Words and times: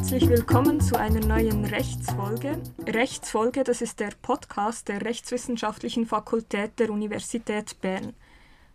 herzlich 0.00 0.30
willkommen 0.30 0.80
zu 0.80 0.98
einer 0.98 1.20
neuen 1.20 1.66
Rechtsfolge. 1.66 2.58
Rechtsfolge, 2.86 3.64
das 3.64 3.82
ist 3.82 4.00
der 4.00 4.12
Podcast 4.22 4.88
der 4.88 5.02
Rechtswissenschaftlichen 5.02 6.06
Fakultät 6.06 6.78
der 6.78 6.88
Universität 6.88 7.78
Bern. 7.82 8.14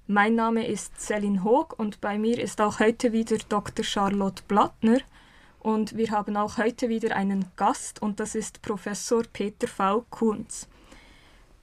Mein 0.06 0.36
Name 0.36 0.68
ist 0.68 1.02
Celine 1.02 1.44
Hoog 1.44 1.80
und 1.80 2.00
bei 2.00 2.20
mir 2.20 2.40
ist 2.40 2.62
auch 2.62 2.80
heute 2.80 3.12
wieder 3.12 3.38
Dr. 3.50 3.84
Charlotte 3.84 4.44
Blattner. 4.48 5.00
Und 5.58 5.98
wir 5.98 6.12
haben 6.12 6.38
auch 6.38 6.60
heute 6.60 6.90
wieder 6.90 7.16
einen 7.16 7.46
Gast 7.56 8.04
und 8.04 8.20
das 8.20 8.36
ist 8.36 8.62
Professor 8.62 9.24
Peter 9.34 9.68
V. 9.68 10.06
Kunz. 10.12 10.68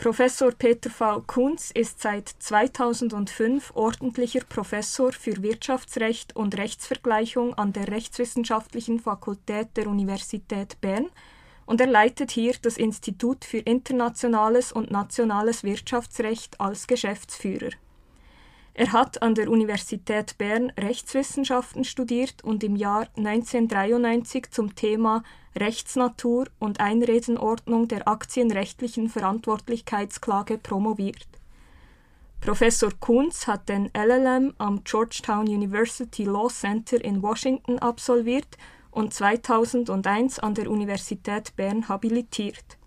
Professor 0.02 0.50
Peter 0.50 0.90
V. 0.90 1.20
Kunz 1.28 1.70
ist 1.70 2.02
seit 2.02 2.28
2005 2.28 3.70
ordentlicher 3.76 4.40
Professor 4.40 5.12
für 5.12 5.44
Wirtschaftsrecht 5.44 6.34
und 6.34 6.58
Rechtsvergleichung 6.58 7.54
an 7.54 7.72
der 7.72 7.86
Rechtswissenschaftlichen 7.86 8.98
Fakultät 8.98 9.68
der 9.76 9.86
Universität 9.86 10.80
Bern 10.80 11.06
und 11.66 11.80
er 11.80 11.86
leitet 11.86 12.32
hier 12.32 12.52
das 12.60 12.78
Institut 12.78 13.44
für 13.44 13.58
internationales 13.58 14.72
und 14.72 14.90
nationales 14.90 15.62
Wirtschaftsrecht 15.62 16.60
als 16.60 16.88
Geschäftsführer. 16.88 17.70
Er 18.74 18.92
hat 18.92 19.20
an 19.20 19.34
der 19.34 19.50
Universität 19.50 20.38
Bern 20.38 20.72
Rechtswissenschaften 20.78 21.84
studiert 21.84 22.42
und 22.42 22.64
im 22.64 22.74
Jahr 22.76 23.06
1993 23.16 24.50
zum 24.50 24.74
Thema 24.74 25.22
Rechtsnatur 25.54 26.46
und 26.58 26.80
Einredenordnung 26.80 27.88
der 27.88 28.08
aktienrechtlichen 28.08 29.10
Verantwortlichkeitsklage 29.10 30.56
promoviert. 30.56 31.26
Professor 32.40 32.90
Kunz 32.98 33.46
hat 33.46 33.68
den 33.68 33.90
LLM 33.94 34.54
am 34.56 34.82
Georgetown 34.84 35.46
University 35.46 36.24
Law 36.24 36.48
Center 36.48 37.04
in 37.04 37.22
Washington 37.22 37.78
absolviert 37.78 38.56
und 38.90 39.12
2001 39.12 40.38
an 40.38 40.54
der 40.54 40.70
Universität 40.70 41.54
Bern 41.56 41.88
habilitiert. 41.88 42.78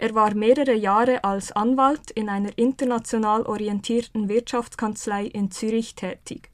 Er 0.00 0.14
war 0.14 0.34
mehrere 0.34 0.72
Jahre 0.72 1.24
als 1.24 1.52
Anwalt 1.52 2.10
in 2.12 2.30
einer 2.30 2.56
international 2.56 3.42
orientierten 3.42 4.30
Wirtschaftskanzlei 4.30 5.26
in 5.26 5.50
Zürich 5.50 5.94
tätig. 5.94 6.48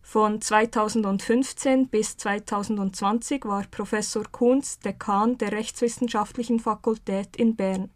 Von 0.00 0.40
2015 0.40 1.88
bis 1.88 2.16
2020 2.16 3.44
war 3.44 3.64
Professor 3.70 4.24
Kunz 4.32 4.78
Dekan 4.78 5.36
der 5.36 5.52
Rechtswissenschaftlichen 5.52 6.58
Fakultät 6.58 7.36
in 7.36 7.54
Bern. 7.54 7.90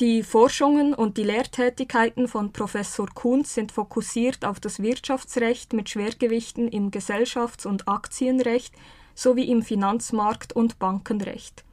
Die 0.00 0.22
Forschungen 0.22 0.94
und 0.94 1.18
die 1.18 1.24
Lehrtätigkeiten 1.24 2.28
von 2.28 2.54
Professor 2.54 3.08
Kunz 3.14 3.52
sind 3.52 3.70
fokussiert 3.70 4.46
auf 4.46 4.60
das 4.60 4.80
Wirtschaftsrecht 4.80 5.74
mit 5.74 5.90
Schwergewichten 5.90 6.68
im 6.68 6.90
Gesellschafts- 6.90 7.66
und 7.66 7.86
Aktienrecht 7.86 8.74
sowie 9.14 9.50
im 9.50 9.60
Finanzmarkt- 9.60 10.54
und 10.54 10.78
Bankenrecht. 10.78 11.65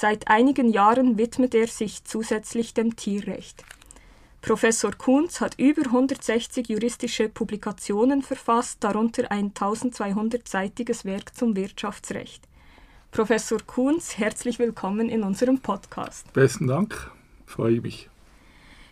Seit 0.00 0.28
einigen 0.28 0.68
Jahren 0.68 1.18
widmet 1.18 1.56
er 1.56 1.66
sich 1.66 2.04
zusätzlich 2.04 2.72
dem 2.72 2.94
Tierrecht. 2.94 3.64
Professor 4.42 4.92
Kunz 4.92 5.40
hat 5.40 5.58
über 5.58 5.86
160 5.86 6.68
juristische 6.68 7.28
Publikationen 7.28 8.22
verfasst, 8.22 8.76
darunter 8.84 9.32
ein 9.32 9.54
1200-seitiges 9.54 11.04
Werk 11.04 11.34
zum 11.34 11.56
Wirtschaftsrecht. 11.56 12.44
Professor 13.10 13.58
Kunz, 13.66 14.18
herzlich 14.18 14.60
willkommen 14.60 15.08
in 15.08 15.24
unserem 15.24 15.58
Podcast. 15.58 16.32
Besten 16.32 16.68
Dank, 16.68 17.10
freue 17.44 17.80
mich. 17.80 18.08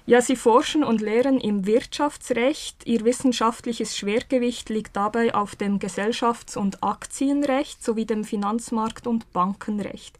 Ja, 0.06 0.20
Sie 0.20 0.34
forschen 0.34 0.82
und 0.82 1.00
lehren 1.00 1.38
im 1.38 1.66
Wirtschaftsrecht. 1.66 2.84
Ihr 2.84 3.04
wissenschaftliches 3.04 3.96
Schwergewicht 3.96 4.70
liegt 4.70 4.96
dabei 4.96 5.36
auf 5.36 5.54
dem 5.54 5.78
Gesellschafts- 5.78 6.56
und 6.56 6.82
Aktienrecht 6.82 7.84
sowie 7.84 8.06
dem 8.06 8.24
Finanzmarkt- 8.24 9.06
und 9.06 9.32
Bankenrecht. 9.32 10.18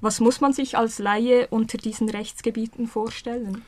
Was 0.00 0.20
muss 0.20 0.40
man 0.40 0.52
sich 0.52 0.76
als 0.76 0.98
Laie 0.98 1.48
unter 1.48 1.78
diesen 1.78 2.08
Rechtsgebieten 2.08 2.86
vorstellen? 2.86 3.62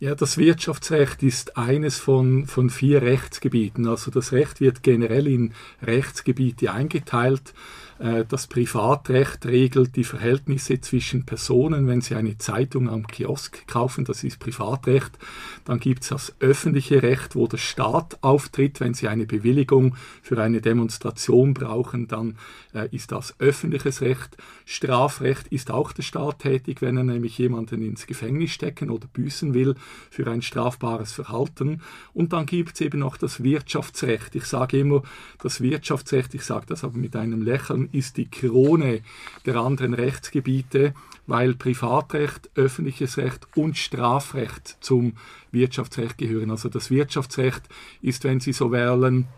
Ja, 0.00 0.14
das 0.14 0.38
Wirtschaftsrecht 0.38 1.24
ist 1.24 1.56
eines 1.56 1.98
von, 1.98 2.46
von 2.46 2.70
vier 2.70 3.02
Rechtsgebieten. 3.02 3.88
Also 3.88 4.12
das 4.12 4.32
Recht 4.32 4.60
wird 4.60 4.84
generell 4.84 5.26
in 5.26 5.52
Rechtsgebiete 5.82 6.72
eingeteilt. 6.72 7.52
Äh, 7.98 8.24
das 8.28 8.46
Privatrecht 8.46 9.46
regelt 9.46 9.96
die 9.96 10.04
Verhältnisse 10.04 10.80
zwischen 10.80 11.24
Personen, 11.24 11.86
wenn 11.86 12.00
sie 12.00 12.14
eine 12.14 12.38
Zeitung 12.38 12.88
am 12.88 13.06
Kiosk 13.06 13.66
kaufen, 13.66 14.04
das 14.04 14.24
ist 14.24 14.38
Privatrecht. 14.38 15.18
Dann 15.64 15.80
gibt 15.80 16.02
es 16.02 16.08
das 16.08 16.34
öffentliche 16.40 17.02
Recht, 17.02 17.34
wo 17.34 17.46
der 17.46 17.58
Staat 17.58 18.18
auftritt, 18.22 18.80
wenn 18.80 18.94
sie 18.94 19.08
eine 19.08 19.26
Bewilligung 19.26 19.96
für 20.22 20.40
eine 20.40 20.60
Demonstration 20.60 21.54
brauchen, 21.54 22.08
dann 22.08 22.36
äh, 22.74 22.88
ist 22.94 23.12
das 23.12 23.34
öffentliches 23.38 24.00
Recht. 24.00 24.36
Strafrecht 24.64 25.48
ist 25.48 25.70
auch 25.70 25.92
der 25.92 26.02
Staat 26.02 26.40
tätig, 26.40 26.82
wenn 26.82 26.96
er 26.96 27.04
nämlich 27.04 27.36
jemanden 27.38 27.82
ins 27.82 28.06
Gefängnis 28.06 28.50
stecken 28.50 28.90
oder 28.90 29.06
büßen 29.06 29.54
will 29.54 29.74
für 30.10 30.26
ein 30.30 30.42
strafbares 30.42 31.12
Verhalten. 31.12 31.82
Und 32.14 32.32
dann 32.32 32.46
gibt 32.46 32.74
es 32.74 32.80
eben 32.80 33.00
noch 33.00 33.16
das 33.16 33.42
Wirtschaftsrecht. 33.42 34.34
Ich 34.34 34.44
sage 34.44 34.78
immer, 34.78 35.02
das 35.40 35.60
Wirtschaftsrecht, 35.60 36.34
ich 36.34 36.42
sage 36.42 36.66
das 36.66 36.84
aber 36.84 36.98
mit 36.98 37.16
einem 37.16 37.42
Lächeln, 37.42 37.87
ist 37.92 38.16
die 38.16 38.30
Krone 38.30 39.02
der 39.46 39.56
anderen 39.56 39.94
Rechtsgebiete, 39.94 40.94
weil 41.26 41.54
Privatrecht, 41.54 42.50
öffentliches 42.54 43.18
Recht 43.18 43.46
und 43.54 43.76
Strafrecht 43.76 44.78
zum 44.80 45.14
Wirtschaftsrecht 45.52 46.18
gehören. 46.18 46.50
Also 46.50 46.68
das 46.68 46.90
Wirtschaftsrecht 46.90 47.62
ist, 48.00 48.24
wenn 48.24 48.40
Sie 48.40 48.52
so 48.52 48.72
wählen, 48.72 49.28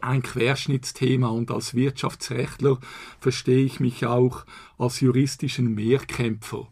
ein 0.00 0.22
Querschnittsthema 0.22 1.28
und 1.28 1.50
als 1.50 1.74
Wirtschaftsrechtler 1.74 2.78
verstehe 3.20 3.64
ich 3.64 3.80
mich 3.80 4.06
auch 4.06 4.44
als 4.78 5.00
juristischen 5.00 5.74
Mehrkämpfer. 5.74 6.68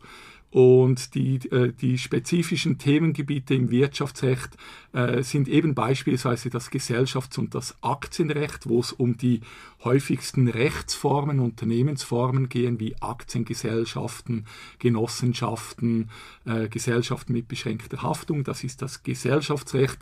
Und 0.56 1.14
die, 1.14 1.36
äh, 1.50 1.70
die 1.70 1.98
spezifischen 1.98 2.78
Themengebiete 2.78 3.52
im 3.52 3.70
Wirtschaftsrecht 3.70 4.56
äh, 4.94 5.22
sind 5.22 5.48
eben 5.48 5.74
beispielsweise 5.74 6.48
das 6.48 6.70
Gesellschafts- 6.70 7.38
und 7.38 7.54
das 7.54 7.76
Aktienrecht, 7.82 8.66
wo 8.66 8.80
es 8.80 8.90
um 8.90 9.18
die 9.18 9.42
häufigsten 9.84 10.48
Rechtsformen, 10.48 11.40
Unternehmensformen 11.40 12.48
gehen, 12.48 12.80
wie 12.80 12.96
Aktiengesellschaften, 13.02 14.46
Genossenschaften, 14.78 16.08
äh, 16.46 16.70
Gesellschaften 16.70 17.34
mit 17.34 17.48
beschränkter 17.48 18.00
Haftung. 18.00 18.42
Das 18.42 18.64
ist 18.64 18.80
das 18.80 19.02
Gesellschaftsrecht. 19.02 19.98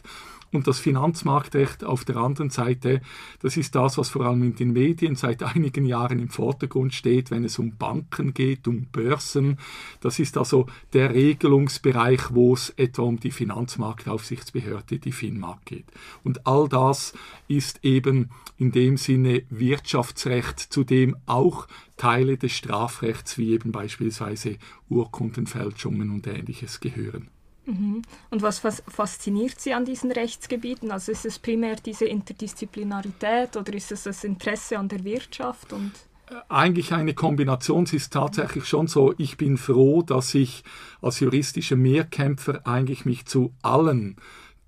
Und 0.54 0.68
das 0.68 0.78
Finanzmarktrecht 0.78 1.82
auf 1.82 2.04
der 2.04 2.16
anderen 2.16 2.48
Seite, 2.48 3.00
das 3.40 3.56
ist 3.56 3.74
das, 3.74 3.98
was 3.98 4.08
vor 4.08 4.24
allem 4.24 4.44
in 4.44 4.54
den 4.54 4.72
Medien 4.72 5.16
seit 5.16 5.42
einigen 5.42 5.84
Jahren 5.84 6.20
im 6.20 6.28
Vordergrund 6.28 6.94
steht, 6.94 7.32
wenn 7.32 7.42
es 7.42 7.58
um 7.58 7.76
Banken 7.76 8.34
geht, 8.34 8.68
um 8.68 8.86
Börsen. 8.86 9.58
Das 10.00 10.20
ist 10.20 10.38
also 10.38 10.66
der 10.92 11.12
Regelungsbereich, 11.12 12.32
wo 12.32 12.54
es 12.54 12.70
etwa 12.76 13.02
um 13.02 13.18
die 13.18 13.32
Finanzmarktaufsichtsbehörde, 13.32 15.00
die 15.00 15.10
FINMAG 15.10 15.58
geht. 15.64 15.86
Und 16.22 16.46
all 16.46 16.68
das 16.68 17.14
ist 17.48 17.84
eben 17.84 18.30
in 18.56 18.70
dem 18.70 18.96
Sinne 18.96 19.42
Wirtschaftsrecht, 19.50 20.60
zu 20.60 20.84
dem 20.84 21.16
auch 21.26 21.66
Teile 21.96 22.38
des 22.38 22.52
Strafrechts 22.52 23.38
wie 23.38 23.54
eben 23.54 23.72
beispielsweise 23.72 24.58
Urkundenfälschungen 24.88 26.10
und 26.10 26.28
ähnliches 26.28 26.78
gehören. 26.78 27.33
Mhm. 27.66 28.02
Und 28.30 28.42
was 28.42 28.58
fasziniert 28.58 29.60
Sie 29.60 29.72
an 29.72 29.84
diesen 29.84 30.12
Rechtsgebieten? 30.12 30.90
Also 30.90 31.12
ist 31.12 31.24
es 31.24 31.38
primär 31.38 31.76
diese 31.76 32.04
Interdisziplinarität 32.04 33.56
oder 33.56 33.72
ist 33.72 33.92
es 33.92 34.02
das 34.04 34.24
Interesse 34.24 34.78
an 34.78 34.88
der 34.88 35.02
Wirtschaft? 35.04 35.72
Und 35.72 35.92
äh, 36.30 36.34
eigentlich 36.48 36.92
eine 36.92 37.14
Kombination. 37.14 37.84
Es 37.84 37.92
ist 37.92 38.12
tatsächlich 38.12 38.66
schon 38.66 38.86
so, 38.86 39.14
ich 39.18 39.36
bin 39.36 39.56
froh, 39.56 40.02
dass 40.02 40.34
ich 40.34 40.64
als 41.00 41.20
juristischer 41.20 41.76
Mehrkämpfer 41.76 42.66
eigentlich 42.66 43.04
mich 43.04 43.26
zu 43.26 43.54
allen 43.62 44.16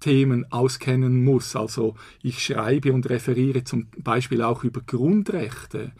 Themen 0.01 0.51
auskennen 0.53 1.25
muss. 1.25 1.57
Also 1.57 1.95
ich 2.23 2.45
schreibe 2.45 2.93
und 2.93 3.09
referiere 3.09 3.65
zum 3.65 3.89
Beispiel 3.97 4.43
auch 4.43 4.65
über 4.65 4.81
Grundrechte. 4.81 5.93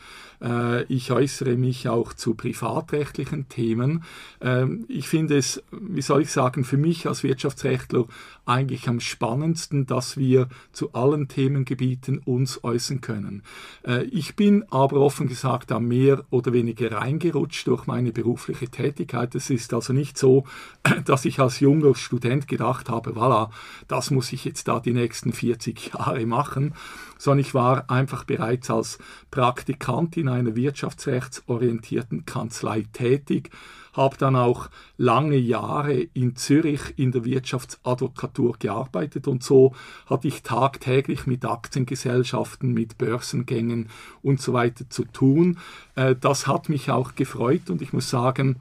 Äh, 0.43 0.85
ich 0.85 1.11
äußere 1.11 1.57
mich 1.57 1.89
auch 1.89 2.13
zu 2.13 2.35
privatrechtlichen 2.35 3.49
Themen. 3.49 4.05
Ähm, 4.41 4.85
ich 4.89 5.09
finde 5.09 5.37
es, 5.37 5.63
wie 5.71 6.03
soll 6.03 6.23
ich 6.23 6.31
sagen, 6.31 6.65
für 6.65 6.77
mich 6.77 7.07
als 7.07 7.23
Wirtschaftsrechtler 7.23 8.07
eigentlich 8.47 8.89
am 8.89 9.01
spannendsten, 9.01 9.87
dass 9.87 10.17
wir 10.17 10.49
zu 10.73 10.93
allen 10.93 11.29
Themengebieten 11.29 12.19
uns 12.19 12.63
äußern 12.63 13.01
können. 13.01 13.43
Äh, 13.87 14.05
ich 14.05 14.37
bin 14.37 14.65
aber 14.71 15.01
offen 15.01 15.29
gesagt 15.29 15.71
da 15.71 15.81
mehr 15.81 16.25
oder 16.31 16.53
weniger 16.53 16.93
reingerutscht 16.93 17.67
durch 17.67 17.87
meine 17.87 18.13
berufliche 18.13 18.69
Tätigkeit. 18.69 19.35
Es 19.35 19.51
ist 19.51 19.75
also 19.75 19.93
nicht 19.93 20.17
so, 20.17 20.45
dass 21.05 21.25
ich 21.25 21.41
als 21.41 21.61
junger 21.61 21.95
Student 21.95 22.47
gedacht 22.47 22.89
habe, 22.89 23.11
voilà, 23.13 23.51
das 23.89 24.11
muss 24.11 24.33
ich 24.33 24.45
jetzt 24.45 24.69
da 24.69 24.81
die 24.81 24.93
nächsten 24.93 25.33
40 25.33 25.93
Jahre 25.95 26.25
machen, 26.27 26.75
sondern 27.19 27.41
ich 27.41 27.55
war 27.55 27.91
einfach 27.91 28.25
bereits 28.25 28.71
als 28.71 28.99
Praktikant 29.31 30.17
in 30.17 30.29
einer 30.29 30.57
wirtschaftsrechtsorientierten 30.57 32.27
Kanzlei 32.27 32.85
tätig, 32.93 33.51
habe 33.93 34.17
dann 34.19 34.37
auch 34.37 34.69
lange 34.99 35.37
Jahre 35.37 35.95
in 35.95 36.37
Zürich 36.37 36.95
in 36.97 37.13
der 37.13 37.25
Wirtschaftsadvokatur 37.25 38.57
gearbeitet 38.59 39.27
und 39.27 39.43
so 39.43 39.75
hatte 40.07 40.29
ich 40.29 40.43
tagtäglich 40.43 41.27
mit 41.27 41.45
Aktiengesellschaften, 41.45 42.73
mit 42.73 42.99
Börsengängen 42.99 43.89
und 44.23 44.41
so 44.41 44.53
weiter 44.53 44.89
zu 44.91 45.05
tun. 45.05 45.59
Äh, 45.95 46.15
das 46.15 46.47
hat 46.47 46.69
mich 46.69 46.91
auch 46.91 47.15
gefreut 47.15 47.71
und 47.71 47.81
ich 47.81 47.93
muss 47.93 48.11
sagen, 48.11 48.57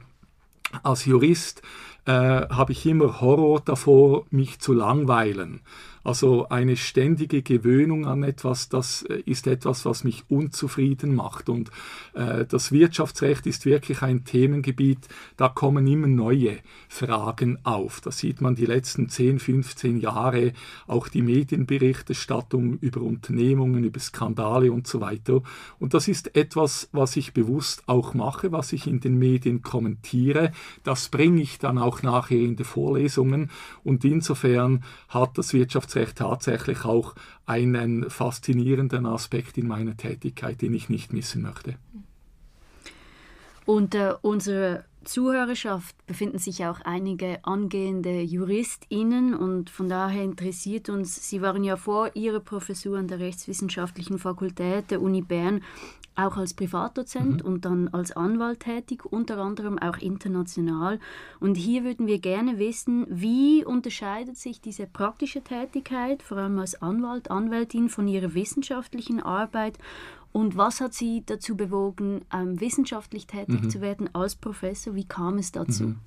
als 0.82 1.04
Jurist 1.04 1.62
äh, 2.06 2.12
habe 2.12 2.72
ich 2.72 2.86
immer 2.86 3.20
Horror 3.20 3.60
davor, 3.60 4.24
mich 4.30 4.58
zu 4.58 4.72
langweilen. 4.72 5.60
Also 6.06 6.48
eine 6.50 6.76
ständige 6.76 7.42
Gewöhnung 7.42 8.06
an 8.06 8.22
etwas, 8.22 8.68
das 8.68 9.02
äh, 9.02 9.22
ist 9.26 9.48
etwas, 9.48 9.84
was 9.84 10.04
mich 10.04 10.22
unzufrieden 10.28 11.16
macht. 11.16 11.48
Und 11.48 11.72
äh, 12.14 12.46
das 12.46 12.70
Wirtschaftsrecht 12.70 13.44
ist 13.46 13.66
wirklich 13.66 14.02
ein 14.02 14.24
Themengebiet, 14.24 15.08
da 15.36 15.48
kommen 15.48 15.84
immer 15.88 16.06
neue 16.06 16.58
Fragen 16.88 17.58
auf. 17.64 18.00
Das 18.00 18.18
sieht 18.18 18.40
man 18.40 18.54
die 18.54 18.66
letzten 18.66 19.08
10, 19.08 19.40
15 19.40 19.98
Jahre, 19.98 20.52
auch 20.86 21.08
die 21.08 21.22
Medienberichterstattung 21.22 22.78
über 22.78 23.00
Unternehmungen, 23.00 23.82
über 23.82 23.98
Skandale 23.98 24.70
und 24.70 24.86
so 24.86 25.00
weiter. 25.00 25.42
Und 25.80 25.92
das 25.92 26.06
ist 26.06 26.36
etwas, 26.36 26.88
was 26.92 27.16
ich 27.16 27.32
bewusst 27.32 27.82
auch 27.88 28.14
mache, 28.14 28.52
was 28.52 28.72
ich 28.72 28.86
in 28.86 29.00
den 29.00 29.18
Medien 29.18 29.62
kommentiere. 29.62 30.52
Das 30.84 31.08
bringe 31.08 31.42
ich 31.42 31.58
dann 31.58 31.78
auch 31.78 32.02
nachher 32.02 32.38
in 32.38 32.54
die 32.54 32.62
Vorlesungen. 32.62 33.50
Und 33.82 34.04
insofern 34.04 34.84
hat 35.08 35.36
das 35.36 35.52
Wirtschaftsrecht 35.52 35.95
tatsächlich 36.04 36.84
auch 36.84 37.14
einen 37.46 38.10
faszinierenden 38.10 39.06
Aspekt 39.06 39.58
in 39.58 39.68
meiner 39.68 39.96
Tätigkeit, 39.96 40.60
den 40.60 40.74
ich 40.74 40.88
nicht 40.88 41.12
missen 41.12 41.42
möchte. 41.42 41.76
Unter 43.64 44.24
unserer 44.24 44.84
Zuhörerschaft 45.06 45.94
befinden 46.06 46.38
sich 46.38 46.64
auch 46.66 46.80
einige 46.82 47.44
angehende 47.44 48.22
JuristInnen 48.22 49.34
und 49.34 49.70
von 49.70 49.88
daher 49.88 50.22
interessiert 50.22 50.88
uns, 50.88 51.28
Sie 51.28 51.42
waren 51.42 51.64
ja 51.64 51.76
vor 51.76 52.10
Ihrer 52.14 52.40
Professur 52.40 52.98
an 52.98 53.08
der 53.08 53.20
Rechtswissenschaftlichen 53.20 54.18
Fakultät 54.18 54.90
der 54.90 55.00
Uni 55.00 55.22
Bern 55.22 55.62
auch 56.16 56.36
als 56.36 56.54
Privatdozent 56.54 57.42
mhm. 57.42 57.48
und 57.48 57.64
dann 57.64 57.88
als 57.88 58.12
Anwalt 58.12 58.60
tätig, 58.60 59.04
unter 59.04 59.38
anderem 59.38 59.78
auch 59.78 59.98
international. 59.98 60.98
Und 61.40 61.56
hier 61.56 61.84
würden 61.84 62.06
wir 62.06 62.18
gerne 62.18 62.58
wissen, 62.58 63.06
wie 63.08 63.64
unterscheidet 63.64 64.36
sich 64.36 64.60
diese 64.60 64.86
praktische 64.86 65.42
Tätigkeit, 65.42 66.22
vor 66.22 66.38
allem 66.38 66.58
als 66.58 66.80
Anwalt, 66.82 67.30
Anwältin, 67.30 67.88
von 67.88 68.08
ihrer 68.08 68.34
wissenschaftlichen 68.34 69.20
Arbeit 69.20 69.78
und 70.36 70.54
was 70.54 70.82
hat 70.82 70.92
Sie 70.92 71.22
dazu 71.24 71.56
bewogen, 71.56 72.20
ähm, 72.30 72.60
wissenschaftlich 72.60 73.26
tätig 73.26 73.62
mhm. 73.62 73.70
zu 73.70 73.80
werden 73.80 74.10
als 74.14 74.36
Professor? 74.36 74.94
Wie 74.94 75.08
kam 75.08 75.38
es 75.38 75.50
dazu? 75.50 75.84
Mhm. 75.84 75.98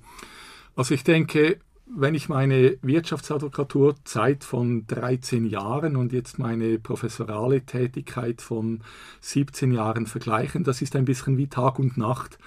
Also 0.76 0.94
ich 0.94 1.02
denke, 1.02 1.58
wenn 1.96 2.14
ich 2.14 2.28
meine 2.28 2.76
Wirtschaftsadvokaturzeit 2.82 4.44
von 4.44 4.86
13 4.86 5.44
Jahren 5.44 5.96
und 5.96 6.12
jetzt 6.12 6.38
meine 6.38 6.78
professorale 6.78 7.62
Tätigkeit 7.62 8.42
von 8.42 8.80
17 9.20 9.72
Jahren 9.72 10.06
vergleichen, 10.06 10.64
das 10.64 10.82
ist 10.82 10.94
ein 10.96 11.04
bisschen 11.04 11.36
wie 11.36 11.48
Tag 11.48 11.78
und 11.78 11.96
Nacht. 11.96 12.38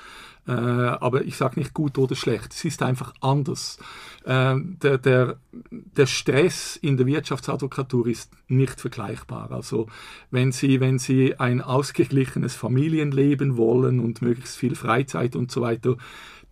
Äh, 0.46 0.52
aber 0.52 1.24
ich 1.24 1.38
sage 1.38 1.58
nicht 1.60 1.74
gut 1.74 1.98
oder 1.98 2.16
schlecht, 2.16 2.52
es 2.54 2.66
ist 2.66 2.84
einfach 2.84 3.14
anders. 3.22 3.80
Äh, 4.26 4.56
der, 4.60 4.98
der, 4.98 5.38
der 5.72 6.06
Stress 6.06 6.76
in 6.76 6.98
der 6.98 7.06
Wirtschaftsadvokatur 7.06 8.08
ist 8.08 8.32
nicht 8.50 8.82
vergleichbar. 8.82 9.52
Also 9.52 9.88
wenn 10.32 10.52
Sie, 10.52 10.82
wenn 10.82 11.00
Sie 11.00 11.40
ein 11.40 11.62
ausgeglichenes 11.62 12.56
Familienleben 12.56 13.56
wollen 13.56 14.02
und 14.02 14.22
möglichst 14.22 14.58
viel 14.58 14.76
Freizeit 14.76 15.38
und 15.38 15.50
so 15.50 15.62
weiter, 15.62 15.96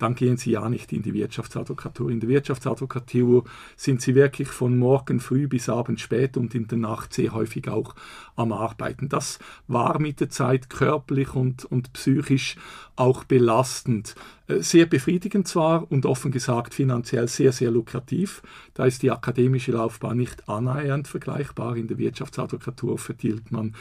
dann 0.02 0.16
gehen 0.16 0.36
Sie 0.36 0.50
ja 0.50 0.68
nicht 0.68 0.92
in 0.92 1.02
die 1.02 1.14
Wirtschaftsadvokatur. 1.14 2.10
In 2.10 2.18
der 2.18 2.28
Wirtschaftsadvokatur 2.28 3.44
sind 3.76 4.02
Sie 4.02 4.16
wirklich 4.16 4.48
von 4.48 4.76
morgen 4.76 5.20
früh 5.20 5.46
bis 5.46 5.68
abend 5.68 6.00
spät 6.00 6.36
und 6.36 6.56
in 6.56 6.66
der 6.66 6.78
Nacht 6.78 7.14
sehr 7.14 7.32
häufig 7.32 7.68
auch 7.68 7.94
am 8.34 8.52
Arbeiten. 8.52 9.08
Das 9.08 9.38
war 9.68 10.00
mit 10.00 10.18
der 10.18 10.28
Zeit 10.28 10.68
körperlich 10.68 11.34
und, 11.36 11.64
und 11.66 11.92
psychisch 11.92 12.56
auch 12.96 13.22
belastend. 13.22 14.16
Äh, 14.48 14.60
sehr 14.60 14.86
befriedigend 14.86 15.46
zwar 15.46 15.90
und 15.90 16.04
offen 16.04 16.32
gesagt 16.32 16.74
finanziell 16.74 17.28
sehr, 17.28 17.52
sehr 17.52 17.70
lukrativ. 17.70 18.42
Da 18.74 18.86
ist 18.86 19.02
die 19.02 19.10
akademische 19.12 19.70
Laufbahn 19.70 20.16
nicht 20.16 20.48
annähernd 20.48 21.06
vergleichbar. 21.06 21.76
In 21.76 21.86
der 21.86 21.98
Wirtschaftsadvokatur 21.98 22.98
verdient 22.98 23.52
man 23.52 23.74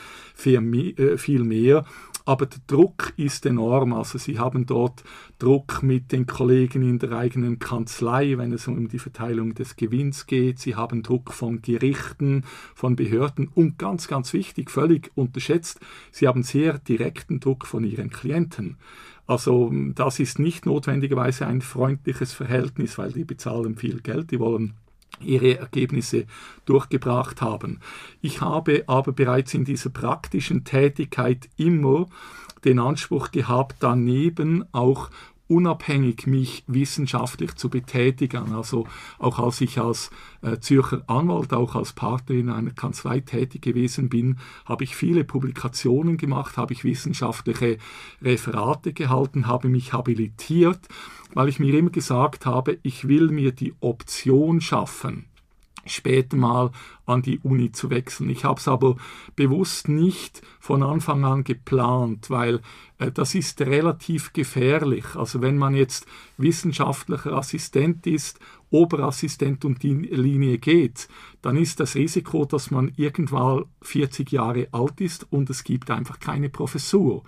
äh, 0.45 1.17
viel 1.17 1.43
mehr. 1.43 1.85
Aber 2.25 2.45
der 2.45 2.59
Druck 2.67 3.13
ist 3.17 3.45
enorm. 3.45 3.93
Also 3.93 4.17
Sie 4.17 4.39
haben 4.39 4.65
dort 4.65 5.03
Druck 5.39 5.83
mit 5.83 6.11
den 6.11 6.25
Kollegen 6.25 6.83
in 6.83 6.99
der 6.99 7.13
eigenen 7.13 7.59
Kanzlei, 7.59 8.37
wenn 8.37 8.51
es 8.51 8.67
um 8.67 8.87
die 8.87 8.99
Verteilung 8.99 9.53
des 9.53 9.75
Gewinns 9.75 10.27
geht. 10.27 10.59
Sie 10.59 10.75
haben 10.75 11.03
Druck 11.03 11.33
von 11.33 11.61
Gerichten, 11.61 12.43
von 12.75 12.95
Behörden 12.95 13.47
und 13.47 13.77
ganz, 13.77 14.07
ganz 14.07 14.33
wichtig, 14.33 14.69
völlig 14.69 15.11
unterschätzt, 15.15 15.79
Sie 16.11 16.27
haben 16.27 16.43
sehr 16.43 16.77
direkten 16.79 17.39
Druck 17.39 17.65
von 17.65 17.83
Ihren 17.83 18.09
Klienten. 18.09 18.77
Also 19.27 19.71
das 19.95 20.19
ist 20.19 20.39
nicht 20.39 20.65
notwendigerweise 20.65 21.47
ein 21.47 21.61
freundliches 21.61 22.33
Verhältnis, 22.33 22.97
weil 22.97 23.11
die 23.11 23.23
bezahlen 23.23 23.77
viel 23.77 24.01
Geld, 24.01 24.31
die 24.31 24.39
wollen 24.39 24.73
ihre 25.23 25.57
Ergebnisse 25.57 26.25
durchgebracht 26.65 27.41
haben. 27.41 27.79
Ich 28.21 28.41
habe 28.41 28.83
aber 28.87 29.11
bereits 29.11 29.53
in 29.53 29.65
dieser 29.65 29.89
praktischen 29.89 30.63
Tätigkeit 30.63 31.49
immer 31.57 32.07
den 32.63 32.79
Anspruch 32.79 33.31
gehabt, 33.31 33.77
daneben 33.79 34.65
auch 34.71 35.09
unabhängig 35.51 36.27
mich 36.27 36.63
wissenschaftlich 36.65 37.55
zu 37.55 37.69
betätigen. 37.69 38.53
Also 38.53 38.87
auch 39.19 39.37
als 39.37 39.59
ich 39.59 39.79
als 39.79 40.09
äh, 40.41 40.59
Zürcher 40.59 41.03
Anwalt, 41.07 41.51
auch 41.53 41.75
als 41.75 41.91
Partner 41.91 42.35
in 42.37 42.49
einer 42.49 42.71
Kanzlei 42.71 43.19
tätig 43.19 43.61
gewesen 43.61 44.07
bin, 44.07 44.39
habe 44.65 44.85
ich 44.85 44.95
viele 44.95 45.25
Publikationen 45.25 46.15
gemacht, 46.15 46.55
habe 46.55 46.71
ich 46.71 46.85
wissenschaftliche 46.85 47.79
Referate 48.21 48.93
gehalten, 48.93 49.45
habe 49.45 49.67
mich 49.67 49.91
habilitiert, 49.91 50.87
weil 51.33 51.49
ich 51.49 51.59
mir 51.59 51.77
immer 51.77 51.89
gesagt 51.89 52.45
habe, 52.45 52.79
ich 52.81 53.09
will 53.09 53.27
mir 53.27 53.51
die 53.51 53.73
Option 53.81 54.61
schaffen, 54.61 55.25
später 55.85 56.37
mal 56.37 56.71
an 57.05 57.21
die 57.23 57.39
Uni 57.39 57.73
zu 57.73 57.89
wechseln. 57.89 58.29
Ich 58.29 58.45
habe 58.45 58.59
es 58.59 58.69
aber 58.69 58.95
bewusst 59.35 59.89
nicht 59.89 60.41
von 60.61 60.81
Anfang 60.81 61.25
an 61.25 61.43
geplant, 61.43 62.29
weil 62.29 62.61
das 63.09 63.33
ist 63.33 63.59
relativ 63.61 64.33
gefährlich. 64.33 65.15
Also 65.15 65.41
wenn 65.41 65.57
man 65.57 65.75
jetzt 65.75 66.05
wissenschaftlicher 66.37 67.33
Assistent 67.33 68.05
ist, 68.05 68.39
Oberassistent 68.69 69.65
und 69.65 69.83
die 69.83 69.93
Linie 69.93 70.57
geht, 70.57 71.07
dann 71.41 71.57
ist 71.57 71.79
das 71.79 71.95
Risiko, 71.95 72.45
dass 72.45 72.71
man 72.71 72.91
irgendwann 72.95 73.65
40 73.81 74.31
Jahre 74.31 74.67
alt 74.71 75.01
ist 75.01 75.27
und 75.31 75.49
es 75.49 75.63
gibt 75.63 75.91
einfach 75.91 76.19
keine 76.19 76.49
Professur 76.49 77.23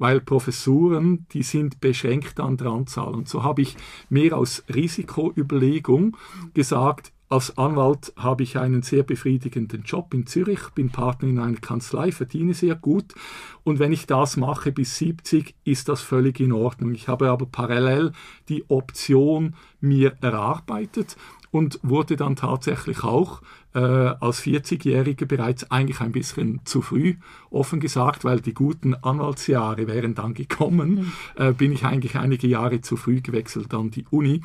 weil 0.00 0.22
Professuren, 0.22 1.26
die 1.32 1.42
sind 1.42 1.82
beschränkt 1.82 2.40
an 2.40 2.56
der 2.56 2.68
Anzahl. 2.68 3.14
Und 3.14 3.28
so 3.28 3.44
habe 3.44 3.60
ich 3.60 3.76
mehr 4.08 4.38
aus 4.38 4.64
Risikoüberlegung 4.74 6.16
gesagt, 6.54 7.12
als 7.30 7.56
Anwalt 7.56 8.12
habe 8.16 8.42
ich 8.42 8.58
einen 8.58 8.82
sehr 8.82 9.04
befriedigenden 9.04 9.84
Job 9.84 10.12
in 10.12 10.26
Zürich, 10.26 10.60
bin 10.74 10.90
Partner 10.90 11.28
in 11.28 11.38
einer 11.38 11.58
Kanzlei, 11.58 12.10
verdiene 12.10 12.54
sehr 12.54 12.74
gut 12.74 13.14
und 13.62 13.78
wenn 13.78 13.92
ich 13.92 14.06
das 14.06 14.36
mache 14.36 14.72
bis 14.72 14.98
70, 14.98 15.54
ist 15.64 15.88
das 15.88 16.00
völlig 16.00 16.40
in 16.40 16.52
Ordnung. 16.52 16.92
Ich 16.92 17.06
habe 17.06 17.30
aber 17.30 17.46
parallel 17.46 18.12
die 18.48 18.68
Option 18.68 19.54
mir 19.80 20.16
erarbeitet 20.20 21.16
und 21.52 21.78
wurde 21.82 22.16
dann 22.16 22.34
tatsächlich 22.34 23.04
auch 23.04 23.42
äh, 23.74 23.78
als 23.78 24.42
40-Jähriger 24.42 25.26
bereits 25.26 25.70
eigentlich 25.70 26.00
ein 26.00 26.12
bisschen 26.12 26.60
zu 26.64 26.82
früh, 26.82 27.14
offen 27.50 27.78
gesagt, 27.78 28.24
weil 28.24 28.40
die 28.40 28.54
guten 28.54 28.94
Anwaltsjahre 28.94 29.86
wären 29.86 30.16
dann 30.16 30.34
gekommen, 30.34 30.90
mhm. 30.90 31.12
äh, 31.36 31.52
bin 31.52 31.70
ich 31.70 31.84
eigentlich 31.84 32.16
einige 32.16 32.48
Jahre 32.48 32.80
zu 32.80 32.96
früh 32.96 33.20
gewechselt 33.20 33.72
an 33.72 33.92
die 33.92 34.06
Uni. 34.10 34.42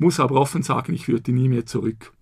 Muss 0.00 0.18
aber 0.18 0.40
offen 0.40 0.62
sagen, 0.62 0.94
ich 0.94 1.08
würde 1.08 1.30
nie 1.30 1.50
mehr 1.50 1.66
zurück. 1.66 2.14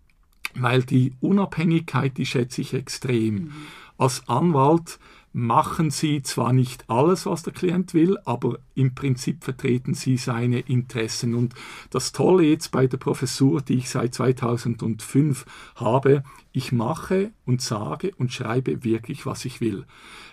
Weil 0.54 0.82
die 0.82 1.12
Unabhängigkeit, 1.20 2.18
die 2.18 2.26
schätze 2.26 2.60
ich 2.60 2.74
extrem. 2.74 3.34
Mhm. 3.34 3.52
Als 3.96 4.28
Anwalt 4.28 4.98
machen 5.32 5.92
Sie 5.92 6.20
zwar 6.22 6.52
nicht 6.52 6.90
alles, 6.90 7.24
was 7.24 7.44
der 7.44 7.52
Klient 7.52 7.94
will, 7.94 8.18
aber 8.24 8.58
im 8.78 8.94
Prinzip 8.94 9.44
vertreten 9.44 9.94
sie 9.94 10.16
seine 10.16 10.60
Interessen. 10.60 11.34
Und 11.34 11.54
das 11.90 12.12
Tolle 12.12 12.44
jetzt 12.44 12.70
bei 12.70 12.86
der 12.86 12.98
Professur, 12.98 13.60
die 13.60 13.74
ich 13.74 13.90
seit 13.90 14.14
2005 14.14 15.44
habe, 15.76 16.22
ich 16.52 16.72
mache 16.72 17.32
und 17.44 17.60
sage 17.60 18.12
und 18.16 18.32
schreibe 18.32 18.84
wirklich, 18.84 19.26
was 19.26 19.44
ich 19.44 19.60
will. 19.60 19.84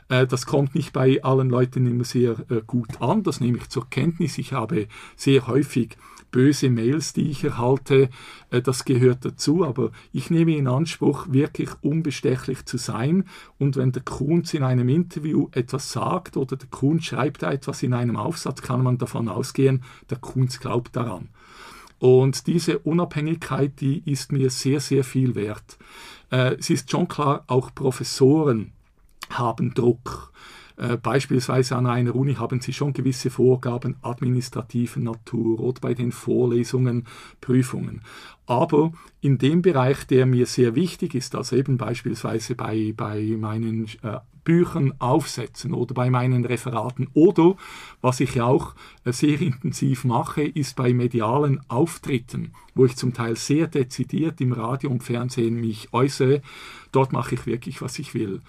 Äh, 0.10 0.28
das 0.28 0.46
kommt 0.46 0.76
nicht 0.76 0.94
bei 0.94 1.24
allen 1.24 1.50
Leuten 1.50 1.86
immer 1.88 2.04
sehr 2.04 2.40
äh, 2.50 2.62
gut 2.66 3.02
an, 3.02 3.24
das 3.24 3.40
nehme 3.40 3.58
ich 3.58 3.70
zur 3.70 3.90
Kenntnis. 3.90 4.38
Ich 4.38 4.54
habe 4.54 4.88
sehr 5.16 5.48
häufig 5.48 5.98
böse 6.36 6.70
Mails, 6.70 7.14
die 7.14 7.30
ich 7.30 7.46
erhalte, 7.46 8.10
äh, 8.50 8.62
das 8.62 8.84
gehört 8.84 9.24
dazu, 9.24 9.64
aber 9.64 9.92
ich 10.12 10.30
nehme 10.30 10.58
in 10.58 10.68
Anspruch, 10.68 11.28
wirklich 11.30 11.70
unbestechlich 11.80 12.66
zu 12.66 12.78
sein 12.78 13.24
und 13.58 13.78
wenn 13.78 13.94
der 13.94 14.02
Kunz 14.04 14.54
in 14.54 14.62
einem 14.62 14.90
Interview 14.90 15.48
etwas 15.54 15.94
sagt 15.94 16.36
oder 16.36 16.58
der 16.58 16.68
Kunz 16.68 17.06
schreibt 17.06 17.44
etwas 17.44 17.84
in 17.84 17.94
einem 17.94 18.18
Aufsatz, 18.18 18.35
kann 18.62 18.84
man 18.84 18.98
davon 18.98 19.30
ausgehen, 19.30 19.84
der 20.10 20.18
Kunz 20.18 20.60
glaubt 20.60 20.96
daran. 20.96 21.30
Und 22.00 22.48
diese 22.48 22.80
Unabhängigkeit, 22.80 23.80
die 23.80 24.04
ist 24.10 24.32
mir 24.32 24.50
sehr, 24.50 24.80
sehr 24.80 25.04
viel 25.04 25.34
wert. 25.36 25.78
es 26.30 26.70
ist 26.70 26.92
schon 26.92 27.08
klar, 27.08 27.44
auch 27.48 27.74
Professoren 27.74 28.74
haben 29.30 29.74
Druck. 29.74 30.32
Äh, 30.78 30.98
beispielsweise 30.98 31.76
an 31.78 31.88
einer 31.88 32.16
Uni 32.16 32.36
haben 32.36 32.60
sie 32.60 32.74
schon 32.74 32.92
gewisse 32.92 33.30
Vorgaben 33.30 33.96
administrativer 34.02 35.00
Natur 35.00 35.60
oder 35.60 35.80
bei 35.80 35.94
den 35.94 36.12
Vorlesungen, 36.12 37.06
Prüfungen. 37.40 38.02
Aber 38.46 38.92
in 39.22 39.38
dem 39.38 39.62
Bereich, 39.62 40.06
der 40.08 40.26
mir 40.26 40.46
sehr 40.46 40.76
wichtig 40.76 41.16
ist, 41.16 41.34
also 41.36 41.56
eben 41.56 41.78
beispielsweise 41.78 42.56
bei, 42.56 42.94
bei 42.96 43.36
meinen 43.40 43.86
äh, 44.02 44.20
Büchern 44.46 44.94
aufsetzen 45.00 45.74
oder 45.74 45.94
bei 45.94 46.10
meinen 46.10 46.46
Referaten 46.46 47.10
oder 47.14 47.56
was 48.02 48.22
ich 48.22 48.40
auch 48.40 48.76
äh, 49.04 49.12
sehr 49.12 49.42
intensiv 49.42 50.06
mache, 50.06 50.44
ist 50.44 50.78
bei 50.78 50.94
medialen 50.94 51.60
Auftritten, 51.68 52.54
wo 52.74 52.86
ich 52.86 52.96
zum 52.96 53.14
Teil 53.14 53.36
sehr 53.36 53.68
dezidiert 53.68 54.40
im 54.40 54.54
Radio 54.54 54.90
und 54.92 55.04
Fernsehen 55.04 55.60
mich 55.60 55.90
äußere, 55.92 56.42
dort 56.94 57.12
mache 57.12 57.36
ich 57.36 57.46
wirklich, 57.46 57.82
was 57.82 58.00
ich 58.00 58.14
will. 58.14 58.42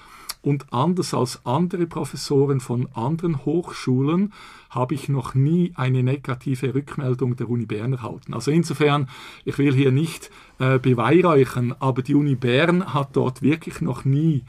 Und 0.42 0.72
anders 0.72 1.12
als 1.12 1.44
andere 1.44 1.86
Professoren 1.86 2.60
von 2.60 2.88
anderen 2.94 3.44
Hochschulen 3.44 4.32
habe 4.70 4.94
ich 4.94 5.08
noch 5.08 5.34
nie 5.34 5.72
eine 5.74 6.04
negative 6.04 6.72
Rückmeldung 6.72 7.34
der 7.34 7.50
Uni 7.50 7.66
Bern 7.66 7.94
erhalten. 7.94 8.32
Also 8.32 8.52
insofern, 8.52 9.08
ich 9.44 9.58
will 9.58 9.74
hier 9.74 9.90
nicht 9.90 10.30
äh, 10.60 10.78
beweihräuchern, 10.78 11.74
aber 11.80 12.02
die 12.02 12.14
Uni 12.14 12.36
Bern 12.36 12.94
hat 12.94 13.16
dort 13.16 13.42
wirklich 13.42 13.80
noch 13.80 14.04
nie 14.04 14.44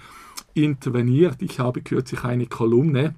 interveniert. 0.58 1.42
Ich 1.42 1.60
habe 1.60 1.82
kürzlich 1.82 2.24
eine 2.24 2.48
Kolumne 2.48 3.16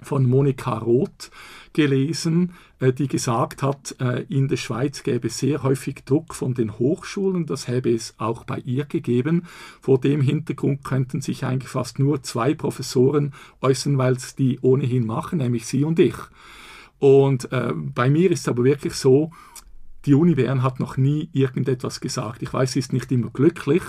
von 0.00 0.28
Monika 0.28 0.78
Roth 0.78 1.30
gelesen, 1.72 2.52
äh, 2.80 2.92
die 2.92 3.08
gesagt 3.08 3.62
hat, 3.62 3.94
äh, 4.00 4.24
in 4.28 4.48
der 4.48 4.56
Schweiz 4.56 5.02
gäbe 5.02 5.28
es 5.28 5.38
sehr 5.38 5.62
häufig 5.62 6.04
Druck 6.04 6.34
von 6.34 6.54
den 6.54 6.78
Hochschulen, 6.78 7.46
das 7.46 7.68
hätte 7.68 7.90
es 7.90 8.14
auch 8.18 8.44
bei 8.44 8.58
ihr 8.58 8.84
gegeben. 8.84 9.44
Vor 9.80 10.00
dem 10.00 10.20
Hintergrund 10.20 10.84
könnten 10.84 11.20
sich 11.20 11.44
eigentlich 11.44 11.70
fast 11.70 11.98
nur 11.98 12.22
zwei 12.22 12.54
Professoren 12.54 13.32
äußern, 13.60 13.98
weil 13.98 14.14
es 14.14 14.34
die 14.34 14.58
ohnehin 14.60 15.06
machen, 15.06 15.38
nämlich 15.38 15.66
sie 15.66 15.84
und 15.84 15.98
ich. 15.98 16.16
Und 16.98 17.50
äh, 17.52 17.72
bei 17.74 18.10
mir 18.10 18.30
ist 18.30 18.40
es 18.40 18.48
aber 18.48 18.64
wirklich 18.64 18.94
so, 18.94 19.32
die 20.04 20.14
Uni 20.14 20.34
Bern 20.34 20.62
hat 20.62 20.80
noch 20.80 20.96
nie 20.96 21.28
irgendetwas 21.32 22.00
gesagt. 22.00 22.42
Ich 22.42 22.52
weiß, 22.52 22.72
sie 22.72 22.80
ist 22.80 22.92
nicht 22.92 23.12
immer 23.12 23.30
glücklich, 23.30 23.82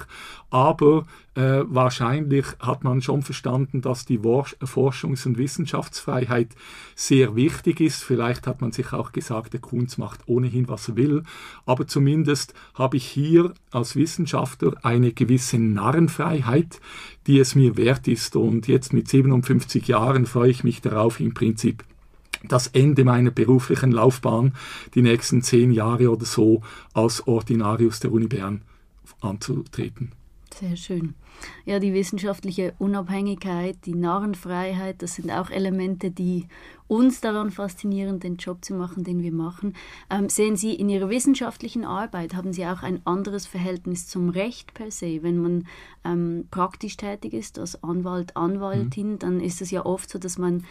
aber 0.52 1.06
äh, 1.36 1.62
wahrscheinlich 1.66 2.46
hat 2.60 2.84
man 2.84 3.02
schon 3.02 3.24
verstanden, 3.24 3.82
dass 3.82 4.06
die 4.06 4.20
Forschungs- 4.20 5.26
und 5.26 5.38
Wissenschaftsfreiheit 5.40 6.50
sehr 6.96 7.36
wichtig 7.36 7.82
ist. 7.82 8.04
Vielleicht 8.04 8.46
hat 8.46 8.62
man 8.62 8.72
sich 8.72 8.94
auch 8.94 9.12
gesagt, 9.12 9.54
der 9.54 9.62
Kunst 9.62 9.98
macht 9.98 10.22
ohnehin, 10.28 10.68
was 10.68 10.90
er 10.90 10.96
will. 10.96 11.24
Aber 11.66 11.88
zumindest 11.88 12.54
habe 12.76 12.98
ich 12.98 13.06
hier 13.06 13.54
als 13.72 13.96
Wissenschaftler 13.96 14.76
eine 14.84 15.14
gewisse 15.14 15.58
Narrenfreiheit, 15.58 16.80
die 17.26 17.40
es 17.40 17.56
mir 17.56 17.76
wert 17.76 18.08
ist. 18.08 18.36
Und 18.36 18.68
jetzt 18.68 18.94
mit 18.94 19.08
57 19.08 19.88
Jahren 19.88 20.28
freue 20.28 20.52
ich 20.52 20.64
mich 20.64 20.82
darauf, 20.82 21.20
im 21.20 21.34
Prinzip 21.34 21.84
das 22.44 22.68
Ende 22.68 23.04
meiner 23.04 23.32
beruflichen 23.32 23.92
Laufbahn, 23.92 24.54
die 24.96 25.02
nächsten 25.02 25.42
zehn 25.42 25.72
Jahre 25.72 26.12
oder 26.12 26.26
so 26.26 26.62
als 26.94 27.28
Ordinarius 27.28 28.00
der 28.00 28.12
Uni 28.12 28.28
Bern 28.28 28.62
anzutreten. 29.22 30.12
Sehr 30.54 30.76
schön. 30.76 31.16
Ja, 31.66 31.80
die 31.80 31.94
wissenschaftliche 31.94 32.74
Unabhängigkeit, 32.78 33.78
die 33.86 33.96
Narrenfreiheit, 33.96 35.02
das 35.02 35.16
sind 35.16 35.32
auch 35.32 35.50
Elemente, 35.50 36.12
die 36.12 36.48
uns 36.88 37.22
daran 37.22 37.52
faszinieren, 37.52 38.20
den 38.20 38.38
Job 38.38 38.64
zu 38.64 38.74
machen, 38.74 39.04
den 39.04 39.22
wir 39.22 39.32
machen. 39.32 39.76
Ähm, 40.10 40.30
sehen 40.30 40.56
Sie 40.56 40.74
in 40.74 40.90
Ihrer 40.90 41.10
wissenschaftlichen 41.10 41.86
Arbeit, 41.86 42.36
haben 42.36 42.54
Sie 42.54 42.66
auch 42.66 42.84
ein 42.84 43.02
anderes 43.06 43.46
Verhältnis 43.46 44.08
zum 44.08 44.30
Recht 44.30 44.74
per 44.74 44.92
se? 44.92 45.24
Wenn 45.24 45.42
man 45.42 45.68
ähm, 46.04 46.48
praktisch 46.52 46.98
tätig 46.98 47.34
ist, 47.34 47.60
als 47.60 47.84
Anwalt, 47.84 48.36
Anwaltin, 48.36 49.14
mhm. 49.14 49.20
dann 49.20 49.40
ist 49.40 49.62
es 49.62 49.72
ja 49.72 49.86
oft 49.86 50.10
so, 50.10 50.20
dass 50.20 50.38
man 50.38 50.64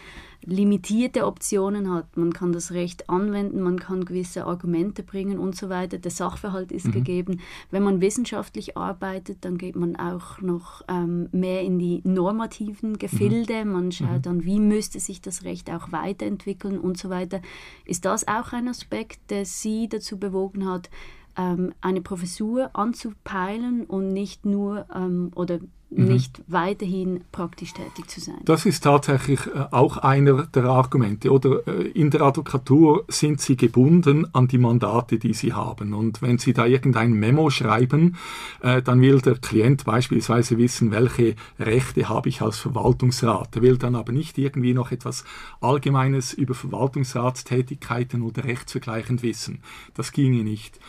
limitierte 0.45 1.25
Optionen 1.25 1.91
hat. 1.91 2.17
Man 2.17 2.33
kann 2.33 2.51
das 2.51 2.71
Recht 2.71 3.09
anwenden, 3.09 3.61
man 3.61 3.79
kann 3.79 4.05
gewisse 4.05 4.45
Argumente 4.45 5.03
bringen 5.03 5.39
und 5.39 5.55
so 5.55 5.69
weiter. 5.69 5.97
Der 5.97 6.11
Sachverhalt 6.11 6.71
ist 6.71 6.87
mhm. 6.87 6.91
gegeben. 6.91 7.39
Wenn 7.71 7.83
man 7.83 8.01
wissenschaftlich 8.01 8.77
arbeitet, 8.77 9.45
dann 9.45 9.57
geht 9.57 9.75
man 9.75 9.95
auch 9.95 10.41
noch 10.41 10.81
ähm, 10.87 11.29
mehr 11.31 11.61
in 11.61 11.79
die 11.79 12.01
normativen 12.03 12.97
Gefilde. 12.97 13.65
Mhm. 13.65 13.71
Man 13.71 13.91
schaut 13.91 14.17
mhm. 14.17 14.21
dann, 14.21 14.45
wie 14.45 14.59
müsste 14.59 14.99
sich 14.99 15.21
das 15.21 15.43
Recht 15.43 15.69
auch 15.69 15.91
weiterentwickeln 16.03 16.79
und 16.79 16.97
so 16.97 17.09
weiter. 17.09 17.41
Ist 17.85 18.05
das 18.05 18.27
auch 18.27 18.53
ein 18.53 18.67
Aspekt, 18.67 19.31
der 19.31 19.45
Sie 19.45 19.87
dazu 19.87 20.19
bewogen 20.19 20.69
hat, 20.69 20.89
ähm, 21.37 21.73
eine 21.81 22.01
Professur 22.01 22.69
anzupeilen 22.73 23.85
und 23.85 24.13
nicht 24.13 24.45
nur 24.45 24.85
ähm, 24.93 25.31
oder. 25.35 25.59
Nicht 25.97 26.41
weiterhin 26.47 27.21
praktisch 27.31 27.73
tätig 27.73 28.09
zu 28.09 28.19
sein. 28.19 28.39
Das 28.45 28.65
ist 28.65 28.83
tatsächlich 28.83 29.39
äh, 29.47 29.65
auch 29.71 29.97
einer 29.97 30.43
der 30.47 30.65
Argumente. 30.65 31.31
Oder 31.31 31.67
äh, 31.67 31.87
in 31.89 32.09
der 32.09 32.21
Advokatur 32.21 33.05
sind 33.07 33.41
Sie 33.41 33.55
gebunden 33.55 34.27
an 34.33 34.47
die 34.47 34.57
Mandate, 34.57 35.19
die 35.19 35.33
Sie 35.33 35.53
haben. 35.53 35.93
Und 35.93 36.21
wenn 36.21 36.37
Sie 36.37 36.53
da 36.53 36.65
irgendein 36.65 37.13
Memo 37.13 37.49
schreiben, 37.49 38.17
äh, 38.61 38.81
dann 38.81 39.01
will 39.01 39.21
der 39.21 39.35
Klient 39.35 39.85
beispielsweise 39.85 40.57
wissen, 40.57 40.91
welche 40.91 41.35
Rechte 41.59 42.09
habe 42.09 42.29
ich 42.29 42.41
als 42.41 42.57
Verwaltungsrat. 42.57 43.55
Er 43.55 43.61
will 43.61 43.77
dann 43.77 43.95
aber 43.95 44.11
nicht 44.11 44.37
irgendwie 44.37 44.73
noch 44.73 44.91
etwas 44.91 45.23
Allgemeines 45.61 46.33
über 46.33 46.53
Verwaltungsratstätigkeiten 46.53 48.21
oder 48.21 48.43
rechtsvergleichend 48.43 49.23
wissen. 49.23 49.59
Das 49.93 50.11
ginge 50.11 50.43
nicht. 50.43 50.79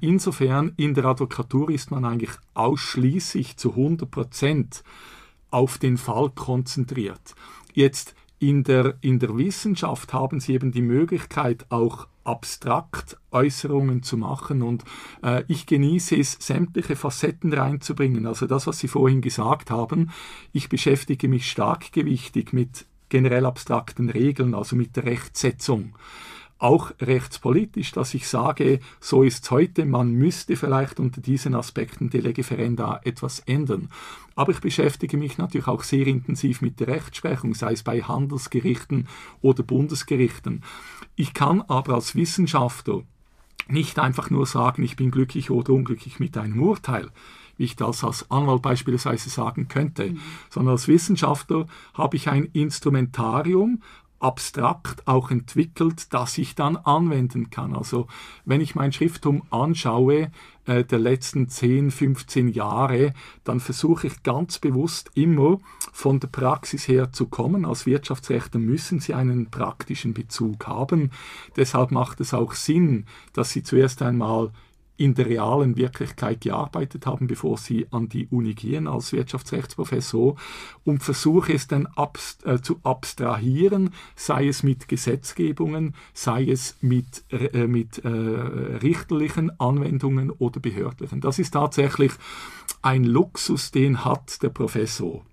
Insofern 0.00 0.72
in 0.76 0.92
der 0.92 1.06
Advokatur 1.06 1.70
ist 1.70 1.90
man 1.90 2.04
eigentlich 2.04 2.32
ausschließlich 2.52 3.56
zu 3.56 3.70
100 3.70 4.10
Prozent 4.32 4.82
auf 5.50 5.76
den 5.76 5.98
Fall 5.98 6.30
konzentriert. 6.30 7.34
Jetzt 7.74 8.14
in 8.38 8.64
der, 8.64 8.94
in 9.02 9.18
der 9.18 9.36
Wissenschaft 9.36 10.14
haben 10.14 10.40
Sie 10.40 10.54
eben 10.54 10.72
die 10.72 10.80
Möglichkeit, 10.80 11.66
auch 11.68 12.08
abstrakt 12.24 13.18
Äußerungen 13.30 14.02
zu 14.02 14.16
machen 14.16 14.62
und 14.62 14.84
äh, 15.22 15.44
ich 15.48 15.66
genieße 15.66 16.16
es, 16.16 16.38
sämtliche 16.40 16.96
Facetten 16.96 17.52
reinzubringen. 17.52 18.26
Also 18.26 18.46
das, 18.46 18.66
was 18.66 18.78
Sie 18.78 18.88
vorhin 18.88 19.20
gesagt 19.20 19.70
haben, 19.70 20.10
ich 20.52 20.70
beschäftige 20.70 21.28
mich 21.28 21.50
stark 21.50 21.92
gewichtig 21.92 22.54
mit 22.54 22.86
generell 23.10 23.44
abstrakten 23.44 24.08
Regeln, 24.08 24.54
also 24.54 24.76
mit 24.76 24.96
der 24.96 25.04
Rechtsetzung 25.04 25.94
auch 26.62 26.92
rechtspolitisch, 27.00 27.90
dass 27.90 28.14
ich 28.14 28.28
sage, 28.28 28.78
so 29.00 29.24
ist 29.24 29.44
es 29.44 29.50
heute, 29.50 29.84
man 29.84 30.12
müsste 30.12 30.54
vielleicht 30.56 31.00
unter 31.00 31.20
diesen 31.20 31.56
Aspekten 31.56 32.08
der 32.08 32.22
Lege 32.22 32.44
Ferenda 32.44 33.00
etwas 33.04 33.40
ändern. 33.40 33.88
Aber 34.36 34.52
ich 34.52 34.60
beschäftige 34.60 35.16
mich 35.16 35.38
natürlich 35.38 35.66
auch 35.66 35.82
sehr 35.82 36.06
intensiv 36.06 36.62
mit 36.62 36.78
der 36.78 36.86
Rechtsprechung, 36.86 37.54
sei 37.54 37.72
es 37.72 37.82
bei 37.82 38.00
Handelsgerichten 38.02 39.08
oder 39.40 39.64
Bundesgerichten. 39.64 40.62
Ich 41.16 41.34
kann 41.34 41.62
aber 41.62 41.94
als 41.94 42.14
Wissenschaftler 42.14 43.02
nicht 43.68 43.98
einfach 43.98 44.30
nur 44.30 44.46
sagen, 44.46 44.84
ich 44.84 44.94
bin 44.94 45.10
glücklich 45.10 45.50
oder 45.50 45.72
unglücklich 45.72 46.20
mit 46.20 46.36
einem 46.38 46.62
Urteil 46.62 47.10
wie 47.56 47.64
ich 47.64 47.76
das 47.76 48.02
als 48.04 48.30
Anwalt 48.30 48.62
beispielsweise 48.62 49.30
sagen 49.30 49.68
könnte, 49.68 50.10
mhm. 50.10 50.20
sondern 50.50 50.72
als 50.72 50.88
Wissenschaftler 50.88 51.66
habe 51.94 52.16
ich 52.16 52.28
ein 52.28 52.44
Instrumentarium, 52.46 53.82
abstrakt 54.22 55.06
auch 55.06 55.30
entwickelt, 55.30 56.12
das 56.12 56.38
ich 56.38 56.54
dann 56.54 56.76
anwenden 56.76 57.50
kann. 57.50 57.74
Also 57.74 58.06
wenn 58.44 58.60
ich 58.60 58.74
mein 58.74 58.92
Schrifttum 58.92 59.42
anschaue 59.50 60.30
äh, 60.66 60.84
der 60.84 60.98
letzten 60.98 61.48
10, 61.48 61.90
15 61.90 62.48
Jahre, 62.48 63.14
dann 63.44 63.60
versuche 63.60 64.06
ich 64.06 64.22
ganz 64.22 64.58
bewusst 64.58 65.10
immer 65.14 65.58
von 65.92 66.20
der 66.20 66.28
Praxis 66.28 66.86
her 66.86 67.12
zu 67.12 67.26
kommen. 67.26 67.64
Als 67.64 67.86
Wirtschaftsrechter 67.86 68.58
müssen 68.58 69.00
Sie 69.00 69.14
einen 69.14 69.50
praktischen 69.50 70.14
Bezug 70.14 70.66
haben. 70.66 71.10
Deshalb 71.56 71.90
macht 71.90 72.20
es 72.20 72.32
auch 72.32 72.52
Sinn, 72.52 73.06
dass 73.32 73.50
Sie 73.50 73.62
zuerst 73.62 74.02
einmal 74.02 74.50
in 75.02 75.14
der 75.14 75.26
realen 75.26 75.76
Wirklichkeit 75.76 76.42
gearbeitet 76.42 77.06
haben, 77.06 77.26
bevor 77.26 77.58
sie 77.58 77.88
an 77.90 78.08
die 78.08 78.28
Uni 78.28 78.54
gehen 78.54 78.86
als 78.86 79.12
Wirtschaftsrechtsprofessor 79.12 80.36
und 80.84 81.02
versuche 81.02 81.54
es 81.54 81.66
dann 81.66 81.86
abst 81.86 82.46
äh, 82.46 82.62
zu 82.62 82.78
abstrahieren, 82.84 83.90
sei 84.14 84.46
es 84.46 84.62
mit 84.62 84.86
Gesetzgebungen, 84.86 85.96
sei 86.14 86.44
es 86.44 86.76
mit, 86.82 87.24
äh, 87.30 87.66
mit 87.66 87.98
äh, 88.04 88.08
richterlichen 88.08 89.58
Anwendungen 89.58 90.30
oder 90.30 90.60
behördlichen. 90.60 91.20
Das 91.20 91.40
ist 91.40 91.50
tatsächlich 91.50 92.12
ein 92.80 93.02
Luxus, 93.02 93.72
den 93.72 94.04
hat 94.04 94.40
der 94.44 94.50
Professor 94.50 95.24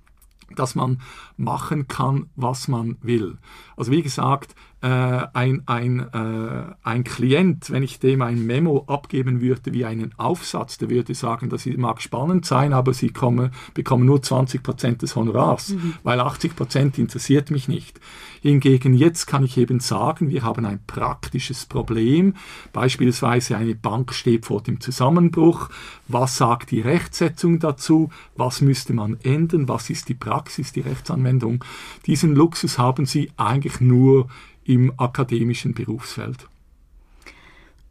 dass 0.56 0.74
man 0.74 1.00
machen 1.38 1.88
kann, 1.88 2.32
was 2.36 2.68
man 2.68 2.98
will. 3.04 3.38
Also 3.78 3.92
wie 3.92 4.02
gesagt, 4.02 4.56
äh, 4.81 4.88
ein, 4.88 5.63
ein, 5.65 6.00
äh, 6.00 6.74
ein 6.83 7.03
Klient, 7.03 7.69
wenn 7.69 7.83
ich 7.83 8.00
dem 8.00 8.21
ein 8.21 8.45
Memo 8.45 8.86
abgeben 8.88 9.41
würde 9.41 9.74
wie 9.74 9.86
einen 9.86 10.13
Aufsatz, 10.17 10.77
der 10.77 10.89
würde 10.89 11.13
sagen, 11.15 11.50
das 11.50 11.65
mag 11.65 12.01
spannend 12.01 12.45
sein, 12.45 12.71
aber 12.71 12.93
sie 12.93 13.09
komme, 13.09 13.51
bekommen 13.74 14.05
nur 14.05 14.21
20 14.21 14.63
Prozent 14.63 15.01
des 15.01 15.15
Honorars, 15.15 15.69
mhm. 15.69 15.95
weil 16.03 16.19
80 16.19 16.55
Prozent 16.55 16.98
interessiert 16.98 17.51
mich 17.51 17.67
nicht. 17.67 18.00
Hingegen 18.41 18.93
jetzt 18.93 19.25
kann 19.25 19.43
ich 19.43 19.57
eben 19.57 19.81
sagen, 19.81 20.29
wir 20.29 20.43
haben 20.43 20.65
ein 20.65 20.79
praktisches 20.88 21.65
Problem, 21.65 22.36
beispielsweise 22.71 23.57
eine 23.57 23.75
Bank 23.75 24.13
steht 24.13 24.45
vor 24.45 24.62
dem 24.62 24.79
Zusammenbruch, 24.79 25.69
was 26.07 26.38
sagt 26.38 26.71
die 26.71 26.79
Rechtsetzung 26.79 27.59
dazu, 27.59 28.09
was 28.38 28.62
müsste 28.62 28.93
man 28.93 29.17
ändern, 29.24 29.67
was 29.67 29.89
ist 29.89 30.07
die 30.07 30.13
Praxis, 30.13 30.71
die 30.71 30.81
Rechtsanwendung. 30.81 31.65
Diesen 32.05 32.33
Luxus 32.33 32.77
haben 32.77 33.05
sie 33.05 33.29
eigentlich 33.36 33.81
nur 33.81 34.29
im 34.70 34.94
akademischen 34.98 35.74
Berufsfeld. 35.74 36.48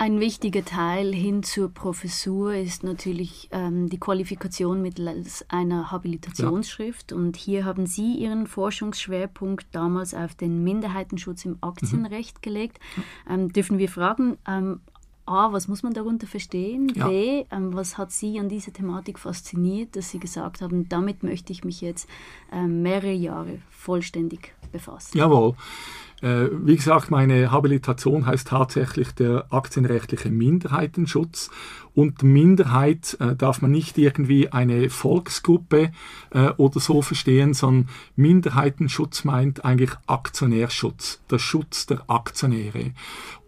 Ein 0.01 0.21
wichtiger 0.21 0.65
Teil 0.65 1.13
hin 1.13 1.43
zur 1.43 1.71
Professur 1.71 2.55
ist 2.55 2.85
natürlich 2.85 3.49
ähm, 3.51 3.89
die 3.89 3.99
Qualifikation 3.99 4.81
mittels 4.81 5.45
einer 5.49 5.91
Habilitationsschrift. 5.91 7.11
Ja. 7.11 7.17
Und 7.17 7.37
hier 7.37 7.65
haben 7.65 7.87
Sie 7.87 8.15
Ihren 8.15 8.47
Forschungsschwerpunkt 8.47 9.67
damals 9.73 10.15
auf 10.15 10.37
den 10.37 10.63
Minderheitenschutz 10.63 11.45
im 11.45 11.59
Aktienrecht 11.63 12.37
mhm. 12.37 12.43
gelegt. 12.43 12.79
Ähm, 13.29 13.53
dürfen 13.53 13.79
wir 13.79 13.89
fragen, 13.89 14.39
ähm, 14.47 14.79
A, 15.27 15.53
was 15.53 15.67
muss 15.67 15.83
man 15.83 15.95
darunter 15.95 16.29
verstehen? 16.29 16.93
Ja. 16.95 17.09
B, 17.09 17.45
ähm, 17.51 17.75
was 17.75 17.99
hat 17.99 18.13
Sie 18.13 18.39
an 18.39 18.49
dieser 18.49 18.73
Thematik 18.73 19.19
fasziniert, 19.19 19.97
dass 19.97 20.11
Sie 20.11 20.21
gesagt 20.21 20.63
haben, 20.63 20.89
damit 20.89 21.25
möchte 21.25 21.53
ich 21.53 21.65
mich 21.65 21.81
jetzt 21.81 22.09
ähm, 22.53 22.83
mehrere 22.83 23.13
Jahre 23.13 23.59
vollständig 23.69 24.55
befassen? 24.71 25.19
Jawohl. 25.19 25.57
Äh, 26.21 26.49
wie 26.53 26.77
gesagt, 26.77 27.11
meine 27.11 27.51
Habilitation 27.51 28.27
heißt 28.27 28.49
tatsächlich 28.49 29.13
der 29.15 29.47
aktienrechtliche 29.51 30.31
Minderheitenschutz. 30.31 31.51
Und 31.99 32.23
Minderheit 32.23 33.17
äh, 33.19 33.35
darf 33.35 33.61
man 33.61 33.73
nicht 33.73 33.99
irgendwie 33.99 34.51
eine 34.51 34.89
Volksgruppe 34.89 35.91
äh, 36.31 36.51
oder 36.51 36.79
so 36.79 37.03
verstehen, 37.03 37.55
sondern 37.55 37.89
Minderheitenschutz 38.15 39.25
meint 39.25 39.65
eigentlich 39.65 39.91
Aktionärschutz, 40.07 41.21
der 41.29 41.41
Schutz 41.41 41.87
der 41.87 42.09
Aktionäre. 42.09 42.93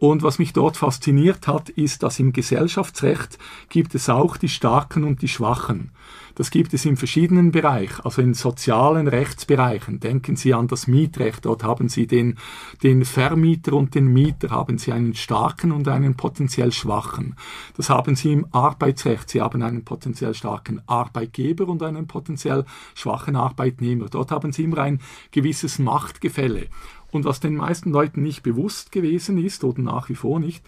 Und 0.00 0.25
was 0.25 0.40
mich 0.40 0.52
dort 0.52 0.76
fasziniert 0.76 1.47
hat, 1.47 1.69
ist, 1.69 2.02
dass 2.02 2.19
im 2.19 2.33
Gesellschaftsrecht 2.33 3.38
gibt 3.69 3.95
es 3.95 4.09
auch 4.09 4.37
die 4.37 4.49
Starken 4.49 5.04
und 5.04 5.23
die 5.23 5.28
Schwachen. 5.28 5.92
Das 6.35 6.50
gibt 6.50 6.73
es 6.73 6.85
in 6.87 6.97
verschiedenen 6.97 7.52
Bereichen, 7.52 8.00
also 8.02 8.23
in 8.23 8.33
sozialen 8.33 9.09
Rechtsbereichen. 9.09 10.00
Denken 10.00 10.37
Sie 10.37 10.54
an 10.54 10.69
das 10.69 10.87
Mietrecht. 10.87 11.45
Dort 11.45 11.64
haben 11.64 11.90
Sie 11.90 12.07
den, 12.07 12.38
den 12.83 13.04
Vermieter 13.04 13.75
und 13.75 13.95
den 13.95 14.07
Mieter, 14.07 14.50
haben 14.50 14.78
Sie 14.78 14.92
einen 14.92 15.14
starken 15.14 15.71
und 15.71 15.87
einen 15.88 16.14
potenziell 16.14 16.73
schwachen. 16.73 17.37
Das 17.76 17.90
haben 17.90 18.16
Sie 18.16 18.39
im 18.40 18.47
Arbeitsrecht. 18.52 19.30
Sie 19.30 19.40
haben 19.40 19.62
einen 19.62 19.85
potenziell 19.85 20.35
starken 20.35 20.80
Arbeitgeber 20.87 21.68
und 21.68 21.82
einen 21.82 22.06
potenziell 22.06 22.64
schwachen 22.94 23.37
Arbeitnehmer. 23.37 24.09
Dort 24.09 24.30
haben 24.30 24.52
Sie 24.52 24.64
immer 24.64 24.78
ein 24.78 25.00
gewisses 25.30 25.78
Machtgefälle. 25.78 26.68
Und 27.11 27.25
was 27.25 27.40
den 27.40 27.56
meisten 27.56 27.90
Leuten 27.90 28.23
nicht 28.23 28.42
bewusst 28.42 28.92
gewesen 28.92 29.38
ist 29.38 29.64
oder 29.64 29.82
nach 29.82 30.09
wie 30.09 30.14
vor 30.14 30.40
nicht, 30.40 30.64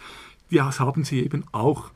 das 0.50 0.80
haben 0.80 1.04
sie 1.04 1.20
eben 1.20 1.44
auch 1.52 1.90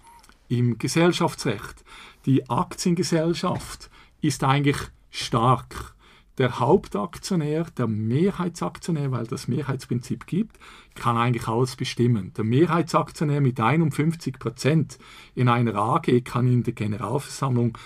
im 0.48 0.78
Gesellschaftsrecht. 0.78 1.84
Die 2.24 2.48
Aktiengesellschaft 2.48 3.90
ist 4.20 4.44
eigentlich 4.44 4.78
stark. 5.10 5.95
Der 6.38 6.60
Hauptaktionär, 6.60 7.66
der 7.78 7.86
Mehrheitsaktionär, 7.86 9.10
weil 9.10 9.26
das 9.26 9.48
Mehrheitsprinzip 9.48 10.26
gibt, 10.26 10.58
kann 10.94 11.16
eigentlich 11.16 11.48
alles 11.48 11.76
bestimmen. 11.76 12.32
Der 12.36 12.44
Mehrheitsaktionär 12.44 13.40
mit 13.40 13.58
51 13.58 14.38
Prozent 14.38 14.98
in 15.34 15.48
einer 15.48 15.74
AG 15.74 16.24
kann 16.24 16.46
in 16.46 16.62
der 16.62 16.74
Generalversammlung 16.74 17.78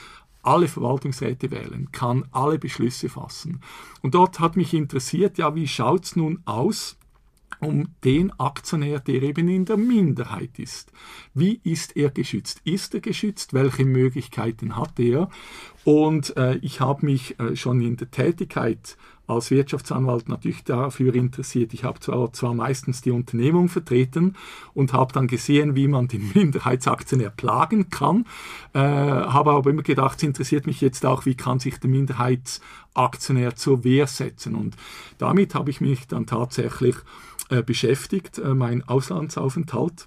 alle 0.43 0.69
Verwaltungsräte 0.69 1.51
wählen, 1.51 1.93
kann 1.93 2.27
alle 2.33 2.59
Beschlüsse 2.59 3.09
fassen. 3.09 3.61
Und 4.03 4.15
dort 4.15 4.41
hat 4.41 4.57
mich 4.57 4.75
interessiert, 4.75 5.39
ja, 5.39 5.55
wie 5.55 5.69
schaut 5.69 6.05
es 6.05 6.17
nun 6.17 6.41
aus 6.45 6.97
um 7.59 7.89
den 8.05 8.31
Aktionär, 8.39 9.01
der 9.01 9.23
eben 9.23 9.49
in 9.49 9.65
der 9.65 9.77
Minderheit 9.77 10.59
ist. 10.59 10.93
Wie 11.35 11.61
ist 11.65 11.97
er 11.97 12.11
geschützt? 12.11 12.61
Ist 12.65 12.95
er 12.95 13.01
geschützt? 13.01 13.53
Welche 13.53 13.85
Möglichkeiten 13.85 14.77
hat 14.77 14.99
er? 14.99 15.29
Und 15.85 16.37
äh, 16.37 16.57
ich 16.57 16.81
habe 16.81 17.05
mich 17.07 17.39
äh, 17.39 17.57
schon 17.57 17.81
in 17.81 17.97
der 17.97 18.11
Tätigkeit 18.11 18.97
als 19.31 19.51
Wirtschaftsanwalt 19.51 20.29
natürlich 20.29 20.65
dafür 20.65 21.15
interessiert. 21.15 21.73
Ich 21.73 21.85
habe 21.85 22.01
zwar, 22.01 22.33
zwar 22.33 22.53
meistens 22.53 23.01
die 23.01 23.11
Unternehmung 23.11 23.69
vertreten 23.69 24.37
und 24.75 24.93
habe 24.93 25.13
dann 25.13 25.27
gesehen, 25.27 25.77
wie 25.77 25.89
man 25.89 26.09
den 26.09 26.33
Minderheitsaktionär 26.35 27.31
plagen 27.31 27.91
kann, 27.91 28.27
äh, 28.75 28.81
habe 28.81 29.53
aber 29.53 29.71
immer 29.71 29.83
gedacht, 29.83 30.19
es 30.19 30.25
interessiert 30.25 30.67
mich 30.67 30.81
jetzt 30.81 31.07
auch, 31.07 31.27
wie 31.27 31.35
kann 31.35 31.61
sich 31.61 31.79
der 31.79 31.91
Minderheitsaktionär 31.91 33.57
zur 33.57 33.85
Wehr 33.85 34.07
setzen. 34.07 34.55
Und 34.55 34.77
damit 35.19 35.55
habe 35.55 35.71
ich 35.71 35.81
mich 35.81 36.07
dann 36.09 36.27
tatsächlich 36.27 36.97
äh, 37.51 37.63
beschäftigt, 37.65 38.39
äh, 38.39 38.55
mein 38.55 38.89
Auslandsaufenthalt, 38.89 40.07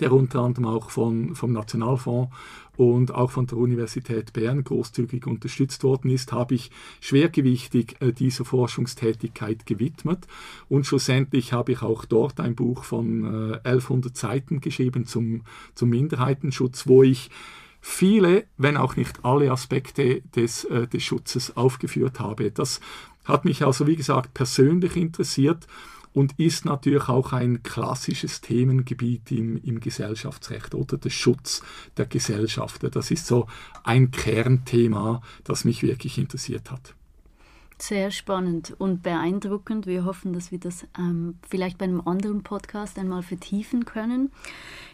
der 0.00 0.12
unter 0.12 0.40
anderem 0.40 0.66
auch 0.66 0.90
von, 0.90 1.36
vom 1.36 1.52
Nationalfonds 1.52 2.34
und 2.76 3.14
auch 3.14 3.30
von 3.30 3.46
der 3.46 3.58
Universität 3.58 4.32
Bern 4.32 4.64
großzügig 4.64 5.28
unterstützt 5.28 5.84
worden 5.84 6.10
ist, 6.10 6.32
habe 6.32 6.56
ich 6.56 6.72
schwergewichtig 7.00 7.94
äh, 8.00 8.12
dieser 8.12 8.44
Forschungstätigkeit 8.44 9.66
gewidmet. 9.66 10.26
Und 10.68 10.84
schlussendlich 10.84 11.52
habe 11.52 11.70
ich 11.70 11.82
auch 11.82 12.04
dort 12.06 12.40
ein 12.40 12.56
Buch 12.56 12.82
von 12.82 13.52
äh, 13.52 13.58
1100 13.58 14.16
Seiten 14.16 14.60
geschrieben 14.60 15.06
zum, 15.06 15.42
zum 15.76 15.90
Minderheitenschutz, 15.90 16.88
wo 16.88 17.04
ich 17.04 17.30
viele, 17.80 18.46
wenn 18.56 18.76
auch 18.76 18.96
nicht 18.96 19.24
alle 19.24 19.52
Aspekte 19.52 20.22
des, 20.34 20.66
des 20.92 21.02
Schutzes 21.04 21.56
aufgeführt 21.56 22.18
habe. 22.18 22.50
Das 22.50 22.80
hat 23.24 23.44
mich 23.44 23.64
also, 23.64 23.86
wie 23.86 23.96
gesagt, 23.96 24.34
persönlich 24.34 24.96
interessiert 24.96 25.68
und 26.14 26.38
ist 26.38 26.64
natürlich 26.64 27.08
auch 27.08 27.32
ein 27.32 27.62
klassisches 27.62 28.40
Themengebiet 28.40 29.30
im, 29.32 29.56
im 29.56 29.80
Gesellschaftsrecht 29.80 30.74
oder 30.74 30.96
der 30.96 31.10
Schutz 31.10 31.62
der 31.96 32.06
Gesellschaft. 32.06 32.84
Das 32.94 33.10
ist 33.10 33.26
so 33.26 33.48
ein 33.82 34.12
Kernthema, 34.12 35.20
das 35.42 35.64
mich 35.64 35.82
wirklich 35.82 36.16
interessiert 36.16 36.70
hat. 36.70 36.94
Sehr 37.78 38.12
spannend 38.12 38.72
und 38.78 39.02
beeindruckend. 39.02 39.86
Wir 39.86 40.04
hoffen, 40.04 40.32
dass 40.32 40.52
wir 40.52 40.60
das 40.60 40.86
ähm, 40.96 41.38
vielleicht 41.48 41.78
bei 41.78 41.84
einem 41.84 42.00
anderen 42.06 42.42
Podcast 42.42 42.98
einmal 42.98 43.22
vertiefen 43.22 43.84
können. 43.84 44.30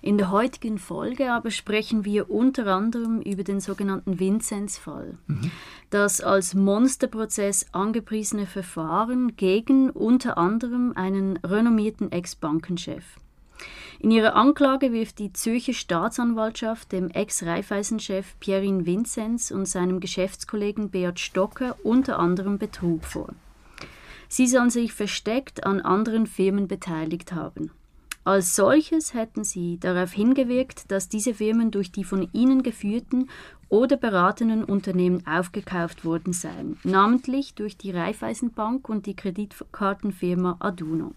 In 0.00 0.16
der 0.16 0.30
heutigen 0.30 0.78
Folge 0.78 1.30
aber 1.30 1.50
sprechen 1.50 2.06
wir 2.06 2.30
unter 2.30 2.66
anderem 2.66 3.20
über 3.20 3.44
den 3.44 3.60
sogenannten 3.60 4.18
Vinzenz-Fall. 4.18 5.18
Mhm. 5.26 5.50
Das 5.90 6.22
als 6.22 6.54
Monsterprozess 6.54 7.66
angepriesene 7.72 8.46
Verfahren 8.46 9.36
gegen 9.36 9.90
unter 9.90 10.38
anderem 10.38 10.92
einen 10.94 11.36
renommierten 11.38 12.10
Ex-Bankenchef. 12.10 13.04
In 14.02 14.10
ihrer 14.10 14.34
Anklage 14.34 14.92
wirft 14.92 15.18
die 15.18 15.34
Zürcher 15.34 15.74
Staatsanwaltschaft 15.74 16.90
dem 16.90 17.10
Ex-Raiffeisen-Chef 17.10 18.34
Pierin 18.40 18.86
Vinzenz 18.86 19.50
und 19.50 19.66
seinem 19.66 20.00
Geschäftskollegen 20.00 20.88
Beat 20.88 21.20
Stocker 21.20 21.76
unter 21.82 22.18
anderem 22.18 22.56
Betrug 22.56 23.04
vor. 23.04 23.28
Sie 24.26 24.46
sollen 24.46 24.70
sich 24.70 24.94
versteckt 24.94 25.66
an 25.66 25.82
anderen 25.82 26.26
Firmen 26.26 26.66
beteiligt 26.66 27.34
haben. 27.34 27.72
Als 28.24 28.56
solches 28.56 29.12
hätten 29.12 29.44
sie 29.44 29.78
darauf 29.78 30.12
hingewirkt, 30.12 30.90
dass 30.90 31.10
diese 31.10 31.34
Firmen 31.34 31.70
durch 31.70 31.92
die 31.92 32.04
von 32.04 32.26
ihnen 32.32 32.62
geführten 32.62 33.28
oder 33.68 33.98
beratenen 33.98 34.64
Unternehmen 34.64 35.26
aufgekauft 35.26 36.06
worden 36.06 36.32
seien, 36.32 36.78
namentlich 36.84 37.52
durch 37.52 37.76
die 37.76 37.90
Raiffeisenbank 37.90 38.88
und 38.88 39.04
die 39.04 39.14
Kreditkartenfirma 39.14 40.56
Aduno. 40.58 41.12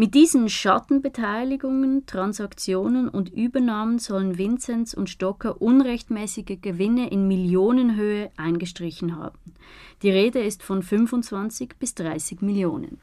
Mit 0.00 0.14
diesen 0.14 0.48
Schattenbeteiligungen, 0.48 2.06
Transaktionen 2.06 3.06
und 3.06 3.28
Übernahmen 3.28 3.98
sollen 3.98 4.38
Vinzenz 4.38 4.94
und 4.94 5.10
Stocker 5.10 5.60
unrechtmäßige 5.60 6.56
Gewinne 6.62 7.10
in 7.10 7.28
Millionenhöhe 7.28 8.30
eingestrichen 8.38 9.16
haben. 9.16 9.36
Die 10.02 10.08
Rede 10.08 10.38
ist 10.38 10.62
von 10.62 10.82
25 10.82 11.74
bis 11.78 11.94
30 11.96 12.40
Millionen. 12.40 12.98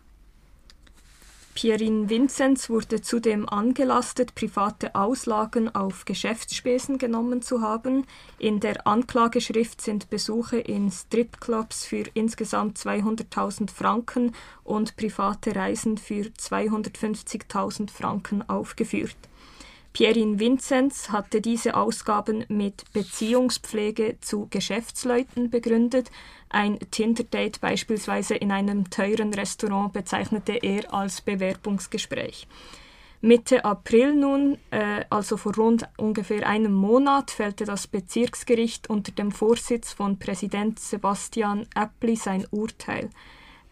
Pierin 1.57 2.07
Vinzenz 2.07 2.69
wurde 2.69 3.01
zudem 3.01 3.49
angelastet, 3.49 4.35
private 4.35 4.93
Auslagen 4.93 5.73
auf 5.73 6.05
Geschäftsspesen 6.05 6.99
genommen 6.99 7.41
zu 7.41 7.63
haben. 7.63 8.05
In 8.37 8.59
der 8.59 8.85
Anklageschrift 8.85 9.81
sind 9.81 10.11
Besuche 10.11 10.59
in 10.59 10.91
Stripclubs 10.91 11.83
für 11.83 12.03
insgesamt 12.13 12.77
200.000 12.77 13.71
Franken 13.71 14.35
und 14.63 14.97
private 14.97 15.55
Reisen 15.55 15.97
für 15.97 16.25
250.000 16.25 17.89
Franken 17.89 18.47
aufgeführt. 18.47 19.17
Pierin 19.93 20.39
Vinzenz 20.39 21.09
hatte 21.09 21.41
diese 21.41 21.75
Ausgaben 21.75 22.45
mit 22.49 22.83
Beziehungspflege 22.93 24.17
zu 24.21 24.45
Geschäftsleuten 24.51 25.49
begründet. 25.49 26.11
Ein 26.49 26.79
Tinder-Date 26.91 27.59
beispielsweise 27.59 28.35
in 28.35 28.51
einem 28.51 28.89
teuren 28.89 29.33
Restaurant 29.33 29.93
bezeichnete 29.93 30.53
er 30.53 30.93
als 30.93 31.21
Bewerbungsgespräch. 31.21 32.47
Mitte 33.19 33.65
April 33.65 34.13
nun, 34.13 34.57
äh, 34.69 35.03
also 35.09 35.37
vor 35.37 35.55
rund 35.55 35.89
ungefähr 35.97 36.47
einem 36.47 36.73
Monat, 36.73 37.31
fällte 37.31 37.65
das 37.65 37.87
Bezirksgericht 37.87 38.89
unter 38.89 39.11
dem 39.11 39.31
Vorsitz 39.31 39.91
von 39.91 40.19
Präsident 40.19 40.79
Sebastian 40.79 41.65
Appli 41.73 42.15
sein 42.15 42.45
Urteil. 42.51 43.09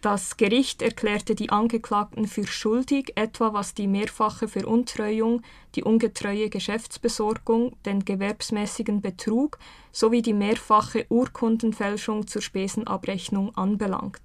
Das 0.06 0.38
Gericht 0.38 0.84
erklärte 0.84 1.34
die 1.34 1.50
Angeklagten 1.50 2.28
für 2.28 2.46
schuldig, 2.46 3.13
etwa 3.15 3.54
was 3.54 3.74
die 3.74 3.88
mehrfache 3.88 4.48
Veruntreuung, 4.48 5.41
die 5.74 5.82
ungetreue 5.84 6.52
Geschäftsbesorgung, 6.52 7.76
den 7.88 8.06
gewerbsmäßigen 8.06 9.02
Betrug 9.02 9.58
sowie 9.91 10.22
die 10.22 10.34
mehrfache 10.34 11.08
Urkundenfälschung 11.10 12.28
zur 12.28 12.44
Spesenabrechnung 12.44 13.58
anbelangt. 13.58 14.22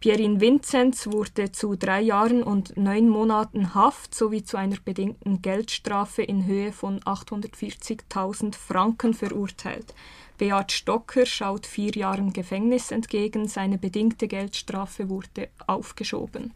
Pierin 0.00 0.40
Vinzenz 0.40 1.06
wurde 1.06 1.52
zu 1.52 1.76
drei 1.76 2.00
Jahren 2.00 2.42
und 2.42 2.76
neun 2.76 3.08
Monaten 3.08 3.76
Haft 3.76 4.12
sowie 4.12 4.42
zu 4.42 4.56
einer 4.56 4.78
bedingten 4.84 5.40
Geldstrafe 5.40 6.22
in 6.22 6.46
Höhe 6.46 6.72
von 6.72 6.98
840.000 7.00 8.56
Franken 8.56 9.14
verurteilt. 9.14 9.94
Beat 10.40 10.72
Stocker 10.72 11.26
schaut 11.26 11.66
vier 11.66 11.92
Jahren 11.92 12.32
Gefängnis 12.32 12.90
entgegen, 12.90 13.46
seine 13.46 13.76
bedingte 13.76 14.26
Geldstrafe 14.26 15.10
wurde 15.10 15.50
aufgeschoben. 15.66 16.54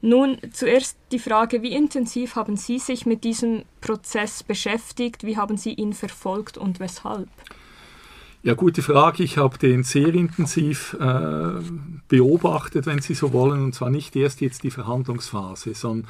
Nun 0.00 0.38
zuerst 0.52 0.96
die 1.10 1.18
Frage, 1.18 1.62
wie 1.62 1.72
intensiv 1.72 2.36
haben 2.36 2.56
Sie 2.56 2.78
sich 2.78 3.06
mit 3.06 3.24
diesem 3.24 3.64
Prozess 3.80 4.44
beschäftigt, 4.44 5.24
wie 5.24 5.36
haben 5.36 5.56
Sie 5.56 5.72
ihn 5.72 5.94
verfolgt 5.94 6.56
und 6.56 6.78
weshalb? 6.78 7.28
Ja, 8.44 8.54
gute 8.54 8.82
Frage. 8.82 9.24
Ich 9.24 9.38
habe 9.38 9.58
den 9.58 9.82
sehr 9.82 10.14
intensiv 10.14 10.94
äh, 11.00 11.60
beobachtet, 12.06 12.86
wenn 12.86 13.00
Sie 13.00 13.14
so 13.14 13.32
wollen, 13.32 13.64
und 13.64 13.74
zwar 13.74 13.90
nicht 13.90 14.14
erst 14.14 14.42
jetzt 14.42 14.62
die 14.62 14.70
Verhandlungsphase, 14.70 15.74
sondern 15.74 16.06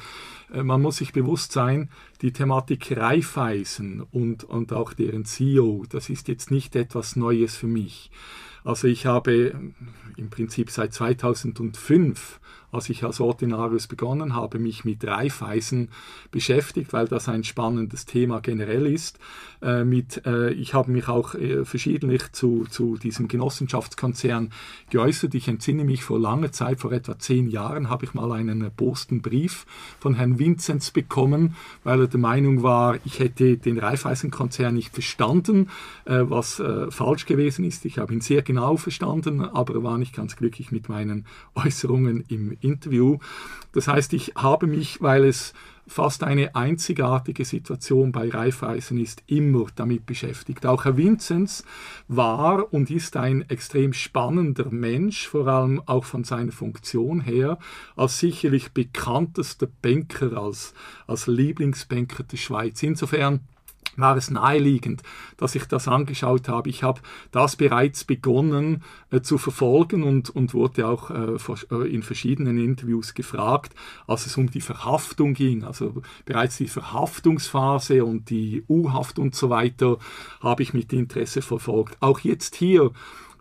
man 0.53 0.81
muss 0.81 0.97
sich 0.97 1.13
bewusst 1.13 1.51
sein, 1.51 1.89
die 2.21 2.31
Thematik 2.31 2.95
Raiffeisen 2.95 4.01
und, 4.01 4.43
und 4.43 4.73
auch 4.73 4.93
deren 4.93 5.25
CEO, 5.25 5.85
das 5.89 6.09
ist 6.09 6.27
jetzt 6.27 6.51
nicht 6.51 6.75
etwas 6.75 7.15
Neues 7.15 7.55
für 7.55 7.67
mich. 7.67 8.11
Also 8.63 8.87
ich 8.87 9.05
habe 9.05 9.73
im 10.17 10.29
Prinzip 10.29 10.71
seit 10.71 10.93
2005 10.93 12.39
als 12.75 12.89
ich 12.89 13.03
als 13.03 13.19
Ordinarius 13.19 13.87
begonnen 13.87 14.35
habe, 14.35 14.59
mich 14.59 14.85
mit 14.85 15.05
Reifeisen 15.05 15.89
beschäftigt, 16.31 16.93
weil 16.93 17.07
das 17.07 17.27
ein 17.29 17.43
spannendes 17.43 18.05
Thema 18.05 18.41
generell 18.41 18.85
ist. 18.85 19.17
Äh, 19.65 19.83
mit, 19.83 20.23
äh, 20.27 20.51
ich 20.51 20.75
habe 20.75 20.91
mich 20.91 21.07
auch 21.07 21.33
äh, 21.33 21.65
verschiedentlich 21.65 22.31
zu, 22.33 22.65
zu 22.69 22.97
diesem 22.97 23.27
Genossenschaftskonzern 23.27 24.51
geäußert. 24.91 25.33
Ich 25.33 25.47
entsinne 25.47 25.83
mich 25.83 26.03
vor 26.03 26.19
langer 26.19 26.51
Zeit, 26.51 26.79
vor 26.79 26.91
etwa 26.91 27.17
zehn 27.17 27.49
Jahren, 27.49 27.89
habe 27.89 28.05
ich 28.05 28.13
mal 28.13 28.31
einen 28.31 28.61
erbosten 28.61 29.23
Brief 29.23 29.65
von 29.99 30.13
Herrn 30.13 30.37
Vinzenz 30.37 30.91
bekommen, 30.91 31.55
weil 31.83 32.01
er 32.01 32.07
der 32.07 32.19
Meinung 32.19 32.61
war, 32.61 32.99
ich 33.05 33.17
hätte 33.17 33.57
den 33.57 33.79
Raiffeisenkonzern 33.79 34.75
nicht 34.75 34.93
verstanden, 34.93 35.69
äh, 36.05 36.19
was 36.21 36.59
äh, 36.59 36.91
falsch 36.91 37.25
gewesen 37.25 37.65
ist. 37.65 37.85
Ich 37.85 37.97
habe 37.97 38.13
ihn 38.13 38.21
sehr 38.21 38.43
genau 38.43 38.77
verstanden, 38.77 39.41
aber 39.41 39.81
war 39.81 39.97
nicht 39.97 40.15
ganz 40.15 40.35
glücklich 40.35 40.71
mit 40.71 40.89
meinen 40.89 41.25
Äußerungen 41.55 42.23
im 42.27 42.55
Interview. 42.61 43.17
Das 43.73 43.87
heißt, 43.87 44.13
ich 44.13 44.33
habe 44.35 44.67
mich, 44.67 45.01
weil 45.01 45.25
es 45.25 45.55
fast 45.87 46.23
eine 46.23 46.55
einzigartige 46.55 47.45
Situation 47.45 48.11
bei 48.11 48.29
Raiffeisen 48.29 48.99
ist, 48.99 49.23
immer 49.27 49.67
damit 49.75 50.05
beschäftigt. 50.05 50.65
Auch 50.65 50.85
Herr 50.85 50.97
Vinzenz 50.97 51.63
war 52.07 52.73
und 52.73 52.89
ist 52.89 53.17
ein 53.17 53.47
extrem 53.49 53.93
spannender 53.93 54.69
Mensch, 54.71 55.27
vor 55.27 55.47
allem 55.47 55.81
auch 55.85 56.05
von 56.05 56.23
seiner 56.23 56.51
Funktion 56.51 57.21
her, 57.21 57.59
als 57.95 58.19
sicherlich 58.19 58.71
bekanntester 58.71 59.67
Banker, 59.81 60.37
als, 60.37 60.73
als 61.07 61.27
Lieblingsbanker 61.27 62.23
der 62.23 62.37
Schweiz. 62.37 62.81
Insofern 62.83 63.41
war 63.97 64.17
es 64.17 64.29
naheliegend, 64.29 65.03
dass 65.37 65.55
ich 65.55 65.65
das 65.65 65.87
angeschaut 65.87 66.47
habe. 66.47 66.69
Ich 66.69 66.83
habe 66.83 67.01
das 67.31 67.55
bereits 67.55 68.03
begonnen 68.03 68.83
äh, 69.11 69.21
zu 69.21 69.37
verfolgen 69.37 70.03
und, 70.03 70.29
und 70.29 70.53
wurde 70.53 70.87
auch 70.87 71.11
äh, 71.11 71.37
äh, 71.71 71.93
in 71.93 72.03
verschiedenen 72.03 72.57
Interviews 72.57 73.13
gefragt, 73.13 73.73
als 74.07 74.25
es 74.25 74.37
um 74.37 74.49
die 74.49 74.61
Verhaftung 74.61 75.33
ging. 75.33 75.63
Also 75.63 76.01
bereits 76.25 76.57
die 76.57 76.67
Verhaftungsphase 76.67 78.03
und 78.05 78.29
die 78.29 78.63
U-Haft 78.69 79.19
und 79.19 79.35
so 79.35 79.49
weiter 79.49 79.97
habe 80.41 80.63
ich 80.63 80.73
mit 80.73 80.93
Interesse 80.93 81.41
verfolgt. 81.41 81.97
Auch 82.01 82.19
jetzt 82.19 82.55
hier 82.55 82.91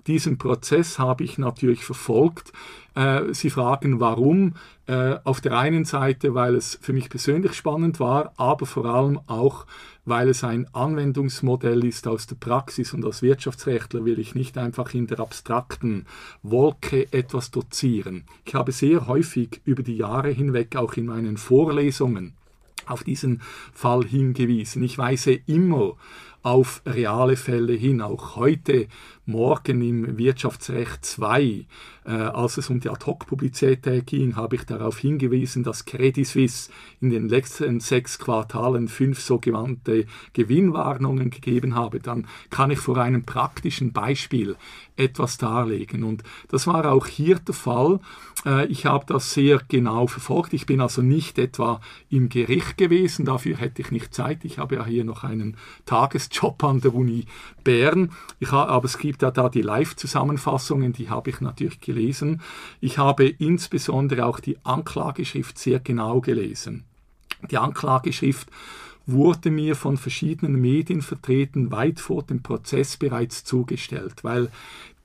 diesen 0.06 0.38
Prozess 0.38 0.98
habe 0.98 1.24
ich 1.24 1.38
natürlich 1.38 1.84
verfolgt. 1.84 2.52
Äh, 2.94 3.32
Sie 3.32 3.50
fragen, 3.50 4.00
warum? 4.00 4.54
Äh, 4.86 5.16
auf 5.24 5.40
der 5.40 5.58
einen 5.58 5.84
Seite, 5.84 6.34
weil 6.34 6.54
es 6.54 6.78
für 6.80 6.92
mich 6.92 7.08
persönlich 7.08 7.54
spannend 7.54 8.00
war, 8.00 8.32
aber 8.36 8.66
vor 8.66 8.84
allem 8.84 9.18
auch, 9.26 9.66
weil 10.04 10.28
es 10.28 10.44
ein 10.44 10.66
Anwendungsmodell 10.74 11.84
ist 11.84 12.06
aus 12.06 12.26
der 12.26 12.36
Praxis 12.36 12.92
und 12.92 13.04
als 13.04 13.22
Wirtschaftsrechtler 13.22 14.04
will 14.04 14.18
ich 14.18 14.34
nicht 14.34 14.58
einfach 14.58 14.92
in 14.92 15.06
der 15.06 15.20
abstrakten 15.20 16.06
Wolke 16.42 17.10
etwas 17.12 17.50
dozieren. 17.50 18.24
Ich 18.44 18.54
habe 18.54 18.72
sehr 18.72 19.06
häufig 19.06 19.62
über 19.64 19.82
die 19.82 19.96
Jahre 19.96 20.30
hinweg 20.30 20.76
auch 20.76 20.94
in 20.94 21.06
meinen 21.06 21.38
Vorlesungen 21.38 22.34
auf 22.86 23.02
diesen 23.02 23.40
Fall 23.72 24.04
hingewiesen. 24.04 24.82
Ich 24.82 24.98
weise 24.98 25.32
immer 25.46 25.96
auf 26.44 26.82
reale 26.86 27.36
Fälle 27.36 27.72
hin. 27.72 28.00
Auch 28.00 28.36
heute 28.36 28.86
Morgen 29.26 29.80
im 29.80 30.18
Wirtschaftsrecht 30.18 31.04
2 31.04 31.66
äh, 32.06 32.12
als 32.12 32.58
es 32.58 32.68
um 32.68 32.80
die 32.80 32.90
Ad-Hoc-Publizität 32.90 34.06
ging, 34.06 34.36
habe 34.36 34.56
ich 34.56 34.64
darauf 34.64 34.98
hingewiesen, 34.98 35.62
dass 35.62 35.86
Credit 35.86 36.26
Suisse 36.26 36.70
in 37.00 37.10
den 37.10 37.28
letzten 37.28 37.80
sechs 37.80 38.18
Quartalen 38.18 38.88
fünf 38.88 39.20
sogenannte 39.20 40.06
Gewinnwarnungen 40.34 41.30
gegeben 41.30 41.74
habe. 41.74 42.00
Dann 42.00 42.26
kann 42.50 42.70
ich 42.70 42.78
vor 42.78 42.98
einem 42.98 43.24
praktischen 43.24 43.92
Beispiel 43.92 44.56
etwas 44.96 45.38
darlegen. 45.38 46.04
Und 46.04 46.22
das 46.48 46.66
war 46.66 46.92
auch 46.92 47.06
hier 47.06 47.38
der 47.38 47.54
Fall. 47.54 48.00
Äh, 48.44 48.66
ich 48.66 48.84
habe 48.84 49.06
das 49.08 49.32
sehr 49.32 49.62
genau 49.66 50.06
verfolgt. 50.06 50.52
Ich 50.52 50.66
bin 50.66 50.82
also 50.82 51.00
nicht 51.00 51.38
etwa 51.38 51.80
im 52.10 52.28
Gericht 52.28 52.76
gewesen, 52.76 53.24
dafür 53.24 53.56
hätte 53.56 53.80
ich 53.80 53.90
nicht 53.90 54.12
Zeit. 54.12 54.44
Ich 54.44 54.58
habe 54.58 54.74
ja 54.74 54.84
hier 54.84 55.04
noch 55.04 55.24
einen 55.24 55.56
Tagesjob 55.86 56.33
an 56.42 56.80
der 56.80 56.94
Uni 56.94 57.26
Bern. 57.62 58.12
Ich 58.40 58.50
habe, 58.52 58.70
aber 58.70 58.84
es 58.86 58.98
gibt 58.98 59.22
ja 59.22 59.30
da 59.30 59.48
die 59.48 59.62
Live-Zusammenfassungen, 59.62 60.92
die 60.92 61.10
habe 61.10 61.30
ich 61.30 61.40
natürlich 61.40 61.80
gelesen. 61.80 62.42
Ich 62.80 62.98
habe 62.98 63.26
insbesondere 63.26 64.26
auch 64.26 64.40
die 64.40 64.58
Anklageschrift 64.64 65.58
sehr 65.58 65.80
genau 65.80 66.20
gelesen. 66.20 66.84
Die 67.50 67.58
Anklageschrift 67.58 68.48
wurde 69.06 69.50
mir 69.50 69.76
von 69.76 69.96
verschiedenen 69.96 70.60
Medienvertretern 70.60 71.70
weit 71.70 72.00
vor 72.00 72.22
dem 72.22 72.42
Prozess 72.42 72.96
bereits 72.96 73.44
zugestellt, 73.44 74.24
weil 74.24 74.50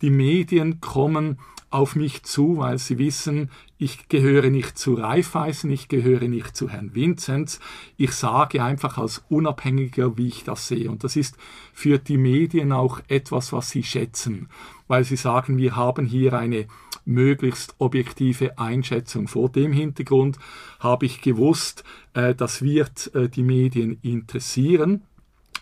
die 0.01 0.09
Medien 0.09 0.81
kommen 0.81 1.37
auf 1.71 1.95
mich 1.95 2.23
zu, 2.23 2.57
weil 2.57 2.79
sie 2.79 2.97
wissen, 2.97 3.51
ich 3.77 4.09
gehöre 4.09 4.49
nicht 4.49 4.77
zu 4.77 4.95
Raiffeisen, 4.95 5.69
ich 5.69 5.87
gehöre 5.87 6.27
nicht 6.27 6.55
zu 6.55 6.69
Herrn 6.69 6.95
Vinzenz. 6.95 7.59
Ich 7.95 8.11
sage 8.11 8.63
einfach 8.63 8.97
als 8.97 9.23
Unabhängiger, 9.29 10.17
wie 10.17 10.27
ich 10.27 10.43
das 10.43 10.67
sehe. 10.67 10.89
Und 10.89 11.03
das 11.03 11.15
ist 11.15 11.37
für 11.73 11.99
die 11.99 12.17
Medien 12.17 12.71
auch 12.71 12.99
etwas, 13.07 13.53
was 13.53 13.69
sie 13.69 13.83
schätzen, 13.83 14.49
weil 14.87 15.03
sie 15.03 15.15
sagen, 15.15 15.57
wir 15.57 15.75
haben 15.75 16.05
hier 16.05 16.33
eine 16.33 16.67
möglichst 17.05 17.75
objektive 17.77 18.57
Einschätzung. 18.57 19.27
Vor 19.27 19.49
dem 19.49 19.71
Hintergrund 19.71 20.37
habe 20.79 21.05
ich 21.05 21.21
gewusst, 21.21 21.83
äh, 22.13 22.35
das 22.35 22.61
wird 22.61 23.13
äh, 23.15 23.29
die 23.29 23.43
Medien 23.43 23.99
interessieren. 24.01 25.03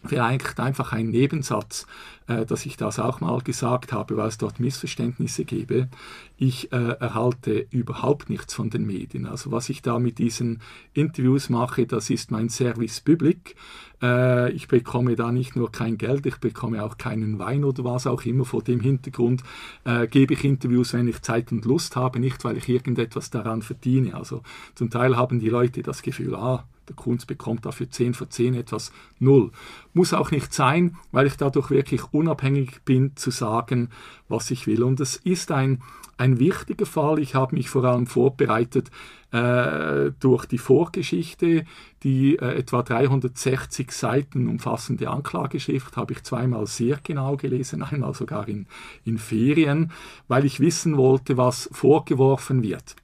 Vielleicht 0.06 0.60
einfach 0.60 0.94
ein 0.94 1.10
Nebensatz, 1.10 1.88
äh, 2.28 2.46
dass 2.46 2.66
ich 2.66 2.78
das 2.78 3.00
auch 3.00 3.20
mal 3.22 3.42
gesagt 3.42 3.92
habe, 3.94 4.18
weil 4.18 4.28
es 4.28 4.38
dort 4.38 4.60
Missverständnisse 4.60 5.46
gebe. 5.46 5.90
Ich 6.38 6.72
äh, 6.72 6.92
erhalte 7.00 7.66
überhaupt 7.72 8.30
nichts 8.30 8.54
von 8.54 8.70
den 8.70 8.86
Medien. 8.86 9.26
Also 9.26 9.52
was 9.52 9.70
ich 9.70 9.82
da 9.82 10.00
mit 10.00 10.20
diesen 10.20 10.62
Interviews 10.94 11.50
mache, 11.50 11.88
das 11.88 12.10
ist 12.10 12.32
mein 12.32 12.50
Service 12.50 13.02
Public. 13.02 13.56
Äh, 14.02 14.52
ich 14.52 14.68
bekomme 14.68 15.16
da 15.16 15.32
nicht 15.32 15.56
nur 15.56 15.72
kein 15.72 15.98
Geld, 15.98 16.26
ich 16.26 16.38
bekomme 16.38 16.84
auch 16.84 16.98
keinen 16.98 17.40
Wein 17.40 17.64
oder 17.64 17.84
was 17.84 18.06
auch 18.06 18.24
immer. 18.24 18.46
Vor 18.46 18.62
dem 18.62 18.80
Hintergrund 18.80 19.42
äh, 19.84 20.08
gebe 20.08 20.34
ich 20.36 20.44
Interviews, 20.44 20.94
wenn 20.94 21.08
ich 21.08 21.22
Zeit 21.22 21.52
und 21.52 21.66
Lust 21.66 21.96
habe, 21.96 22.20
nicht 22.20 22.44
weil 22.44 22.58
ich 22.58 22.70
irgendetwas 22.70 23.30
daran 23.30 23.62
verdiene. 23.62 24.16
Also 24.16 24.44
zum 24.76 24.90
Teil 24.90 25.18
haben 25.18 25.40
die 25.40 25.50
Leute 25.50 25.82
das 25.82 26.02
Gefühl, 26.02 26.36
ah, 26.36 26.66
der 26.88 26.96
Kunst 26.96 27.28
bekommt 27.28 27.66
dafür 27.66 27.90
10 27.90 28.14
für 28.14 28.30
10 28.30 28.56
etwas. 28.56 28.92
Null. 29.20 29.52
Muss 29.94 30.14
auch 30.14 30.32
nicht 30.32 30.54
sein, 30.54 30.98
weil 31.12 31.28
ich 31.28 31.38
dadurch 31.38 31.70
wirklich 31.70 32.04
unabhängig 32.12 32.82
bin 32.86 33.16
zu 33.16 33.32
sagen, 33.32 33.90
was 34.30 34.52
ich 34.52 34.68
will. 34.68 34.84
Und 34.84 35.00
es 35.00 35.18
ist 35.18 35.52
ein, 35.52 35.82
ein 36.18 36.40
wichtiger 36.40 36.86
Fall. 36.86 37.20
Ich 37.20 37.36
habe 37.36 37.56
mich 37.56 37.70
vor 37.70 37.84
allem 37.84 38.08
vorbereitet 38.08 38.92
äh, 39.32 40.12
durch 40.20 40.46
die 40.46 40.58
Vorgeschichte, 40.58 41.66
die 42.04 42.38
äh, 42.38 42.60
etwa 42.60 42.82
360 42.82 43.92
Seiten 43.92 44.48
umfassende 44.48 45.10
Anklageschrift 45.10 45.98
habe 45.98 46.14
ich 46.14 46.24
zweimal 46.24 46.66
sehr 46.66 47.00
genau 47.04 47.36
gelesen, 47.36 47.84
einmal 47.92 48.14
sogar 48.14 48.48
in, 48.48 48.68
in 49.04 49.18
Ferien, 49.18 49.92
weil 50.28 50.46
ich 50.46 50.60
wissen 50.60 50.98
wollte, 50.98 51.38
was 51.38 51.70
vorgeworfen 51.72 52.64
wird. 52.64 52.96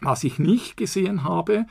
Was 0.00 0.24
ich 0.24 0.38
nicht 0.38 0.76
gesehen 0.76 1.24
habe, 1.24 1.66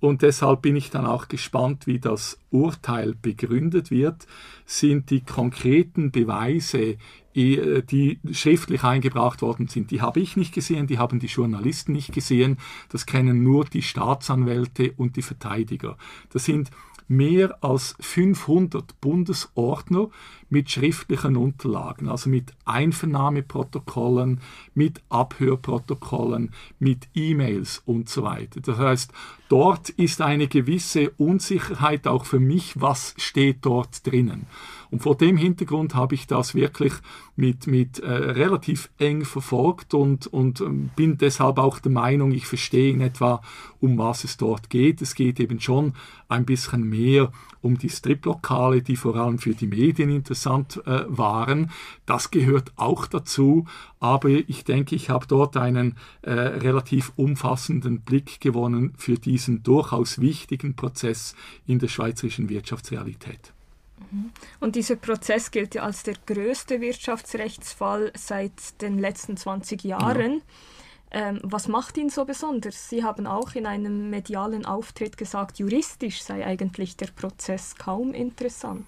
und 0.00 0.22
deshalb 0.22 0.62
bin 0.62 0.76
ich 0.76 0.90
dann 0.90 1.06
auch 1.06 1.28
gespannt, 1.28 1.86
wie 1.86 1.98
das 1.98 2.38
Urteil 2.50 3.14
begründet 3.20 3.90
wird, 3.90 4.26
sind 4.64 5.10
die 5.10 5.22
konkreten 5.22 6.12
Beweise, 6.12 6.96
die 7.34 8.18
schriftlich 8.32 8.84
eingebracht 8.84 9.42
worden 9.42 9.68
sind. 9.68 9.90
Die 9.90 10.00
habe 10.00 10.20
ich 10.20 10.36
nicht 10.36 10.54
gesehen, 10.54 10.86
die 10.86 10.98
haben 10.98 11.18
die 11.18 11.26
Journalisten 11.26 11.92
nicht 11.92 12.12
gesehen. 12.12 12.58
Das 12.88 13.06
kennen 13.06 13.42
nur 13.42 13.64
die 13.64 13.82
Staatsanwälte 13.82 14.92
und 14.96 15.16
die 15.16 15.22
Verteidiger. 15.22 15.96
Das 16.30 16.44
sind 16.44 16.70
mehr 17.08 17.62
als 17.64 17.96
500 18.00 19.00
Bundesordner 19.00 20.08
mit 20.50 20.70
schriftlichen 20.70 21.36
Unterlagen, 21.36 22.08
also 22.08 22.30
mit 22.30 22.52
Einvernahmeprotokollen, 22.64 24.40
mit 24.74 25.00
Abhörprotokollen, 25.08 26.52
mit 26.78 27.08
E-Mails 27.14 27.82
und 27.84 28.08
so 28.08 28.22
weiter. 28.22 28.60
Das 28.60 28.78
heißt, 28.78 29.12
dort 29.48 29.88
ist 29.90 30.20
eine 30.20 30.48
gewisse 30.48 31.10
Unsicherheit 31.10 32.06
auch 32.06 32.24
für 32.24 32.40
mich, 32.40 32.80
was 32.80 33.14
steht 33.18 33.58
dort 33.62 34.06
drinnen. 34.06 34.46
Und 34.90 35.02
vor 35.02 35.16
dem 35.16 35.36
Hintergrund 35.36 35.94
habe 35.94 36.14
ich 36.14 36.26
das 36.26 36.54
wirklich 36.54 36.92
mit, 37.36 37.66
mit 37.66 37.98
äh, 37.98 38.10
relativ 38.10 38.90
eng 38.98 39.24
verfolgt 39.24 39.94
und, 39.94 40.26
und 40.26 40.60
ähm, 40.60 40.90
bin 40.96 41.18
deshalb 41.18 41.58
auch 41.58 41.78
der 41.78 41.92
Meinung, 41.92 42.32
ich 42.32 42.46
verstehe 42.46 42.92
in 42.92 43.00
etwa, 43.00 43.42
um 43.80 43.98
was 43.98 44.24
es 44.24 44.36
dort 44.36 44.70
geht. 44.70 45.02
Es 45.02 45.14
geht 45.14 45.38
eben 45.40 45.60
schon 45.60 45.94
ein 46.28 46.44
bisschen 46.44 46.88
mehr 46.88 47.30
um 47.60 47.78
die 47.78 47.88
Striplokale, 47.88 48.82
die 48.82 48.96
vor 48.96 49.16
allem 49.16 49.38
für 49.38 49.54
die 49.54 49.66
Medien 49.66 50.10
interessant 50.10 50.80
äh, 50.86 51.04
waren. 51.08 51.70
Das 52.06 52.30
gehört 52.30 52.72
auch 52.76 53.06
dazu, 53.06 53.66
aber 54.00 54.28
ich 54.28 54.64
denke, 54.64 54.94
ich 54.94 55.10
habe 55.10 55.26
dort 55.26 55.56
einen 55.56 55.96
äh, 56.22 56.32
relativ 56.32 57.12
umfassenden 57.16 58.00
Blick 58.00 58.40
gewonnen 58.40 58.94
für 58.96 59.14
diesen 59.14 59.62
durchaus 59.62 60.20
wichtigen 60.20 60.76
Prozess 60.76 61.34
in 61.66 61.78
der 61.78 61.88
schweizerischen 61.88 62.48
Wirtschaftsrealität. 62.48 63.52
Mhm. 64.10 64.30
Und 64.60 64.76
dieser 64.76 64.96
Prozess 64.96 65.50
gilt 65.50 65.74
ja 65.74 65.82
als 65.82 66.02
der 66.02 66.14
größte 66.26 66.80
Wirtschaftsrechtsfall 66.80 68.12
seit 68.16 68.80
den 68.80 68.98
letzten 68.98 69.36
20 69.36 69.84
Jahren. 69.84 70.34
Ja. 70.34 70.40
Ähm, 71.10 71.40
was 71.42 71.68
macht 71.68 71.96
ihn 71.96 72.10
so 72.10 72.24
besonders? 72.24 72.90
Sie 72.90 73.02
haben 73.02 73.26
auch 73.26 73.54
in 73.54 73.66
einem 73.66 74.10
medialen 74.10 74.66
Auftritt 74.66 75.16
gesagt, 75.16 75.58
juristisch 75.58 76.22
sei 76.22 76.44
eigentlich 76.44 76.96
der 76.96 77.06
Prozess 77.06 77.76
kaum 77.76 78.12
interessant. 78.12 78.84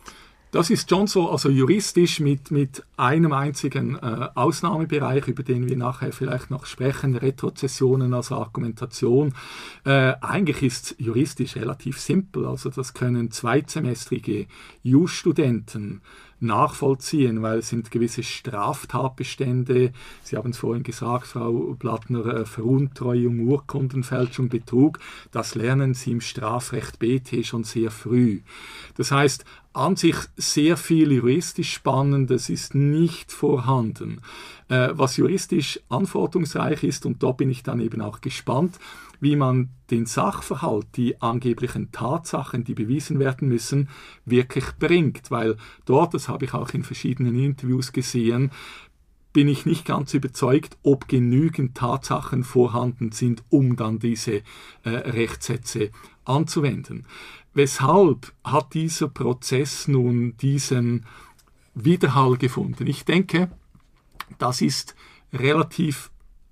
Das 0.50 0.68
ist 0.68 0.90
schon 0.90 1.06
so, 1.06 1.30
also 1.30 1.48
juristisch 1.48 2.18
mit, 2.18 2.50
mit 2.50 2.82
einem 2.96 3.32
einzigen 3.32 3.96
äh, 3.96 4.28
Ausnahmebereich, 4.34 5.28
über 5.28 5.44
den 5.44 5.68
wir 5.68 5.76
nachher 5.76 6.12
vielleicht 6.12 6.50
noch 6.50 6.66
sprechen, 6.66 7.14
Retrozessionen 7.16 8.12
als 8.14 8.32
Argumentation. 8.32 9.32
Äh, 9.84 10.14
eigentlich 10.20 10.62
ist 10.62 10.96
juristisch 10.98 11.54
relativ 11.54 12.00
simpel, 12.00 12.46
also 12.46 12.68
das 12.68 12.94
können 12.94 13.30
zweitsemestrige 13.30 14.46
Jus-Studenten 14.82 16.00
nachvollziehen, 16.40 17.42
weil 17.42 17.58
es 17.58 17.68
sind 17.68 17.90
gewisse 17.90 18.22
Straftatbestände, 18.22 19.92
Sie 20.22 20.36
haben 20.36 20.50
es 20.50 20.58
vorhin 20.58 20.82
gesagt, 20.82 21.28
Frau 21.28 21.76
Blattner, 21.78 22.26
äh, 22.26 22.44
Veruntreuung, 22.44 23.40
Urkundenfälschung, 23.40 24.48
Betrug, 24.48 24.98
das 25.30 25.54
lernen 25.54 25.94
Sie 25.94 26.12
im 26.12 26.20
Strafrecht 26.20 26.98
BT 26.98 27.44
schon 27.44 27.64
sehr 27.64 27.90
früh. 27.90 28.40
Das 28.96 29.12
heißt, 29.12 29.44
an 29.72 29.96
sich 29.96 30.16
sehr 30.36 30.76
viel 30.76 31.12
juristisch 31.12 31.72
Spannendes 31.72 32.48
ist 32.48 32.74
nicht 32.74 33.30
vorhanden. 33.30 34.20
Äh, 34.68 34.90
was 34.92 35.16
juristisch 35.16 35.80
anforderungsreich 35.88 36.82
ist, 36.82 37.06
und 37.06 37.22
da 37.22 37.32
bin 37.32 37.50
ich 37.50 37.62
dann 37.62 37.80
eben 37.80 38.00
auch 38.00 38.20
gespannt, 38.20 38.78
wie 39.20 39.36
man 39.36 39.68
den 39.90 40.06
Sachverhalt, 40.06 40.86
die 40.96 41.20
angeblichen 41.20 41.92
Tatsachen, 41.92 42.64
die 42.64 42.74
bewiesen 42.74 43.18
werden 43.18 43.48
müssen, 43.48 43.88
wirklich 44.24 44.64
bringt. 44.78 45.30
Weil 45.30 45.56
dort, 45.84 46.14
das 46.14 46.28
habe 46.28 46.46
ich 46.46 46.54
auch 46.54 46.70
in 46.70 46.82
verschiedenen 46.82 47.38
Interviews 47.38 47.92
gesehen, 47.92 48.50
bin 49.32 49.46
ich 49.46 49.66
nicht 49.66 49.84
ganz 49.84 50.14
überzeugt, 50.14 50.76
ob 50.82 51.06
genügend 51.06 51.76
Tatsachen 51.76 52.42
vorhanden 52.42 53.12
sind, 53.12 53.44
um 53.48 53.76
dann 53.76 54.00
diese 54.00 54.42
äh, 54.82 54.88
Rechtssätze 54.88 55.90
anzuwenden. 56.24 57.06
Weshalb 57.54 58.32
hat 58.44 58.74
dieser 58.74 59.08
Prozess 59.08 59.88
nun 59.88 60.36
diesen 60.36 61.06
Widerhall 61.74 62.36
gefunden? 62.36 62.86
Ich 62.86 63.04
denke, 63.04 63.50
das 64.38 64.60
ist 64.60 64.94
relativ 65.32 66.10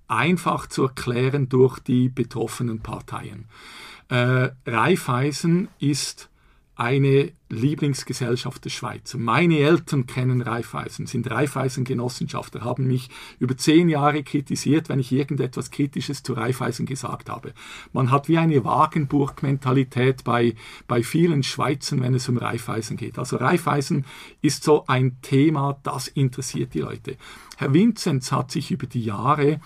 einfach 0.08 0.66
zu 0.66 0.84
erklären 0.84 1.48
durch 1.48 1.78
die 1.78 2.08
betroffenen 2.08 2.80
Parteien. 2.80 3.46
Äh, 4.08 4.50
Raiffeisen 4.66 5.68
ist 5.78 6.30
eine 6.78 7.32
Lieblingsgesellschaft 7.48 8.64
der 8.64 8.70
Schweiz. 8.70 9.14
Meine 9.14 9.58
Eltern 9.58 10.06
kennen 10.06 10.40
Raiffeisen, 10.40 11.06
sind 11.06 11.28
Raiffeisen-Genossenschaftler, 11.28 12.62
haben 12.62 12.86
mich 12.86 13.10
über 13.40 13.56
zehn 13.56 13.88
Jahre 13.88 14.22
kritisiert, 14.22 14.88
wenn 14.88 15.00
ich 15.00 15.10
irgendetwas 15.10 15.72
Kritisches 15.72 16.22
zu 16.22 16.34
Raiffeisen 16.34 16.86
gesagt 16.86 17.30
habe. 17.30 17.52
Man 17.92 18.12
hat 18.12 18.28
wie 18.28 18.38
eine 18.38 18.64
Wagenburg-Mentalität 18.64 20.22
bei, 20.22 20.54
bei 20.86 21.02
vielen 21.02 21.42
Schweizern, 21.42 22.00
wenn 22.00 22.14
es 22.14 22.28
um 22.28 22.38
Raiffeisen 22.38 22.96
geht. 22.96 23.18
Also 23.18 23.38
Raiffeisen 23.38 24.04
ist 24.40 24.62
so 24.62 24.86
ein 24.86 25.20
Thema, 25.20 25.80
das 25.82 26.06
interessiert 26.06 26.74
die 26.74 26.80
Leute. 26.80 27.16
Herr 27.56 27.74
Vinzenz 27.74 28.30
hat 28.30 28.52
sich 28.52 28.70
über 28.70 28.86
die 28.86 29.02
Jahre 29.02 29.60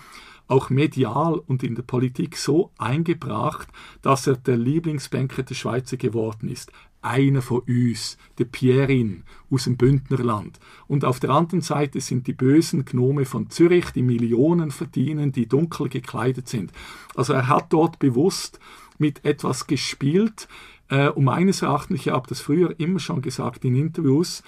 auch 0.47 0.71
medial 0.71 1.35
und 1.35 1.63
in 1.63 1.75
der 1.75 1.83
Politik 1.83 2.37
so 2.37 2.71
eingebracht, 2.77 3.67
dass 4.01 4.25
er 4.25 4.35
der 4.35 4.57
Lieblingsbanker 4.57 5.43
der 5.43 5.55
Schweizer 5.55 5.97
geworden 5.97 6.49
ist. 6.49 6.71
Einer 7.03 7.41
von 7.41 7.61
uns, 7.67 8.17
der 8.37 8.45
Pierin 8.45 9.23
aus 9.51 9.65
dem 9.65 9.77
Bündnerland. 9.77 10.59
Und 10.87 11.05
auf 11.05 11.19
der 11.19 11.31
anderen 11.31 11.61
Seite 11.61 12.01
sind 12.01 12.27
die 12.27 12.33
bösen 12.33 12.85
Gnome 12.85 13.25
von 13.25 13.49
Zürich, 13.49 13.91
die 13.91 14.01
Millionen 14.01 14.71
verdienen, 14.71 15.31
die 15.31 15.47
dunkel 15.47 15.89
gekleidet 15.89 16.47
sind. 16.47 16.71
Also 17.15 17.33
er 17.33 17.47
hat 17.47 17.73
dort 17.73 17.99
bewusst 17.99 18.59
mit 18.97 19.25
etwas 19.25 19.67
gespielt. 19.67 20.47
Äh, 20.89 21.09
um 21.09 21.25
meines 21.25 21.61
Erachtens, 21.61 21.99
ich 21.99 22.09
habe 22.09 22.27
das 22.27 22.41
früher 22.41 22.79
immer 22.79 22.99
schon 22.99 23.21
gesagt 23.21 23.65
in 23.65 23.75
Interviews, 23.75 24.43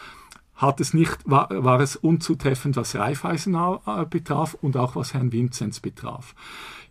hat 0.55 0.79
es 0.79 0.93
nicht, 0.93 1.17
war, 1.25 1.49
war 1.51 1.79
es 1.81 1.95
unzutreffend, 1.95 2.77
was 2.77 2.95
Raiffeisen 2.95 3.55
äh, 3.55 4.05
betraf 4.09 4.53
und 4.61 4.77
auch 4.77 4.95
was 4.95 5.13
Herrn 5.13 5.31
Vinzenz 5.31 5.79
betraf. 5.79 6.33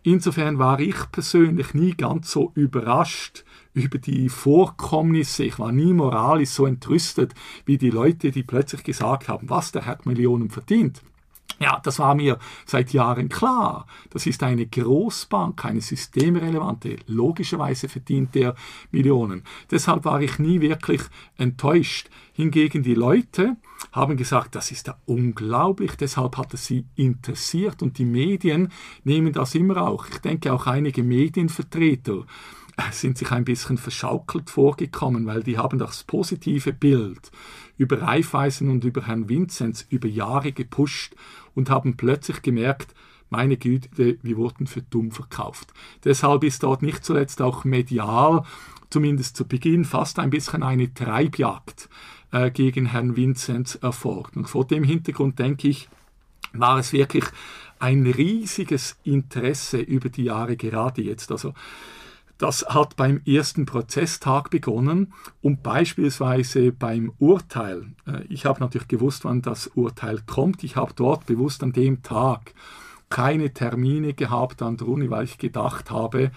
Insofern 0.03 0.59
war 0.59 0.81
ich 0.81 0.97
persönlich 1.13 1.73
nie 1.73 1.93
ganz 1.93 2.31
so 2.31 2.53
überrascht 2.55 3.45
über 3.75 3.99
die 3.99 4.29
Vorkommnisse. 4.29 5.45
Ich 5.45 5.59
war 5.59 5.73
nie 5.73 5.93
moralisch 5.93 6.51
so 6.51 6.65
entrüstet 6.65 7.35
wie 7.67 7.77
die 7.77 7.91
Leute, 7.91 8.31
die 8.31 8.45
plötzlich 8.45 8.85
gesagt 8.85 9.29
haben, 9.29 9.51
was, 9.51 9.73
der 9.73 9.85
hat 9.85 10.07
Millionen 10.07 10.49
verdient. 10.49 11.03
Ja, 11.61 11.81
das 11.85 11.99
war 12.01 12.15
mir 12.15 12.39
seit 12.67 12.93
Jahren 12.93 13.29
klar. 13.29 13.87
Das 14.11 14.27
ist 14.27 14.43
eine 14.43 14.67
Großbank, 14.67 15.65
eine 15.65 15.81
systemrelevante. 15.81 16.97
Logischerweise 17.07 17.89
verdient 17.89 18.35
der 18.35 18.57
Millionen. 18.91 19.45
Deshalb 19.71 20.05
war 20.05 20.21
ich 20.21 20.39
nie 20.39 20.61
wirklich 20.61 21.03
enttäuscht. 21.37 22.11
Hingegen 22.33 22.83
die 22.83 22.95
Leute 22.95 23.57
haben 23.93 24.17
gesagt, 24.17 24.57
das 24.57 24.73
ist 24.73 24.89
ja 24.89 24.97
unglaublich, 25.07 25.93
deshalb 25.95 26.37
hat 26.37 26.53
es 26.55 26.67
sie 26.67 26.85
interessiert 26.97 27.83
und 27.83 27.99
die 27.99 28.05
Medien 28.05 28.73
nehmen 29.05 29.33
das 29.33 29.55
immer 29.55 29.87
auch. 29.89 30.07
Ich 30.09 30.19
denke 30.19 30.53
auch 30.53 30.67
einige 30.67 31.05
Medienvertreter 31.05 32.25
sind 32.91 33.19
sich 33.19 33.31
ein 33.31 33.45
bisschen 33.45 33.79
verschaukelt 33.79 34.51
vorgekommen, 34.51 35.27
weil 35.27 35.43
die 35.43 35.59
haben 35.59 35.79
das 35.79 36.05
positive 36.05 36.73
Bild 36.73 37.31
über 37.77 38.03
Raiffeisen 38.03 38.69
und 38.69 38.85
über 38.85 39.07
Herrn 39.07 39.29
Vinzenz 39.29 39.87
über 39.91 40.09
Jahre 40.09 40.53
gepusht 40.53 41.15
und 41.55 41.71
haben 41.71 41.97
plötzlich 41.97 42.43
gemerkt, 42.43 42.95
meine 43.31 43.57
Güte, 43.57 44.19
wir 44.23 44.37
wurden 44.37 44.67
für 44.67 44.83
dumm 44.83 45.11
verkauft. 45.11 45.73
Deshalb 46.05 46.45
ist 46.45 46.63
dort 46.63 46.83
nicht 46.83 47.05
zuletzt 47.05 47.43
auch 47.43 47.65
medial, 47.65 48.45
zumindest 48.91 49.37
zu 49.37 49.47
Beginn, 49.47 49.85
fast 49.85 50.19
ein 50.19 50.31
bisschen 50.31 50.63
eine 50.63 50.93
Treibjagd 50.93 51.89
äh, 52.31 52.51
gegen 52.51 52.87
Herrn 52.87 53.17
Vinzenz 53.17 53.75
erfolgt. 53.77 54.37
Und 54.37 54.49
vor 54.49 54.67
dem 54.67 54.85
Hintergrund 54.85 55.39
denke 55.39 55.69
ich, 55.69 55.89
war 56.53 56.79
es 56.79 56.93
wirklich 56.93 57.25
ein 57.81 58.07
riesiges 58.07 58.97
Interesse 59.03 59.79
über 59.79 60.09
die 60.09 60.25
Jahre 60.25 60.57
gerade 60.57 61.03
jetzt. 61.03 61.33
Also 61.33 61.55
das 62.39 62.67
hat 62.69 62.97
beim 62.97 63.21
ersten 63.25 63.65
Prozesstag 63.65 64.51
begonnen 64.51 65.13
und 65.41 65.63
beispielsweise 65.63 66.73
beim 66.73 67.13
Urteil. 67.19 67.87
Äh, 68.07 68.25
ich 68.29 68.45
habe 68.47 68.61
natürlich 68.61 68.89
gewusst, 68.89 69.25
wann 69.25 69.43
das 69.43 69.69
Urteil 69.69 70.21
kommt. 70.27 70.65
Ich 70.65 70.77
habe 70.77 70.93
dort 70.95 71.27
bewusst 71.27 71.63
an 71.63 71.73
dem 71.73 72.03
Tag 72.03 72.55
keine 73.09 73.53
Termine 73.53 74.15
gehabt 74.15 74.63
an 74.63 74.77
der 74.77 74.89
Uni, 74.89 75.11
weil 75.11 75.25
ich 75.25 75.39
gedacht 75.39 75.91
habe, 75.91 76.33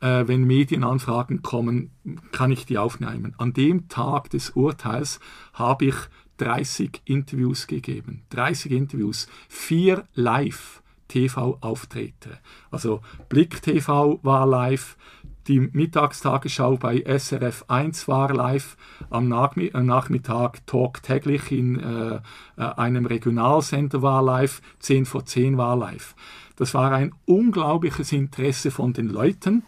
äh, 0.00 0.24
wenn 0.26 0.44
Medienanfragen 0.44 1.42
kommen, 1.42 1.90
kann 2.32 2.50
ich 2.50 2.66
die 2.66 2.78
aufnehmen. 2.78 3.34
An 3.38 3.52
dem 3.52 3.88
Tag 3.88 4.30
des 4.30 4.50
Urteils 4.50 5.20
habe 5.52 5.86
ich 5.86 5.94
30 6.38 7.02
Interviews 7.04 7.66
gegeben. 7.66 8.22
30 8.30 8.72
Interviews, 8.72 9.28
vier 9.48 10.04
live. 10.14 10.82
TV-Auftritte. 11.08 12.38
Also 12.70 13.00
Blick 13.28 13.62
TV 13.62 14.18
war 14.22 14.44
live, 14.46 14.96
die 15.48 15.60
Mittagstagesschau 15.60 16.76
bei 16.76 17.02
SRF 17.06 17.64
1 17.68 18.08
war 18.08 18.34
live, 18.34 18.76
am 19.10 19.30
äh, 19.30 19.82
Nachmittag 19.82 20.66
Talk 20.66 21.02
täglich 21.02 21.52
in 21.52 21.78
äh, 21.78 22.16
äh, 22.56 22.62
einem 22.62 23.06
Regionalsender 23.06 24.02
war 24.02 24.22
live, 24.22 24.60
10 24.80 25.06
vor 25.06 25.24
10 25.24 25.56
war 25.56 25.76
live. 25.76 26.14
Das 26.56 26.74
war 26.74 26.92
ein 26.92 27.14
unglaubliches 27.26 28.12
Interesse 28.12 28.70
von 28.70 28.92
den 28.92 29.08
Leuten, 29.08 29.62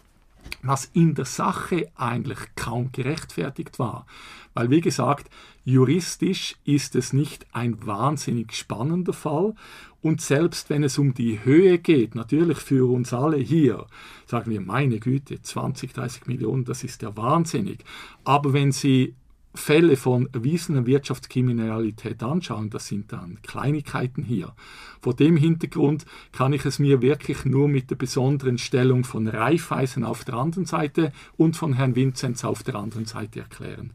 was 0.63 0.85
in 0.93 1.15
der 1.15 1.25
Sache 1.25 1.87
eigentlich 1.95 2.39
kaum 2.55 2.91
gerechtfertigt 2.91 3.79
war. 3.79 4.05
Weil, 4.53 4.69
wie 4.71 4.81
gesagt, 4.81 5.29
juristisch 5.63 6.55
ist 6.65 6.95
es 6.95 7.13
nicht 7.13 7.45
ein 7.53 7.85
wahnsinnig 7.85 8.53
spannender 8.53 9.13
Fall 9.13 9.53
und 10.01 10.21
selbst 10.21 10.69
wenn 10.69 10.83
es 10.83 10.97
um 10.97 11.13
die 11.13 11.43
Höhe 11.43 11.77
geht, 11.77 12.15
natürlich 12.15 12.59
für 12.59 12.89
uns 12.89 13.13
alle 13.13 13.37
hier, 13.37 13.85
sagen 14.25 14.51
wir, 14.51 14.61
meine 14.61 14.99
Güte, 14.99 15.41
20, 15.41 15.93
30 15.93 16.27
Millionen, 16.27 16.65
das 16.65 16.83
ist 16.83 17.01
ja 17.01 17.15
wahnsinnig. 17.17 17.83
Aber 18.23 18.53
wenn 18.53 18.71
Sie 18.71 19.15
Fälle 19.55 19.97
von 19.97 20.29
erwiesener 20.31 20.85
Wirtschaftskriminalität 20.85 22.21
anschauen, 22.21 22.69
das 22.69 22.87
sind 22.87 23.11
dann 23.11 23.39
Kleinigkeiten 23.41 24.23
hier. 24.23 24.53
Vor 25.01 25.15
dem 25.15 25.37
Hintergrund 25.37 26.05
kann 26.31 26.53
ich 26.53 26.65
es 26.65 26.79
mir 26.79 27.01
wirklich 27.01 27.45
nur 27.45 27.67
mit 27.67 27.89
der 27.89 27.95
besonderen 27.95 28.57
Stellung 28.57 29.03
von 29.03 29.27
Raiffeisen 29.27 30.03
auf 30.03 30.23
der 30.23 30.35
anderen 30.35 30.65
Seite 30.65 31.11
und 31.35 31.57
von 31.57 31.73
Herrn 31.73 31.95
Vinzenz 31.95 32.43
auf 32.43 32.63
der 32.63 32.75
anderen 32.75 33.05
Seite 33.05 33.39
erklären. 33.39 33.91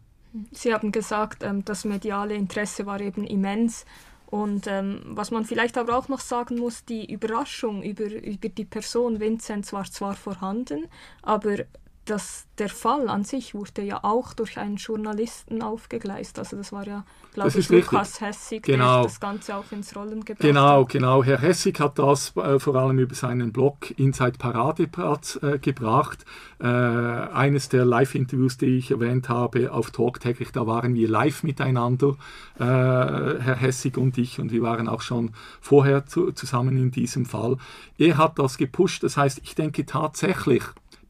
Sie 0.51 0.75
haben 0.75 0.90
gesagt, 0.90 1.45
ähm, 1.45 1.64
das 1.64 1.85
mediale 1.85 2.35
Interesse 2.35 2.87
war 2.87 3.01
eben 3.01 3.25
immens. 3.25 3.87
Und 4.35 4.66
ähm, 4.66 5.01
was 5.05 5.31
man 5.31 5.44
vielleicht 5.44 5.79
aber 5.79 5.97
auch 5.97 6.09
noch 6.09 6.18
sagen 6.18 6.59
muss, 6.59 6.85
die 6.85 7.09
Überraschung 7.09 7.85
über, 7.85 8.07
über 8.07 8.49
die 8.49 8.64
Person 8.64 9.20
Vincent 9.20 9.73
war 9.73 9.85
zwar 9.85 10.16
vorhanden, 10.16 10.88
aber 11.23 11.59
das, 12.05 12.47
der 12.59 12.69
Fall 12.69 13.09
an 13.09 13.25
sich 13.25 13.55
wurde 13.55 13.83
ja 13.83 14.01
auch 14.03 14.35
durch 14.35 14.59
einen 14.59 14.77
Journalisten 14.77 15.62
aufgegleist. 15.62 16.38
Also 16.38 16.57
das 16.57 16.73
war 16.73 16.87
ja, 16.87 17.05
glaube 17.33 17.59
ich, 17.59 17.69
Lukas 17.69 18.21
Hessig, 18.21 18.62
genau. 18.62 18.97
der 18.97 19.03
das 19.05 19.21
Ganze 19.21 19.57
auch 19.57 19.71
ins 19.71 19.97
Rollen 19.97 20.25
gebracht 20.25 20.43
genau, 20.43 20.83
hat. 20.83 20.88
Genau, 20.90 21.19
genau. 21.19 21.25
Herr 21.25 21.40
Hessig 21.40 21.81
hat 21.81 21.99
das 21.99 22.37
äh, 22.37 22.59
vor 22.59 22.77
allem 22.77 22.99
über 22.99 23.14
seinen 23.14 23.53
Blog 23.53 23.90
Inside 23.99 24.38
Paradeplatz 24.38 25.38
äh, 25.43 25.59
gebracht. 25.59 26.25
Äh, 26.61 26.67
eines 26.67 27.69
der 27.69 27.85
Live-Interviews, 27.85 28.59
die 28.59 28.79
ich 28.79 28.90
erwähnt 28.90 29.29
habe 29.29 29.73
auf 29.73 29.90
Talk 29.90 30.21
täglich, 30.21 30.53
da 30.53 30.67
waren 30.67 30.95
wir 30.95 31.09
live 31.09 31.43
miteinander, 31.43 32.17
äh, 32.59 32.62
Herr 32.64 33.57
Hessig 33.57 33.97
und 33.97 34.19
ich, 34.19 34.40
und 34.40 34.53
wir 34.53 34.62
waren 34.62 34.88
auch 34.88 35.01
schon 35.01 35.33
vorher 35.61 36.07
zu, 36.07 36.33
zusammen 36.33 36.77
in 36.77 36.90
diesem 36.90 37.25
Fall. 37.25 37.57
Er 37.99 38.19
hat 38.19 38.38
das 38.38 38.59
gepusht. 38.59 39.03
Das 39.03 39.17
heißt, 39.17 39.40
ich 39.43 39.55
denke 39.55 39.87
tatsächlich, 39.87 40.62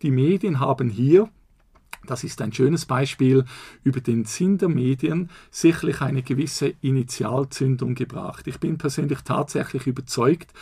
die 0.05 0.13
Medien 0.13 0.61
haben 0.61 0.89
hier 0.89 1.29
das 2.07 2.23
ist 2.23 2.43
ein 2.43 2.53
schönes 2.53 2.85
Beispiel 2.85 3.45
über 3.83 4.01
den 4.01 4.27
Sinn 4.27 4.59
der 4.59 4.69
Medien, 4.69 5.31
sicherlich 5.51 6.03
eine 6.03 6.23
gewisse 6.23 6.75
Initialzündung 6.83 7.95
gebracht. 7.95 8.47
Ich 8.47 8.61
bin 8.61 8.77
persönlich 8.77 9.21
tatsächlich 9.23 9.87
überzeugt, 9.87 10.53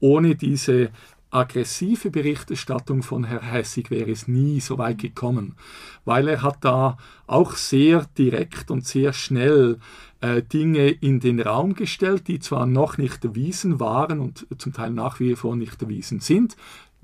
ohne 0.00 0.36
diese 0.36 0.90
aggressive 1.30 2.10
Berichterstattung 2.10 3.02
von 3.02 3.24
Herrn 3.24 3.42
Hessig 3.42 3.90
wäre 3.90 4.10
es 4.10 4.28
nie 4.28 4.60
so 4.60 4.78
weit 4.78 4.98
gekommen, 4.98 5.56
weil 6.04 6.28
er 6.28 6.42
hat 6.42 6.58
da 6.60 6.96
auch 7.26 7.56
sehr 7.56 8.06
direkt 8.16 8.70
und 8.70 8.86
sehr 8.86 9.12
schnell 9.12 9.78
äh, 10.20 10.42
Dinge 10.42 10.88
in 10.88 11.20
den 11.20 11.40
Raum 11.40 11.74
gestellt, 11.74 12.28
die 12.28 12.38
zwar 12.38 12.64
noch 12.64 12.96
nicht 12.96 13.24
erwiesen 13.24 13.80
waren 13.80 14.20
und 14.20 14.46
zum 14.56 14.72
Teil 14.72 14.90
nach 14.90 15.20
wie 15.20 15.34
vor 15.34 15.56
nicht 15.56 15.82
erwiesen 15.82 16.20
sind, 16.20 16.56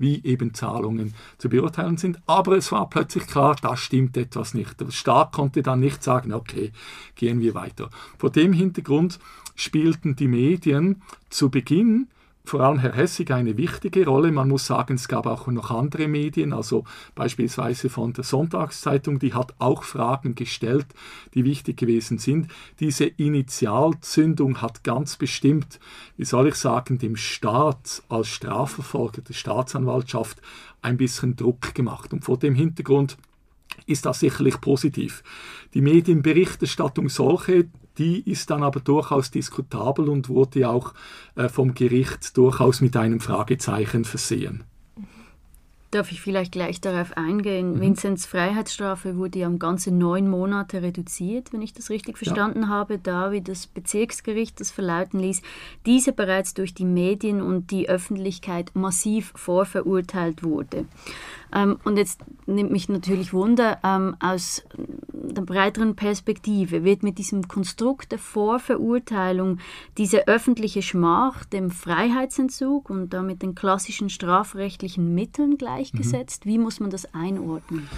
wie 0.03 0.23
eben 0.23 0.53
Zahlungen 0.53 1.15
zu 1.39 1.49
beurteilen 1.49 1.97
sind. 1.97 2.19
Aber 2.27 2.55
es 2.55 2.71
war 2.71 2.87
plötzlich 2.89 3.25
klar, 3.25 3.55
da 3.59 3.75
stimmt 3.75 4.15
etwas 4.17 4.53
nicht. 4.53 4.79
Der 4.79 4.91
Staat 4.91 5.31
konnte 5.31 5.63
dann 5.63 5.79
nicht 5.79 6.03
sagen, 6.03 6.31
okay, 6.33 6.71
gehen 7.15 7.39
wir 7.39 7.55
weiter. 7.55 7.89
Vor 8.19 8.29
dem 8.29 8.53
Hintergrund 8.53 9.17
spielten 9.55 10.15
die 10.15 10.27
Medien 10.27 11.01
zu 11.29 11.49
Beginn 11.49 12.07
vor 12.45 12.59
allem 12.59 12.79
Herr 12.79 12.93
Hessig 12.93 13.31
eine 13.31 13.57
wichtige 13.57 14.05
Rolle. 14.05 14.31
Man 14.31 14.49
muss 14.49 14.65
sagen, 14.65 14.95
es 14.95 15.07
gab 15.07 15.25
auch 15.25 15.47
noch 15.47 15.71
andere 15.71 16.07
Medien, 16.07 16.51
also 16.51 16.83
beispielsweise 17.15 17.89
von 17.89 18.11
der 18.13 18.25
Sonntagszeitung, 18.25 19.19
die 19.19 19.33
hat 19.33 19.53
auch 19.59 19.83
Fragen 19.83 20.35
gestellt, 20.35 20.87
die 21.33 21.45
wichtig 21.45 21.77
gewesen 21.77 22.17
sind. 22.17 22.51
Diese 22.79 23.05
Initialzündung 23.05 24.61
hat 24.61 24.83
ganz 24.83 25.15
bestimmt, 25.15 25.79
wie 26.17 26.25
soll 26.25 26.49
ich 26.49 26.55
sagen, 26.55 26.97
dem 26.97 27.15
Staat 27.15 28.03
als 28.09 28.27
Strafverfolger 28.27 29.21
der 29.21 29.33
Staatsanwaltschaft 29.33 30.41
ein 30.81 30.97
bisschen 30.97 31.37
Druck 31.37 31.73
gemacht. 31.73 32.11
Und 32.11 32.25
vor 32.25 32.37
dem 32.37 32.55
Hintergrund 32.55 33.17
ist 33.85 34.05
das 34.05 34.19
sicherlich 34.19 34.59
positiv. 34.61 35.23
Die 35.73 35.81
Medienberichterstattung 35.81 37.09
solche, 37.09 37.65
die 37.97 38.29
ist 38.29 38.49
dann 38.49 38.63
aber 38.63 38.79
durchaus 38.79 39.31
diskutabel 39.31 40.09
und 40.09 40.29
wurde 40.29 40.69
auch 40.69 40.93
äh, 41.35 41.49
vom 41.49 41.73
Gericht 41.73 42.37
durchaus 42.37 42.81
mit 42.81 42.95
einem 42.95 43.19
Fragezeichen 43.19 44.05
versehen. 44.05 44.63
Darf 45.93 46.11
ich 46.11 46.21
vielleicht 46.21 46.53
gleich 46.53 46.81
darauf 46.81 47.15
eingehen? 47.17 47.75
Mhm. 47.75 47.81
Vinzenz 47.81 48.25
Freiheitsstrafe 48.25 49.15
wurde 49.15 49.37
ja 49.37 49.47
um 49.47 49.59
ganze 49.59 49.91
neun 49.91 50.27
Monate 50.27 50.81
reduziert, 50.81 51.53
wenn 51.53 51.61
ich 51.61 51.73
das 51.73 51.91
richtig 51.91 52.17
verstanden 52.17 52.63
ja. 52.63 52.67
habe, 52.69 52.97
da 52.97 53.31
wie 53.31 53.41
das 53.41 53.67
Bezirksgericht 53.67 54.59
das 54.59 54.71
verlauten 54.71 55.19
ließ, 55.19 55.43
diese 55.85 56.11
bereits 56.11 56.55
durch 56.55 56.73
die 56.73 56.85
Medien 56.85 57.43
und 57.43 57.69
die 57.69 57.89
Öffentlichkeit 57.89 58.71
massiv 58.73 59.33
vorverurteilt 59.35 60.43
wurde. 60.43 60.85
Ähm, 61.53 61.77
und 61.83 61.97
jetzt 61.97 62.21
nimmt 62.47 62.71
mich 62.71 62.89
natürlich 62.89 63.31
Wunder, 63.31 63.77
ähm, 63.83 64.15
aus 64.19 64.63
der 65.13 65.43
breiteren 65.43 65.95
Perspektive 65.95 66.83
wird 66.83 67.03
mit 67.03 67.17
diesem 67.17 67.47
Konstrukt 67.47 68.11
der 68.11 68.19
Vorverurteilung 68.19 69.59
diese 69.97 70.27
öffentliche 70.27 70.81
Schmach 70.81 71.45
dem 71.45 71.69
Freiheitsentzug 71.69 72.89
und 72.89 73.13
damit 73.13 73.41
den 73.41 73.55
klassischen 73.55 74.09
strafrechtlichen 74.09 75.13
Mitteln 75.13 75.57
gleichgesetzt. 75.91 76.45
Mhm. 76.45 76.49
Wie 76.49 76.57
muss 76.57 76.79
man 76.79 76.89
das 76.89 77.13
einordnen? 77.13 77.89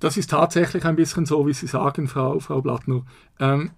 Das 0.00 0.16
ist 0.16 0.30
tatsächlich 0.30 0.84
ein 0.84 0.96
bisschen 0.96 1.26
so, 1.26 1.46
wie 1.46 1.54
Sie 1.54 1.66
sagen, 1.66 2.08
Frau, 2.08 2.38
Frau 2.40 2.60
Blattner. 2.60 3.02
Ähm, 3.38 3.70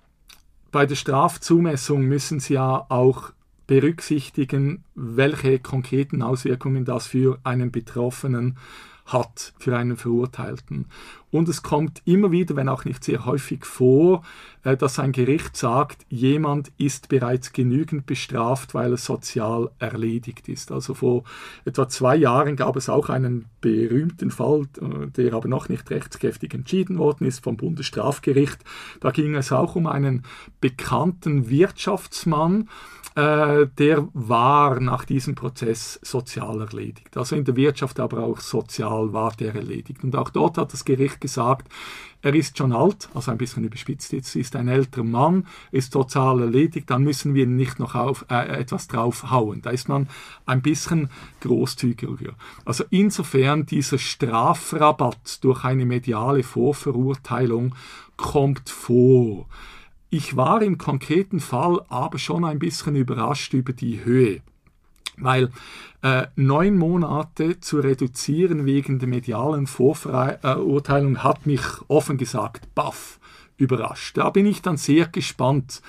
bei 0.70 0.84
der 0.84 0.96
Strafzumessung 0.96 2.02
müssen 2.02 2.40
Sie 2.40 2.54
ja 2.54 2.86
auch 2.88 3.32
berücksichtigen, 3.66 4.82
welche 4.94 5.58
konkreten 5.58 6.22
Auswirkungen 6.22 6.84
das 6.84 7.06
für 7.06 7.38
einen 7.44 7.70
Betroffenen 7.70 8.56
hat, 9.06 9.54
für 9.58 9.76
einen 9.76 9.96
Verurteilten. 9.96 10.86
Und 11.30 11.48
es 11.48 11.62
kommt 11.62 12.02
immer 12.04 12.30
wieder, 12.30 12.56
wenn 12.56 12.68
auch 12.68 12.84
nicht 12.84 13.04
sehr 13.04 13.24
häufig 13.24 13.64
vor, 13.64 14.22
dass 14.62 14.98
ein 14.98 15.12
Gericht 15.12 15.56
sagt, 15.56 16.04
jemand 16.08 16.72
ist 16.78 17.08
bereits 17.08 17.52
genügend 17.52 18.06
bestraft, 18.06 18.74
weil 18.74 18.92
er 18.92 18.96
sozial 18.96 19.70
erledigt 19.78 20.48
ist. 20.48 20.72
Also 20.72 20.94
vor 20.94 21.24
etwa 21.64 21.88
zwei 21.88 22.16
Jahren 22.16 22.56
gab 22.56 22.76
es 22.76 22.88
auch 22.88 23.08
einen 23.08 23.46
berühmten 23.60 24.30
Fall, 24.30 24.66
äh, 24.80 25.06
der 25.08 25.34
aber 25.34 25.48
noch 25.48 25.68
nicht 25.68 25.90
rechtskräftig 25.90 26.54
entschieden 26.54 26.98
worden 26.98 27.26
ist 27.26 27.42
vom 27.42 27.56
Bundesstrafgericht. 27.56 28.58
Da 29.00 29.10
ging 29.10 29.34
es 29.34 29.52
auch 29.52 29.76
um 29.76 29.86
einen 29.86 30.24
bekannten 30.60 31.48
Wirtschaftsmann, 31.48 32.68
äh, 33.18 33.66
der 33.78 34.06
war 34.12 34.78
nach 34.78 35.04
diesem 35.04 35.34
Prozess 35.34 35.98
sozial 36.02 36.60
erledigt. 36.60 37.16
Also 37.16 37.34
in 37.34 37.44
der 37.44 37.56
Wirtschaft, 37.56 37.98
aber 37.98 38.22
auch 38.22 38.38
sozial 38.38 39.12
war 39.12 39.32
der 39.32 39.56
erledigt. 39.56 40.04
Und 40.04 40.14
auch 40.14 40.30
dort 40.30 40.56
hat 40.56 40.72
das 40.72 40.84
Gericht 40.84 41.20
gesagt, 41.20 41.68
er 42.20 42.34
ist 42.34 42.58
schon 42.58 42.72
alt, 42.72 43.08
also 43.14 43.30
ein 43.30 43.38
bisschen 43.38 43.64
überspitzt 43.64 44.12
jetzt, 44.12 44.34
ist 44.34 44.56
ein 44.56 44.68
älterer 44.68 45.04
Mann, 45.04 45.46
ist 45.70 45.92
sozial 45.92 46.40
erledigt, 46.40 46.90
dann 46.90 47.04
müssen 47.04 47.34
wir 47.34 47.46
nicht 47.46 47.78
noch 47.78 47.94
auf, 47.94 48.24
äh, 48.28 48.60
etwas 48.60 48.88
draufhauen. 48.88 49.62
Da 49.62 49.70
ist 49.70 49.88
man 49.88 50.08
ein 50.44 50.62
bisschen 50.62 51.10
großzügiger. 51.40 52.32
Also 52.64 52.84
insofern 52.90 53.66
dieser 53.66 53.98
Strafrabatt 53.98 55.44
durch 55.44 55.64
eine 55.64 55.86
mediale 55.86 56.42
Vorverurteilung 56.42 57.74
kommt 58.16 58.68
vor. 58.68 59.46
Ich 60.10 60.36
war 60.36 60.62
im 60.62 60.78
konkreten 60.78 61.38
Fall 61.38 61.82
aber 61.88 62.18
schon 62.18 62.44
ein 62.44 62.58
bisschen 62.58 62.96
überrascht 62.96 63.52
über 63.54 63.72
die 63.72 64.04
Höhe. 64.04 64.40
Weil 65.20 65.50
äh, 66.02 66.26
neun 66.36 66.76
Monate 66.76 67.60
zu 67.60 67.80
reduzieren 67.80 68.66
wegen 68.66 68.98
der 68.98 69.08
medialen 69.08 69.66
Vorverurteilung 69.66 71.22
hat 71.22 71.46
mich 71.46 71.62
offen 71.88 72.18
gesagt 72.18 72.74
baff 72.74 73.18
überrascht. 73.56 74.16
Da 74.16 74.30
bin 74.30 74.46
ich 74.46 74.62
dann 74.62 74.76
sehr 74.76 75.06
gespannt, 75.08 75.82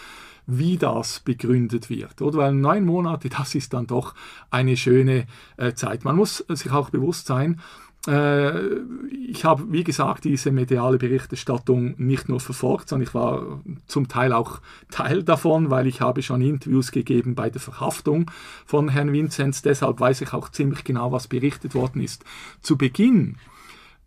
wie 0.47 0.78
das 0.78 1.20
begründet 1.20 1.89
wird. 1.89 2.22
Oder? 2.22 2.39
Weil 2.39 2.53
neun 2.53 2.86
Monate, 2.86 3.30
das 3.38 3.56
ist 3.56 3.74
dann 3.74 3.88
doch 3.88 4.16
eine 4.49 4.76
schöne 4.78 5.28
äh, 5.58 5.74
Zeit. 5.74 6.03
Man 6.03 6.16
muss 6.16 6.43
sich 6.49 6.72
auch 6.72 6.89
bewusst 6.89 7.28
sein, 7.28 7.53
äh, 7.53 7.89
ich 8.08 9.43
habe, 9.45 9.72
wie 9.72 9.84
gesagt, 9.84 10.24
diese 10.24 10.52
mediale 10.52 10.97
Berichterstattung 10.97 11.95
nicht 11.97 12.30
nur 12.30 12.39
verfolgt, 12.39 12.88
sondern 12.88 13.08
ich 13.08 13.14
war 13.14 13.62
zum 13.88 14.08
Teil 14.08 14.32
auch 14.32 14.62
Teil 14.89 15.22
davon, 15.24 15.70
weil 15.70 15.86
ich 15.86 16.00
habe 16.00 16.22
schon 16.22 16.41
Interviews 16.41 16.91
gegeben 16.91 17.36
bei 17.36 17.50
der 17.50 17.60
Verhaftung 17.60 18.32
von 18.66 18.88
Herrn 18.88 19.12
Vinzenz. 19.12 19.62
Deshalb 19.62 20.00
weiß 20.00 20.22
ich 20.22 20.34
auch 20.34 20.50
ziemlich 20.50 20.86
genau, 20.86 21.12
was 21.12 21.28
berichtet 21.28 21.76
worden 21.76 22.02
ist. 22.02 22.24
Zu 22.62 22.78
Beginn 22.78 23.36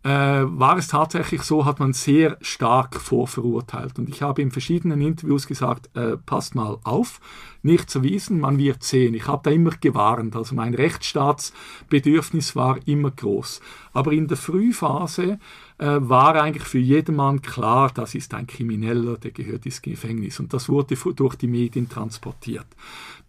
äh, 0.03 0.09
war 0.09 0.77
es 0.77 0.87
tatsächlich 0.87 1.43
so, 1.43 1.65
hat 1.65 1.79
man 1.79 1.93
sehr 1.93 2.37
stark 2.41 2.99
vorverurteilt. 2.99 3.97
Und 3.97 4.09
ich 4.09 4.21
habe 4.21 4.41
in 4.41 4.51
verschiedenen 4.51 5.01
Interviews 5.01 5.47
gesagt, 5.47 5.89
äh, 5.95 6.17
passt 6.17 6.55
mal 6.55 6.77
auf, 6.83 7.21
nichts 7.61 7.95
erwiesen, 7.95 8.41
man 8.41 8.57
wird 8.57 8.83
sehen. 8.83 9.13
Ich 9.13 9.27
habe 9.27 9.41
da 9.43 9.51
immer 9.51 9.71
gewarnt, 9.79 10.35
also 10.35 10.55
mein 10.55 10.73
Rechtsstaatsbedürfnis 10.73 12.55
war 12.55 12.77
immer 12.85 13.11
groß. 13.11 13.61
Aber 13.93 14.11
in 14.11 14.27
der 14.27 14.35
Frühphase 14.37 15.39
äh, 15.77 15.85
war 15.99 16.35
eigentlich 16.35 16.65
für 16.65 16.79
jedermann 16.79 17.41
klar, 17.41 17.89
das 17.93 18.13
ist 18.13 18.33
ein 18.33 18.47
Krimineller, 18.47 19.17
der 19.17 19.31
gehört 19.31 19.65
ins 19.65 19.81
Gefängnis. 19.81 20.39
Und 20.39 20.53
das 20.53 20.67
wurde 20.67 20.97
durch 21.15 21.35
die 21.35 21.47
Medien 21.47 21.87
transportiert. 21.87 22.67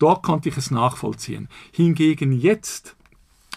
Dort 0.00 0.24
konnte 0.24 0.48
ich 0.48 0.56
es 0.56 0.72
nachvollziehen. 0.72 1.48
Hingegen 1.70 2.32
jetzt, 2.32 2.93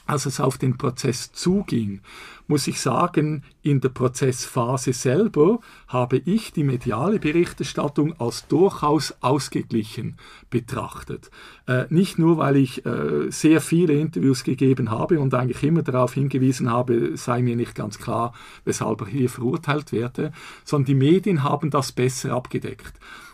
als 0.08 0.26
es 0.26 0.40
auf 0.40 0.58
den 0.58 0.78
Prozess 0.78 1.32
zuging, 1.32 2.02
muss 2.48 2.68
ich 2.68 2.80
sagen, 2.80 3.44
in 3.62 3.82
der 3.82 3.90
Prozessphase 3.90 4.94
selber 4.94 5.60
habe 5.88 6.18
ich 6.18 6.54
die 6.54 6.64
mediale 6.64 7.20
Berichterstattung 7.20 8.20
als 8.20 8.48
durchaus 8.48 9.14
ausgeglichen 9.22 10.18
betrachtet. 10.50 11.30
Äh, 11.68 11.86
nicht 11.90 12.18
nur, 12.18 12.38
weil 12.38 12.56
ich 12.56 12.86
äh, 12.86 13.30
sehr 13.30 13.60
viele 13.60 13.94
Interviews 13.94 14.46
gegeben 14.46 14.90
habe 14.92 15.20
und 15.20 15.34
eigentlich 15.34 15.62
immer 15.64 15.84
darauf 15.84 16.14
hingewiesen 16.14 16.72
habe, 16.72 17.18
sei 17.18 17.42
mir 17.42 17.58
nicht 17.58 17.76
ganz 17.76 18.00
klar, 18.00 18.34
weshalb 18.64 19.02
ich 19.02 19.10
hier 19.10 19.30
verurteilt 19.30 19.92
werde, 19.92 20.32
sondern 20.64 20.86
die 20.86 20.96
Medien 20.96 21.44
haben 21.44 21.70
das 21.70 21.92
besser 21.92 22.32
abgedeckt. 22.32 22.94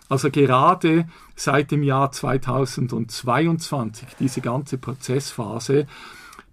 Also 0.09 0.29
gerade 0.29 1.07
seit 1.35 1.71
dem 1.71 1.83
Jahr 1.83 2.11
2022, 2.11 4.07
diese 4.19 4.41
ganze 4.41 4.77
Prozessphase, 4.77 5.87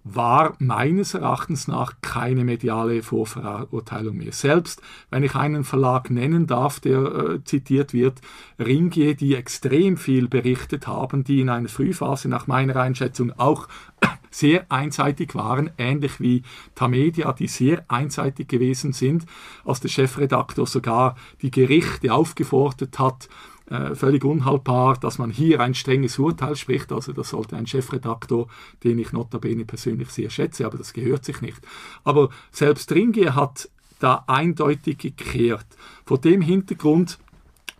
war 0.03 0.55
meines 0.59 1.13
Erachtens 1.13 1.67
nach 1.67 1.93
keine 2.01 2.43
mediale 2.43 3.03
Vorverurteilung 3.03 4.17
mehr. 4.17 4.31
Selbst 4.31 4.81
wenn 5.09 5.23
ich 5.23 5.35
einen 5.35 5.63
Verlag 5.63 6.09
nennen 6.09 6.47
darf, 6.47 6.79
der 6.79 6.99
äh, 6.99 7.43
zitiert 7.43 7.93
wird, 7.93 8.21
Ringier, 8.59 9.15
die 9.15 9.35
extrem 9.35 9.97
viel 9.97 10.27
berichtet 10.27 10.87
haben, 10.87 11.23
die 11.23 11.41
in 11.41 11.49
einer 11.49 11.69
Frühphase 11.69 12.29
nach 12.29 12.47
meiner 12.47 12.75
Einschätzung 12.77 13.31
auch 13.37 13.67
sehr 14.31 14.65
einseitig 14.71 15.35
waren, 15.35 15.71
ähnlich 15.77 16.19
wie 16.19 16.43
Tamedia, 16.73 17.33
die 17.33 17.47
sehr 17.47 17.85
einseitig 17.87 18.47
gewesen 18.47 18.93
sind, 18.93 19.25
als 19.65 19.81
der 19.81 19.89
Chefredaktor 19.89 20.65
sogar 20.65 21.15
die 21.41 21.51
Gerichte 21.51 22.13
aufgefordert 22.13 22.97
hat, 22.97 23.29
äh, 23.71 23.95
völlig 23.95 24.25
unhaltbar, 24.25 24.97
dass 24.97 25.17
man 25.17 25.31
hier 25.31 25.61
ein 25.61 25.73
strenges 25.73 26.19
Urteil 26.19 26.57
spricht. 26.57 26.91
Also 26.91 27.13
das 27.13 27.29
sollte 27.29 27.55
ein 27.55 27.67
Chefredaktor, 27.67 28.47
den 28.83 28.99
ich 28.99 29.13
notabene 29.13 29.63
persönlich 29.63 30.09
sehr 30.09 30.29
schätze, 30.29 30.65
aber 30.65 30.77
das 30.77 30.91
gehört 30.91 31.23
sich 31.23 31.39
nicht. 31.39 31.59
Aber 32.03 32.29
selbst 32.51 32.91
Ringier 32.91 33.33
hat 33.33 33.69
da 33.99 34.25
eindeutig 34.27 34.97
gekehrt. 34.97 35.65
Vor 36.05 36.17
dem 36.17 36.41
Hintergrund 36.41 37.17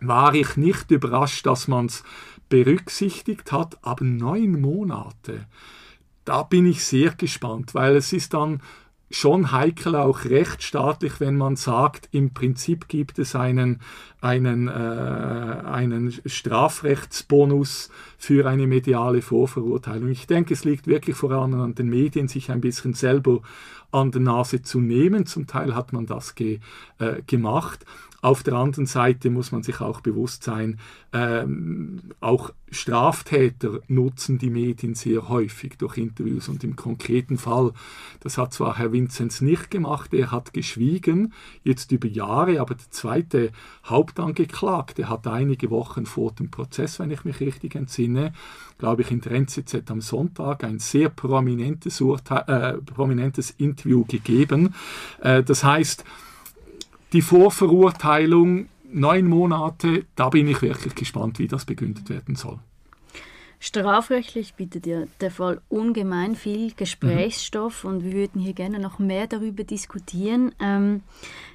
war 0.00 0.34
ich 0.34 0.56
nicht 0.56 0.90
überrascht, 0.90 1.44
dass 1.44 1.68
man 1.68 1.86
es 1.86 2.04
berücksichtigt 2.48 3.52
hat, 3.52 3.78
aber 3.82 4.04
neun 4.04 4.62
Monate, 4.62 5.46
da 6.24 6.42
bin 6.42 6.64
ich 6.64 6.84
sehr 6.84 7.10
gespannt, 7.10 7.74
weil 7.74 7.96
es 7.96 8.14
ist 8.14 8.32
dann 8.32 8.62
schon 9.12 9.52
heikel, 9.52 9.94
auch 9.94 10.24
rechtsstaatlich, 10.24 11.20
wenn 11.20 11.36
man 11.36 11.56
sagt, 11.56 12.08
im 12.12 12.32
Prinzip 12.32 12.88
gibt 12.88 13.18
es 13.18 13.36
einen, 13.36 13.80
einen, 14.20 14.68
äh, 14.68 14.70
einen 14.70 16.12
Strafrechtsbonus 16.24 17.90
für 18.16 18.48
eine 18.48 18.66
mediale 18.66 19.22
Vorverurteilung. 19.22 20.08
Ich 20.10 20.26
denke, 20.26 20.54
es 20.54 20.64
liegt 20.64 20.86
wirklich 20.86 21.16
vor 21.16 21.30
allem 21.30 21.60
an 21.60 21.74
den 21.74 21.90
Medien, 21.90 22.28
sich 22.28 22.50
ein 22.50 22.60
bisschen 22.60 22.94
selber 22.94 23.40
an 23.90 24.10
der 24.10 24.22
Nase 24.22 24.62
zu 24.62 24.80
nehmen. 24.80 25.26
Zum 25.26 25.46
Teil 25.46 25.74
hat 25.74 25.92
man 25.92 26.06
das 26.06 26.34
ge, 26.34 26.60
äh, 26.98 27.22
gemacht. 27.26 27.84
Auf 28.22 28.44
der 28.44 28.54
anderen 28.54 28.86
Seite 28.86 29.30
muss 29.30 29.50
man 29.50 29.64
sich 29.64 29.80
auch 29.80 30.00
bewusst 30.00 30.44
sein, 30.44 30.78
ähm, 31.12 32.12
auch 32.20 32.52
Straftäter 32.70 33.80
nutzen 33.88 34.38
die 34.38 34.48
Medien 34.48 34.94
sehr 34.94 35.28
häufig 35.28 35.76
durch 35.76 35.98
Interviews 35.98 36.48
und 36.48 36.62
im 36.62 36.76
konkreten 36.76 37.36
Fall, 37.36 37.72
das 38.20 38.38
hat 38.38 38.52
zwar 38.54 38.78
Herr 38.78 38.92
Vinzenz 38.92 39.40
nicht 39.40 39.72
gemacht, 39.72 40.14
er 40.14 40.30
hat 40.30 40.52
geschwiegen, 40.52 41.32
jetzt 41.64 41.90
über 41.90 42.06
Jahre, 42.06 42.60
aber 42.60 42.76
der 42.76 42.90
zweite 42.90 43.50
Hauptangeklagte 43.86 45.08
hat 45.08 45.26
einige 45.26 45.70
Wochen 45.70 46.06
vor 46.06 46.30
dem 46.30 46.48
Prozess, 46.48 47.00
wenn 47.00 47.10
ich 47.10 47.24
mich 47.24 47.40
richtig 47.40 47.74
entsinne, 47.74 48.32
glaube 48.78 49.02
ich 49.02 49.10
in 49.10 49.20
der 49.20 49.32
NZZ 49.32 49.90
am 49.90 50.00
Sonntag 50.00 50.62
ein 50.62 50.78
sehr 50.78 51.08
prominentes, 51.08 52.00
Urteil, 52.00 52.44
äh, 52.46 52.80
prominentes 52.80 53.50
Interview 53.50 54.04
gegeben. 54.04 54.76
Äh, 55.20 55.42
das 55.42 55.64
heißt, 55.64 56.04
die 57.12 57.22
Vorverurteilung, 57.22 58.68
neun 58.92 59.26
Monate, 59.28 60.06
da 60.16 60.28
bin 60.28 60.48
ich 60.48 60.62
wirklich 60.62 60.94
gespannt, 60.94 61.38
wie 61.38 61.48
das 61.48 61.64
begründet 61.64 62.08
werden 62.08 62.36
soll. 62.36 62.58
Strafrechtlich 63.64 64.54
bietet 64.54 64.88
ja 64.88 65.04
der 65.20 65.30
Fall 65.30 65.60
ungemein 65.68 66.34
viel 66.34 66.72
Gesprächsstoff 66.72 67.84
mhm. 67.84 67.90
und 67.90 68.04
wir 68.04 68.12
würden 68.12 68.42
hier 68.42 68.54
gerne 68.54 68.80
noch 68.80 68.98
mehr 68.98 69.28
darüber 69.28 69.62
diskutieren. 69.62 70.52
Ähm, 70.58 71.02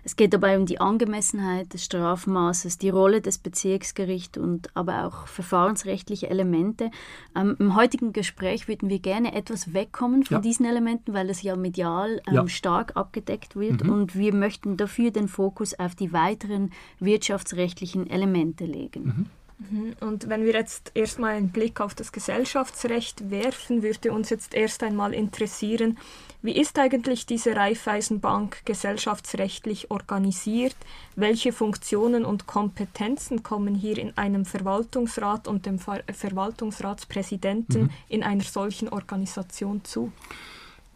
es 0.06 0.16
geht 0.16 0.34
dabei 0.34 0.58
um 0.58 0.66
die 0.66 0.80
Angemessenheit 0.80 1.74
des 1.74 1.84
Strafmaßes, 1.84 2.78
die 2.78 2.88
Rolle 2.88 3.20
des 3.20 3.40
Bezirksgerichts 3.40 4.38
und 4.38 4.74
aber 4.74 5.06
auch 5.06 5.28
verfahrensrechtliche 5.28 6.30
Elemente. 6.30 6.92
Ähm, 7.36 7.58
Im 7.60 7.76
heutigen 7.76 8.14
Gespräch 8.14 8.70
würden 8.70 8.88
wir 8.88 9.00
gerne 9.00 9.36
etwas 9.36 9.74
wegkommen 9.74 10.24
von 10.24 10.38
ja. 10.38 10.42
diesen 10.42 10.66
Elementen, 10.66 11.14
weil 11.14 11.30
es 11.30 11.42
ja 11.42 11.58
medial 11.58 12.22
ähm, 12.26 12.36
ja. 12.36 12.48
stark 12.48 12.96
abgedeckt 12.96 13.58
wird 13.58 13.84
mhm. 13.84 13.90
und 13.90 14.16
wir 14.16 14.34
möchten 14.34 14.78
dafür 14.78 15.12
den 15.12 15.28
Fokus 15.28 15.78
auf 15.78 15.94
die 15.94 16.14
weiteren 16.14 16.72
wirtschaftsrechtlichen 17.02 18.10
Elemente 18.10 18.64
legen. 18.64 19.04
Mhm. 19.04 19.26
Mhm. 19.60 19.96
Und 20.02 20.30
wenn 20.30 20.46
wir 20.46 20.54
jetzt 20.54 20.92
erstmal 20.94 21.36
einen 21.36 21.50
Blick 21.50 21.82
auf 21.82 21.96
das 21.96 22.12
Gesellschaftsrecht 22.12 23.32
werfen, 23.32 23.82
würde 23.82 24.12
uns 24.12 24.30
jetzt 24.30 24.54
erst 24.54 24.84
einmal 24.84 25.14
interessieren, 25.14 25.98
wie 26.44 26.56
ist 26.56 26.78
eigentlich 26.78 27.26
diese 27.26 27.56
Raiffeisenbank 27.56 28.64
gesellschaftsrechtlich 28.66 29.90
organisiert? 29.90 30.76
Welche 31.16 31.52
Funktionen 31.52 32.26
und 32.26 32.46
Kompetenzen 32.46 33.42
kommen 33.42 33.74
hier 33.74 33.98
in 33.98 34.16
einem 34.18 34.46
Verwaltungsrat 34.46 35.48
und 35.48 35.66
dem 35.66 35.80
Ver 35.80 36.04
Verwaltungsratspräsidenten 36.14 37.84
mhm. 37.84 37.90
in 38.08 38.24
einer 38.24 38.44
solchen 38.44 38.90
Organisation 38.90 39.84
zu? 39.84 40.12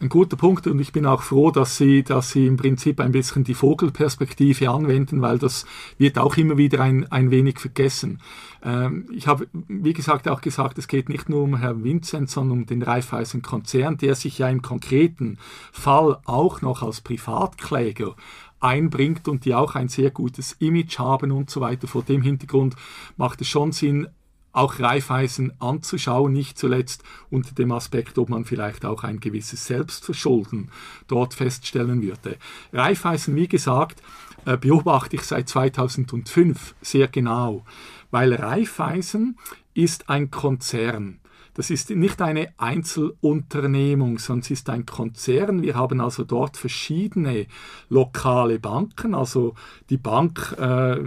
Ein 0.02 0.10
guter 0.10 0.36
Punkt 0.36 0.66
und 0.68 0.80
ich 0.80 0.92
bin 0.92 1.06
auch 1.06 1.22
froh, 1.22 1.52
dass 1.52 1.78
Sie, 1.78 2.04
dass 2.04 2.32
Sie 2.32 2.48
im 2.48 2.58
Prinzip 2.58 3.00
ein 3.00 3.12
bisschen 3.12 3.44
die 3.44 3.54
Vogelperspektive 3.54 4.70
anwenden, 4.70 5.22
weil 5.22 5.38
das 5.38 5.66
wird 5.98 6.18
auch 6.18 6.38
immer 6.38 6.58
wieder 6.58 6.82
ein, 6.82 7.12
ein 7.12 7.30
wenig 7.30 7.60
vergessen. 7.60 8.20
Ähm, 8.64 9.06
ich 9.14 9.28
habe, 9.28 9.48
wie 9.54 9.94
gesagt, 9.94 10.28
auch 10.28 10.42
gesagt, 10.42 10.80
es 10.80 10.88
geht 10.88 11.08
nicht 11.08 11.30
nur 11.30 11.44
um 11.44 11.58
Herrn 11.58 11.84
Vincent, 11.84 12.30
sondern 12.30 12.60
um 12.60 12.66
den 12.66 12.82
Raiffeisen-Konzern, 12.82 13.98
der 13.98 14.16
sich 14.16 14.40
ja 14.40 14.50
im 14.50 14.62
konkreten 14.62 15.38
Fall 15.72 16.18
auch 16.26 16.62
noch 16.62 16.82
als 16.82 17.02
Privatkläger 17.02 18.16
einbringt 18.60 19.28
und 19.28 19.46
die 19.46 19.54
auch 19.54 19.76
ein 19.76 19.88
sehr 19.88 20.12
gutes 20.12 20.54
Image 20.54 21.00
haben 21.00 21.32
und 21.32 21.50
so 21.50 21.62
weiter. 21.62 21.88
Vor 21.88 22.04
dem 22.04 22.22
Hintergrund 22.22 22.76
macht 23.18 23.42
es 23.42 23.48
schon 23.48 23.72
Sinn, 23.72 24.08
auch 24.52 24.80
Reifeisen 24.80 25.54
anzuschauen, 25.60 26.34
nicht 26.34 26.58
zuletzt 26.58 27.04
unter 27.30 27.54
dem 27.54 27.72
Aspekt, 27.72 28.18
ob 28.18 28.30
man 28.30 28.46
vielleicht 28.46 28.86
auch 28.86 29.04
ein 29.04 29.20
gewisses 29.20 29.66
Selbstverschulden 29.66 30.72
dort 31.08 31.34
feststellen 31.34 32.02
würde. 32.02 32.38
Reifeisen, 32.74 33.36
wie 33.36 33.48
gesagt, 33.48 34.02
äh, 34.46 34.58
beobachte 34.58 35.16
ich 35.16 35.24
seit 35.24 35.48
2005 35.48 36.76
sehr 36.82 37.08
genau, 37.08 37.66
weil 38.10 38.34
Reifeisen 38.34 39.38
ist 39.74 40.10
ein 40.10 40.32
Konzern. 40.32 41.21
Das 41.54 41.70
ist 41.70 41.90
nicht 41.90 42.22
eine 42.22 42.50
Einzelunternehmung, 42.58 44.20
sondern 44.20 44.42
es 44.44 44.52
ist 44.52 44.70
ein 44.70 44.86
Konzern. 44.86 45.62
Wir 45.62 45.76
haben 45.76 46.00
also 46.00 46.24
dort 46.24 46.56
verschiedene 46.56 47.48
lokale 47.90 48.58
Banken. 48.58 49.14
Also 49.14 49.56
die 49.90 49.98
Bank, 49.98 50.56
äh, 50.58 50.98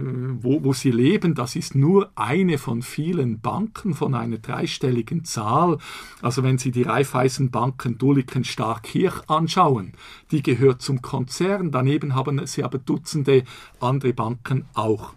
wo, 0.41 0.63
wo 0.63 0.73
sie 0.73 0.91
leben, 0.91 1.33
das 1.33 1.55
ist 1.55 1.73
nur 1.73 2.11
eine 2.15 2.59
von 2.59 2.83
vielen 2.83 3.39
Banken 3.39 3.95
von 3.95 4.13
einer 4.13 4.37
dreistelligen 4.37 5.23
Zahl. 5.25 5.79
Also 6.21 6.43
wenn 6.43 6.59
Sie 6.59 6.71
die 6.71 6.83
Raiffeisenbanken 6.83 7.97
Dulliken 7.97 8.43
Starkirch 8.43 9.27
anschauen, 9.27 9.93
die 10.31 10.43
gehört 10.43 10.81
zum 10.81 11.01
Konzern. 11.01 11.71
Daneben 11.71 12.13
haben 12.13 12.45
Sie 12.45 12.63
aber 12.63 12.77
Dutzende 12.77 13.43
andere 13.79 14.13
Banken 14.13 14.65
auch. 14.73 15.13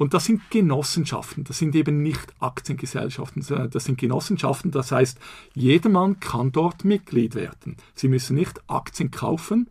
Und 0.00 0.14
das 0.14 0.24
sind 0.24 0.50
Genossenschaften, 0.50 1.44
das 1.44 1.58
sind 1.58 1.74
eben 1.74 2.02
nicht 2.02 2.32
Aktiengesellschaften, 2.40 3.44
das 3.70 3.84
sind 3.84 3.98
Genossenschaften, 3.98 4.70
das 4.70 4.92
heißt, 4.92 5.18
jedermann 5.52 6.18
kann 6.20 6.52
dort 6.52 6.86
Mitglied 6.86 7.34
werden. 7.34 7.76
Sie 7.94 8.08
müssen 8.08 8.34
nicht 8.34 8.62
Aktien 8.66 9.10
kaufen, 9.10 9.68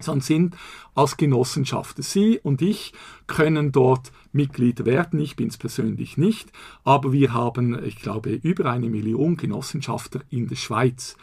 sondern 0.00 0.22
sind 0.22 0.56
als 0.96 1.16
Genossenschaft. 1.16 2.02
Sie 2.02 2.40
und 2.40 2.62
ich 2.62 2.92
können 3.28 3.70
dort 3.70 4.10
Mitglied 4.32 4.86
werden. 4.86 5.20
Ich 5.20 5.36
bin 5.36 5.46
es 5.46 5.56
persönlich 5.56 6.16
nicht, 6.16 6.50
aber 6.82 7.12
wir 7.12 7.32
haben, 7.32 7.80
ich 7.84 7.94
glaube, 7.94 8.30
über 8.30 8.72
eine 8.72 8.90
Million 8.90 9.36
Genossenschafter 9.36 10.22
in 10.30 10.48
der 10.48 10.56
Schweiz. 10.56 11.16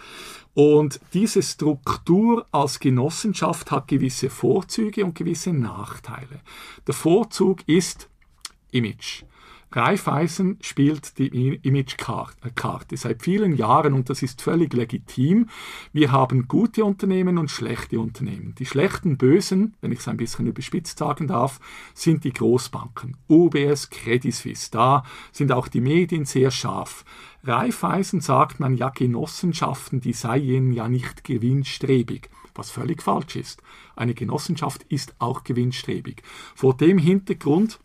Und 0.53 1.01
diese 1.13 1.43
Struktur 1.43 2.45
als 2.53 2.79
Genossenschaft 2.79 3.71
hat 3.71 3.89
gewisse 3.89 4.29
Vorzüge 4.29 5.03
und 5.03 5.15
gewisse 5.15 5.51
Nachteile. 5.51 6.39
Der 6.87 6.93
Vorzug 6.93 7.67
ist, 7.67 8.07
Image. 8.71 9.23
Raiffeisen 9.69 10.57
spielt 10.61 11.17
die 11.17 11.27
Image-Karte 11.55 12.95
seit 12.95 13.21
vielen 13.21 13.57
Jahren 13.57 13.93
und 13.93 14.09
das 14.09 14.23
ist 14.23 14.41
völlig 14.41 14.73
legitim. 14.73 15.49
Wir 15.91 16.13
haben 16.13 16.47
gute 16.47 16.85
Unternehmen 16.85 17.37
und 17.37 17.51
schlechte 17.51 17.99
Unternehmen. 17.99 18.55
Die 18.57 18.65
schlechten 18.65 19.17
Bösen, 19.17 19.75
wenn 19.81 19.91
ich 19.91 19.99
es 19.99 20.07
ein 20.07 20.15
bisschen 20.15 20.47
überspitzt 20.47 20.97
sagen 20.99 21.27
darf, 21.27 21.59
sind 21.93 22.23
die 22.23 22.31
Großbanken. 22.31 23.17
UBS, 23.27 23.89
Credit 23.89 24.33
Suisse. 24.33 24.71
Da 24.71 25.03
sind 25.33 25.51
auch 25.51 25.67
die 25.67 25.81
Medien 25.81 26.23
sehr 26.23 26.49
scharf. 26.49 27.03
Raiffeisen 27.43 28.21
sagt 28.21 28.61
man 28.61 28.75
ja 28.77 28.89
Genossenschaften, 28.89 29.99
die 29.99 30.13
seien 30.13 30.71
ja 30.71 30.87
nicht 30.87 31.23
gewinnstrebig 31.25 32.29
was 32.55 32.71
völlig 32.71 33.03
falsch 33.03 33.35
ist. 33.35 33.61
Eine 33.95 34.15
Genossenschaft 34.15 34.83
ist 34.89 35.13
auch 35.19 35.43
gewinnstrebig. 35.43 36.23
Vor 36.55 36.75
dem 36.75 36.97
Hintergrund 36.97 37.79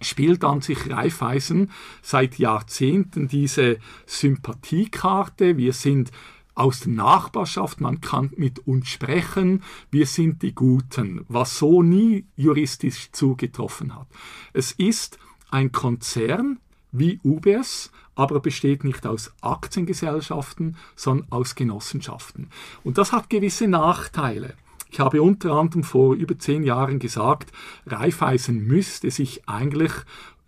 spielt 0.00 0.44
an 0.44 0.60
sich 0.60 0.90
Raiffeisen 0.90 1.70
seit 2.02 2.38
Jahrzehnten 2.38 3.28
diese 3.28 3.78
Sympathiekarte. 4.06 5.56
Wir 5.56 5.72
sind 5.72 6.10
aus 6.54 6.80
der 6.80 6.92
Nachbarschaft, 6.92 7.80
man 7.80 8.00
kann 8.00 8.30
mit 8.36 8.60
uns 8.66 8.88
sprechen, 8.88 9.62
wir 9.90 10.06
sind 10.06 10.42
die 10.42 10.54
Guten, 10.54 11.24
was 11.28 11.58
so 11.58 11.82
nie 11.82 12.26
juristisch 12.36 13.10
zugetroffen 13.12 13.94
hat. 13.94 14.06
Es 14.52 14.72
ist 14.72 15.18
ein 15.50 15.72
Konzern 15.72 16.58
wie 16.92 17.18
UBS, 17.24 17.90
aber 18.14 18.38
besteht 18.38 18.84
nicht 18.84 19.04
aus 19.06 19.32
Aktiengesellschaften, 19.40 20.76
sondern 20.94 21.26
aus 21.30 21.56
Genossenschaften. 21.56 22.50
Und 22.84 22.98
das 22.98 23.12
hat 23.12 23.30
gewisse 23.30 23.66
Nachteile. 23.66 24.54
Ich 24.94 25.00
habe 25.00 25.20
unter 25.22 25.54
anderem 25.54 25.82
vor 25.82 26.14
über 26.14 26.38
zehn 26.38 26.62
Jahren 26.62 27.00
gesagt, 27.00 27.50
Raiffeisen 27.84 28.64
müsste 28.64 29.10
sich 29.10 29.48
eigentlich 29.48 29.90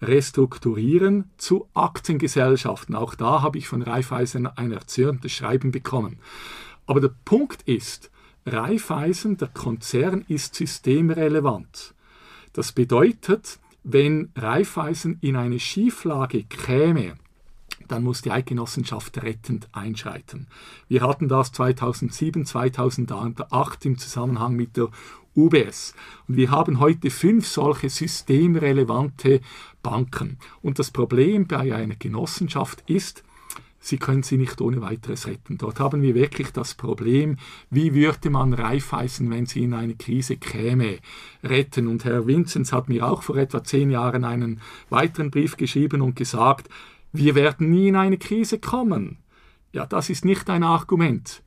restrukturieren 0.01 1.33
zu 1.37 1.69
Aktiengesellschaften. 1.75 2.95
Auch 2.95 3.17
da 3.17 3.43
habe 3.43 3.59
ich 3.59 3.67
von 3.67 3.83
Raiffeisen 3.83 4.47
ein 4.47 4.71
erzürntes 4.71 5.33
Schreiben 5.33 5.73
bekommen. 5.73 6.21
Aber 6.87 7.01
der 7.01 7.11
Punkt 7.25 7.63
ist, 7.63 8.13
Raiffeisen, 8.47 9.37
der 9.37 9.49
Konzern, 9.49 10.25
ist 10.29 10.55
systemrelevant. 10.55 11.97
Das 12.53 12.71
bedeutet, 12.71 13.59
wenn 13.83 14.31
Raiffeisen 14.37 15.19
in 15.23 15.35
eine 15.35 15.59
Schieflage 15.59 16.45
käme, 16.45 17.15
dann 17.89 18.03
muss 18.03 18.23
die 18.23 18.31
Eidgenossenschaft 18.31 19.23
rettend 19.23 19.69
einschreiten. 19.73 20.47
Wir 20.89 21.03
hatten 21.03 21.29
das 21.29 21.53
2007, 21.53 22.47
2008 22.47 23.87
im 23.87 23.99
Zusammenhang 23.99 24.55
mit 24.55 24.77
der 24.77 24.89
UBS. 25.35 25.95
Und 26.29 26.37
wir 26.37 26.51
haben 26.51 26.81
heute 26.81 27.11
fünf 27.11 27.47
solche 27.47 27.91
systemrelevante 27.91 29.41
Banken. 29.83 30.39
Und 30.63 30.79
das 30.79 30.91
Problem 30.91 31.47
bei 31.47 31.75
einer 31.75 31.97
Genossenschaft 31.97 32.83
ist, 32.87 33.23
Sie 33.87 33.99
können 33.99 34.25
sie 34.25 34.37
nicht 34.37 34.61
ohne 34.61 34.81
weiteres 34.81 35.29
retten. 35.29 35.59
Dort 35.59 35.79
haben 35.79 36.03
wir 36.03 36.17
wirklich 36.17 36.51
das 36.51 36.75
Problem, 36.75 37.37
wie 37.71 37.95
würde 37.95 38.31
man 38.31 38.53
Raiffeisen, 38.53 39.31
wenn 39.31 39.47
sie 39.47 39.63
in 39.63 39.75
eine 39.75 39.95
Krise 39.95 40.37
käme, 40.37 40.99
retten. 41.45 41.87
Und 41.87 42.05
Herr 42.05 42.27
Vinzenz 42.27 42.73
hat 42.73 42.89
mir 42.89 43.07
auch 43.07 43.23
vor 43.23 43.37
etwa 43.37 43.63
zehn 43.63 43.93
Jahren 43.93 44.25
einen 44.25 44.61
weiteren 44.91 45.31
Brief 45.31 45.57
geschrieben 45.57 46.03
und 46.03 46.17
gesagt, 46.17 46.69
wir 47.17 47.35
werden 47.35 47.71
nie 47.71 47.89
in 47.89 47.97
eine 47.97 48.19
Krise 48.19 48.59
kommen. 48.59 49.19
Ja, 49.73 49.87
das 49.87 50.11
ist 50.11 50.25
nicht 50.25 50.49
ein 50.49 50.63
Argument. 50.63 51.43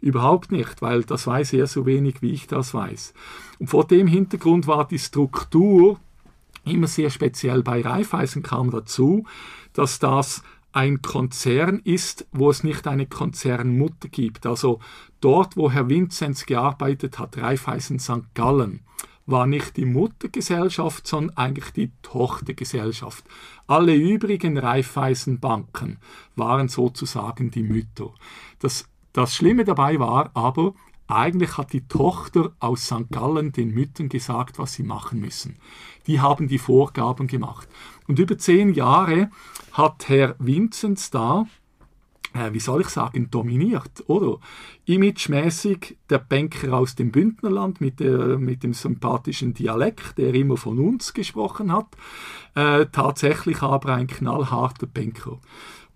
Überhaupt 0.00 0.52
nicht, 0.52 0.82
weil 0.82 1.02
das 1.02 1.26
weiß 1.26 1.54
er 1.54 1.66
so 1.66 1.86
wenig, 1.86 2.20
wie 2.20 2.32
ich 2.32 2.46
das 2.46 2.74
weiß. 2.74 3.14
Und 3.58 3.68
vor 3.68 3.86
dem 3.86 4.06
Hintergrund 4.06 4.66
war 4.66 4.86
die 4.86 4.98
Struktur 4.98 5.98
immer 6.64 6.86
sehr 6.86 7.10
speziell. 7.10 7.62
Bei 7.62 7.80
Raiffeisen 7.80 8.42
kam 8.42 8.70
dazu, 8.70 9.24
dass 9.72 9.98
das 9.98 10.42
ein 10.72 11.02
Konzern 11.02 11.80
ist, 11.84 12.26
wo 12.32 12.50
es 12.50 12.64
nicht 12.64 12.86
eine 12.86 13.06
Konzernmutter 13.06 14.08
gibt. 14.08 14.44
Also 14.44 14.80
dort, 15.20 15.56
wo 15.56 15.70
Herr 15.70 15.88
Vinzenz 15.88 16.46
gearbeitet 16.46 17.18
hat, 17.18 17.38
Raiffeisen 17.38 17.98
St. 17.98 18.34
Gallen, 18.34 18.80
war 19.26 19.46
nicht 19.46 19.76
die 19.76 19.84
Muttergesellschaft, 19.84 21.06
sondern 21.06 21.36
eigentlich 21.36 21.70
die 21.72 21.92
Tochtergesellschaft. 22.02 23.24
Alle 23.66 23.94
übrigen 23.94 24.58
Raiffeisenbanken 24.58 25.98
waren 26.36 26.68
sozusagen 26.68 27.50
die 27.50 27.62
Mütter. 27.62 28.12
Das, 28.58 28.88
das 29.12 29.34
Schlimme 29.34 29.64
dabei 29.64 29.98
war 29.98 30.30
aber, 30.34 30.74
eigentlich 31.06 31.58
hat 31.58 31.72
die 31.72 31.86
Tochter 31.86 32.52
aus 32.60 32.86
St. 32.86 33.10
Gallen 33.10 33.52
den 33.52 33.70
Müttern 33.72 34.08
gesagt, 34.08 34.58
was 34.58 34.74
sie 34.74 34.82
machen 34.82 35.20
müssen. 35.20 35.56
Die 36.06 36.20
haben 36.20 36.48
die 36.48 36.58
Vorgaben 36.58 37.26
gemacht. 37.26 37.68
Und 38.06 38.18
über 38.18 38.38
zehn 38.38 38.72
Jahre 38.72 39.30
hat 39.72 40.08
Herr 40.08 40.34
Vinzenz 40.38 41.10
da 41.10 41.46
äh, 42.34 42.52
wie 42.52 42.60
soll 42.60 42.82
ich 42.82 42.88
sagen, 42.88 43.30
dominiert, 43.30 44.04
oder? 44.08 44.38
Imagemäßig 44.84 45.96
der 46.10 46.18
Banker 46.18 46.74
aus 46.74 46.94
dem 46.94 47.10
Bündnerland 47.10 47.80
mit, 47.80 48.00
der, 48.00 48.38
mit 48.38 48.62
dem 48.62 48.74
sympathischen 48.74 49.54
Dialekt, 49.54 50.18
der 50.18 50.34
immer 50.34 50.56
von 50.56 50.78
uns 50.78 51.14
gesprochen 51.14 51.72
hat, 51.72 51.86
äh, 52.54 52.86
tatsächlich 52.92 53.62
aber 53.62 53.94
ein 53.94 54.08
knallharter 54.08 54.86
Banker. 54.86 55.38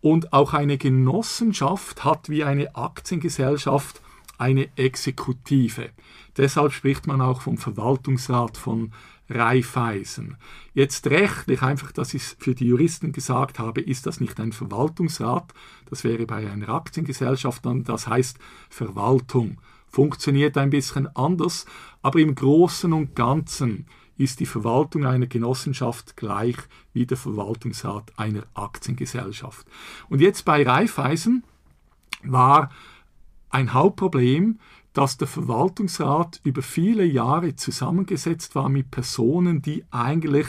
Und 0.00 0.32
auch 0.32 0.54
eine 0.54 0.78
Genossenschaft 0.78 2.04
hat 2.04 2.28
wie 2.28 2.44
eine 2.44 2.76
Aktiengesellschaft 2.76 4.00
eine 4.38 4.68
Exekutive. 4.76 5.90
Deshalb 6.36 6.72
spricht 6.72 7.08
man 7.08 7.20
auch 7.20 7.40
vom 7.40 7.58
Verwaltungsrat 7.58 8.56
von 8.56 8.92
Raiffeisen. 9.28 10.36
Jetzt 10.74 11.06
rechtlich, 11.08 11.62
einfach, 11.62 11.92
dass 11.92 12.14
ich 12.14 12.22
es 12.22 12.36
für 12.38 12.54
die 12.54 12.66
Juristen 12.66 13.12
gesagt 13.12 13.58
habe, 13.58 13.80
ist 13.80 14.06
das 14.06 14.20
nicht 14.20 14.40
ein 14.40 14.52
Verwaltungsrat, 14.52 15.52
das 15.90 16.04
wäre 16.04 16.26
bei 16.26 16.50
einer 16.50 16.70
Aktiengesellschaft 16.70 17.64
dann, 17.66 17.84
das 17.84 18.06
heißt 18.06 18.38
Verwaltung. 18.70 19.60
Funktioniert 19.86 20.56
ein 20.56 20.70
bisschen 20.70 21.14
anders, 21.16 21.66
aber 22.02 22.20
im 22.20 22.34
Großen 22.34 22.92
und 22.92 23.16
Ganzen 23.16 23.86
ist 24.18 24.40
die 24.40 24.46
Verwaltung 24.46 25.06
einer 25.06 25.26
Genossenschaft 25.26 26.16
gleich 26.16 26.56
wie 26.92 27.06
der 27.06 27.16
Verwaltungsrat 27.16 28.12
einer 28.18 28.42
Aktiengesellschaft. 28.54 29.66
Und 30.08 30.20
jetzt 30.20 30.44
bei 30.44 30.66
Raiffeisen 30.66 31.44
war 32.24 32.70
ein 33.50 33.72
Hauptproblem, 33.72 34.58
dass 34.98 35.16
der 35.16 35.28
Verwaltungsrat 35.28 36.40
über 36.42 36.60
viele 36.60 37.04
Jahre 37.04 37.54
zusammengesetzt 37.54 38.56
war 38.56 38.68
mit 38.68 38.90
Personen, 38.90 39.62
die 39.62 39.84
eigentlich 39.92 40.48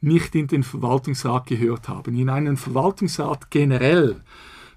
nicht 0.00 0.34
in 0.34 0.46
den 0.46 0.62
Verwaltungsrat 0.62 1.44
gehört 1.44 1.86
haben. 1.86 2.16
In 2.16 2.30
einen 2.30 2.56
Verwaltungsrat 2.56 3.50
generell 3.50 4.22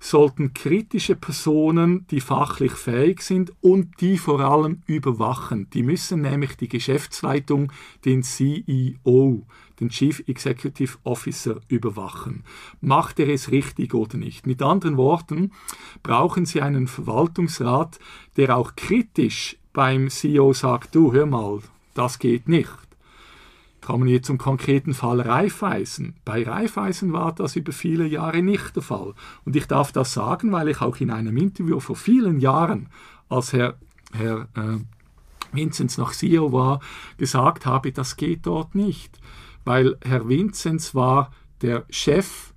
sollten 0.01 0.53
kritische 0.53 1.15
Personen, 1.15 2.05
die 2.11 2.19
fachlich 2.19 2.73
fähig 2.73 3.21
sind 3.21 3.53
und 3.61 4.01
die 4.01 4.17
vor 4.17 4.41
allem 4.41 4.81
überwachen. 4.87 5.69
Die 5.69 5.83
müssen 5.83 6.19
nämlich 6.19 6.57
die 6.57 6.67
Geschäftsleitung, 6.67 7.71
den 8.03 8.23
CEO, 8.23 9.45
den 9.81 9.89
Chief 9.89 10.23
Executive 10.27 10.97
Officer 11.03 11.57
überwachen. 11.67 12.43
Macht 12.79 13.19
er 13.19 13.27
es 13.27 13.51
richtig 13.51 13.93
oder 13.93 14.17
nicht? 14.17 14.47
Mit 14.47 14.61
anderen 14.61 14.95
Worten, 14.95 15.51
brauchen 16.03 16.45
Sie 16.45 16.61
einen 16.61 16.87
Verwaltungsrat, 16.87 17.99
der 18.37 18.55
auch 18.55 18.75
kritisch 18.75 19.57
beim 19.73 20.09
CEO 20.09 20.53
sagt, 20.53 20.95
du 20.95 21.11
hör 21.11 21.25
mal, 21.25 21.59
das 21.93 22.19
geht 22.19 22.47
nicht. 22.47 22.71
Kommen 23.81 24.07
wir 24.07 24.21
zum 24.21 24.37
konkreten 24.37 24.93
Fall 24.93 25.21
Raiffeisen. 25.21 26.13
Bei 26.23 26.43
Raiffeisen 26.43 27.13
war 27.13 27.33
das 27.33 27.55
über 27.55 27.71
viele 27.71 28.05
Jahre 28.05 28.43
nicht 28.43 28.75
der 28.75 28.83
Fall. 28.83 29.15
Und 29.43 29.55
ich 29.55 29.65
darf 29.65 29.91
das 29.91 30.13
sagen, 30.13 30.51
weil 30.51 30.67
ich 30.67 30.81
auch 30.81 30.97
in 30.97 31.09
einem 31.09 31.35
Interview 31.35 31.79
vor 31.79 31.95
vielen 31.95 32.39
Jahren, 32.39 32.89
als 33.27 33.53
Herr, 33.53 33.75
Herr 34.13 34.47
äh, 34.55 34.77
Vinzenz 35.51 35.97
noch 35.97 36.11
CEO 36.11 36.53
war, 36.53 36.79
gesagt 37.17 37.65
habe, 37.65 37.91
das 37.91 38.17
geht 38.17 38.45
dort 38.45 38.75
nicht. 38.75 39.19
Weil 39.63 39.97
Herr 40.03 40.27
Vinzenz 40.27 40.95
war 40.95 41.31
der 41.61 41.85
Chef 41.89 42.53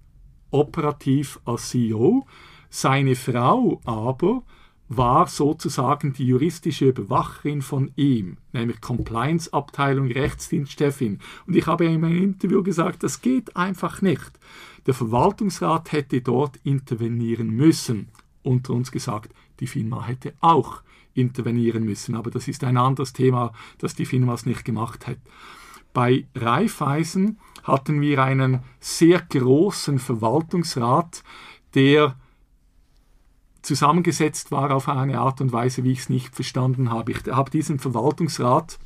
operativ 0.50 1.40
als 1.44 1.70
CEO, 1.70 2.26
seine 2.70 3.14
Frau 3.14 3.80
aber 3.84 4.42
war 4.88 5.26
sozusagen 5.26 6.12
die 6.12 6.26
juristische 6.26 6.88
Überwacherin 6.88 7.62
von 7.62 7.90
ihm, 7.96 8.36
nämlich 8.52 8.80
Compliance-Abteilung, 8.80 10.10
Rechtsdienstchefin. 10.10 11.20
Und 11.46 11.56
ich 11.56 11.66
habe 11.66 11.86
in 11.86 12.00
meinem 12.00 12.22
Interview 12.22 12.62
gesagt, 12.62 13.02
das 13.02 13.20
geht 13.20 13.56
einfach 13.56 14.02
nicht. 14.02 14.32
Der 14.86 14.94
Verwaltungsrat 14.94 15.92
hätte 15.92 16.20
dort 16.20 16.58
intervenieren 16.64 17.50
müssen. 17.50 18.08
Unter 18.42 18.74
uns 18.74 18.92
gesagt, 18.92 19.34
die 19.60 19.66
FINMA 19.66 20.04
hätte 20.04 20.34
auch 20.40 20.82
intervenieren 21.14 21.84
müssen. 21.84 22.14
Aber 22.14 22.30
das 22.30 22.48
ist 22.48 22.62
ein 22.64 22.76
anderes 22.76 23.12
Thema, 23.14 23.52
das 23.78 23.94
die 23.94 24.04
FINMAs 24.04 24.44
nicht 24.44 24.64
gemacht 24.64 25.06
hat. 25.06 25.18
Bei 25.94 26.26
Raiffeisen 26.34 27.38
hatten 27.62 28.02
wir 28.02 28.22
einen 28.22 28.62
sehr 28.80 29.22
großen 29.22 29.98
Verwaltungsrat, 29.98 31.22
der 31.74 32.16
zusammengesetzt 33.62 34.50
war 34.50 34.72
auf 34.72 34.88
eine 34.88 35.18
Art 35.20 35.40
und 35.40 35.52
Weise, 35.52 35.84
wie 35.84 35.92
ich 35.92 36.00
es 36.00 36.08
nicht 36.10 36.34
verstanden 36.34 36.90
habe. 36.90 37.12
Ich 37.12 37.24
habe 37.30 37.50
diesen 37.50 37.78
Verwaltungsrat 37.78 38.78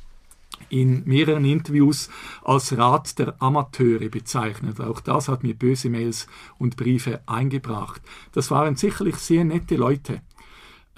in 0.69 1.03
mehreren 1.05 1.45
Interviews 1.45 2.09
als 2.43 2.77
Rat 2.77 3.17
der 3.17 3.35
Amateure 3.41 4.09
bezeichnet. 4.09 4.79
Auch 4.79 4.99
das 4.99 5.27
hat 5.27 5.43
mir 5.43 5.55
böse 5.55 5.89
Mails 5.89 6.27
und 6.59 6.77
Briefe 6.77 7.21
eingebracht. 7.25 8.01
Das 8.33 8.51
waren 8.51 8.75
sicherlich 8.75 9.15
sehr 9.15 9.43
nette 9.43 9.75
Leute, 9.75 10.21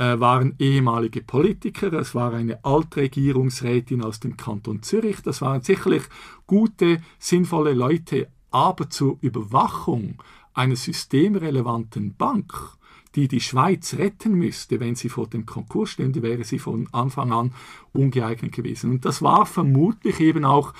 waren 0.04 0.56
ehemalige 0.58 1.22
Politiker, 1.22 1.93
es 1.93 2.16
war 2.16 2.34
eine 2.34 2.64
Altregierungsrätin 2.64 4.04
aus 4.04 4.20
dem 4.20 4.38
Kanton 4.38 4.82
Zürich, 4.82 5.22
das 5.22 5.41
waren 5.41 5.62
sicherlich 5.62 6.04
gute, 6.47 7.02
sinnvolle 7.20 7.74
Leute, 7.74 8.28
aber 8.49 8.89
zur 8.89 9.18
Überwachung 9.22 10.22
einer 10.54 10.76
systemrelevanten 10.76 12.16
Bank 12.16 12.78
die 13.16 13.28
die 13.28 13.41
Schweiz 13.41 13.95
retten 13.95 14.36
müsste, 14.36 14.80
wenn 14.80 14.95
sie 14.95 15.10
vor 15.10 15.28
dem 15.28 15.45
Konkurs 15.45 15.91
stünde, 15.91 16.22
wäre 16.22 16.43
sie 16.43 16.60
von 16.60 16.88
Anfang 16.91 17.32
an 17.32 17.54
ungeeignet 17.93 18.54
gewesen. 18.54 18.91
Und 18.91 19.06
das 19.06 19.22
war 19.22 19.45
vermutlich 19.45 20.20
eben 20.20 20.45
auch 20.45 20.74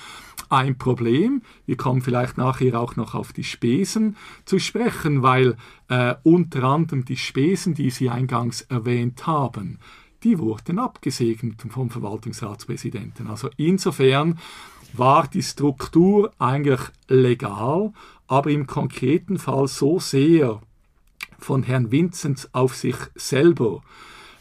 ein 0.52 0.76
Problem. 0.76 1.42
Wir 1.66 1.76
kommen 1.76 2.02
vielleicht 2.02 2.36
nachher 2.36 2.78
auch 2.78 2.96
noch 2.96 3.14
auf 3.14 3.32
die 3.32 3.44
Spesen 3.44 4.16
zu 4.44 4.58
sprechen, 4.58 5.22
weil 5.22 5.56
äh, 5.88 6.14
unter 6.22 6.64
anderem 6.64 7.04
die 7.04 7.16
Spesen, 7.16 7.74
die 7.74 7.90
Sie 7.90 8.10
eingangs 8.10 8.62
erwähnt 8.62 9.26
haben, 9.26 9.78
die 10.22 10.38
wurden 10.38 10.78
abgesegnet 10.78 11.62
vom 11.68 11.90
Verwaltungsratspräsidenten. 11.90 13.26
Also 13.26 13.48
insofern 13.56 14.38
war 14.92 15.26
die 15.26 15.42
Struktur 15.42 16.32
eigentlich 16.38 16.80
legal, 17.08 17.92
aber 18.28 18.50
im 18.50 18.66
konkreten 18.66 19.38
Fall 19.38 19.66
so 19.68 19.98
sehr 19.98 20.60
von 21.38 21.62
Herrn 21.62 21.90
Vinzenz 21.90 22.48
auf 22.52 22.76
sich 22.76 22.96
selber 23.14 23.82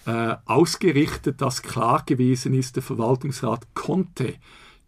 äh, 0.06 0.36
ausgerichtet, 0.46 1.42
dass 1.42 1.64
klar 1.64 2.04
gewesen 2.06 2.54
ist, 2.54 2.76
der 2.76 2.84
Verwaltungsrat 2.84 3.74
konnte 3.74 4.36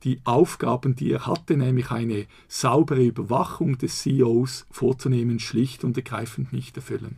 die 0.04 0.20
Aufgaben, 0.24 0.96
die 0.96 1.12
er 1.12 1.26
hatte, 1.26 1.58
nämlich 1.58 1.92
eine 1.92 2.26
saubere 2.48 3.04
Überwachung 3.04 3.78
des 3.78 4.02
CEOs 4.02 4.66
vorzunehmen, 4.72 5.40
schlicht 5.40 5.84
und 5.84 5.96
ergreifend 5.98 6.54
nicht 6.54 6.76
erfüllen. 6.76 7.18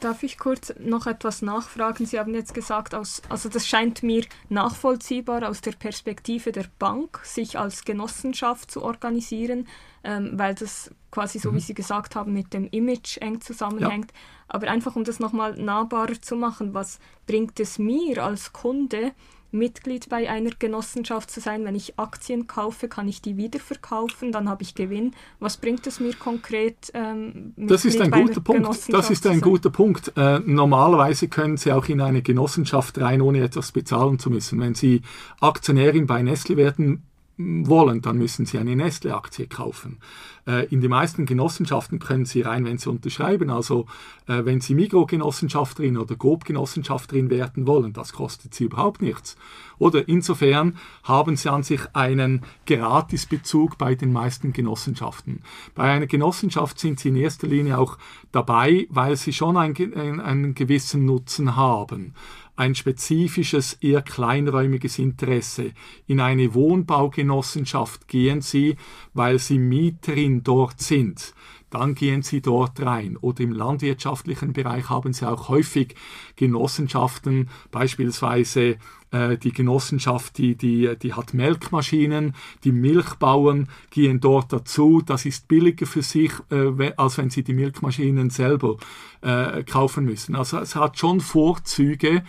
Darf 0.00 0.22
ich 0.22 0.38
kurz 0.38 0.72
noch 0.78 1.06
etwas 1.06 1.40
nachfragen? 1.42 2.06
Sie 2.06 2.18
haben 2.18 2.34
jetzt 2.34 2.54
gesagt, 2.54 2.94
aus, 2.94 3.22
also 3.28 3.48
das 3.48 3.66
scheint 3.66 4.02
mir 4.02 4.24
nachvollziehbar 4.48 5.48
aus 5.48 5.60
der 5.60 5.72
Perspektive 5.72 6.52
der 6.52 6.66
Bank, 6.78 7.20
sich 7.22 7.58
als 7.58 7.84
Genossenschaft 7.84 8.70
zu 8.70 8.82
organisieren, 8.82 9.68
ähm, 10.02 10.32
weil 10.34 10.54
das 10.54 10.90
quasi 11.10 11.38
so, 11.38 11.50
mhm. 11.52 11.56
wie 11.56 11.60
Sie 11.60 11.74
gesagt 11.74 12.16
haben, 12.16 12.32
mit 12.32 12.52
dem 12.52 12.68
Image 12.70 13.18
eng 13.18 13.40
zusammenhängt. 13.40 14.10
Ja. 14.10 14.18
Aber 14.48 14.70
einfach, 14.70 14.96
um 14.96 15.04
das 15.04 15.20
nochmal 15.20 15.54
nahbarer 15.54 16.20
zu 16.20 16.36
machen, 16.36 16.74
was 16.74 16.98
bringt 17.26 17.58
es 17.60 17.78
mir 17.78 18.22
als 18.22 18.52
Kunde, 18.52 19.12
Mitglied 19.54 20.08
bei 20.08 20.28
einer 20.28 20.50
Genossenschaft 20.58 21.30
zu 21.30 21.40
sein. 21.40 21.64
Wenn 21.64 21.74
ich 21.74 21.98
Aktien 21.98 22.46
kaufe, 22.46 22.88
kann 22.88 23.08
ich 23.08 23.22
die 23.22 23.36
wiederverkaufen, 23.36 24.32
dann 24.32 24.48
habe 24.48 24.62
ich 24.62 24.74
Gewinn. 24.74 25.12
Was 25.40 25.56
bringt 25.56 25.86
es 25.86 26.00
mir 26.00 26.14
konkret? 26.14 26.90
Ähm, 26.92 27.54
das 27.56 27.84
ist 27.84 28.00
ein 28.00 28.10
guter 28.10 28.40
Punkt. 28.40 28.92
Das 28.92 29.10
ist 29.10 29.26
ein 29.26 29.40
guter 29.40 29.70
Punkt. 29.70 30.12
Äh, 30.16 30.40
normalerweise 30.40 31.28
können 31.28 31.56
Sie 31.56 31.72
auch 31.72 31.88
in 31.88 32.00
eine 32.00 32.20
Genossenschaft 32.20 32.98
rein, 33.00 33.22
ohne 33.22 33.42
etwas 33.42 33.72
bezahlen 33.72 34.18
zu 34.18 34.28
müssen. 34.28 34.60
Wenn 34.60 34.74
Sie 34.74 35.02
Aktionärin 35.40 36.06
bei 36.06 36.22
Nestle 36.22 36.56
werden 36.56 37.04
wollen, 37.36 38.00
dann 38.00 38.18
müssen 38.18 38.46
Sie 38.46 38.58
eine 38.58 38.76
Nestle-Aktie 38.76 39.46
kaufen. 39.46 39.98
Äh, 40.46 40.66
in 40.66 40.80
den 40.80 40.90
meisten 40.90 41.26
Genossenschaften 41.26 41.98
können 41.98 42.26
Sie 42.26 42.42
rein, 42.42 42.64
wenn 42.64 42.78
Sie 42.78 42.88
unterschreiben. 42.88 43.50
Also 43.50 43.86
äh, 44.26 44.44
wenn 44.44 44.60
Sie 44.60 44.74
Migro-Genossenschafterin 44.74 45.96
oder 45.98 46.14
Coop-Genossenschafterin 46.14 47.30
werden 47.30 47.66
wollen, 47.66 47.92
das 47.92 48.12
kostet 48.12 48.54
Sie 48.54 48.64
überhaupt 48.64 49.02
nichts. 49.02 49.36
Oder 49.78 50.08
insofern 50.08 50.76
haben 51.02 51.36
Sie 51.36 51.50
an 51.50 51.64
sich 51.64 51.80
einen 51.94 52.42
Gratisbezug 52.66 53.78
bei 53.78 53.96
den 53.96 54.12
meisten 54.12 54.52
Genossenschaften. 54.52 55.42
Bei 55.74 55.84
einer 55.90 56.06
Genossenschaft 56.06 56.78
sind 56.78 57.00
Sie 57.00 57.08
in 57.08 57.16
erster 57.16 57.48
Linie 57.48 57.78
auch 57.78 57.98
dabei, 58.30 58.86
weil 58.90 59.16
Sie 59.16 59.32
schon 59.32 59.56
einen, 59.56 60.20
einen 60.20 60.54
gewissen 60.54 61.04
Nutzen 61.04 61.56
haben 61.56 62.14
ein 62.56 62.74
spezifisches, 62.74 63.74
eher 63.80 64.02
kleinräumiges 64.02 64.98
Interesse. 64.98 65.72
In 66.06 66.20
eine 66.20 66.54
Wohnbaugenossenschaft 66.54 68.08
gehen 68.08 68.40
Sie, 68.40 68.76
weil 69.12 69.38
Sie 69.38 69.58
Mieterin 69.58 70.42
dort 70.42 70.80
sind 70.80 71.34
dann 71.74 71.94
gehen 71.94 72.22
Sie 72.22 72.40
dort 72.40 72.80
rein. 72.80 73.16
Oder 73.16 73.40
im 73.40 73.52
landwirtschaftlichen 73.52 74.52
Bereich 74.52 74.88
haben 74.88 75.12
Sie 75.12 75.28
auch 75.28 75.48
häufig 75.48 75.94
Genossenschaften, 76.36 77.50
beispielsweise 77.70 78.78
äh, 79.10 79.38
die 79.38 79.52
Genossenschaft, 79.52 80.38
die, 80.38 80.56
die, 80.56 80.96
die 81.00 81.12
hat 81.14 81.34
Melkmaschinen, 81.34 82.34
die 82.64 82.72
Milchbauern 82.72 83.68
gehen 83.90 84.20
dort 84.20 84.52
dazu. 84.52 85.02
Das 85.04 85.24
ist 85.24 85.46
billiger 85.46 85.86
für 85.86 86.02
sich, 86.02 86.32
äh, 86.50 86.92
als 86.96 87.18
wenn 87.18 87.30
sie 87.30 87.44
die 87.44 87.54
Milchmaschinen 87.54 88.30
selber 88.30 88.76
äh, 89.20 89.62
kaufen 89.62 90.04
müssen. 90.04 90.34
Also 90.34 90.58
es 90.58 90.74
hat 90.74 90.98
schon 90.98 91.20
Vorzüge, 91.20 92.24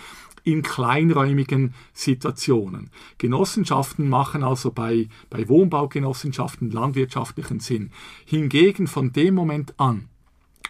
in 0.46 0.62
kleinräumigen 0.62 1.74
Situationen. 1.92 2.92
Genossenschaften 3.18 4.08
machen 4.08 4.44
also 4.44 4.72
bei, 4.72 5.10
bei 5.30 5.50
Wohnbaugenossenschaften 5.50 6.72
landwirtschaftlichen 6.72 7.60
Sinn. 7.60 7.92
Hingegen 8.26 8.88
von 8.88 9.12
dem 9.12 9.34
Moment 9.34 9.74
an, 9.78 10.08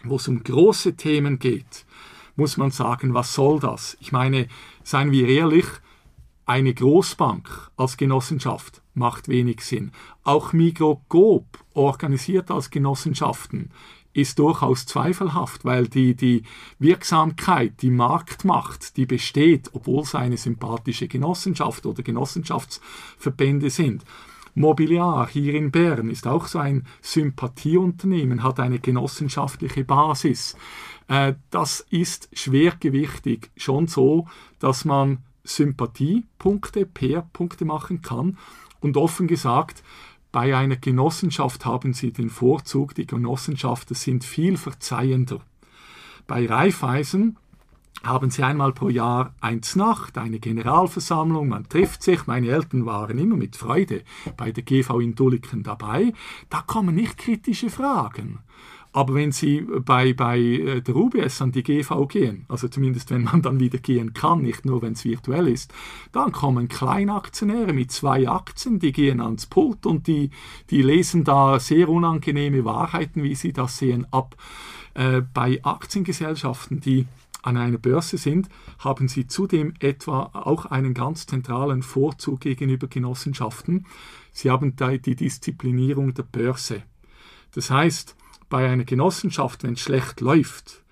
wo 0.02 0.16
es 0.16 0.28
um 0.28 0.42
große 0.42 0.96
Themen 0.96 1.38
geht, 1.38 1.84
muss 2.36 2.56
man 2.56 2.70
sagen, 2.70 3.14
was 3.14 3.34
soll 3.34 3.60
das? 3.60 3.96
Ich 4.00 4.12
meine, 4.12 4.48
seien 4.82 5.12
wir 5.12 5.28
ehrlich, 5.28 5.66
eine 6.46 6.72
Großbank 6.72 7.70
als 7.76 7.96
Genossenschaft 7.96 8.80
macht 8.94 9.28
wenig 9.28 9.60
Sinn. 9.60 9.92
Auch 10.24 10.52
Migro 10.52 11.02
Coop 11.08 11.44
organisiert 11.74 12.50
als 12.50 12.70
Genossenschaften 12.70 13.70
ist 14.16 14.38
durchaus 14.38 14.86
zweifelhaft, 14.86 15.64
weil 15.64 15.88
die, 15.88 16.14
die 16.14 16.42
Wirksamkeit, 16.78 17.82
die 17.82 17.90
Marktmacht, 17.90 18.96
die 18.96 19.04
besteht, 19.04 19.70
obwohl 19.74 20.02
es 20.02 20.14
eine 20.14 20.38
sympathische 20.38 21.06
Genossenschaft 21.06 21.84
oder 21.84 22.02
Genossenschaftsverbände 22.02 23.68
sind. 23.68 24.04
Mobiliar 24.54 25.28
hier 25.28 25.54
in 25.54 25.70
Bern 25.70 26.08
ist 26.08 26.26
auch 26.26 26.46
so 26.46 26.58
ein 26.58 26.86
Sympathieunternehmen, 27.02 28.42
hat 28.42 28.58
eine 28.58 28.78
genossenschaftliche 28.78 29.84
Basis. 29.84 30.56
Äh, 31.08 31.34
das 31.50 31.86
ist 31.90 32.30
schwergewichtig 32.32 33.50
schon 33.54 33.86
so, 33.86 34.28
dass 34.58 34.86
man 34.86 35.18
Sympathiepunkte, 35.44 36.86
PR-Punkte 36.86 37.66
machen 37.66 38.00
kann. 38.00 38.38
Und 38.80 38.96
offen 38.96 39.26
gesagt, 39.26 39.82
bei 40.32 40.56
einer 40.56 40.76
Genossenschaft 40.76 41.64
haben 41.64 41.92
sie 41.94 42.12
den 42.12 42.30
Vorzug, 42.30 42.94
die 42.94 43.06
Genossenschaften 43.06 43.94
sind 43.96 44.24
viel 44.24 44.56
verzeihender. 44.56 45.40
Bei 46.26 46.46
Raiffeisen 46.46 47.36
haben 48.02 48.30
sie 48.30 48.42
einmal 48.42 48.72
pro 48.72 48.88
Jahr 48.88 49.34
eins 49.40 49.76
Nacht, 49.76 50.18
eine 50.18 50.38
Generalversammlung, 50.38 51.48
man 51.48 51.68
trifft 51.68 52.02
sich. 52.02 52.26
Meine 52.26 52.48
Eltern 52.48 52.86
waren 52.86 53.18
immer 53.18 53.36
mit 53.36 53.56
Freude 53.56 54.02
bei 54.36 54.52
der 54.52 54.62
GV 54.62 55.00
in 55.00 55.14
Dulliken 55.14 55.62
dabei. 55.62 56.12
Da 56.50 56.62
kommen 56.62 56.94
nicht 56.94 57.18
kritische 57.18 57.70
Fragen. 57.70 58.40
Aber 58.96 59.12
wenn 59.12 59.30
Sie 59.30 59.60
bei, 59.60 60.14
bei 60.14 60.38
äh, 60.38 60.80
der 60.80 60.96
UBS 60.96 61.42
an 61.42 61.52
die 61.52 61.62
GV 61.62 62.06
gehen, 62.06 62.46
also 62.48 62.66
zumindest 62.66 63.10
wenn 63.10 63.24
man 63.24 63.42
dann 63.42 63.60
wieder 63.60 63.76
gehen 63.76 64.14
kann, 64.14 64.40
nicht 64.40 64.64
nur 64.64 64.80
wenn 64.80 64.94
es 64.94 65.04
virtuell 65.04 65.48
ist, 65.48 65.70
dann 66.12 66.32
kommen 66.32 66.68
Kleinaktionäre 66.68 67.74
mit 67.74 67.92
zwei 67.92 68.26
Aktien, 68.26 68.78
die 68.78 68.92
gehen 68.92 69.20
ans 69.20 69.44
Pult 69.44 69.84
und 69.84 70.06
die, 70.06 70.30
die 70.70 70.80
lesen 70.80 71.24
da 71.24 71.60
sehr 71.60 71.90
unangenehme 71.90 72.64
Wahrheiten, 72.64 73.22
wie 73.22 73.34
sie 73.34 73.52
das 73.52 73.76
sehen, 73.76 74.06
ab. 74.12 74.34
Äh, 74.94 75.20
bei 75.20 75.62
Aktiengesellschaften, 75.62 76.80
die 76.80 77.06
an 77.42 77.58
einer 77.58 77.76
Börse 77.76 78.16
sind, 78.16 78.48
haben 78.78 79.08
sie 79.08 79.26
zudem 79.26 79.74
etwa 79.78 80.30
auch 80.32 80.64
einen 80.64 80.94
ganz 80.94 81.26
zentralen 81.26 81.82
Vorzug 81.82 82.40
gegenüber 82.40 82.86
Genossenschaften. 82.86 83.84
Sie 84.32 84.50
haben 84.50 84.74
die 84.74 85.16
Disziplinierung 85.16 86.14
der 86.14 86.22
Börse. 86.22 86.82
Das 87.52 87.70
heißt, 87.70 88.16
bei 88.48 88.68
einer 88.68 88.84
Genossenschaft, 88.84 89.62
wenn 89.62 89.74
es 89.74 89.80
schlecht 89.80 90.20
läuft, 90.20 90.84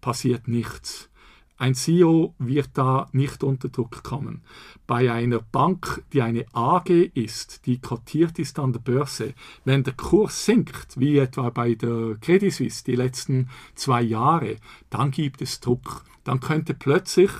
passiert 0.00 0.48
nichts. 0.48 1.08
Ein 1.56 1.74
CEO 1.74 2.34
wird 2.38 2.70
da 2.74 3.08
nicht 3.10 3.42
unter 3.42 3.68
Druck 3.68 4.04
kommen. 4.04 4.42
Bei 4.86 5.12
einer 5.12 5.40
Bank, 5.40 6.04
die 6.12 6.22
eine 6.22 6.46
AG 6.52 6.88
ist, 7.14 7.66
die 7.66 7.80
kotiert 7.80 8.38
ist 8.38 8.60
an 8.60 8.72
der 8.72 8.78
Börse, 8.78 9.34
wenn 9.64 9.82
der 9.82 9.94
Kurs 9.94 10.44
sinkt, 10.44 11.00
wie 11.00 11.18
etwa 11.18 11.50
bei 11.50 11.74
der 11.74 12.16
Credit 12.20 12.52
Suisse 12.52 12.84
die 12.84 12.94
letzten 12.94 13.50
zwei 13.74 14.02
Jahre, 14.02 14.56
dann 14.88 15.10
gibt 15.10 15.42
es 15.42 15.58
Druck. 15.58 16.04
Dann 16.22 16.38
könnte 16.38 16.74
plötzlich 16.74 17.32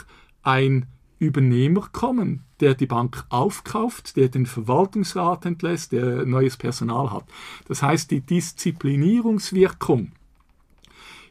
ein 0.43 0.87
Übernehmer 1.19 1.89
kommen, 1.93 2.45
der 2.61 2.75
die 2.75 2.87
Bank 2.87 3.25
aufkauft, 3.29 4.17
der 4.17 4.29
den 4.29 4.47
Verwaltungsrat 4.47 5.47
entlässt, 5.47 5.93
der 5.93 6.25
neues 6.27 6.57
Personal 6.57 7.11
hat. 7.11 7.25
Das 7.67 7.83
heißt, 7.83 8.11
die 8.11 8.21
Disziplinierungswirkung 8.21 10.13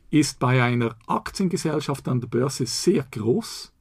ist 0.10 0.40
bei 0.40 0.64
einer 0.64 0.96
Aktiengesellschaft 1.08 2.08
an 2.08 2.22
der 2.22 2.28
Börse 2.28 2.66
sehr 2.66 3.06
groß, 3.12 3.74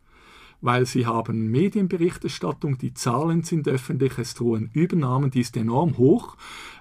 weil 0.61 0.87
sie 0.87 1.07
haben 1.07 1.51
Medienberichterstattung, 1.51 2.79
die 2.79 2.95
Zahlen 2.95 3.43
sind 3.43 3.69
öffentlich, 3.69 4.19
es 4.19 4.35
drohen 4.35 4.71
Übernahmen, 4.73 5.31
die 5.31 5.41
ist 5.41 5.57
enorm 5.57 5.99
hoch. 5.99 6.37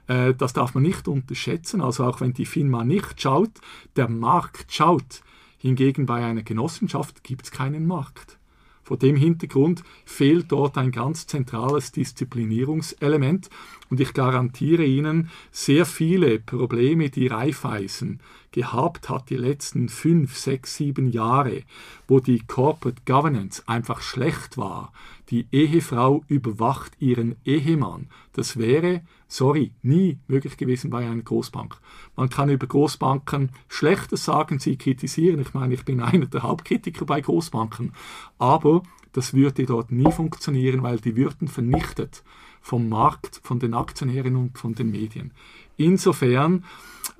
Äh, 0.08 0.34
das 0.34 0.54
darf 0.54 0.74
man 0.74 0.84
nicht 0.84 1.08
unterschätzen, 1.08 1.82
also 1.82 2.06
auch 2.06 2.22
wenn 2.22 2.34
die 2.34 2.46
FINMA 2.46 2.84
nicht 2.84 3.22
schaut, 3.22 3.52
der 3.96 4.10
Markt 4.10 4.74
schaut. 4.74 5.22
Hingegen 5.58 6.06
bei 6.06 6.24
einer 6.24 6.44
Genossenschaft 6.44 7.24
gibt 7.24 7.46
es 7.46 7.52
keinen 7.52 7.86
Markt. 7.86 8.38
Vor 8.86 8.98
dem 8.98 9.16
Hintergrund 9.16 9.84
fehlt 10.06 10.52
dort 10.52 10.78
ein 10.78 10.92
ganz 10.92 11.26
zentrales 11.26 11.92
Disziplinierungselement. 11.92 13.50
Und 13.90 14.00
ich 14.00 14.14
garantiere 14.14 14.86
Ihnen, 14.86 15.32
sehr 15.52 15.88
viele 15.88 16.38
Probleme, 16.38 17.10
die 17.10 17.26
Raiffeisen 17.26 18.20
gehabt 18.52 19.10
hat 19.10 19.30
die 19.30 19.36
letzten 19.36 19.90
fünf, 19.90 20.38
sechs, 20.38 20.78
sieben 20.78 21.10
Jahre, 21.10 21.64
wo 22.08 22.22
die 22.22 22.40
Corporate 22.40 23.02
Governance 23.06 23.62
einfach 23.66 24.02
schlecht 24.02 24.56
war, 24.56 24.94
die 25.30 25.48
Ehefrau 25.52 26.24
überwacht 26.28 26.94
ihren 27.00 27.36
Ehemann, 27.46 28.08
das 28.34 28.58
wäre, 28.58 29.02
sorry, 29.28 29.74
nie 29.82 30.20
möglich 30.28 30.58
gewesen 30.58 30.90
bei 30.90 31.06
einer 31.06 31.22
Großbank. 31.22 31.78
Man 32.16 32.30
kann 32.30 32.50
über 32.50 32.68
Großbanken 32.68 33.50
Schlechtes 33.68 34.26
sagen, 34.26 34.60
sie 34.60 34.78
kritisieren. 34.78 35.40
Ich 35.40 35.54
meine, 35.54 35.74
ich 35.74 35.84
bin 35.86 36.00
einer 36.00 36.28
der 36.28 36.44
Hauptkritiker 36.44 37.06
bei 37.06 37.22
Großbanken. 37.22 37.94
Aber 38.38 38.84
das 39.14 39.34
würde 39.34 39.66
dort 39.66 39.92
nie 39.92 40.12
funktionieren, 40.12 40.84
weil 40.84 41.00
die 41.00 41.16
würden 41.16 41.48
vernichtet 41.48 42.24
vom 42.62 42.90
Markt, 42.90 43.40
von 43.44 43.60
den 43.60 43.74
Aktionären 43.74 44.36
und 44.36 44.58
von 44.58 44.76
den 44.76 44.92
Medien. 44.92 45.32
Insofern 45.78 46.66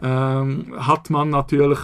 ähm, 0.02 0.74
hat 0.78 1.10
man 1.10 1.30
natürlich 1.30 1.80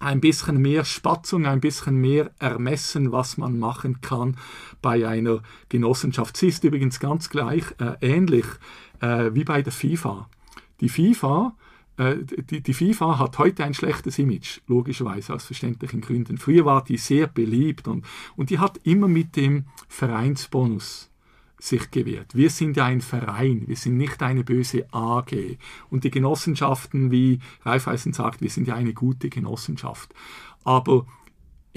ein 0.00 0.20
bisschen 0.20 0.58
mehr 0.58 0.84
Spatzung, 0.84 1.46
ein 1.46 1.60
bisschen 1.60 1.96
mehr 1.96 2.30
Ermessen, 2.38 3.12
was 3.12 3.36
man 3.36 3.58
machen 3.58 4.00
kann 4.00 4.36
bei 4.82 5.06
einer 5.06 5.42
Genossenschaft. 5.68 6.36
Sie 6.36 6.48
ist 6.48 6.64
übrigens 6.64 7.00
ganz 7.00 7.30
gleich 7.30 7.64
äh, 7.78 7.94
ähnlich 8.00 8.46
äh, 9.00 9.30
wie 9.32 9.44
bei 9.44 9.62
der 9.62 9.72
FIFA. 9.72 10.28
Die 10.80 10.88
FIFA 10.88 11.54
äh, 11.98 12.16
die, 12.22 12.62
die, 12.62 12.74
FIFA 12.74 13.18
hat 13.18 13.38
heute 13.38 13.64
ein 13.64 13.74
schlechtes 13.74 14.18
Image, 14.18 14.60
logischerweise 14.68 15.34
aus 15.34 15.44
verständlichen 15.44 16.00
Gründen. 16.00 16.38
Früher 16.38 16.64
war 16.64 16.84
die 16.84 16.96
sehr 16.96 17.26
beliebt 17.26 17.88
und, 17.88 18.04
und 18.36 18.50
die 18.50 18.58
hat 18.58 18.78
immer 18.84 19.08
mit 19.08 19.36
dem 19.36 19.64
Vereinsbonus 19.88 21.10
sich 21.58 21.90
gewährt. 21.90 22.34
Wir 22.34 22.50
sind 22.50 22.76
ja 22.76 22.84
ein 22.86 23.00
Verein, 23.00 23.64
wir 23.66 23.76
sind 23.76 23.96
nicht 23.96 24.22
eine 24.22 24.44
böse 24.44 24.86
AG. 24.92 25.58
Und 25.90 26.04
die 26.04 26.10
Genossenschaften, 26.10 27.10
wie 27.10 27.40
Raiffeisen 27.62 28.12
sagt, 28.12 28.40
wir 28.40 28.50
sind 28.50 28.68
ja 28.68 28.74
eine 28.74 28.92
gute 28.92 29.28
Genossenschaft. 29.28 30.14
Aber 30.64 31.06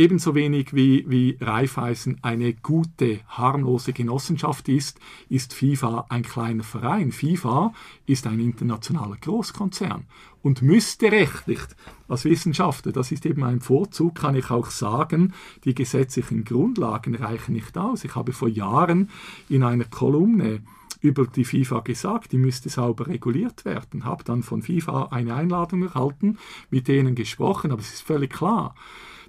Ebenso 0.01 0.33
wenig 0.33 0.73
wie, 0.73 1.05
wie 1.07 1.37
Raiffeisen 1.39 2.17
eine 2.23 2.55
gute, 2.55 3.19
harmlose 3.27 3.93
Genossenschaft 3.93 4.67
ist, 4.67 4.99
ist 5.29 5.53
FIFA 5.53 6.07
ein 6.09 6.23
kleiner 6.23 6.63
Verein. 6.63 7.11
FIFA 7.11 7.71
ist 8.07 8.25
ein 8.25 8.39
internationaler 8.39 9.17
Großkonzern 9.17 10.07
und 10.41 10.63
müsste 10.63 11.11
rechtlich 11.11 11.59
als 12.07 12.25
Wissenschaftler, 12.25 12.93
das 12.93 13.11
ist 13.11 13.27
eben 13.27 13.43
ein 13.43 13.59
Vorzug, 13.59 14.15
kann 14.15 14.33
ich 14.33 14.49
auch 14.49 14.71
sagen, 14.71 15.35
die 15.65 15.75
gesetzlichen 15.75 16.45
Grundlagen 16.45 17.13
reichen 17.13 17.53
nicht 17.53 17.77
aus. 17.77 18.03
Ich 18.03 18.15
habe 18.15 18.33
vor 18.33 18.49
Jahren 18.49 19.11
in 19.49 19.61
einer 19.61 19.85
Kolumne 19.85 20.63
über 21.01 21.27
die 21.27 21.45
FIFA 21.45 21.81
gesagt, 21.81 22.31
die 22.31 22.39
müsste 22.39 22.69
sauber 22.69 23.05
reguliert 23.05 23.65
werden. 23.65 24.05
Habe 24.05 24.23
dann 24.23 24.41
von 24.41 24.63
FIFA 24.63 25.09
eine 25.11 25.35
Einladung 25.35 25.83
erhalten, 25.83 26.39
mit 26.71 26.87
denen 26.87 27.13
gesprochen, 27.13 27.71
aber 27.71 27.81
es 27.81 27.93
ist 27.93 28.01
völlig 28.01 28.33
klar. 28.33 28.73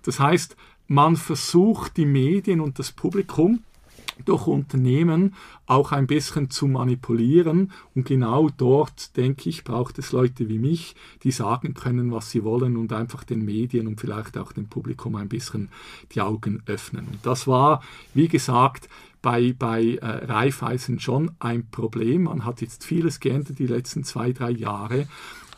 Das 0.03 0.21
heißt, 0.21 0.57
man 0.89 1.17
versucht 1.17 1.97
die 1.97 2.07
Medien 2.07 2.61
und 2.61 2.79
das 2.79 2.93
Publikum 2.93 3.63
durch 4.25 4.47
Unternehmen 4.47 5.35
auch 5.67 5.93
ein 5.93 6.07
bisschen 6.07 6.51
zu 6.51 6.67
manipulieren. 6.67 7.73
Und 7.95 8.07
genau 8.07 8.51
dort, 8.51 9.17
denke 9.17 9.49
ich, 9.49 9.65
braucht 9.65 9.99
es 9.99 10.13
Leute 10.13 10.49
wie 10.49 10.59
mich, 10.59 10.95
die 11.23 11.31
sagen 11.31 11.75
können, 11.75 12.13
was 12.13 12.31
sie 12.31 12.45
wollen 12.45 12.77
und 12.77 12.93
einfach 12.93 13.25
den 13.25 13.45
Medien 13.45 13.87
und 13.87 14.01
vielleicht 14.01 14.37
auch 14.37 14.53
dem 14.53 14.69
Publikum 14.69 15.17
ein 15.17 15.29
bisschen 15.29 15.69
die 16.13 16.21
Augen 16.21 16.63
öffnen. 16.67 17.07
Und 17.07 17.25
das 17.25 17.47
war, 17.47 17.83
wie 18.15 18.29
gesagt, 18.29 18.89
bei, 19.23 19.55
bei 19.57 19.99
äh, 20.01 20.07
Raiffeisen 20.25 20.99
schon 20.99 21.31
ein 21.39 21.67
Problem. 21.71 22.25
Man 22.25 22.45
hat 22.45 22.61
jetzt 22.61 22.85
vieles 22.85 23.21
geändert 23.21 23.59
die 23.59 23.67
letzten 23.67 24.05
zwei, 24.05 24.33
drei 24.33 24.51
Jahre, 24.51 25.07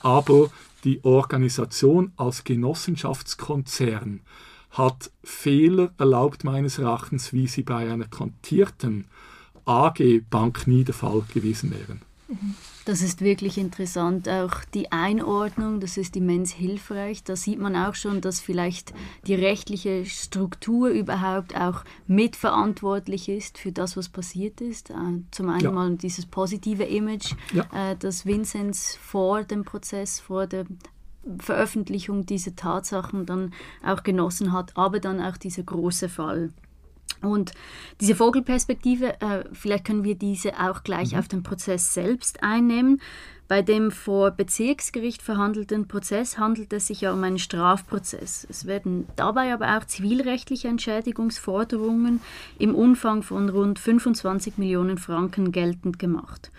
aber 0.03 0.51
die 0.85 1.03
Organisation 1.05 2.13
als 2.17 2.45
Genossenschaftskonzern 2.45 4.21
hat 4.71 5.11
Fehler 5.23 5.93
erlaubt 5.99 6.45
meines 6.45 6.79
Erachtens, 6.79 7.33
wie 7.33 7.47
sie 7.47 7.63
bei 7.63 7.91
einer 7.91 8.07
kontierten 8.07 9.07
AG-Bank 9.65 10.67
nie 10.67 10.85
der 10.85 10.95
Fall 10.95 11.23
gewesen 11.33 11.71
wären. 11.71 12.03
Das 12.85 13.01
ist 13.01 13.23
wirklich 13.23 13.57
interessant. 13.57 14.29
Auch 14.29 14.63
die 14.75 14.93
Einordnung, 14.93 15.81
das 15.81 15.97
ist 15.97 16.17
immens 16.17 16.53
hilfreich. 16.53 17.25
Da 17.25 17.35
sieht 17.35 17.59
man 17.59 17.77
auch 17.77 17.95
schon, 17.95 18.21
dass 18.21 18.41
vielleicht 18.41 18.93
die 19.27 19.35
rechtliche 19.35 20.05
Struktur 20.05 20.89
überhaupt 20.89 21.57
auch 21.57 21.85
mitverantwortlich 22.07 23.29
ist 23.29 23.59
für 23.59 23.73
das, 23.73 23.97
was 23.97 24.11
passiert 24.11 24.61
ist. 24.61 24.91
Äh, 24.91 25.23
zum 25.31 25.49
einen 25.49 25.65
ja. 25.65 25.71
mal 25.71 25.97
dieses 25.97 26.27
positive 26.27 26.85
Image, 26.85 27.33
ja. 27.53 27.65
Äh, 27.73 27.97
das 27.99 28.27
Vinzenz 28.27 28.97
vor 28.97 29.45
dem 29.45 29.65
Prozess, 29.65 30.21
vor 30.21 30.47
der 30.47 30.67
Veröffentlichung 31.39 32.27
dieser 32.27 32.55
Tatsachen 32.55 33.25
dann 33.27 33.55
auch 33.83 34.03
genossen 34.03 34.53
hat, 34.53 34.77
aber 34.77 35.01
dann 35.01 35.23
auch 35.23 35.37
dieser 35.37 35.63
große 35.63 36.09
Fall. 36.09 36.51
Und 37.23 37.53
diese 38.01 38.15
Vogelperspektive, 38.15 39.21
äh, 39.21 39.45
vielleicht 39.53 39.87
können 39.87 40.05
wir 40.05 40.15
diese 40.15 40.59
auch 40.61 40.83
gleich 40.85 41.13
mhm. 41.13 41.19
auf 41.19 41.29
den 41.29 41.43
Prozess 41.43 41.95
selbst 41.95 42.43
einnehmen. 42.43 43.01
Bei 43.47 43.61
dem 43.61 43.91
vor 43.91 44.31
Bezirksgericht 44.31 45.21
verhandelten 45.21 45.87
Prozess 45.87 46.39
handelt 46.39 46.73
es 46.73 46.87
sich 46.87 47.03
ja 47.03 47.13
um 47.13 47.23
einen 47.25 47.39
Strafprozess. 47.39 48.47
Es 48.49 48.67
werden 48.67 49.07
dabei 49.17 49.53
aber 49.53 49.77
auch 49.77 49.85
zivilrechtliche 49.85 50.69
Entschädigungsforderungen 50.69 52.21
im 52.59 52.75
Umfang 52.75 53.23
von 53.23 53.51
rund 53.51 53.79
25 53.79 54.57
Millionen 54.57 54.97
Franken 54.97 55.53
geltend 55.53 55.99
gemacht. 55.99 56.51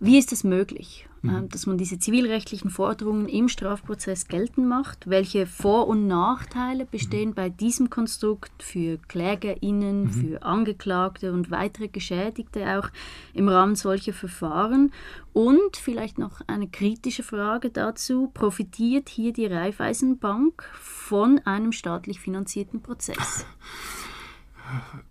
Wie 0.00 0.18
ist 0.18 0.32
es 0.32 0.42
möglich? 0.42 1.07
Mhm. 1.22 1.30
Ähm, 1.30 1.48
dass 1.48 1.66
man 1.66 1.78
diese 1.78 1.98
zivilrechtlichen 1.98 2.70
Forderungen 2.70 3.28
im 3.28 3.48
Strafprozess 3.48 4.28
geltend 4.28 4.68
macht. 4.68 5.08
Welche 5.08 5.46
Vor- 5.46 5.88
und 5.88 6.06
Nachteile 6.06 6.86
bestehen 6.86 7.30
mhm. 7.30 7.34
bei 7.34 7.48
diesem 7.48 7.90
Konstrukt 7.90 8.62
für 8.62 8.98
KlägerInnen, 9.08 10.04
mhm. 10.04 10.10
für 10.10 10.42
Angeklagte 10.42 11.32
und 11.32 11.50
weitere 11.50 11.88
Geschädigte 11.88 12.78
auch 12.78 12.88
im 13.34 13.48
Rahmen 13.48 13.76
solcher 13.76 14.12
Verfahren? 14.12 14.92
Und 15.32 15.76
vielleicht 15.76 16.18
noch 16.18 16.40
eine 16.46 16.68
kritische 16.68 17.22
Frage 17.22 17.70
dazu: 17.70 18.30
Profitiert 18.34 19.08
hier 19.08 19.32
die 19.32 19.46
Raiffeisenbank 19.46 20.64
von 20.74 21.40
einem 21.44 21.72
staatlich 21.72 22.20
finanzierten 22.20 22.80
Prozess? 22.80 23.44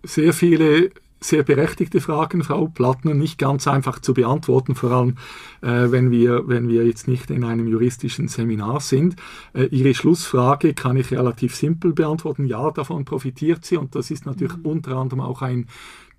Sehr 0.03 0.33
viele 0.33 0.91
sehr 1.19 1.43
berechtigte 1.43 1.99
Fragen, 1.99 2.43
Frau 2.43 2.67
Plattner, 2.67 3.13
nicht 3.13 3.37
ganz 3.37 3.67
einfach 3.67 3.99
zu 3.99 4.13
beantworten, 4.13 4.75
vor 4.75 4.91
allem 4.91 5.15
äh, 5.61 5.91
wenn, 5.91 6.11
wir, 6.11 6.47
wenn 6.47 6.69
wir 6.69 6.85
jetzt 6.85 7.07
nicht 7.07 7.31
in 7.31 7.43
einem 7.43 7.67
juristischen 7.67 8.27
Seminar 8.27 8.81
sind. 8.81 9.15
Äh, 9.53 9.65
Ihre 9.65 9.93
Schlussfrage 9.93 10.73
kann 10.73 10.97
ich 10.97 11.11
relativ 11.11 11.55
simpel 11.55 11.93
beantworten. 11.93 12.45
Ja, 12.45 12.69
davon 12.71 13.05
profitiert 13.05 13.65
sie 13.65 13.77
und 13.77 13.95
das 13.95 14.11
ist 14.11 14.25
natürlich 14.25 14.57
mhm. 14.57 14.65
unter 14.65 14.97
anderem 14.97 15.21
auch 15.21 15.41
ein 15.41 15.67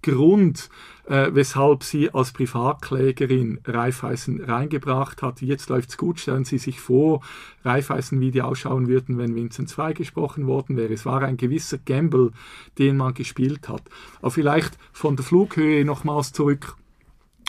Grund, 0.03 0.69
äh, 1.09 1.35
weshalb 1.35 1.85
sie 1.85 2.13
als 2.13 2.33
Privatklägerin 2.33 3.61
Raiffeisen 3.65 4.45
reingebracht 4.45 5.23
hat. 5.23 5.41
Jetzt 5.41 5.71
läuft 5.71 5.91
es 5.91 5.97
gut, 5.97 6.21
stellen 6.21 6.45
Sie 6.45 6.59
sich 6.59 6.81
vor, 6.81 7.23
Raiffeisen, 7.65 8.21
wie 8.21 8.31
die 8.31 8.43
ausschauen 8.43 8.89
würden, 8.89 9.17
wenn 9.17 9.35
Vincent 9.35 9.71
freigesprochen 9.71 10.47
worden 10.47 10.77
wäre. 10.77 10.93
Es 10.93 11.07
war 11.07 11.23
ein 11.23 11.39
gewisser 11.39 11.79
Gamble, 11.79 12.33
den 12.77 12.99
man 12.99 13.15
gespielt 13.15 13.69
hat. 13.69 13.83
Aber 14.21 14.31
vielleicht 14.31 14.77
von 14.93 15.17
der 15.17 15.25
Flughöhe 15.25 15.85
nochmals 15.85 16.33
zurück. 16.33 16.77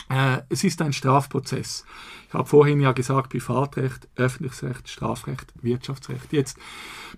Äh, 0.08 0.38
es 0.48 0.64
ist 0.64 0.80
ein 0.80 0.94
Strafprozess. 0.94 1.84
Ich 2.28 2.34
habe 2.34 2.48
vorhin 2.48 2.80
ja 2.80 2.92
gesagt, 2.92 3.30
Privatrecht, 3.30 4.08
öffentliches 4.16 4.62
Recht, 4.62 4.88
Strafrecht, 4.88 5.52
Wirtschaftsrecht. 5.60 6.32
Jetzt 6.32 6.56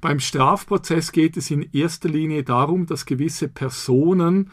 beim 0.00 0.18
Strafprozess 0.18 1.12
geht 1.12 1.36
es 1.36 1.50
in 1.50 1.68
erster 1.72 2.08
Linie 2.08 2.42
darum, 2.42 2.86
dass 2.86 3.06
gewisse 3.06 3.48
Personen 3.48 4.50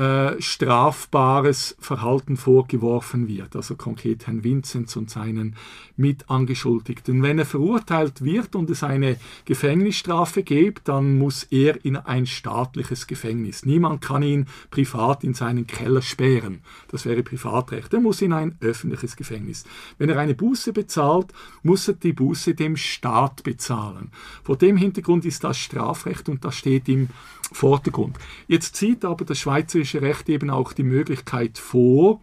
äh, 0.00 0.40
strafbares 0.40 1.76
Verhalten 1.78 2.38
vorgeworfen 2.38 3.28
wird, 3.28 3.54
also 3.54 3.76
konkret 3.76 4.26
Herrn 4.26 4.42
Vinzenz 4.42 4.96
und 4.96 5.10
seinen 5.10 5.56
Mitangeschuldigten. 5.98 7.22
Wenn 7.22 7.38
er 7.38 7.44
verurteilt 7.44 8.24
wird 8.24 8.56
und 8.56 8.70
es 8.70 8.82
eine 8.82 9.18
Gefängnisstrafe 9.44 10.42
gibt, 10.42 10.88
dann 10.88 11.18
muss 11.18 11.42
er 11.42 11.84
in 11.84 11.98
ein 11.98 12.24
staatliches 12.24 13.08
Gefängnis. 13.08 13.66
Niemand 13.66 14.00
kann 14.00 14.22
ihn 14.22 14.46
privat 14.70 15.22
in 15.22 15.34
seinen 15.34 15.66
Keller 15.66 16.00
sperren. 16.00 16.62
Das 16.88 17.04
wäre 17.04 17.22
Privatrecht. 17.22 17.92
Er 17.92 18.00
muss 18.00 18.22
in 18.22 18.32
ein 18.32 18.56
öffentliches 18.60 19.16
Gefängnis. 19.16 19.64
Wenn 19.98 20.08
er 20.08 20.18
eine 20.18 20.34
Buße 20.34 20.72
bezahlt, 20.72 21.26
muss 21.62 21.86
er 21.88 21.94
die 21.94 22.14
Buße 22.14 22.54
dem 22.54 22.78
Staat 22.78 23.42
bezahlen. 23.42 24.10
Vor 24.44 24.56
dem 24.56 24.78
Hintergrund 24.78 25.26
ist 25.26 25.44
das 25.44 25.58
Strafrecht 25.58 26.30
und 26.30 26.42
das 26.42 26.56
steht 26.56 26.88
im 26.88 27.10
Vordergrund. 27.52 28.16
Jetzt 28.46 28.76
sieht 28.76 29.04
aber 29.04 29.24
das 29.24 29.38
schweizerische 29.38 29.89
Recht 29.98 30.28
eben 30.28 30.50
auch 30.50 30.72
die 30.72 30.82
Möglichkeit 30.82 31.58
vor, 31.58 32.20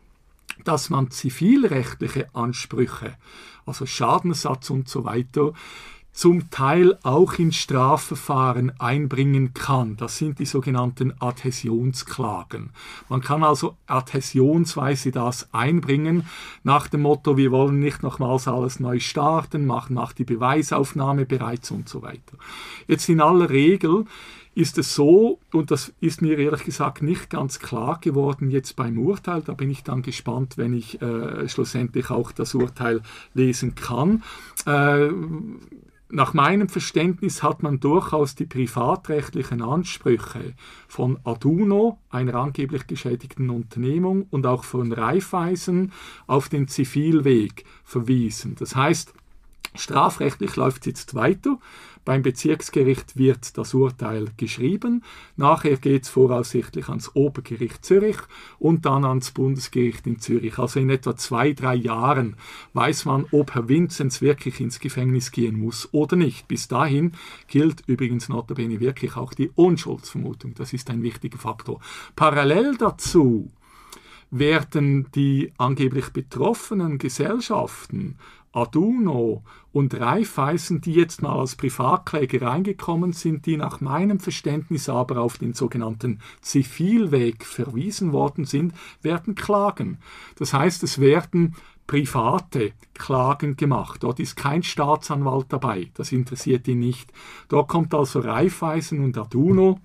dass 0.63 0.89
man 0.89 1.11
zivilrechtliche 1.11 2.27
Ansprüche, 2.33 3.15
also 3.65 3.85
Schadensersatz 3.85 4.69
und 4.69 4.89
so 4.89 5.05
weiter, 5.05 5.53
zum 6.17 6.49
Teil 6.49 6.97
auch 7.03 7.33
in 7.33 7.51
Strafverfahren 7.51 8.71
einbringen 8.79 9.53
kann. 9.53 9.97
Das 9.97 10.17
sind 10.17 10.39
die 10.39 10.47
sogenannten 10.47 11.13
Adhäsionsklagen. 11.19 12.71
Man 13.07 13.21
kann 13.21 13.43
also 13.43 13.77
adhäsionsweise 13.85 15.11
das 15.11 15.53
einbringen 15.53 16.25
nach 16.63 16.87
dem 16.87 17.01
Motto, 17.01 17.37
wir 17.37 17.51
wollen 17.51 17.79
nicht 17.79 18.01
nochmals 18.01 18.47
alles 18.47 18.79
neu 18.79 18.99
starten, 18.99 19.67
machen 19.67 19.93
nach 19.93 20.11
die 20.11 20.23
Beweisaufnahme 20.23 21.27
bereits 21.27 21.69
und 21.69 21.87
so 21.87 22.01
weiter. 22.01 22.35
Jetzt 22.87 23.07
in 23.09 23.21
aller 23.21 23.51
Regel 23.51 24.05
ist 24.57 24.79
es 24.79 24.95
so, 24.95 25.39
und 25.53 25.69
das 25.69 25.93
ist 25.99 26.23
mir 26.23 26.39
ehrlich 26.39 26.63
gesagt 26.63 27.03
nicht 27.03 27.29
ganz 27.29 27.59
klar 27.59 27.99
geworden 28.01 28.49
jetzt 28.49 28.75
beim 28.75 28.97
Urteil, 28.97 29.43
da 29.43 29.53
bin 29.53 29.69
ich 29.69 29.83
dann 29.83 30.01
gespannt, 30.01 30.57
wenn 30.57 30.73
ich 30.73 30.99
äh, 30.99 31.47
schlussendlich 31.47 32.09
auch 32.09 32.31
das 32.31 32.55
Urteil 32.55 33.01
lesen 33.35 33.75
kann. 33.75 34.23
Äh, 34.65 35.09
nach 36.09 36.33
meinem 36.33 36.69
Verständnis 36.69 37.43
hat 37.43 37.61
man 37.61 37.79
durchaus 37.79 38.33
die 38.33 38.47
privatrechtlichen 38.47 39.61
Ansprüche 39.61 40.55
von 40.87 41.19
Aduno, 41.23 41.99
einer 42.09 42.35
angeblich 42.35 42.87
geschädigten 42.87 43.51
Unternehmung, 43.51 44.25
und 44.31 44.47
auch 44.47 44.63
von 44.63 44.91
Raiffeisen 44.91 45.91
auf 46.25 46.49
den 46.49 46.67
Zivilweg 46.67 47.63
verwiesen. 47.83 48.55
Das 48.57 48.75
heißt, 48.75 49.13
strafrechtlich 49.75 50.55
läuft 50.55 50.81
es 50.81 50.85
jetzt 50.87 51.13
weiter. 51.13 51.59
Beim 52.07 52.21
Bezirksgericht 52.21 53.17
wird 53.17 53.57
das 53.57 53.73
Urteil 53.73 54.29
geschrieben. 54.37 55.03
Nachher 55.35 55.75
geht 55.75 56.03
es 56.03 56.09
voraussichtlich 56.09 56.87
ans 56.87 57.13
Obergericht 57.15 57.83
Zürich 57.83 58.15
und 58.59 58.85
dann 58.85 59.03
ans 59.03 59.31
Bundesgericht 59.31 60.07
in 60.07 60.17
Zürich. 60.17 60.57
Also 60.57 60.79
in 60.79 60.89
etwa 60.89 61.17
zwei, 61.17 61.51
drei 61.51 61.75
Jahren 61.75 62.37
weiß 62.71 63.03
man, 63.03 63.25
ob 63.31 63.55
Herr 63.55 63.67
Vinzenz 63.67 64.21
wirklich 64.21 64.61
ins 64.61 64.79
Gefängnis 64.79 65.33
gehen 65.33 65.59
muss 65.59 65.89
oder 65.91 66.15
nicht. 66.15 66.47
Bis 66.47 66.69
dahin 66.69 67.11
gilt 67.49 67.83
übrigens 67.87 68.29
notabene 68.29 68.79
wirklich 68.79 69.17
auch 69.17 69.33
die 69.33 69.49
Unschuldsvermutung. 69.49 70.53
Das 70.53 70.71
ist 70.71 70.89
ein 70.89 71.03
wichtiger 71.03 71.37
Faktor. 71.37 71.81
Parallel 72.15 72.77
dazu 72.77 73.51
werden 74.31 75.07
die 75.13 75.51
angeblich 75.57 76.09
betroffenen 76.11 76.97
Gesellschaften 76.97 78.15
Aduno 78.51 79.43
und 79.71 79.93
Raiffeisen, 79.99 80.81
die 80.81 80.93
jetzt 80.93 81.21
mal 81.21 81.37
als 81.37 81.55
Privatkläger 81.55 82.41
reingekommen 82.41 83.13
sind, 83.13 83.45
die 83.45 83.57
nach 83.57 83.81
meinem 83.81 84.19
Verständnis 84.19 84.89
aber 84.89 85.21
auf 85.21 85.37
den 85.37 85.53
sogenannten 85.53 86.19
Zivilweg 86.41 87.45
verwiesen 87.45 88.11
worden 88.11 88.45
sind, 88.45 88.73
werden 89.01 89.35
klagen. 89.35 89.99
Das 90.37 90.53
heißt, 90.53 90.83
es 90.83 90.99
werden 90.99 91.55
private 91.87 92.73
Klagen 92.93 93.55
gemacht. 93.55 94.03
Dort 94.03 94.19
ist 94.19 94.35
kein 94.35 94.61
Staatsanwalt 94.61 95.47
dabei. 95.49 95.89
Das 95.93 96.11
interessiert 96.11 96.67
ihn 96.67 96.79
nicht. 96.79 97.11
Dort 97.47 97.69
kommt 97.69 97.93
also 97.93 98.19
Raiffeisen 98.19 99.03
und 99.03 99.17
Aduno 99.17 99.79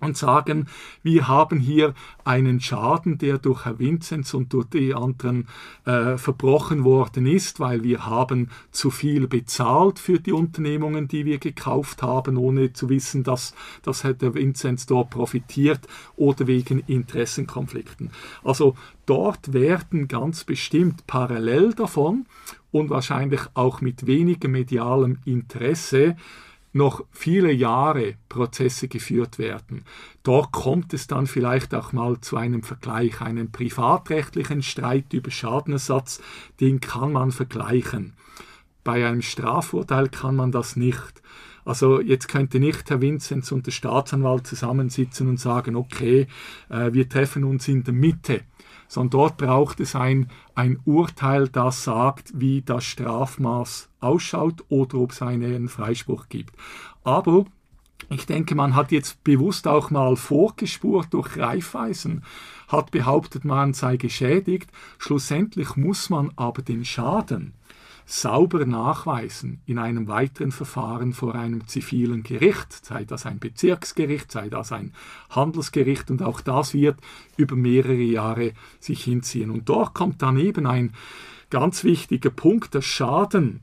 und 0.00 0.16
sagen, 0.16 0.66
wir 1.02 1.28
haben 1.28 1.58
hier 1.58 1.94
einen 2.24 2.60
Schaden, 2.60 3.18
der 3.18 3.38
durch 3.38 3.64
Herr 3.64 3.78
Vinzenz 3.78 4.34
und 4.34 4.52
durch 4.52 4.66
die 4.66 4.94
anderen 4.94 5.48
äh, 5.84 6.16
verbrochen 6.16 6.84
worden 6.84 7.26
ist, 7.26 7.60
weil 7.60 7.82
wir 7.82 8.06
haben 8.06 8.50
zu 8.70 8.90
viel 8.90 9.26
bezahlt 9.26 9.98
für 9.98 10.18
die 10.18 10.32
Unternehmungen, 10.32 11.08
die 11.08 11.24
wir 11.24 11.38
gekauft 11.38 12.02
haben, 12.02 12.36
ohne 12.36 12.72
zu 12.72 12.88
wissen, 12.88 13.22
dass, 13.22 13.54
dass 13.82 14.04
Herr 14.04 14.16
Vinzenz 14.20 14.86
dort 14.86 15.10
profitiert 15.10 15.80
oder 16.16 16.46
wegen 16.46 16.80
Interessenkonflikten. 16.86 18.10
Also 18.42 18.76
dort 19.06 19.52
werden 19.52 20.08
ganz 20.08 20.44
bestimmt 20.44 21.06
parallel 21.06 21.74
davon 21.74 22.26
und 22.70 22.90
wahrscheinlich 22.90 23.40
auch 23.54 23.80
mit 23.80 24.06
weniger 24.06 24.48
medialem 24.48 25.18
Interesse 25.24 26.16
noch 26.72 27.04
viele 27.10 27.52
Jahre 27.52 28.14
Prozesse 28.28 28.88
geführt 28.88 29.38
werden. 29.38 29.84
Dort 30.22 30.52
kommt 30.52 30.94
es 30.94 31.06
dann 31.06 31.26
vielleicht 31.26 31.74
auch 31.74 31.92
mal 31.92 32.20
zu 32.20 32.36
einem 32.36 32.62
Vergleich, 32.62 33.20
einen 33.20 33.50
privatrechtlichen 33.50 34.62
Streit 34.62 35.12
über 35.12 35.30
Schadenersatz, 35.30 36.20
den 36.60 36.80
kann 36.80 37.12
man 37.12 37.32
vergleichen. 37.32 38.14
Bei 38.84 39.06
einem 39.06 39.22
Strafurteil 39.22 40.08
kann 40.08 40.36
man 40.36 40.52
das 40.52 40.76
nicht. 40.76 41.22
Also 41.64 42.00
jetzt 42.00 42.28
könnte 42.28 42.58
nicht 42.58 42.88
Herr 42.88 43.00
Vinzenz 43.00 43.52
und 43.52 43.66
der 43.66 43.72
Staatsanwalt 43.72 44.46
zusammensitzen 44.46 45.28
und 45.28 45.38
sagen, 45.38 45.76
okay, 45.76 46.26
äh, 46.70 46.92
wir 46.92 47.08
treffen 47.08 47.44
uns 47.44 47.68
in 47.68 47.84
der 47.84 47.92
Mitte 47.92 48.42
sondern 48.90 49.10
dort 49.10 49.36
braucht 49.36 49.78
es 49.80 49.94
ein, 49.94 50.28
ein 50.56 50.80
Urteil, 50.84 51.48
das 51.48 51.84
sagt, 51.84 52.32
wie 52.34 52.62
das 52.62 52.84
Strafmaß 52.84 53.89
ausschaut 54.00 54.64
oder 54.68 54.98
ob 54.98 55.12
es 55.12 55.22
einen 55.22 55.68
Freispruch 55.68 56.28
gibt. 56.28 56.54
Aber 57.04 57.44
ich 58.08 58.26
denke, 58.26 58.54
man 58.54 58.74
hat 58.74 58.92
jetzt 58.92 59.22
bewusst 59.24 59.68
auch 59.68 59.90
mal 59.90 60.16
vorgespurt 60.16 61.08
durch 61.12 61.36
Reifeisen, 61.36 62.24
hat 62.68 62.90
behauptet, 62.90 63.44
man 63.44 63.74
sei 63.74 63.96
geschädigt. 63.96 64.70
Schlussendlich 64.98 65.76
muss 65.76 66.10
man 66.10 66.32
aber 66.36 66.62
den 66.62 66.84
Schaden 66.84 67.54
sauber 68.10 68.66
nachweisen 68.66 69.60
in 69.66 69.78
einem 69.78 70.08
weiteren 70.08 70.50
Verfahren 70.50 71.12
vor 71.12 71.36
einem 71.36 71.68
zivilen 71.68 72.24
Gericht, 72.24 72.84
sei 72.84 73.04
das 73.04 73.24
ein 73.24 73.38
Bezirksgericht, 73.38 74.32
sei 74.32 74.48
das 74.48 74.72
ein 74.72 74.92
Handelsgericht 75.30 76.10
und 76.10 76.22
auch 76.22 76.40
das 76.40 76.74
wird 76.74 76.98
über 77.36 77.54
mehrere 77.54 77.94
Jahre 77.94 78.52
sich 78.80 79.04
hinziehen. 79.04 79.50
Und 79.50 79.68
dort 79.68 79.94
kommt 79.94 80.22
dann 80.22 80.38
eben 80.38 80.66
ein 80.66 80.92
ganz 81.50 81.84
wichtiger 81.84 82.30
Punkt, 82.30 82.74
der 82.74 82.82
Schaden. 82.82 83.60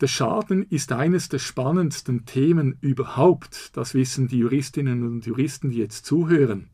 Der 0.00 0.06
Schaden 0.06 0.62
ist 0.70 0.92
eines 0.92 1.28
der 1.28 1.38
spannendsten 1.38 2.24
Themen 2.24 2.78
überhaupt. 2.80 3.76
Das 3.76 3.92
wissen 3.92 4.28
die 4.28 4.38
Juristinnen 4.38 5.06
und 5.06 5.26
Juristen, 5.26 5.68
die 5.68 5.76
jetzt 5.76 6.06
zuhören. 6.06 6.70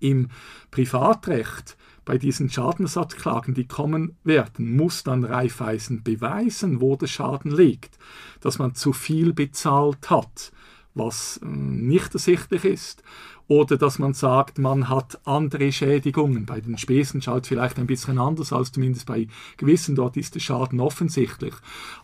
Im 0.00 0.28
Privatrecht 0.72 1.76
bei 2.04 2.18
diesen 2.18 2.50
Schadenersatzklagen, 2.50 3.54
die 3.54 3.68
kommen 3.68 4.16
werden, 4.24 4.74
muss 4.74 5.04
dann 5.04 5.24
Raiffeisen 5.24 6.02
beweisen, 6.02 6.80
wo 6.80 6.96
der 6.96 7.06
Schaden 7.06 7.52
liegt, 7.52 7.96
dass 8.40 8.58
man 8.58 8.74
zu 8.74 8.92
viel 8.92 9.32
bezahlt 9.32 10.10
hat, 10.10 10.50
was 10.98 11.38
äh, 11.42 11.46
nicht 11.46 12.12
ersichtlich 12.14 12.64
ist 12.64 13.02
oder 13.48 13.78
dass 13.78 13.98
man 13.98 14.12
sagt, 14.12 14.58
man 14.58 14.90
hat 14.90 15.18
andere 15.24 15.72
Schädigungen. 15.72 16.44
Bei 16.44 16.60
den 16.60 16.76
Spesen 16.76 17.22
schaut 17.22 17.42
es 17.42 17.48
vielleicht 17.48 17.78
ein 17.78 17.86
bisschen 17.86 18.18
anders 18.18 18.52
aus, 18.52 18.70
zumindest 18.70 19.06
bei 19.06 19.26
gewissen, 19.56 19.96
dort 19.96 20.18
ist 20.18 20.34
der 20.34 20.40
Schaden 20.40 20.80
offensichtlich. 20.80 21.54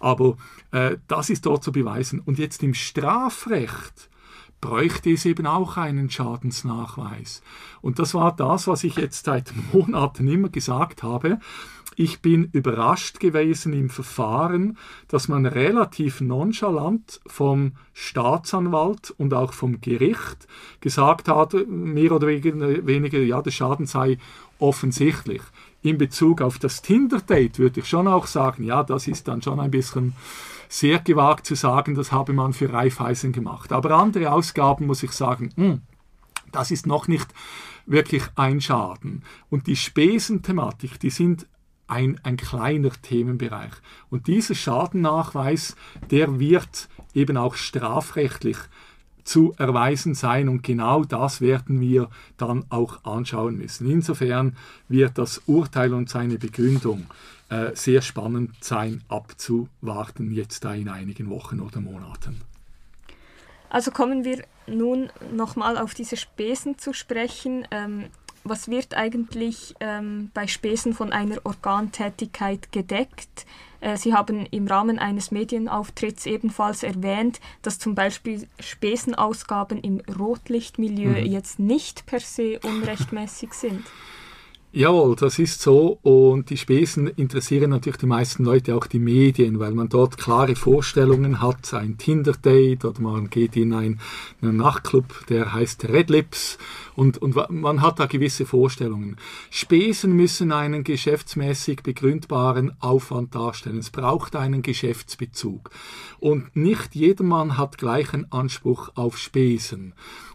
Aber 0.00 0.38
äh, 0.72 0.96
das 1.06 1.28
ist 1.28 1.44
dort 1.44 1.62
zu 1.62 1.70
beweisen. 1.70 2.20
Und 2.20 2.38
jetzt 2.38 2.62
im 2.62 2.72
Strafrecht 2.72 4.08
bräuchte 4.62 5.10
es 5.10 5.26
eben 5.26 5.46
auch 5.46 5.76
einen 5.76 6.08
Schadensnachweis. 6.08 7.42
Und 7.82 7.98
das 7.98 8.14
war 8.14 8.34
das, 8.34 8.66
was 8.66 8.82
ich 8.82 8.96
jetzt 8.96 9.26
seit 9.26 9.52
Monaten 9.74 10.26
immer 10.26 10.48
gesagt 10.48 11.02
habe. 11.02 11.38
Ich 11.96 12.20
bin 12.20 12.48
überrascht 12.52 13.20
gewesen 13.20 13.72
im 13.72 13.90
Verfahren, 13.90 14.78
dass 15.08 15.28
man 15.28 15.46
relativ 15.46 16.20
nonchalant 16.20 17.20
vom 17.26 17.72
Staatsanwalt 17.92 19.14
und 19.16 19.32
auch 19.34 19.52
vom 19.52 19.80
Gericht 19.80 20.48
gesagt 20.80 21.28
hat, 21.28 21.54
mehr 21.68 22.12
oder 22.12 22.26
weniger, 22.26 23.18
ja, 23.20 23.42
der 23.42 23.50
Schaden 23.50 23.86
sei 23.86 24.18
offensichtlich. 24.58 25.42
In 25.82 25.98
Bezug 25.98 26.40
auf 26.40 26.58
das 26.58 26.82
Tinder-Date 26.82 27.58
würde 27.58 27.80
ich 27.80 27.86
schon 27.86 28.08
auch 28.08 28.26
sagen, 28.26 28.64
ja, 28.64 28.82
das 28.82 29.06
ist 29.06 29.28
dann 29.28 29.42
schon 29.42 29.60
ein 29.60 29.70
bisschen 29.70 30.14
sehr 30.68 30.98
gewagt 30.98 31.46
zu 31.46 31.54
sagen, 31.54 31.94
das 31.94 32.10
habe 32.10 32.32
man 32.32 32.52
für 32.52 32.72
Raiffeisen 32.72 33.32
gemacht. 33.32 33.72
Aber 33.72 33.92
andere 33.92 34.32
Ausgaben 34.32 34.86
muss 34.86 35.02
ich 35.02 35.12
sagen, 35.12 35.50
mh, 35.56 35.64
hm, 35.64 35.80
das 36.50 36.70
ist 36.70 36.86
noch 36.86 37.06
nicht 37.06 37.28
wirklich 37.86 38.24
ein 38.36 38.60
Schaden. 38.60 39.22
Und 39.50 39.66
die 39.66 39.76
Spesenthematik, 39.76 40.98
die 41.00 41.10
sind 41.10 41.46
ein, 41.86 42.20
ein 42.22 42.36
kleiner 42.36 42.90
Themenbereich. 42.90 43.72
Und 44.10 44.26
dieser 44.26 44.54
Schadennachweis, 44.54 45.76
der 46.10 46.38
wird 46.38 46.88
eben 47.14 47.36
auch 47.36 47.54
strafrechtlich 47.54 48.58
zu 49.24 49.54
erweisen 49.56 50.14
sein 50.14 50.48
und 50.48 50.62
genau 50.62 51.02
das 51.02 51.40
werden 51.40 51.80
wir 51.80 52.10
dann 52.36 52.64
auch 52.68 53.04
anschauen 53.04 53.56
müssen. 53.56 53.90
Insofern 53.90 54.56
wird 54.88 55.16
das 55.16 55.40
Urteil 55.46 55.94
und 55.94 56.10
seine 56.10 56.38
Begründung 56.38 57.06
äh, 57.48 57.74
sehr 57.74 58.02
spannend 58.02 58.52
sein 58.60 59.02
abzuwarten, 59.08 60.30
jetzt 60.30 60.64
da 60.64 60.74
in 60.74 60.88
einigen 60.88 61.30
Wochen 61.30 61.60
oder 61.60 61.80
Monaten. 61.80 62.42
Also 63.70 63.90
kommen 63.90 64.24
wir 64.24 64.44
nun 64.66 65.10
nochmal 65.32 65.78
auf 65.78 65.94
diese 65.94 66.16
Spesen 66.16 66.78
zu 66.78 66.92
sprechen. 66.92 67.66
Ähm, 67.70 68.04
was 68.44 68.68
wird 68.68 68.94
eigentlich 68.94 69.74
ähm, 69.80 70.30
bei 70.34 70.46
Spesen 70.46 70.92
von 70.92 71.12
einer 71.12 71.38
Organtätigkeit 71.44 72.70
gedeckt? 72.72 73.46
Äh, 73.80 73.96
Sie 73.96 74.14
haben 74.14 74.46
im 74.46 74.66
Rahmen 74.66 74.98
eines 74.98 75.30
Medienauftritts 75.30 76.26
ebenfalls 76.26 76.82
erwähnt, 76.82 77.40
dass 77.62 77.78
zum 77.78 77.94
Beispiel 77.94 78.46
Spesenausgaben 78.60 79.78
im 79.80 80.00
Rotlichtmilieu 80.00 81.20
mhm. 81.20 81.26
jetzt 81.26 81.58
nicht 81.58 82.06
per 82.06 82.20
se 82.20 82.60
unrechtmäßig 82.62 83.52
sind. 83.54 83.84
Jawohl, 84.76 85.14
das 85.14 85.38
ist 85.38 85.62
so. 85.62 86.00
Und 86.02 86.50
die 86.50 86.56
Spesen 86.56 87.06
interessieren 87.06 87.70
natürlich 87.70 87.98
die 87.98 88.06
meisten 88.06 88.44
Leute 88.44 88.74
auch 88.74 88.88
die 88.88 88.98
Medien, 88.98 89.60
weil 89.60 89.70
man 89.70 89.88
dort 89.88 90.18
klare 90.18 90.56
Vorstellungen 90.56 91.40
hat. 91.40 91.72
Ein 91.72 91.96
Tinder-Date 91.96 92.84
oder 92.84 93.00
man 93.00 93.30
geht 93.30 93.54
in 93.54 93.72
einen, 93.72 94.00
Nachtclub, 94.40 95.26
der 95.28 95.52
heißt 95.54 95.84
Red 95.84 96.10
Lips 96.10 96.58
und, 96.96 97.18
und 97.18 97.36
man 97.50 97.82
hat 97.82 98.00
da 98.00 98.06
gewisse 98.06 98.46
Vorstellungen. 98.46 99.16
Spesen 99.48 100.16
müssen 100.16 100.50
einen 100.50 100.82
geschäftsmäßig 100.82 101.84
begründbaren 101.84 102.72
Aufwand 102.80 103.32
darstellen. 103.36 103.78
Es 103.78 103.90
braucht 103.90 104.34
einen 104.34 104.62
Geschäftsbezug. 104.62 105.70
Und 106.18 106.56
nicht 106.56 106.96
jedermann 106.96 107.58
hat 107.58 107.78
gleichen 107.78 108.32
Anspruch 108.32 108.90
auf 108.96 109.18
Spesen. 109.18 109.94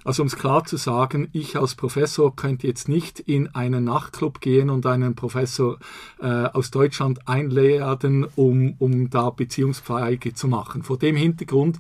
Also 0.10 0.24
um 0.24 0.28
es 0.28 0.38
klar 0.38 0.66
zu 0.66 0.76
sagen, 0.76 1.30
ich 1.34 1.56
als 1.56 1.76
Professor 1.76 2.36
könnte 2.36 2.66
jetzt 2.66 2.90
nicht 2.90 3.20
in 3.20 3.54
einen 3.54 3.84
Nachtclub 3.84 4.42
gehen 4.42 4.72
und 4.72 4.88
einen 4.88 5.14
Professor 5.14 5.78
äh, 6.20 6.26
aus 6.26 6.72
Deutschland 6.72 7.28
einladen, 7.28 8.26
um, 8.36 8.74
um 8.80 9.12
da 9.12 9.30
Beziehungspflege 9.30 10.34
zu 10.34 10.48
machen. 10.48 10.82
Vor 10.82 10.98
dem 10.98 11.16
Hintergrund 11.16 11.78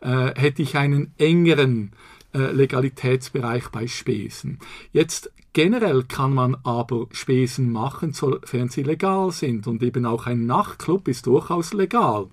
äh, 0.00 0.30
hätte 0.36 0.62
ich 0.62 0.76
einen 0.76 1.12
engeren 1.18 1.90
äh, 2.32 2.52
Legalitätsbereich 2.52 3.70
bei 3.70 3.88
Spesen. 3.88 4.60
Jetzt 4.92 5.32
generell 5.52 6.04
kann 6.04 6.32
man 6.32 6.56
aber 6.62 7.08
Spesen 7.10 7.72
machen, 7.72 8.12
sofern 8.12 8.68
sie 8.68 8.84
legal 8.84 9.32
sind 9.32 9.66
und 9.66 9.82
eben 9.82 10.06
auch 10.06 10.26
ein 10.26 10.46
Nachtclub 10.46 11.08
ist 11.08 11.26
durchaus 11.26 11.72
legal. 11.72 12.28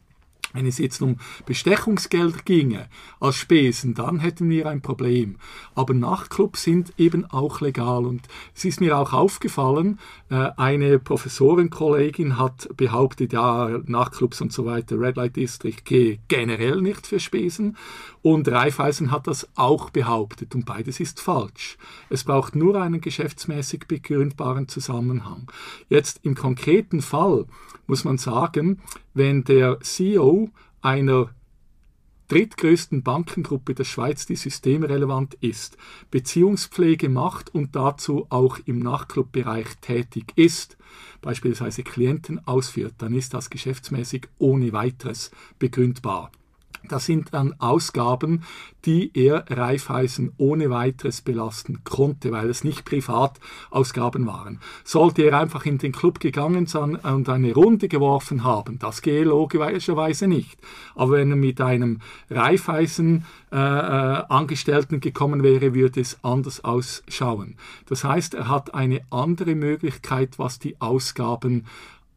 Wenn 0.54 0.66
es 0.66 0.80
jetzt 0.80 1.02
um 1.02 1.18
Bestechungsgeld 1.46 2.46
ginge 2.46 2.88
als 3.20 3.36
Spesen, 3.36 3.94
dann 3.94 4.20
hätten 4.20 4.50
wir 4.50 4.68
ein 4.68 4.82
Problem. 4.82 5.38
Aber 5.76 5.94
Nachtclubs 5.94 6.64
sind 6.64 6.94
eben 6.98 7.26
auch 7.26 7.62
legal. 7.62 8.06
Und 8.06 8.28
es 8.56 8.66
ist 8.66 8.82
mir 8.82 8.98
auch 8.98 9.14
aufgefallen, 9.14 10.00
äh, 10.30 10.50
eine 10.58 10.98
Professorenkollegin 11.00 12.38
hat 12.38 12.70
behauptet, 12.76 13.34
ja, 13.34 13.80
Nachtclubs 13.86 14.42
und 14.42 14.52
so 14.52 14.66
weiter, 14.66 15.00
Red 15.00 15.18
Light 15.18 15.36
District 15.36 15.84
gehe 15.86 16.20
generell 16.28 16.82
nicht 16.82 17.06
für 17.06 17.20
Spesen. 17.20 17.78
Und 18.22 18.48
Raiffeisen 18.50 19.12
hat 19.12 19.28
das 19.28 19.48
auch 19.56 19.92
behauptet. 19.92 20.56
Und 20.56 20.66
beides 20.66 21.00
ist 21.00 21.22
falsch. 21.22 21.78
Es 22.10 22.24
braucht 22.24 22.56
nur 22.56 22.82
einen 22.82 23.02
geschäftsmäßig 23.02 23.86
begründbaren 23.88 24.68
Zusammenhang. 24.68 25.50
Jetzt 25.90 26.20
im 26.24 26.36
konkreten 26.36 27.02
Fall 27.02 27.46
muss 27.88 28.04
man 28.04 28.18
sagen, 28.18 28.82
wenn 29.20 29.44
der 29.44 29.82
CEO 29.82 30.50
einer 30.82 31.30
drittgrößten 32.30 33.04
Bankengruppe 33.04 33.76
der 33.76 33.84
Schweiz, 33.84 34.26
die 34.26 34.38
systemrelevant 34.38 35.34
ist, 35.42 35.78
Beziehungspflege 36.10 37.10
macht 37.10 37.54
und 37.54 37.76
dazu 37.76 38.28
auch 38.30 38.60
im 38.66 38.80
Nachtclubbereich 38.80 39.68
tätig 39.82 40.32
ist, 40.36 40.78
beispielsweise 41.22 41.84
Klienten 41.84 42.40
ausführt, 42.48 42.94
dann 43.00 43.14
ist 43.14 43.34
das 43.34 43.50
geschäftsmäßig 43.50 44.28
ohne 44.38 44.72
weiteres 44.72 45.32
begründbar. 45.60 46.32
Das 46.88 47.06
sind 47.06 47.34
dann 47.34 47.54
Ausgaben, 47.60 48.44
die 48.86 49.12
er 49.14 49.46
Raiffeisen 49.50 50.32
ohne 50.38 50.70
weiteres 50.70 51.22
belasten 51.22 51.84
konnte, 51.84 52.32
weil 52.32 52.50
es 52.50 52.64
nicht 52.64 52.86
Privatausgaben 52.86 54.26
waren. 54.26 54.60
Sollte 54.84 55.24
er 55.24 55.40
einfach 55.40 55.66
in 55.66 55.78
den 55.78 55.92
Club 55.92 56.20
gegangen 56.20 56.66
sein 56.66 56.96
und 56.96 57.28
eine 57.30 57.54
Runde 57.54 57.90
geworfen 57.90 58.44
haben, 58.44 58.80
das 58.80 59.02
gehe 59.02 59.24
logischerweise 59.24 60.28
nicht. 60.28 60.60
Aber 60.96 61.14
wenn 61.14 61.32
er 61.32 61.36
mit 61.36 61.60
einem 61.62 62.00
Raiffeisen 62.30 63.26
äh, 63.52 63.58
äh, 63.58 64.24
Angestellten 64.30 65.00
gekommen 65.00 65.44
wäre, 65.44 65.74
würde 65.74 66.02
es 66.02 66.24
anders 66.24 66.64
ausschauen. 66.64 67.58
Das 67.88 68.04
heißt, 68.04 68.34
er 68.34 68.48
hat 68.48 68.74
eine 68.74 69.02
andere 69.12 69.56
Möglichkeit, 69.56 70.40
was 70.40 70.60
die 70.60 70.80
Ausgaben 70.80 71.66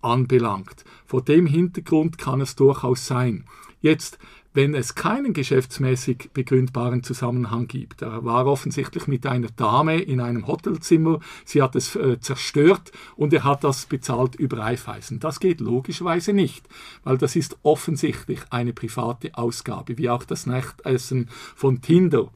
anbelangt. 0.01 0.85
Vor 1.05 1.23
dem 1.23 1.47
Hintergrund 1.47 2.17
kann 2.19 2.41
es 2.41 2.57
durchaus 2.57 3.07
sein. 3.07 3.45
Jetzt 3.81 4.19
wenn 4.55 4.75
es 4.75 4.95
keinen 4.95 5.33
geschäftsmäßig 5.33 6.31
begründbaren 6.33 7.03
Zusammenhang 7.03 7.69
gibt. 7.69 8.03
Er 8.03 8.25
war 8.25 8.47
offensichtlich 8.47 9.07
mit 9.07 9.27
einer 9.27 9.49
Dame 9.49 10.01
in 10.01 10.21
einem 10.21 10.47
Hotelzimmer, 10.47 11.21
sie 11.45 11.63
hat 11.63 11.75
es 11.77 11.97
äh, 11.97 12.21
zerstört 12.21 12.93
und 13.17 13.33
er 13.33 13.45
hat 13.45 13.65
das 13.65 13.87
bezahlt 13.87 14.35
über 14.35 14.59
Reifeisen. 14.59 15.21
Das 15.21 15.41
geht 15.41 15.61
logischerweise 15.61 16.33
nicht, 16.33 16.69
weil 17.05 17.19
das 17.19 17.37
ist 17.37 17.59
offensichtlich 17.63 18.41
eine 18.51 18.73
private 18.73 19.35
Ausgabe, 19.35 19.99
wie 19.99 20.11
auch 20.11 20.25
das 20.25 20.47
Nachtessen 20.47 21.31
von 21.55 21.81
Tinder. 21.81 22.31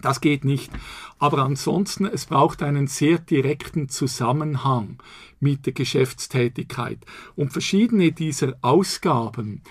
Das 0.00 0.20
geht 0.20 0.44
nicht. 0.44 0.72
Aber 1.18 1.38
ansonsten, 1.38 2.04
es 2.04 2.26
braucht 2.26 2.62
einen 2.62 2.88
sehr 2.88 3.18
direkten 3.18 3.88
Zusammenhang 3.88 4.98
mit 5.38 5.66
der 5.66 5.72
Geschäftstätigkeit. 5.72 6.98
Und 7.36 7.52
verschiedene 7.52 8.10
dieser 8.10 8.54
Ausgaben, 8.60 9.62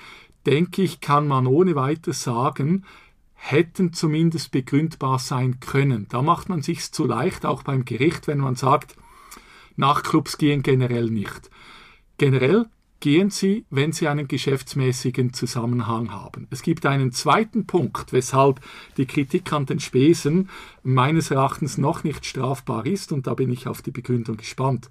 denke 0.46 0.82
ich, 0.82 1.02
kann 1.02 1.28
man 1.28 1.48
ohne 1.48 1.76
weiteres 1.76 2.24
sagen, 2.24 2.86
hätten 3.34 3.94
zumindest 3.94 4.52
begründbar 4.52 5.20
sein 5.20 5.60
können. 5.60 6.08
Da 6.10 6.22
macht 6.22 6.50
man 6.50 6.62
sich 6.62 6.92
zu 6.92 7.06
leicht, 7.06 7.46
auch 7.46 7.64
beim 7.64 7.86
Gericht, 7.86 8.28
wenn 8.28 8.40
man 8.40 8.56
sagt, 8.56 8.96
Nachtclubs 9.76 10.38
gehen 10.38 10.64
generell 10.64 11.10
nicht. 11.10 11.50
Generell 12.18 12.68
gehen 13.04 13.32
sie, 13.32 13.66
wenn 13.70 13.92
sie 13.92 14.08
einen 14.08 14.30
geschäftsmäßigen 14.30 15.34
Zusammenhang 15.34 16.14
haben. 16.14 16.48
Es 16.52 16.62
gibt 16.62 16.86
einen 16.86 17.12
zweiten 17.12 17.68
Punkt, 17.68 18.14
weshalb 18.14 18.62
die 18.96 19.06
Kritik 19.06 19.52
an 19.52 19.66
den 19.66 19.82
Spesen 19.82 20.50
meines 20.84 21.30
Erachtens 21.30 21.78
noch 21.78 22.06
nicht 22.06 22.26
strafbar 22.26 22.86
ist, 22.86 23.12
und 23.12 23.28
da 23.28 23.34
bin 23.34 23.52
ich 23.52 23.68
auf 23.68 23.82
die 23.82 23.92
Begründung 23.92 24.38
gespannt. 24.38 24.88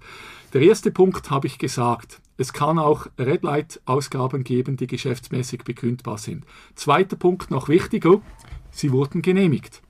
Der 0.53 0.61
erste 0.61 0.91
Punkt 0.91 1.31
habe 1.31 1.47
ich 1.47 1.57
gesagt. 1.57 2.21
Es 2.37 2.53
kann 2.53 2.77
auch 2.77 3.07
Red 3.17 3.41
Light 3.41 3.81
Ausgaben 3.85 4.43
geben, 4.43 4.77
die 4.77 4.85
geschäftsmäßig 4.85 5.63
begründbar 5.63 6.19
sind. 6.19 6.45
Zweiter 6.75 7.15
Punkt, 7.15 7.49
noch 7.49 7.67
wichtiger, 7.67 8.21
sie 8.69 8.91
wurden 8.91 9.23
genehmigt. 9.23 9.81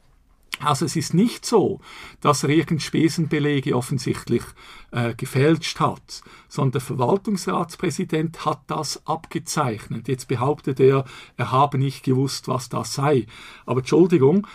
Also 0.59 0.85
es 0.85 0.95
ist 0.95 1.13
nicht 1.13 1.45
so, 1.45 1.81
dass 2.21 2.43
er 2.43 2.49
irgend 2.49 2.81
Spesenbelege 2.81 3.75
offensichtlich 3.75 4.43
äh, 4.91 5.13
gefälscht 5.15 5.79
hat, 5.79 6.21
sondern 6.47 6.73
der 6.73 6.81
Verwaltungsratspräsident 6.81 8.45
hat 8.45 8.61
das 8.67 9.05
abgezeichnet. 9.05 10.07
Jetzt 10.07 10.27
behauptet 10.27 10.79
er, 10.79 11.05
er 11.37 11.51
habe 11.51 11.77
nicht 11.77 12.03
gewusst, 12.03 12.47
was 12.47 12.69
das 12.69 12.93
sei. 12.93 13.25
Aber 13.65 13.79
Entschuldigung, 13.79 14.47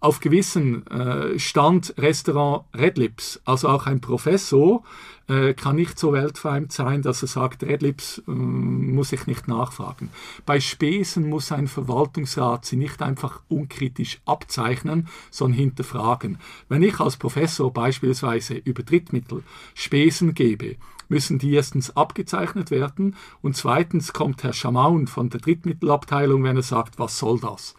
auf 0.00 0.20
gewissen 0.20 0.86
äh, 0.86 1.38
stand 1.38 1.94
Restaurant 1.98 2.64
Red 2.74 2.96
Lips, 2.96 3.40
also 3.44 3.68
auch 3.68 3.86
ein 3.86 4.00
Professor, 4.00 4.82
äh, 5.28 5.54
kann 5.54 5.76
nicht 5.76 5.98
so 5.98 6.12
weltfremd 6.12 6.72
sein, 6.72 7.02
dass 7.02 7.22
er 7.22 7.28
sagt, 7.28 7.62
Red 7.62 7.82
Lips 7.82 8.22
äh, 8.26 8.30
muss 8.30 9.12
ich 9.12 9.26
nicht 9.26 9.46
nachfragen. 9.46 10.08
Bei 10.46 10.58
Spesen 10.58 11.28
muss 11.28 11.52
ein 11.52 11.68
Verwaltungsrat 11.68 12.64
sie 12.64 12.76
nicht 12.76 13.02
einfach 13.02 13.40
unkritisch 13.48 14.20
abzeichnen, 14.24 15.08
sondern 15.30 15.58
hinterfragen. 15.58 16.38
Wenn 16.68 16.82
ich 16.82 16.98
als 16.98 17.16
Professor 17.16 17.72
beispielsweise 17.72 18.54
über 18.54 18.82
Drittmittel 18.82 19.44
Spesen 19.74 20.34
gebe, 20.34 20.76
müssen 21.10 21.38
die 21.38 21.52
erstens 21.52 21.96
abgezeichnet 21.96 22.70
werden 22.70 23.16
und 23.42 23.56
zweitens 23.56 24.12
kommt 24.12 24.42
Herr 24.44 24.52
Schamaun 24.52 25.06
von 25.06 25.28
der 25.28 25.40
Drittmittelabteilung, 25.40 26.42
wenn 26.44 26.56
er 26.56 26.62
sagt, 26.62 26.98
was 26.98 27.18
soll 27.18 27.38
das? 27.40 27.74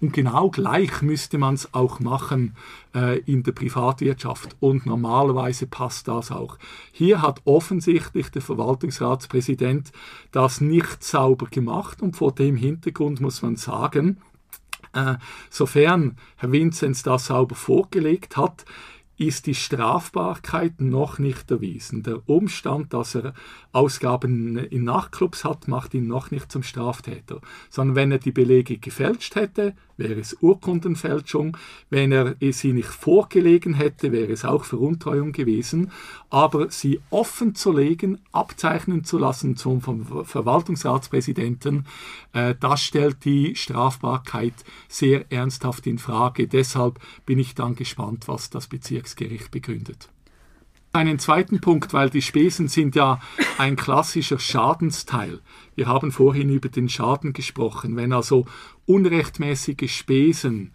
Und 0.00 0.12
genau 0.12 0.50
gleich 0.50 1.00
müsste 1.02 1.38
man 1.38 1.54
es 1.54 1.72
auch 1.72 2.00
machen 2.00 2.54
äh, 2.94 3.18
in 3.20 3.42
der 3.42 3.52
Privatwirtschaft. 3.52 4.56
Und 4.60 4.84
normalerweise 4.84 5.66
passt 5.66 6.08
das 6.08 6.30
auch. 6.30 6.58
Hier 6.92 7.22
hat 7.22 7.40
offensichtlich 7.44 8.30
der 8.30 8.42
Verwaltungsratspräsident 8.42 9.92
das 10.32 10.60
nicht 10.60 11.02
sauber 11.02 11.46
gemacht 11.46 12.02
und 12.02 12.16
vor 12.16 12.32
dem 12.32 12.56
Hintergrund 12.56 13.20
muss 13.20 13.40
man 13.42 13.56
sagen, 13.56 14.18
äh, 14.92 15.14
sofern 15.50 16.16
Herr 16.36 16.52
Vinzenz 16.52 17.02
das 17.02 17.26
sauber 17.26 17.54
vorgelegt 17.54 18.36
hat, 18.36 18.64
ist 19.18 19.46
die 19.46 19.54
Strafbarkeit 19.54 20.80
noch 20.80 21.18
nicht 21.18 21.50
erwiesen. 21.50 22.02
Der 22.02 22.28
Umstand, 22.28 22.92
dass 22.92 23.14
er 23.14 23.32
Ausgaben 23.72 24.58
in 24.58 24.84
Nachtclubs 24.84 25.44
hat, 25.44 25.68
macht 25.68 25.94
ihn 25.94 26.06
noch 26.06 26.30
nicht 26.30 26.52
zum 26.52 26.62
Straftäter. 26.62 27.40
Sondern 27.70 27.96
wenn 27.96 28.12
er 28.12 28.18
die 28.18 28.32
Belege 28.32 28.78
gefälscht 28.78 29.34
hätte, 29.34 29.74
wäre 29.96 30.20
es 30.20 30.36
Urkundenfälschung. 30.40 31.56
Wenn 31.90 32.12
er 32.12 32.36
sie 32.52 32.72
nicht 32.72 32.88
vorgelegen 32.88 33.74
hätte, 33.74 34.12
wäre 34.12 34.32
es 34.32 34.44
auch 34.44 34.64
Veruntreuung 34.64 35.32
gewesen. 35.32 35.90
Aber 36.30 36.70
sie 36.70 37.00
offen 37.10 37.54
zu 37.54 37.72
legen, 37.72 38.18
abzeichnen 38.32 39.04
zu 39.04 39.18
lassen 39.18 39.56
zum 39.56 39.80
Verwaltungsratspräsidenten, 39.80 41.86
äh, 42.32 42.54
das 42.58 42.82
stellt 42.82 43.24
die 43.24 43.54
Strafbarkeit 43.54 44.54
sehr 44.88 45.30
ernsthaft 45.30 45.86
in 45.86 45.98
Frage. 45.98 46.48
Deshalb 46.48 46.98
bin 47.24 47.38
ich 47.38 47.54
dann 47.54 47.74
gespannt, 47.74 48.28
was 48.28 48.50
das 48.50 48.66
Bezirksgericht 48.66 49.50
begründet 49.50 50.10
einen 50.96 51.18
zweiten 51.18 51.60
Punkt, 51.60 51.92
weil 51.92 52.10
die 52.10 52.22
Spesen 52.22 52.68
sind 52.68 52.96
ja 52.96 53.20
ein 53.58 53.76
klassischer 53.76 54.38
Schadensteil. 54.38 55.40
Wir 55.74 55.86
haben 55.86 56.10
vorhin 56.10 56.50
über 56.50 56.68
den 56.68 56.88
Schaden 56.88 57.32
gesprochen. 57.32 57.96
Wenn 57.96 58.12
also 58.12 58.46
unrechtmäßige 58.86 59.94
Spesen 59.94 60.72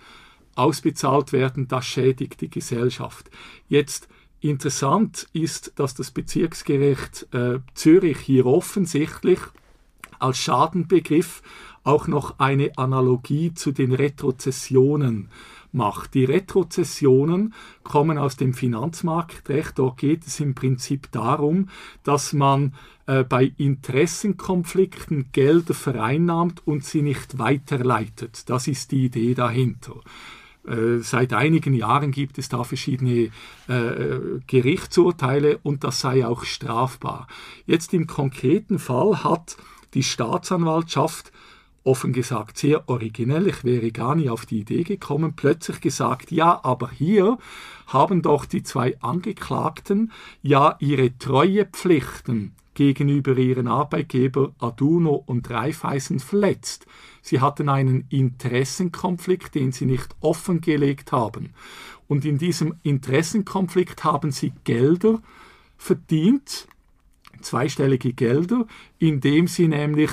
ausbezahlt 0.56 1.34
werden, 1.34 1.68
das 1.68 1.86
schädigt 1.86 2.42
die 2.42 2.50
Gesellschaft. 2.50 3.30
Jetzt 3.68 4.08
interessant 4.40 5.28
ist, 5.34 5.74
dass 5.76 5.96
das 5.96 6.12
Bezirksgericht 6.12 7.28
äh, 7.34 7.60
Zürich 7.74 8.20
hier 8.20 8.46
offensichtlich 8.46 9.40
als 10.20 10.38
Schadenbegriff 10.38 11.42
auch 11.84 12.08
noch 12.08 12.40
eine 12.40 12.78
Analogie 12.78 13.54
zu 13.54 13.72
den 13.72 13.92
Retrozessionen 13.92 15.30
macht. 15.74 16.14
Die 16.14 16.26
Retrozessionen 16.26 17.54
kommen 17.84 18.18
aus 18.18 18.38
dem 18.38 18.54
Finanzmarktrecht. 18.54 19.80
Dort 19.80 19.98
geht 19.98 20.26
es 20.26 20.40
im 20.40 20.56
Prinzip 20.56 21.12
darum, 21.12 21.70
dass 22.04 22.34
man 22.34 22.74
äh, 23.06 23.24
bei 23.24 23.52
Interessenkonflikten 23.58 25.32
Gelder 25.32 25.74
vereinnahmt 25.74 26.66
und 26.66 26.86
sie 26.86 27.02
nicht 27.02 27.40
weiterleitet. 27.40 28.50
Das 28.50 28.68
ist 28.68 28.92
die 28.92 29.06
Idee 29.06 29.34
dahinter. 29.34 29.96
Äh, 30.68 31.00
seit 31.00 31.34
einigen 31.34 31.74
Jahren 31.74 32.12
gibt 32.12 32.38
es 32.38 32.50
da 32.50 32.64
verschiedene 32.64 33.32
äh, 33.68 34.20
Gerichtsurteile 34.48 35.60
und 35.64 35.84
das 35.84 36.00
sei 36.00 36.26
auch 36.26 36.44
strafbar. 36.44 37.28
Jetzt 37.66 37.94
im 37.94 38.08
konkreten 38.08 38.78
Fall 38.78 39.24
hat 39.24 39.58
die 39.94 40.04
Staatsanwaltschaft 40.04 41.32
offen 41.84 42.14
gesagt 42.14 42.58
sehr 42.58 42.88
originell, 42.88 43.48
ich 43.48 43.64
wäre 43.64 43.92
gar 43.92 44.16
nie 44.16 44.30
auf 44.30 44.46
die 44.46 44.60
Idee 44.60 44.84
gekommen, 44.84 45.34
plötzlich 45.36 45.82
gesagt, 45.82 46.32
ja, 46.32 46.64
aber 46.64 46.92
hier 46.92 47.38
haben 47.88 48.22
doch 48.22 48.46
die 48.46 48.64
zwei 48.64 49.00
Angeklagten 49.02 50.12
ja 50.42 50.76
ihre 50.80 51.18
Treuepflichten 51.18 52.54
gegenüber 52.74 53.38
ihren 53.38 53.68
Arbeitgeber 53.68 54.54
Aduno 54.60 55.24
und 55.26 55.50
Raiffeisen 55.50 56.20
verletzt. 56.20 56.86
Sie 57.22 57.42
hatten 57.42 57.70
einen 57.70 58.06
Interessenkonflikt, 58.10 59.56
den 59.56 59.72
sie 59.72 59.86
nicht 59.86 60.16
offengelegt 60.22 61.12
haben. 61.12 61.50
Und 62.08 62.26
in 62.26 62.38
diesem 62.38 62.76
Interessenkonflikt 62.84 64.04
haben 64.04 64.32
sie 64.32 64.54
Gelder 64.64 65.22
verdient, 65.78 66.68
zweistellige 67.42 68.14
Gelder, 68.14 68.66
indem 69.00 69.48
sie 69.48 69.68
nämlich 69.68 70.12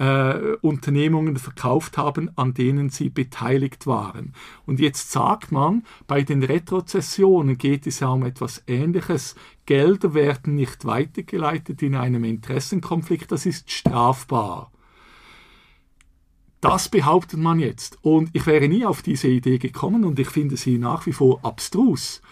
äh, 0.00 0.56
Unternehmungen 0.62 1.36
verkauft 1.36 1.98
haben, 1.98 2.30
an 2.36 2.54
denen 2.54 2.88
sie 2.88 3.10
beteiligt 3.10 3.86
waren. 3.86 4.32
Und 4.64 4.80
jetzt 4.80 5.12
sagt 5.12 5.52
man, 5.52 5.84
bei 6.06 6.22
den 6.22 6.42
Retrozessionen 6.42 7.58
geht 7.58 7.86
es 7.86 8.00
ja 8.00 8.08
um 8.08 8.24
etwas 8.24 8.64
Ähnliches. 8.66 9.36
Gelder 9.66 10.14
werden 10.14 10.54
nicht 10.54 10.86
weitergeleitet 10.86 11.82
in 11.82 11.94
einem 11.94 12.24
Interessenkonflikt, 12.24 13.30
das 13.30 13.44
ist 13.44 13.70
strafbar. 13.70 14.72
Das 16.62 16.88
behauptet 16.88 17.38
man 17.38 17.58
jetzt. 17.58 17.98
Und 18.02 18.30
ich 18.32 18.46
wäre 18.46 18.68
nie 18.68 18.84
auf 18.84 19.02
diese 19.02 19.28
Idee 19.28 19.58
gekommen 19.58 20.04
und 20.04 20.18
ich 20.18 20.28
finde 20.28 20.56
sie 20.56 20.78
nach 20.78 21.06
wie 21.06 21.12
vor 21.12 21.44
abstrus. 21.44 22.22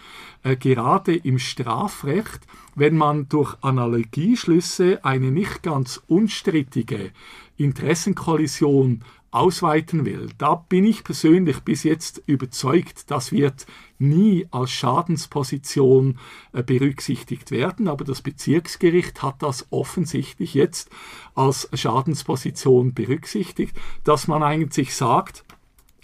Äh, 0.43 0.55
gerade 0.55 1.15
im 1.15 1.37
Strafrecht, 1.37 2.41
wenn 2.75 2.95
man 2.95 3.27
durch 3.29 3.55
Analogieschlüsse 3.61 5.03
eine 5.03 5.31
nicht 5.31 5.63
ganz 5.63 6.01
unstrittige 6.07 7.11
Interessenkollision 7.59 9.03
ausweiten 9.31 10.05
will, 10.05 10.29
da 10.37 10.55
bin 10.55 10.85
ich 10.85 11.03
persönlich 11.03 11.59
bis 11.59 11.83
jetzt 11.83 12.23
überzeugt, 12.25 13.11
das 13.11 13.31
wird 13.31 13.67
nie 13.99 14.47
als 14.49 14.71
Schadensposition 14.71 16.17
äh, 16.51 16.63
berücksichtigt 16.63 17.51
werden, 17.51 17.87
aber 17.87 18.05
das 18.05 18.21
Bezirksgericht 18.21 19.21
hat 19.21 19.43
das 19.43 19.67
offensichtlich 19.71 20.55
jetzt 20.55 20.89
als 21.35 21.69
Schadensposition 21.73 22.93
berücksichtigt, 22.93 23.77
dass 24.03 24.27
man 24.27 24.41
eigentlich 24.41 24.95
sagt, 24.95 25.43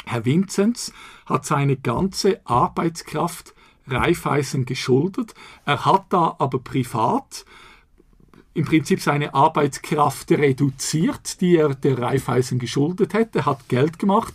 Herr 0.05 0.25
Vinzenz 0.25 0.93
hat 1.25 1.45
seine 1.45 1.77
ganze 1.77 2.45
Arbeitskraft 2.45 3.55
Raiffeisen 3.87 4.65
geschuldet, 4.65 5.33
er 5.65 5.85
hat 5.85 6.05
da 6.09 6.35
aber 6.37 6.59
privat 6.59 7.45
im 8.55 8.65
Prinzip 8.65 9.01
seine 9.01 9.33
Arbeitskraft 9.33 10.31
reduziert, 10.31 11.41
die 11.41 11.57
er 11.57 11.75
der 11.75 11.99
Raiffeisen 11.99 12.57
geschuldet 12.57 13.13
hätte, 13.13 13.45
hat 13.45 13.67
Geld 13.67 13.99
gemacht 13.99 14.33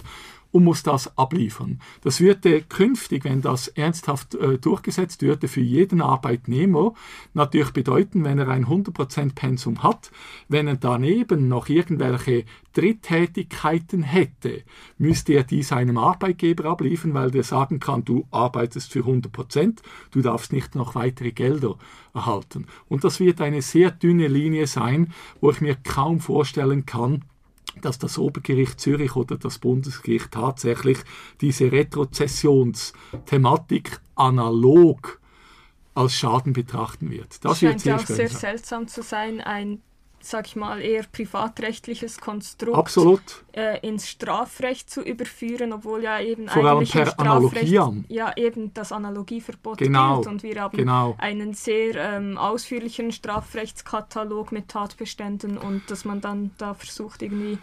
und 0.52 0.64
muss 0.64 0.82
das 0.82 1.16
abliefern. 1.16 1.80
Das 2.02 2.20
würde 2.20 2.62
künftig, 2.62 3.24
wenn 3.24 3.40
das 3.40 3.68
ernsthaft 3.68 4.34
äh, 4.34 4.58
durchgesetzt 4.58 5.22
würde, 5.22 5.48
für 5.48 5.60
jeden 5.60 6.02
Arbeitnehmer 6.02 6.94
natürlich 7.34 7.72
bedeuten, 7.72 8.24
wenn 8.24 8.38
er 8.38 8.48
ein 8.48 8.66
100% 8.66 9.34
Pensum 9.34 9.82
hat, 9.82 10.10
wenn 10.48 10.66
er 10.66 10.76
daneben 10.76 11.48
noch 11.48 11.68
irgendwelche 11.68 12.44
Dritttätigkeiten 12.72 14.02
hätte, 14.02 14.62
müsste 14.98 15.32
er 15.34 15.44
die 15.44 15.62
seinem 15.62 15.98
Arbeitgeber 15.98 16.66
abliefern, 16.66 17.14
weil 17.14 17.30
der 17.30 17.42
sagen 17.42 17.80
kann, 17.80 18.04
du 18.04 18.26
arbeitest 18.30 18.92
für 18.92 19.00
100%, 19.00 19.78
du 20.10 20.22
darfst 20.22 20.52
nicht 20.52 20.74
noch 20.74 20.94
weitere 20.94 21.32
Gelder 21.32 21.76
erhalten. 22.14 22.66
Und 22.88 23.04
das 23.04 23.20
wird 23.20 23.40
eine 23.40 23.62
sehr 23.62 23.90
dünne 23.90 24.28
Linie 24.28 24.66
sein, 24.66 25.12
wo 25.40 25.50
ich 25.50 25.60
mir 25.60 25.76
kaum 25.76 26.20
vorstellen 26.20 26.86
kann, 26.86 27.24
dass 27.82 27.98
das 27.98 28.16
Obergericht 28.18 28.80
Zürich 28.80 29.16
oder 29.16 29.36
das 29.36 29.58
Bundesgericht 29.58 30.30
tatsächlich 30.30 30.98
diese 31.40 31.72
Retrozessionsthematik 31.72 33.98
analog 34.14 35.18
als 35.94 36.14
Schaden 36.14 36.52
betrachten 36.52 37.10
wird. 37.10 37.44
Das 37.44 37.58
scheint 37.60 37.84
ja 37.84 37.96
auch 37.96 38.06
sehr 38.06 38.28
sein. 38.28 38.38
seltsam 38.38 38.86
zu 38.88 39.02
sein, 39.02 39.40
ein 39.40 39.80
sag 40.22 40.46
ich 40.46 40.56
mal, 40.56 40.80
eher 40.80 41.04
privatrechtliches 41.10 42.20
Konstrukt 42.20 42.78
Absolut. 42.78 43.44
Äh, 43.52 43.86
ins 43.86 44.08
Strafrecht 44.08 44.90
zu 44.90 45.02
überführen, 45.02 45.72
obwohl 45.72 46.02
ja 46.02 46.20
eben 46.20 46.48
Vor 46.48 46.64
eigentlich 46.64 46.92
per 46.92 47.18
Analogie 47.18 47.78
an. 47.78 48.04
ja 48.08 48.32
eben 48.36 48.72
das 48.74 48.92
Analogieverbot 48.92 49.78
genau. 49.78 50.16
gilt 50.16 50.26
und 50.28 50.42
wir 50.42 50.60
haben 50.60 50.76
genau. 50.76 51.16
einen 51.18 51.54
sehr 51.54 51.96
ähm, 51.96 52.38
ausführlichen 52.38 53.12
Strafrechtskatalog 53.12 54.52
mit 54.52 54.68
Tatbeständen 54.68 55.58
und 55.58 55.90
dass 55.90 56.04
man 56.04 56.20
dann 56.20 56.50
da 56.58 56.74
versucht 56.74 57.22
irgendwie 57.22 57.58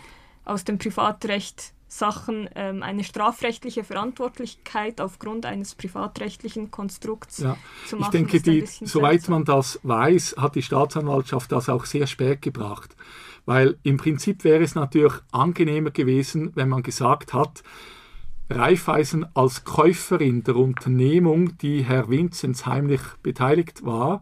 aus 0.45 0.63
dem 0.63 0.77
Privatrecht 0.77 1.73
Sachen 1.87 2.49
ähm, 2.55 2.83
eine 2.83 3.03
strafrechtliche 3.03 3.83
Verantwortlichkeit 3.83 4.99
aufgrund 4.99 5.45
eines 5.45 5.75
privatrechtlichen 5.75 6.69
Konstrukts 6.69 7.39
ja. 7.39 7.57
zu 7.85 7.95
machen. 7.95 8.07
Ich 8.07 8.29
denke, 8.29 8.41
die, 8.41 8.65
soweit 8.65 9.27
man 9.29 9.45
das 9.45 9.79
weiß, 9.83 10.35
hat 10.37 10.55
die 10.55 10.61
Staatsanwaltschaft 10.61 11.51
das 11.51 11.69
auch 11.69 11.85
sehr 11.85 12.07
spät 12.07 12.41
gebracht. 12.41 12.95
Weil 13.45 13.77
im 13.83 13.95
Prinzip 13.95 14.43
wäre 14.43 14.63
es 14.63 14.75
natürlich 14.75 15.13
angenehmer 15.31 15.91
gewesen, 15.91 16.51
wenn 16.55 16.67
man 16.67 16.83
gesagt 16.83 17.33
hat, 17.33 17.63
Raiffeisen 18.49 19.25
als 19.35 19.63
Käuferin 19.63 20.43
der 20.43 20.55
Unternehmung, 20.57 21.57
die 21.57 21.83
Herr 21.83 22.09
Vinzenz 22.09 22.65
heimlich 22.65 23.01
beteiligt 23.23 23.85
war, 23.85 24.21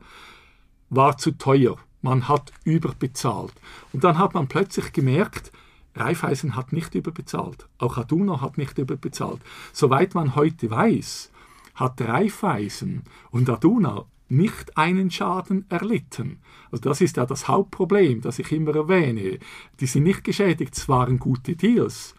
war 0.89 1.17
zu 1.17 1.31
teuer. 1.31 1.77
Man 2.01 2.27
hat 2.27 2.51
überbezahlt. 2.63 3.53
Und 3.93 4.03
dann 4.03 4.19
hat 4.19 4.35
man 4.35 4.47
plötzlich 4.47 4.93
gemerkt, 4.93 5.51
Raiffeisen 5.95 6.55
hat 6.55 6.73
nicht 6.73 6.93
überbezahlt. 6.95 7.67
Auch 7.77 7.97
Aduna 7.97 8.41
hat 8.41 8.57
nicht 8.57 8.77
überbezahlt. 8.77 9.41
Soweit 9.71 10.13
man 10.13 10.35
heute 10.35 10.69
weiß, 10.69 11.31
hat 11.75 12.01
Raiffeisen 12.01 13.03
und 13.31 13.49
Aduna 13.49 14.05
nicht 14.27 14.77
einen 14.77 15.11
Schaden 15.11 15.65
erlitten. 15.69 16.39
Also 16.71 16.89
das 16.89 17.01
ist 17.01 17.17
ja 17.17 17.25
das 17.25 17.47
Hauptproblem, 17.47 18.21
das 18.21 18.39
ich 18.39 18.51
immer 18.51 18.75
erwähne. 18.75 19.39
Die 19.79 19.85
sind 19.85 20.03
nicht 20.03 20.23
geschädigt, 20.23 20.75
es 20.75 20.89
waren 20.89 21.19
gute 21.19 21.55
Deals. 21.55 22.15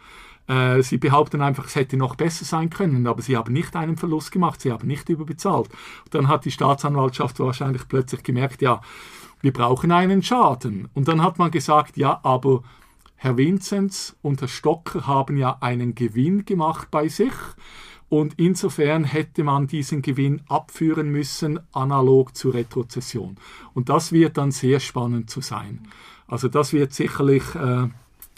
Äh, 0.47 0.83
sie 0.83 0.99
behaupten 0.99 1.43
einfach, 1.43 1.67
es 1.67 1.75
hätte 1.75 1.97
noch 1.97 2.15
besser 2.15 2.45
sein 2.45 2.71
können, 2.71 3.07
aber 3.07 3.23
sie 3.23 3.37
haben 3.37 3.53
nicht 3.53 3.75
einen 3.75 3.97
Verlust 3.97 4.31
gemacht, 4.31 4.61
sie 4.61 4.71
haben 4.71 4.87
nicht 4.87 5.09
überbezahlt. 5.09 5.69
Dann 6.11 6.29
hat 6.29 6.45
die 6.45 6.53
Staatsanwaltschaft 6.53 7.41
wahrscheinlich 7.41 7.89
plötzlich 7.89 8.23
gemerkt, 8.23 8.63
ja, 8.63 8.81
wir 9.43 9.53
brauchen 9.53 9.91
einen 9.91 10.23
Schaden. 10.23 10.89
Und 10.95 11.09
dann 11.09 11.23
hat 11.23 11.39
man 11.39 11.51
gesagt, 11.51 11.97
ja, 11.97 12.21
aber 12.23 12.63
Herr 13.17 13.37
Vinzenz 13.37 14.17
und 14.23 14.41
Herr 14.41 14.49
Stocker 14.49 15.07
haben 15.07 15.37
ja 15.37 15.59
einen 15.61 15.95
Gewinn 15.95 16.45
gemacht 16.45 16.89
bei 16.91 17.09
sich 17.09 17.33
und 18.09 18.35
insofern 18.37 19.05
hätte 19.05 19.43
man 19.43 19.67
diesen 19.67 20.03
Gewinn 20.03 20.43
abführen 20.49 21.11
müssen, 21.11 21.59
analog 21.73 22.37
zur 22.37 22.55
Retrozession. 22.55 23.37
Und 23.75 23.89
das 23.89 24.13
wird 24.13 24.37
dann 24.37 24.53
sehr 24.53 24.79
spannend 24.81 25.29
zu 25.29 25.41
sein. 25.41 25.89
Also 26.29 26.49
das 26.49 26.73
wird 26.73 26.93
sicherlich, 26.93 27.43
äh, 27.55 27.89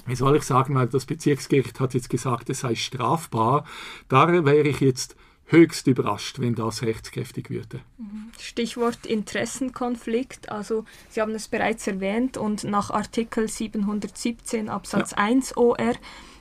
wie 0.06 0.14
soll 0.14 0.36
ich 0.36 0.44
sagen, 0.44 0.74
weil 0.74 0.88
das 0.88 1.04
Bezirksgericht 1.04 1.80
hat 1.80 1.94
jetzt 1.94 2.08
gesagt, 2.08 2.48
es 2.48 2.60
sei 2.60 2.74
strafbar. 2.74 3.64
Da 4.08 4.28
wäre 4.44 4.68
ich 4.68 4.80
jetzt 4.80 5.16
höchst 5.48 5.86
überrascht, 5.86 6.38
wenn 6.38 6.54
das 6.54 6.82
rechtskräftig 6.82 7.50
würde. 7.50 7.80
Mhm. 7.96 8.30
Stichwort 8.38 9.06
Interessenkonflikt. 9.06 10.50
Also 10.50 10.84
Sie 11.10 11.20
haben 11.20 11.32
es 11.32 11.48
bereits 11.48 11.86
erwähnt 11.86 12.36
und 12.36 12.64
nach 12.64 12.90
Artikel 12.90 13.48
717 13.48 14.68
Absatz 14.68 15.12
ja. 15.12 15.18
1 15.18 15.56
OR 15.56 15.94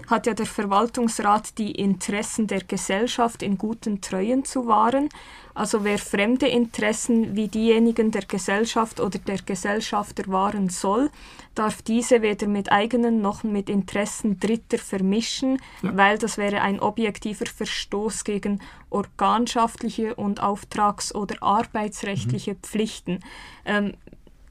hat 0.08 0.28
ja 0.28 0.34
der 0.34 0.46
Verwaltungsrat 0.46 1.58
die 1.58 1.72
Interessen 1.72 2.48
der 2.48 2.64
Gesellschaft 2.64 3.44
in 3.44 3.58
guten 3.58 4.02
Treuen 4.02 4.46
zu 4.46 4.68
wahren. 4.68 5.10
Also 5.54 5.84
wer 5.84 5.98
fremde 5.98 6.48
Interessen 6.48 7.36
wie 7.36 7.48
diejenigen 7.48 8.12
der 8.12 8.22
Gesellschaft 8.22 9.00
oder 9.00 9.18
der 9.18 9.40
Gesellschafter 9.40 10.28
wahren 10.28 10.70
soll, 10.70 11.10
darf 11.56 11.82
diese 11.82 12.22
weder 12.22 12.48
mit 12.48 12.72
eigenen 12.72 13.22
noch 13.22 13.44
mit 13.44 13.68
Interessen 13.68 14.40
Dritter 14.40 14.78
vermischen, 14.78 15.60
ja. 15.82 15.98
weil 15.98 16.20
das 16.20 16.38
wäre 16.38 16.62
ein 16.62 16.80
objektiver 16.80 17.48
Verstoß 17.48 18.24
gegen 18.24 18.62
organschaftliche 18.92 20.14
und 20.14 20.42
auftrags- 20.42 21.16
oder 21.16 21.42
arbeitsrechtliche 21.42 22.52
mhm. 22.54 22.60
Pflichten. 22.62 23.20
Ähm, 23.66 23.96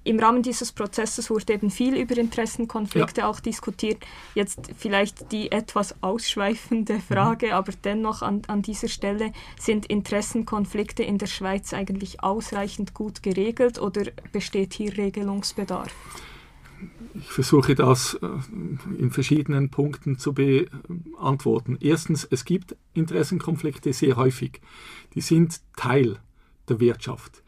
im 0.06 0.20
Rahmen 0.20 0.42
dieses 0.42 0.72
Prozesses 0.72 1.30
wurde 1.30 1.52
eben 1.52 1.70
viel 1.70 1.96
über 1.96 2.16
Interessenkonflikte 2.16 3.22
ja. 3.22 3.28
auch 3.28 3.40
diskutiert. 3.40 3.98
Jetzt 4.34 4.70
vielleicht 4.78 5.32
die 5.32 5.50
etwas 5.50 6.02
ausschweifende 6.02 6.94
mhm. 6.94 7.00
Frage, 7.00 7.46
mhm. 7.48 7.52
aber 7.52 7.72
dennoch 7.84 8.22
an, 8.22 8.42
an 8.46 8.62
dieser 8.62 8.88
Stelle, 8.88 9.32
sind 9.58 9.86
Interessenkonflikte 9.86 11.02
in 11.02 11.18
der 11.18 11.26
Schweiz 11.26 11.72
eigentlich 11.72 12.22
ausreichend 12.22 12.94
gut 12.94 13.22
geregelt 13.22 13.80
oder 13.80 14.04
besteht 14.32 14.74
hier 14.74 14.96
Regelungsbedarf? 14.96 15.92
Ich 17.14 17.32
versuche 17.32 17.74
das 17.74 18.14
äh, 18.14 18.26
in 18.98 19.10
verschiedenen 19.10 19.70
Punkten 19.70 20.18
zu 20.18 20.34
beantworten. 20.34 21.78
Erstens, 21.80 22.24
es 22.30 22.44
gibt 22.44 22.76
Interessenkonflikte 22.94 23.92
sehr 23.92 24.16
häufig. 24.16 24.60
Die 25.14 25.20
sind 25.20 25.60
Teil 25.76 26.20
der 26.68 26.78
Wirtschaft. 26.78 27.42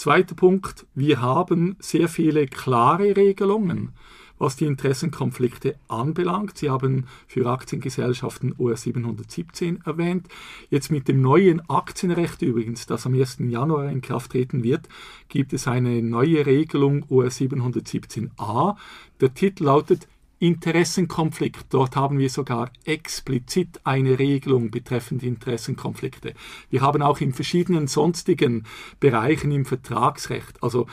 Zweiter 0.00 0.34
Punkt, 0.34 0.86
wir 0.94 1.20
haben 1.20 1.76
sehr 1.78 2.08
viele 2.08 2.46
klare 2.46 3.18
Regelungen, 3.18 3.90
was 4.38 4.56
die 4.56 4.64
Interessenkonflikte 4.64 5.74
anbelangt. 5.88 6.56
Sie 6.56 6.70
haben 6.70 7.04
für 7.26 7.46
Aktiengesellschaften 7.46 8.54
OR 8.56 8.78
717 8.78 9.82
erwähnt. 9.84 10.26
Jetzt 10.70 10.90
mit 10.90 11.06
dem 11.06 11.20
neuen 11.20 11.60
Aktienrecht 11.68 12.40
übrigens, 12.40 12.86
das 12.86 13.04
am 13.04 13.12
1. 13.12 13.40
Januar 13.40 13.90
in 13.90 14.00
Kraft 14.00 14.32
treten 14.32 14.62
wird, 14.62 14.88
gibt 15.28 15.52
es 15.52 15.68
eine 15.68 16.00
neue 16.00 16.46
Regelung 16.46 17.04
OR 17.10 17.26
717a. 17.26 18.76
Der 19.20 19.34
Titel 19.34 19.64
lautet 19.64 20.08
Interessenkonflikt. 20.40 21.66
Dort 21.68 21.96
haben 21.96 22.18
wir 22.18 22.30
sogar 22.30 22.70
explizit 22.84 23.80
eine 23.84 24.18
Regelung 24.18 24.70
betreffend 24.70 25.22
Interessenkonflikte. 25.22 26.32
Wir 26.70 26.80
haben 26.80 27.02
auch 27.02 27.20
in 27.20 27.34
verschiedenen 27.34 27.86
sonstigen 27.86 28.64
Bereichen 28.98 29.52
im 29.52 29.66
Vertragsrecht, 29.66 30.62
also 30.62 30.86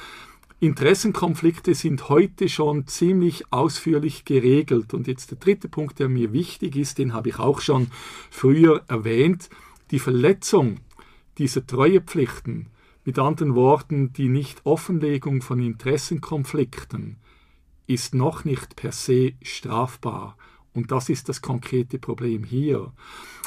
Interessenkonflikte 0.59 1.75
sind 1.75 2.09
heute 2.09 2.49
schon 2.49 2.87
ziemlich 2.87 3.53
ausführlich 3.53 4.25
geregelt. 4.25 4.93
Und 4.95 5.05
jetzt 5.05 5.29
der 5.29 5.37
dritte 5.37 5.69
Punkt, 5.69 5.99
der 5.99 6.09
mir 6.09 6.33
wichtig 6.33 6.75
ist, 6.75 6.97
den 6.97 7.13
habe 7.13 7.29
ich 7.29 7.37
auch 7.37 7.61
schon 7.61 7.91
früher 8.31 8.83
erwähnt, 8.87 9.49
die 9.91 9.99
Verletzung 9.99 10.79
dieser 11.37 11.65
Treuepflichten, 11.67 12.69
mit 13.05 13.19
anderen 13.19 13.53
Worten 13.55 14.11
die 14.13 14.27
Nichtoffenlegung 14.27 15.41
von 15.41 15.61
Interessenkonflikten, 15.61 17.17
ist 17.87 18.13
noch 18.13 18.45
nicht 18.45 18.75
per 18.75 18.91
se 18.91 19.33
strafbar. 19.41 20.37
Und 20.73 20.91
das 20.91 21.09
ist 21.09 21.27
das 21.27 21.41
konkrete 21.41 21.97
Problem 21.97 22.43
hier. 22.43 22.93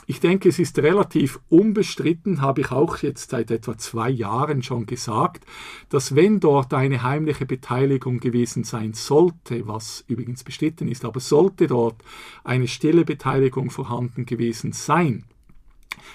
Ich 0.07 0.19
denke, 0.19 0.49
es 0.49 0.59
ist 0.59 0.77
relativ 0.81 1.39
unbestritten, 1.49 2.41
habe 2.41 2.63
ich 2.63 2.73
auch 2.73 2.97
jetzt 2.99 3.31
seit 3.31 3.53
etwa 3.53 3.79
zwei 3.79 4.11
Jahren 4.11 4.65
schon 4.65 4.87
gesagt, 4.87 5.47
dass 5.89 6.17
wenn 6.17 6.41
dort 6.41 6.75
eine 6.75 7.05
heimliche 7.05 7.47
Beteiligung 7.47 8.19
gewesen 8.19 8.65
sein 8.65 8.93
sollte, 8.93 9.69
was 9.69 10.05
übrigens 10.09 10.43
bestritten 10.43 10.89
ist, 10.89 11.05
aber 11.05 11.21
sollte 11.21 11.69
dort 11.69 12.03
eine 12.43 12.67
stille 12.67 13.05
Beteiligung 13.05 13.71
vorhanden 13.71 14.27
gewesen 14.27 14.73
sein, 14.73 15.27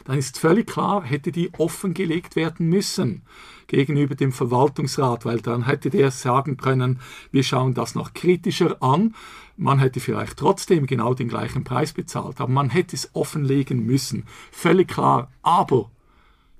dann 0.06 0.18
ist 0.18 0.40
völlig 0.40 0.68
klar, 0.68 1.04
hätte 1.04 1.32
die 1.32 1.52
offengelegt 1.58 2.36
werden 2.36 2.68
müssen 2.70 3.24
gegenüber 3.68 4.16
dem 4.16 4.32
Verwaltungsrat, 4.32 5.26
weil 5.26 5.42
dann 5.42 5.66
hätte 5.66 5.90
der 5.90 6.12
sagen 6.12 6.58
können, 6.58 7.00
wir 7.32 7.44
schauen 7.44 7.74
das 7.74 7.96
noch 7.96 8.14
kritischer 8.14 8.82
an. 8.82 9.16
Man 9.58 9.80
hätte 9.80 10.00
vielleicht 10.00 10.38
trotzdem 10.38 10.86
genau 10.86 11.14
den 11.14 11.28
gleichen 11.28 11.64
Preis 11.64 11.94
bezahlt, 11.94 12.40
aber 12.42 12.52
man 12.52 12.70
hätte 12.70 12.96
es 12.96 13.10
offenlegen 13.14 13.86
müssen. 13.86 14.26
Völlig 14.52 14.90
klar. 14.90 15.32
Aber 15.42 15.90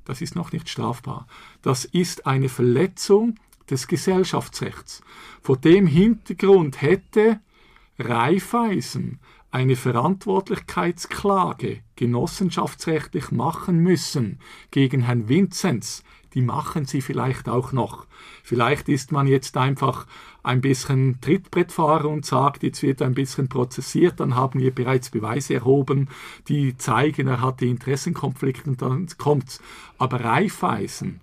das 0.06 0.22
ist 0.22 0.36
noch 0.36 0.52
nicht 0.52 0.70
strafbar. 0.70 1.28
Das 1.62 1.86
ist 1.86 2.26
eine 2.26 2.50
Verletzung 2.50 3.36
des 3.70 3.88
Gesellschaftsrechts. 3.88 5.02
Vor 5.42 5.58
dem 5.58 5.88
Hintergrund 5.88 6.82
hätte 6.82 7.40
Raiffeisen 8.00 9.20
eine 9.56 9.78
Verantwortlichkeitsklage 9.78 11.80
genossenschaftsrechtlich 11.96 13.32
machen 13.32 13.78
müssen 13.78 14.40
gegen 14.70 15.04
Herrn 15.04 15.30
Vinzenz, 15.30 16.04
die 16.34 16.42
machen 16.42 16.84
sie 16.84 17.00
vielleicht 17.00 17.48
auch 17.48 17.72
noch. 17.72 18.06
Vielleicht 18.44 18.90
ist 18.90 19.14
man 19.14 19.28
jetzt 19.28 19.56
einfach 19.56 20.08
ein 20.44 20.60
bisschen 20.60 21.22
Trittbrettfahrer 21.22 22.10
und 22.10 22.26
sagt, 22.26 22.64
jetzt 22.64 22.84
wird 22.84 23.02
ein 23.02 23.14
bisschen 23.14 23.48
prozessiert, 23.48 24.20
dann 24.20 24.36
haben 24.36 24.60
wir 24.60 24.76
bereits 24.76 25.10
Beweise 25.10 25.54
erhoben, 25.54 26.10
die 26.50 26.76
zeigen, 26.76 27.30
er 27.30 27.40
hatte 27.40 27.66
Interessenkonflikte 27.66 28.70
und 28.70 28.82
dann 28.82 29.08
kommt's. 29.18 29.62
Aber 29.98 30.20
Reifeisen 30.20 31.22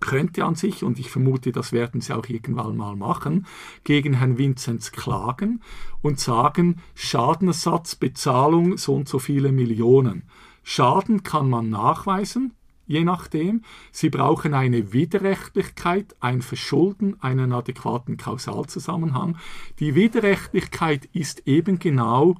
könnte 0.00 0.44
an 0.44 0.54
sich, 0.54 0.82
und 0.82 0.98
ich 0.98 1.10
vermute, 1.10 1.52
das 1.52 1.72
werden 1.72 2.00
sie 2.00 2.14
auch 2.14 2.28
irgendwann 2.28 2.76
mal 2.76 2.96
machen, 2.96 3.46
gegen 3.84 4.14
Herrn 4.14 4.38
Vinzenz 4.38 4.92
klagen 4.92 5.62
und 6.02 6.20
sagen, 6.20 6.80
Schadenersatz, 6.94 7.94
Bezahlung 7.94 8.76
so 8.76 8.94
und 8.94 9.08
so 9.08 9.18
viele 9.18 9.52
Millionen. 9.52 10.24
Schaden 10.62 11.22
kann 11.22 11.48
man 11.48 11.70
nachweisen, 11.70 12.52
je 12.86 13.04
nachdem. 13.04 13.62
Sie 13.92 14.10
brauchen 14.10 14.54
eine 14.54 14.92
Widerrechtlichkeit, 14.92 16.16
ein 16.20 16.42
Verschulden, 16.42 17.22
einen 17.22 17.52
adäquaten 17.52 18.16
Kausalzusammenhang. 18.16 19.36
Die 19.78 19.94
Widerrechtlichkeit 19.94 21.08
ist 21.12 21.46
eben 21.46 21.78
genau 21.78 22.36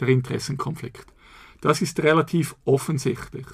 der 0.00 0.08
Interessenkonflikt. 0.08 1.06
Das 1.60 1.82
ist 1.82 2.00
relativ 2.00 2.54
offensichtlich. 2.64 3.46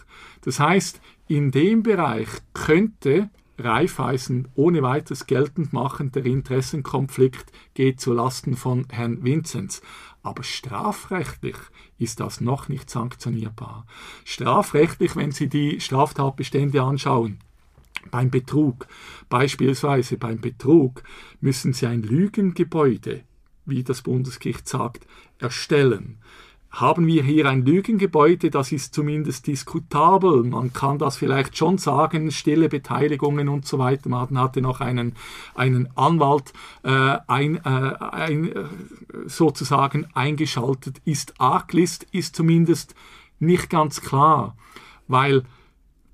Das 0.43 0.61
heißt, 0.61 1.01
in 1.27 1.51
dem 1.51 1.83
Bereich 1.83 2.29
könnte 2.53 3.31
Raiffeisen 3.57 4.49
ohne 4.55 4.83
weiteres 4.83 5.27
geltend 5.27 5.73
machen, 5.73 6.11
der 6.11 6.27
Interessenkonflikt 6.27 7.53
geht 7.75 8.01
zu 8.01 8.13
Lasten 8.13 8.57
von 8.57 8.87
Herrn 8.91 9.23
Vinzenz. 9.23 9.81
Aber 10.23 10.43
strafrechtlich 10.43 11.57
ist 11.99 12.21
das 12.21 12.41
noch 12.41 12.69
nicht 12.69 12.91
sanktionierbar. 12.91 13.87
Strafrechtlich, 14.25 15.17
wenn 15.17 15.31
Sie 15.31 15.49
die 15.49 15.81
Straftatbestände 15.81 16.83
anschauen, 16.83 17.39
beim 18.11 18.31
Betrug, 18.31 18.87
beispielsweise 19.29 20.19
beim 20.19 20.41
Betrug, 20.41 21.03
müssen 21.41 21.73
Sie 21.73 21.87
ein 21.87 22.03
Lügengebäude, 22.03 23.23
wie 23.67 23.85
das 23.85 24.03
Bundesgericht 24.03 24.69
sagt, 24.69 25.07
erstellen 25.39 26.19
haben 26.75 27.07
wir 27.07 27.23
hier 27.23 27.49
ein 27.49 27.65
Lügengebäude, 27.65 28.51
das 28.51 28.73
ist 28.73 28.95
zumindest 28.95 29.47
diskutabel. 29.47 30.43
Man 30.43 30.73
kann 30.73 30.99
das 30.99 31.17
vielleicht 31.17 31.57
schon 31.57 31.79
sagen, 31.79 32.33
stille 32.33 32.69
Beteiligungen 32.69 33.49
und 33.49 33.65
so 33.65 33.79
weiter. 33.79 34.09
Man 34.09 34.37
hatte 34.39 34.61
noch 34.61 34.81
einen, 34.81 35.15
einen 35.55 35.89
Anwalt 35.97 36.53
äh, 36.83 37.19
ein, 37.29 37.57
äh, 37.65 37.95
ein, 38.01 38.53
äh, 38.53 38.65
sozusagen 39.27 40.09
eingeschaltet. 40.15 41.01
Ist 41.05 41.35
Arglist, 41.39 42.09
ist 42.11 42.35
zumindest 42.35 42.97
nicht 43.39 43.71
ganz 43.71 44.01
klar, 44.01 44.57
weil 45.07 45.45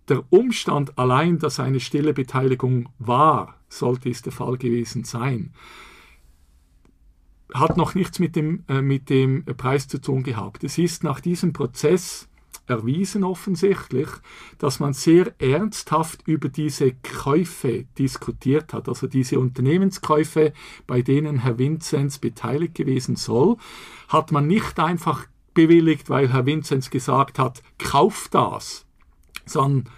der 0.08 0.22
Umstand 0.30 0.98
allein, 0.98 1.38
dass 1.38 1.58
eine 1.58 1.80
stille 1.80 2.12
Beteiligung 2.12 2.90
war, 2.98 3.54
sollte 3.70 4.10
es 4.10 4.20
der 4.20 4.32
Fall 4.32 4.58
gewesen 4.58 5.04
sein, 5.04 5.54
hat 7.54 7.76
noch 7.76 7.94
nichts 7.94 8.18
mit 8.18 8.36
dem, 8.36 8.64
äh, 8.68 8.82
mit 8.82 9.10
dem 9.10 9.44
Preis 9.44 9.88
zu 9.88 10.00
tun 10.00 10.22
gehabt. 10.22 10.64
Es 10.64 10.78
ist 10.78 11.04
nach 11.04 11.20
diesem 11.20 11.52
Prozess 11.52 12.28
erwiesen 12.66 13.24
offensichtlich, 13.24 14.08
dass 14.58 14.80
man 14.80 14.92
sehr 14.92 15.34
ernsthaft 15.40 16.22
über 16.26 16.48
diese 16.48 16.92
Käufe 16.92 17.84
diskutiert 17.98 18.72
hat, 18.72 18.88
also 18.88 19.08
diese 19.08 19.40
Unternehmenskäufe, 19.40 20.52
bei 20.86 21.02
denen 21.02 21.38
Herr 21.38 21.58
Vinzenz 21.58 22.18
beteiligt 22.18 22.76
gewesen 22.76 23.16
soll, 23.16 23.56
hat 24.08 24.30
man 24.30 24.46
nicht 24.46 24.78
einfach 24.78 25.26
bewilligt, 25.52 26.08
weil 26.08 26.32
Herr 26.32 26.46
Vinzenz 26.46 26.90
gesagt 26.90 27.38
hat, 27.38 27.62
kauf 27.78 28.28
das, 28.30 28.86
sondern 29.44 29.90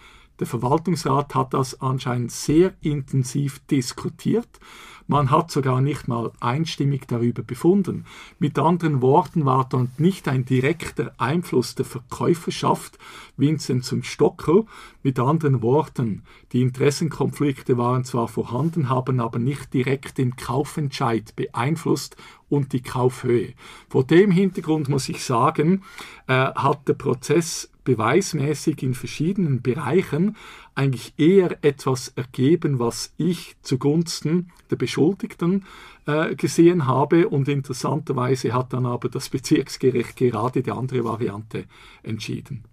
der 0.42 0.48
Verwaltungsrat 0.48 1.36
hat 1.36 1.54
das 1.54 1.80
anscheinend 1.80 2.32
sehr 2.32 2.74
intensiv 2.80 3.60
diskutiert 3.70 4.58
man 5.06 5.30
hat 5.30 5.50
sogar 5.50 5.80
nicht 5.80 6.08
mal 6.08 6.32
einstimmig 6.40 7.06
darüber 7.08 7.42
befunden. 7.42 8.06
Mit 8.38 8.58
anderen 8.58 9.02
Worten 9.02 9.44
war 9.44 9.68
dort 9.68 9.98
nicht 9.98 10.28
ein 10.28 10.44
direkter 10.44 11.12
Einfluss 11.18 11.74
der 11.74 11.84
Verkäuferschaft 11.84 12.98
Vincent 13.36 13.84
zum 13.84 14.02
Stocker. 14.02 14.64
Mit 15.02 15.18
anderen 15.18 15.62
Worten, 15.62 16.22
die 16.52 16.62
Interessenkonflikte 16.62 17.76
waren 17.78 18.04
zwar 18.04 18.28
vorhanden, 18.28 18.88
haben 18.88 19.20
aber 19.20 19.38
nicht 19.38 19.74
direkt 19.74 20.18
den 20.18 20.36
Kaufentscheid 20.36 21.34
beeinflusst 21.34 22.16
und 22.48 22.72
die 22.72 22.82
Kaufhöhe. 22.82 23.54
Vor 23.88 24.04
dem 24.04 24.30
Hintergrund 24.30 24.88
muss 24.88 25.08
ich 25.08 25.24
sagen, 25.24 25.82
äh, 26.26 26.32
hat 26.32 26.86
der 26.86 26.94
Prozess 26.94 27.71
beweismäßig 27.84 28.82
in 28.82 28.94
verschiedenen 28.94 29.62
Bereichen 29.62 30.36
eigentlich 30.74 31.14
eher 31.16 31.58
etwas 31.62 32.08
ergeben, 32.16 32.78
was 32.78 33.12
ich 33.16 33.56
zugunsten 33.62 34.50
der 34.70 34.76
Beschuldigten 34.76 35.64
äh, 36.06 36.34
gesehen 36.34 36.86
habe. 36.86 37.28
Und 37.28 37.48
interessanterweise 37.48 38.52
hat 38.52 38.72
dann 38.72 38.86
aber 38.86 39.08
das 39.08 39.28
Bezirksgericht 39.28 40.16
gerade 40.16 40.62
die 40.62 40.70
andere 40.70 41.04
Variante 41.04 41.64
entschieden. 42.02 42.64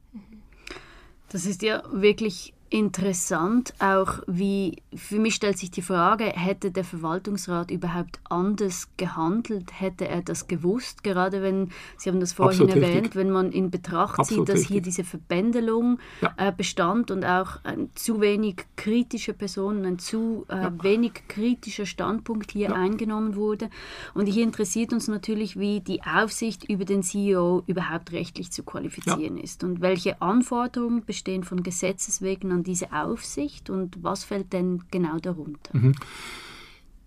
Das 1.29 1.45
ist 1.45 1.61
ja 1.61 1.83
wirklich 1.91 2.53
interessant, 2.69 3.73
auch 3.79 4.19
wie, 4.27 4.77
für 4.93 5.19
mich 5.19 5.35
stellt 5.35 5.57
sich 5.57 5.71
die 5.71 5.81
Frage, 5.81 6.25
hätte 6.25 6.71
der 6.71 6.83
Verwaltungsrat 6.83 7.71
überhaupt 7.71 8.19
anders 8.29 8.87
gehandelt, 8.97 9.79
hätte 9.79 10.07
er 10.07 10.21
das 10.21 10.47
gewusst, 10.47 11.03
gerade 11.03 11.41
wenn, 11.41 11.69
Sie 11.97 12.09
haben 12.09 12.19
das 12.19 12.33
vorhin 12.33 12.63
Absolut 12.63 12.83
erwähnt, 12.83 13.01
richtig. 13.05 13.15
wenn 13.15 13.31
man 13.31 13.51
in 13.51 13.71
Betracht 13.71 14.19
Absolut 14.19 14.47
zieht, 14.47 14.49
dass 14.49 14.61
richtig. 14.61 14.73
hier 14.73 14.81
diese 14.81 15.03
Verbändelung 15.03 15.99
ja. 16.21 16.33
äh, 16.37 16.51
bestand 16.51 17.11
und 17.11 17.25
auch 17.25 17.63
ein 17.63 17.89
zu 17.95 18.21
wenig 18.21 18.57
kritische 18.75 19.33
Personen, 19.33 19.85
ein 19.85 19.99
zu 19.99 20.45
äh, 20.49 20.55
ja. 20.55 20.83
wenig 20.83 21.23
kritischer 21.27 21.85
Standpunkt 21.85 22.51
hier 22.51 22.69
ja. 22.69 22.75
eingenommen 22.75 23.35
wurde. 23.35 23.69
Und 24.13 24.27
hier 24.27 24.43
interessiert 24.43 24.93
uns 24.93 25.07
natürlich, 25.07 25.57
wie 25.57 25.81
die 25.81 26.01
Aufsicht 26.03 26.69
über 26.69 26.85
den 26.85 27.03
CEO 27.03 27.63
überhaupt 27.67 28.11
rechtlich 28.11 28.51
zu 28.51 28.63
qualifizieren 28.63 29.37
ist 29.37 29.63
und 29.63 29.81
welche 29.81 30.21
Anforderungen 30.21 31.03
bestehen 31.03 31.43
von 31.43 31.63
Gesetzes 31.63 32.21
wegen 32.21 32.51
an 32.51 32.58
diese 32.63 32.91
Aufsicht 32.93 33.69
und 33.69 34.03
was 34.03 34.23
fällt 34.23 34.53
denn 34.53 34.83
genau 34.91 35.17
darunter? 35.19 35.77
Mhm. 35.77 35.95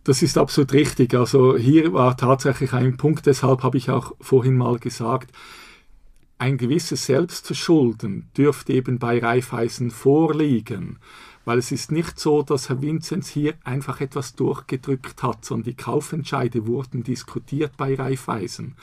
Das 0.04 0.22
ist 0.22 0.36
absolut 0.36 0.72
richtig. 0.72 1.14
Also 1.14 1.56
hier 1.56 1.92
war 1.92 2.16
tatsächlich 2.16 2.72
ein 2.72 2.96
Punkt, 2.96 3.26
deshalb 3.26 3.62
habe 3.62 3.78
ich 3.78 3.90
auch 3.90 4.14
vorhin 4.20 4.56
mal 4.56 4.78
gesagt, 4.78 5.30
ein 6.38 6.58
gewisses 6.58 7.06
Selbstverschulden 7.06 8.28
dürfte 8.36 8.72
eben 8.72 8.98
bei 8.98 9.20
Raiffeisen 9.20 9.92
vorliegen. 9.92 10.98
Weil 11.44 11.58
es 11.58 11.70
ist 11.70 11.92
nicht 11.92 12.18
so, 12.18 12.42
dass 12.42 12.68
Herr 12.68 12.82
Vinzenz 12.82 13.28
hier 13.28 13.54
einfach 13.62 14.00
etwas 14.00 14.34
durchgedrückt 14.34 15.22
hat, 15.22 15.44
sondern 15.44 15.64
die 15.64 15.76
Kaufentscheide 15.76 16.66
wurden 16.66 17.04
diskutiert 17.04 17.76
bei 17.76 17.94
Raiffeisen. 17.94 18.74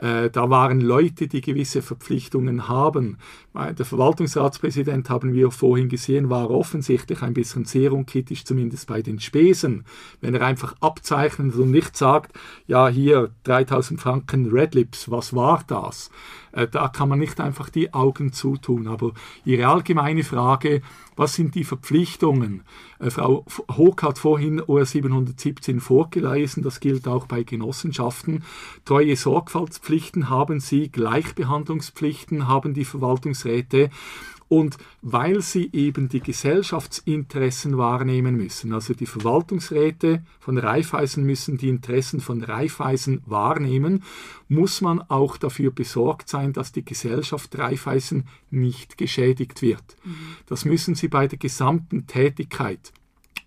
Äh, 0.00 0.30
da 0.30 0.48
waren 0.48 0.80
Leute, 0.80 1.28
die 1.28 1.42
gewisse 1.42 1.82
Verpflichtungen 1.82 2.68
haben. 2.68 3.18
Der 3.52 3.84
Verwaltungsratspräsident, 3.84 5.10
haben 5.10 5.34
wir 5.34 5.50
vorhin 5.50 5.88
gesehen, 5.88 6.30
war 6.30 6.50
offensichtlich 6.50 7.22
ein 7.22 7.34
bisschen 7.34 7.64
sehr 7.64 7.92
unkritisch, 7.92 8.44
zumindest 8.44 8.86
bei 8.86 9.02
den 9.02 9.18
Spesen. 9.18 9.84
Wenn 10.20 10.34
er 10.34 10.46
einfach 10.46 10.76
abzeichnet 10.80 11.56
und 11.56 11.72
nicht 11.72 11.96
sagt, 11.96 12.32
ja, 12.68 12.88
hier 12.88 13.30
3000 13.42 14.00
Franken 14.00 14.50
Red 14.50 14.74
Lips, 14.74 15.10
was 15.10 15.34
war 15.34 15.64
das? 15.66 16.10
Äh, 16.52 16.68
da 16.68 16.88
kann 16.88 17.08
man 17.08 17.18
nicht 17.18 17.40
einfach 17.40 17.68
die 17.68 17.92
Augen 17.92 18.32
zutun. 18.32 18.86
Aber 18.86 19.12
Ihre 19.44 19.66
allgemeine 19.66 20.24
Frage, 20.24 20.82
was 21.20 21.34
sind 21.34 21.54
die 21.54 21.64
Verpflichtungen? 21.64 22.62
Äh, 22.98 23.10
Frau 23.10 23.44
Hoog 23.76 24.02
hat 24.02 24.18
vorhin 24.18 24.58
OR 24.58 24.86
717 24.86 25.78
vorgelesen, 25.78 26.62
das 26.62 26.80
gilt 26.80 27.06
auch 27.06 27.26
bei 27.26 27.42
Genossenschaften. 27.42 28.42
Treue 28.86 29.14
Sorgfaltspflichten 29.16 30.30
haben 30.30 30.60
sie, 30.60 30.88
Gleichbehandlungspflichten 30.88 32.48
haben 32.48 32.72
die 32.72 32.86
Verwaltungsräte. 32.86 33.90
Und 34.50 34.78
weil 35.00 35.42
sie 35.42 35.70
eben 35.72 36.08
die 36.08 36.18
Gesellschaftsinteressen 36.18 37.78
wahrnehmen 37.78 38.36
müssen, 38.36 38.74
also 38.74 38.94
die 38.94 39.06
Verwaltungsräte 39.06 40.24
von 40.40 40.58
Raiffeisen 40.58 41.22
müssen 41.22 41.56
die 41.56 41.68
Interessen 41.68 42.18
von 42.18 42.42
Raiffeisen 42.42 43.22
wahrnehmen, 43.26 44.02
muss 44.48 44.80
man 44.80 45.02
auch 45.02 45.36
dafür 45.36 45.70
besorgt 45.70 46.28
sein, 46.28 46.52
dass 46.52 46.72
die 46.72 46.84
Gesellschaft 46.84 47.56
Raiffeisen 47.56 48.26
nicht 48.50 48.98
geschädigt 48.98 49.62
wird. 49.62 49.96
Mhm. 50.02 50.16
Das 50.46 50.64
müssen 50.64 50.96
sie 50.96 51.06
bei 51.06 51.28
der 51.28 51.38
gesamten 51.38 52.08
Tätigkeit. 52.08 52.92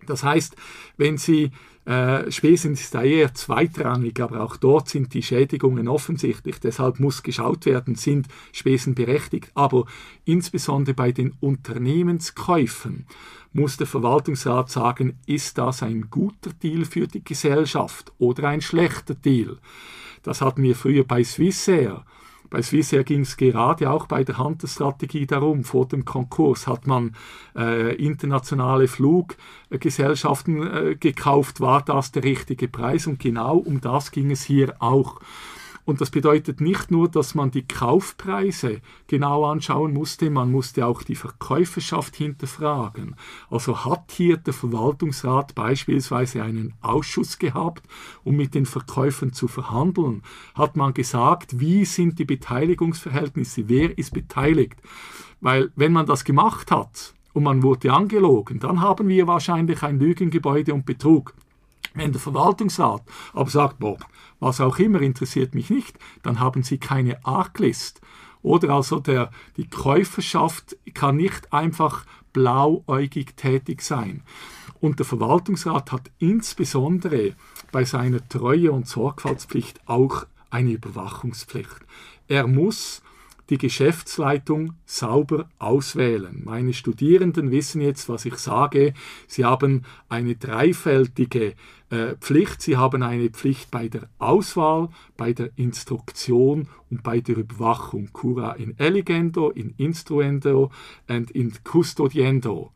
Das 0.06 0.22
heißt, 0.22 0.56
wenn 0.96 1.18
Sie 1.18 1.50
äh, 1.86 2.30
Spesen 2.30 2.72
ist 2.72 2.94
da 2.94 3.02
eher 3.02 3.34
zweitrangig, 3.34 4.20
aber 4.20 4.42
auch 4.42 4.56
dort 4.56 4.88
sind 4.88 5.12
die 5.12 5.22
Schädigungen 5.22 5.86
offensichtlich. 5.88 6.58
Deshalb 6.60 6.98
muss 6.98 7.22
geschaut 7.22 7.66
werden, 7.66 7.94
sind 7.94 8.28
Spesen 8.52 8.94
berechtigt. 8.94 9.50
Aber 9.54 9.84
insbesondere 10.24 10.94
bei 10.94 11.12
den 11.12 11.34
Unternehmenskäufen 11.40 13.06
muss 13.52 13.76
der 13.76 13.86
Verwaltungsrat 13.86 14.70
sagen, 14.70 15.18
ist 15.26 15.58
das 15.58 15.82
ein 15.82 16.08
guter 16.10 16.52
Deal 16.62 16.84
für 16.84 17.06
die 17.06 17.22
Gesellschaft 17.22 18.12
oder 18.18 18.48
ein 18.48 18.60
schlechter 18.60 19.14
Deal. 19.14 19.58
Das 20.22 20.40
hatten 20.40 20.62
wir 20.62 20.74
früher 20.74 21.04
bei 21.04 21.22
Swissair. 21.22 22.04
Bei 22.54 22.62
Swissair 22.62 23.02
ging 23.02 23.22
es 23.22 23.36
gerade 23.36 23.90
auch 23.90 24.06
bei 24.06 24.22
der 24.22 24.38
Hunter-Strategie 24.38 25.26
darum. 25.26 25.64
Vor 25.64 25.88
dem 25.88 26.04
Konkurs 26.04 26.68
hat 26.68 26.86
man 26.86 27.16
äh, 27.56 27.96
internationale 27.96 28.86
Fluggesellschaften 28.86 30.62
äh, 30.62 30.94
gekauft. 30.94 31.60
War 31.60 31.82
das 31.82 32.12
der 32.12 32.22
richtige 32.22 32.68
Preis? 32.68 33.08
Und 33.08 33.18
genau 33.18 33.56
um 33.56 33.80
das 33.80 34.12
ging 34.12 34.30
es 34.30 34.44
hier 34.44 34.76
auch. 34.78 35.18
Und 35.84 36.00
das 36.00 36.10
bedeutet 36.10 36.60
nicht 36.60 36.90
nur, 36.90 37.10
dass 37.10 37.34
man 37.34 37.50
die 37.50 37.66
Kaufpreise 37.66 38.80
genau 39.06 39.44
anschauen 39.44 39.92
musste, 39.92 40.30
man 40.30 40.50
musste 40.50 40.86
auch 40.86 41.02
die 41.02 41.14
Verkäuferschaft 41.14 42.16
hinterfragen. 42.16 43.16
Also 43.50 43.84
hat 43.84 44.12
hier 44.12 44.38
der 44.38 44.54
Verwaltungsrat 44.54 45.54
beispielsweise 45.54 46.42
einen 46.42 46.74
Ausschuss 46.80 47.38
gehabt, 47.38 47.86
um 48.24 48.36
mit 48.36 48.54
den 48.54 48.64
Verkäufern 48.64 49.32
zu 49.32 49.46
verhandeln? 49.46 50.22
Hat 50.54 50.76
man 50.76 50.94
gesagt, 50.94 51.60
wie 51.60 51.84
sind 51.84 52.18
die 52.18 52.24
Beteiligungsverhältnisse, 52.24 53.68
wer 53.68 53.96
ist 53.98 54.14
beteiligt? 54.14 54.80
Weil 55.40 55.70
wenn 55.76 55.92
man 55.92 56.06
das 56.06 56.24
gemacht 56.24 56.70
hat, 56.70 57.14
und 57.34 57.42
man 57.42 57.62
wurde 57.62 57.92
angelogen, 57.92 58.60
dann 58.60 58.80
haben 58.80 59.08
wir 59.08 59.26
wahrscheinlich 59.26 59.82
ein 59.82 59.98
Lügengebäude 59.98 60.72
und 60.72 60.86
Betrug. 60.86 61.34
Wenn 61.94 62.12
der 62.12 62.20
Verwaltungsrat 62.20 63.02
aber 63.32 63.50
sagt, 63.50 63.78
boah, 63.78 63.98
was 64.40 64.60
auch 64.60 64.78
immer 64.78 65.00
interessiert 65.00 65.54
mich 65.54 65.70
nicht, 65.70 65.98
dann 66.22 66.40
haben 66.40 66.62
sie 66.62 66.78
keine 66.78 67.24
Arglist. 67.24 68.00
Oder 68.42 68.70
also 68.70 69.00
der, 69.00 69.30
die 69.56 69.68
Käuferschaft 69.68 70.76
kann 70.92 71.16
nicht 71.16 71.52
einfach 71.52 72.04
blauäugig 72.32 73.36
tätig 73.36 73.80
sein. 73.80 74.22
Und 74.80 74.98
der 74.98 75.06
Verwaltungsrat 75.06 75.92
hat 75.92 76.10
insbesondere 76.18 77.34
bei 77.72 77.84
seiner 77.84 78.28
Treue- 78.28 78.72
und 78.72 78.86
Sorgfaltspflicht 78.86 79.80
auch 79.86 80.26
eine 80.50 80.72
Überwachungspflicht. 80.72 81.80
Er 82.28 82.46
muss 82.46 83.02
die 83.50 83.58
Geschäftsleitung 83.58 84.74
sauber 84.86 85.48
auswählen. 85.58 86.42
Meine 86.44 86.72
Studierenden 86.72 87.50
wissen 87.50 87.80
jetzt, 87.80 88.08
was 88.08 88.24
ich 88.24 88.36
sage. 88.36 88.94
Sie 89.26 89.44
haben 89.44 89.82
eine 90.08 90.34
dreifältige 90.36 91.54
äh, 91.90 92.16
Pflicht. 92.20 92.62
Sie 92.62 92.76
haben 92.76 93.02
eine 93.02 93.30
Pflicht 93.30 93.70
bei 93.70 93.88
der 93.88 94.08
Auswahl, 94.18 94.88
bei 95.16 95.32
der 95.32 95.50
Instruktion 95.56 96.68
und 96.90 97.02
bei 97.02 97.20
der 97.20 97.36
Überwachung. 97.36 98.10
Cura 98.12 98.52
in 98.52 98.78
eligendo, 98.78 99.50
in 99.50 99.74
instruendo 99.76 100.70
und 101.08 101.30
in 101.30 101.52
custodiendo. 101.64 102.72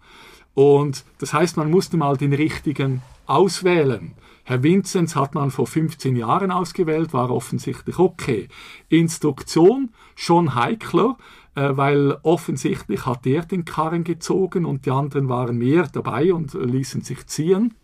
Und 0.55 1.05
das 1.19 1.33
heißt, 1.33 1.57
man 1.57 1.71
musste 1.71 1.97
mal 1.97 2.17
den 2.17 2.33
richtigen 2.33 3.03
auswählen. 3.27 4.15
Herr 4.49 4.63
Vinzenz 4.63 5.15
hat 5.15 5.35
man 5.35 5.51
vor 5.51 5.67
15 5.67 6.17
Jahren 6.17 6.51
ausgewählt, 6.51 7.13
war 7.13 7.29
offensichtlich 7.29 7.99
okay. 7.99 8.49
Instruktion 8.89 9.91
schon 10.17 10.55
heikler, 10.55 11.19
äh, 11.55 11.77
weil 11.77 12.17
offensichtlich 12.23 13.05
hat 13.05 13.27
er 13.27 13.45
den 13.45 13.67
Karren 13.67 14.05
gezogen 14.05 14.65
und 14.65 14.87
die 14.87 14.91
anderen 14.91 15.29
waren 15.29 15.59
mehr 15.59 15.87
dabei 15.93 16.33
und 16.33 16.55
ließen 16.55 17.03
sich 17.03 17.27
ziehen. 17.27 17.75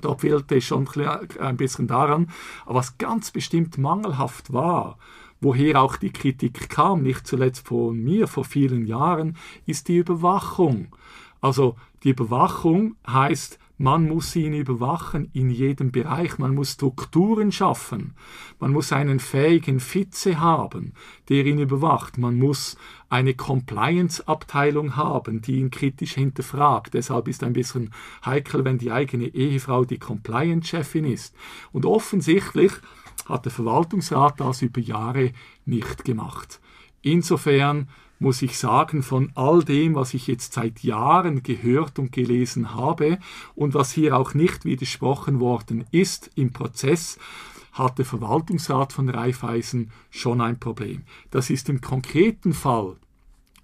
Da 0.00 0.14
fehlte 0.14 0.58
schon 0.62 0.88
ein 1.38 1.58
bisschen 1.58 1.86
daran. 1.86 2.30
Aber 2.64 2.76
was 2.76 2.96
ganz 2.96 3.30
bestimmt 3.30 3.76
mangelhaft 3.76 4.54
war, 4.54 4.96
woher 5.42 5.82
auch 5.82 5.98
die 5.98 6.14
Kritik 6.14 6.70
kam, 6.70 7.02
nicht 7.02 7.26
zuletzt 7.26 7.68
von 7.68 7.94
mir 7.94 8.26
vor 8.26 8.46
vielen 8.46 8.86
Jahren, 8.86 9.36
ist 9.66 9.88
die 9.88 9.98
Überwachung. 9.98 10.96
Also 11.42 11.76
die 12.04 12.10
Überwachung 12.10 12.96
heißt, 13.06 13.58
man 13.78 14.08
muss 14.08 14.34
ihn 14.34 14.54
überwachen 14.54 15.30
in 15.34 15.50
jedem 15.50 15.92
Bereich. 15.92 16.38
Man 16.38 16.54
muss 16.54 16.72
Strukturen 16.72 17.52
schaffen. 17.52 18.14
Man 18.58 18.72
muss 18.72 18.90
einen 18.90 19.20
fähigen 19.20 19.80
Vize 19.80 20.40
haben, 20.40 20.94
der 21.28 21.44
ihn 21.44 21.58
überwacht. 21.58 22.16
Man 22.16 22.38
muss 22.38 22.78
eine 23.10 23.34
Compliance-Abteilung 23.34 24.96
haben, 24.96 25.42
die 25.42 25.56
ihn 25.60 25.70
kritisch 25.70 26.14
hinterfragt. 26.14 26.94
Deshalb 26.94 27.28
ist 27.28 27.44
ein 27.44 27.52
bisschen 27.52 27.92
heikel, 28.24 28.64
wenn 28.64 28.78
die 28.78 28.92
eigene 28.92 29.26
Ehefrau 29.26 29.84
die 29.84 29.98
Compliance-Chefin 29.98 31.04
ist. 31.04 31.34
Und 31.70 31.84
offensichtlich 31.84 32.72
hat 33.26 33.44
der 33.44 33.52
Verwaltungsrat 33.52 34.40
das 34.40 34.62
über 34.62 34.80
Jahre 34.80 35.32
nicht 35.66 36.04
gemacht. 36.04 36.60
Insofern 37.02 37.88
muss 38.18 38.42
ich 38.42 38.58
sagen, 38.58 39.02
von 39.02 39.30
all 39.34 39.62
dem, 39.62 39.94
was 39.94 40.14
ich 40.14 40.26
jetzt 40.26 40.54
seit 40.54 40.82
Jahren 40.82 41.42
gehört 41.42 41.98
und 41.98 42.12
gelesen 42.12 42.74
habe 42.74 43.18
und 43.54 43.74
was 43.74 43.92
hier 43.92 44.16
auch 44.16 44.34
nicht 44.34 44.64
widersprochen 44.64 45.40
worden 45.40 45.84
ist 45.90 46.30
im 46.34 46.52
Prozess, 46.52 47.18
hat 47.72 47.98
der 47.98 48.06
Verwaltungsrat 48.06 48.92
von 48.92 49.08
Raiffeisen 49.08 49.90
schon 50.10 50.40
ein 50.40 50.58
Problem. 50.58 51.02
Das 51.30 51.50
ist 51.50 51.68
im 51.68 51.80
konkreten 51.80 52.54
Fall 52.54 52.96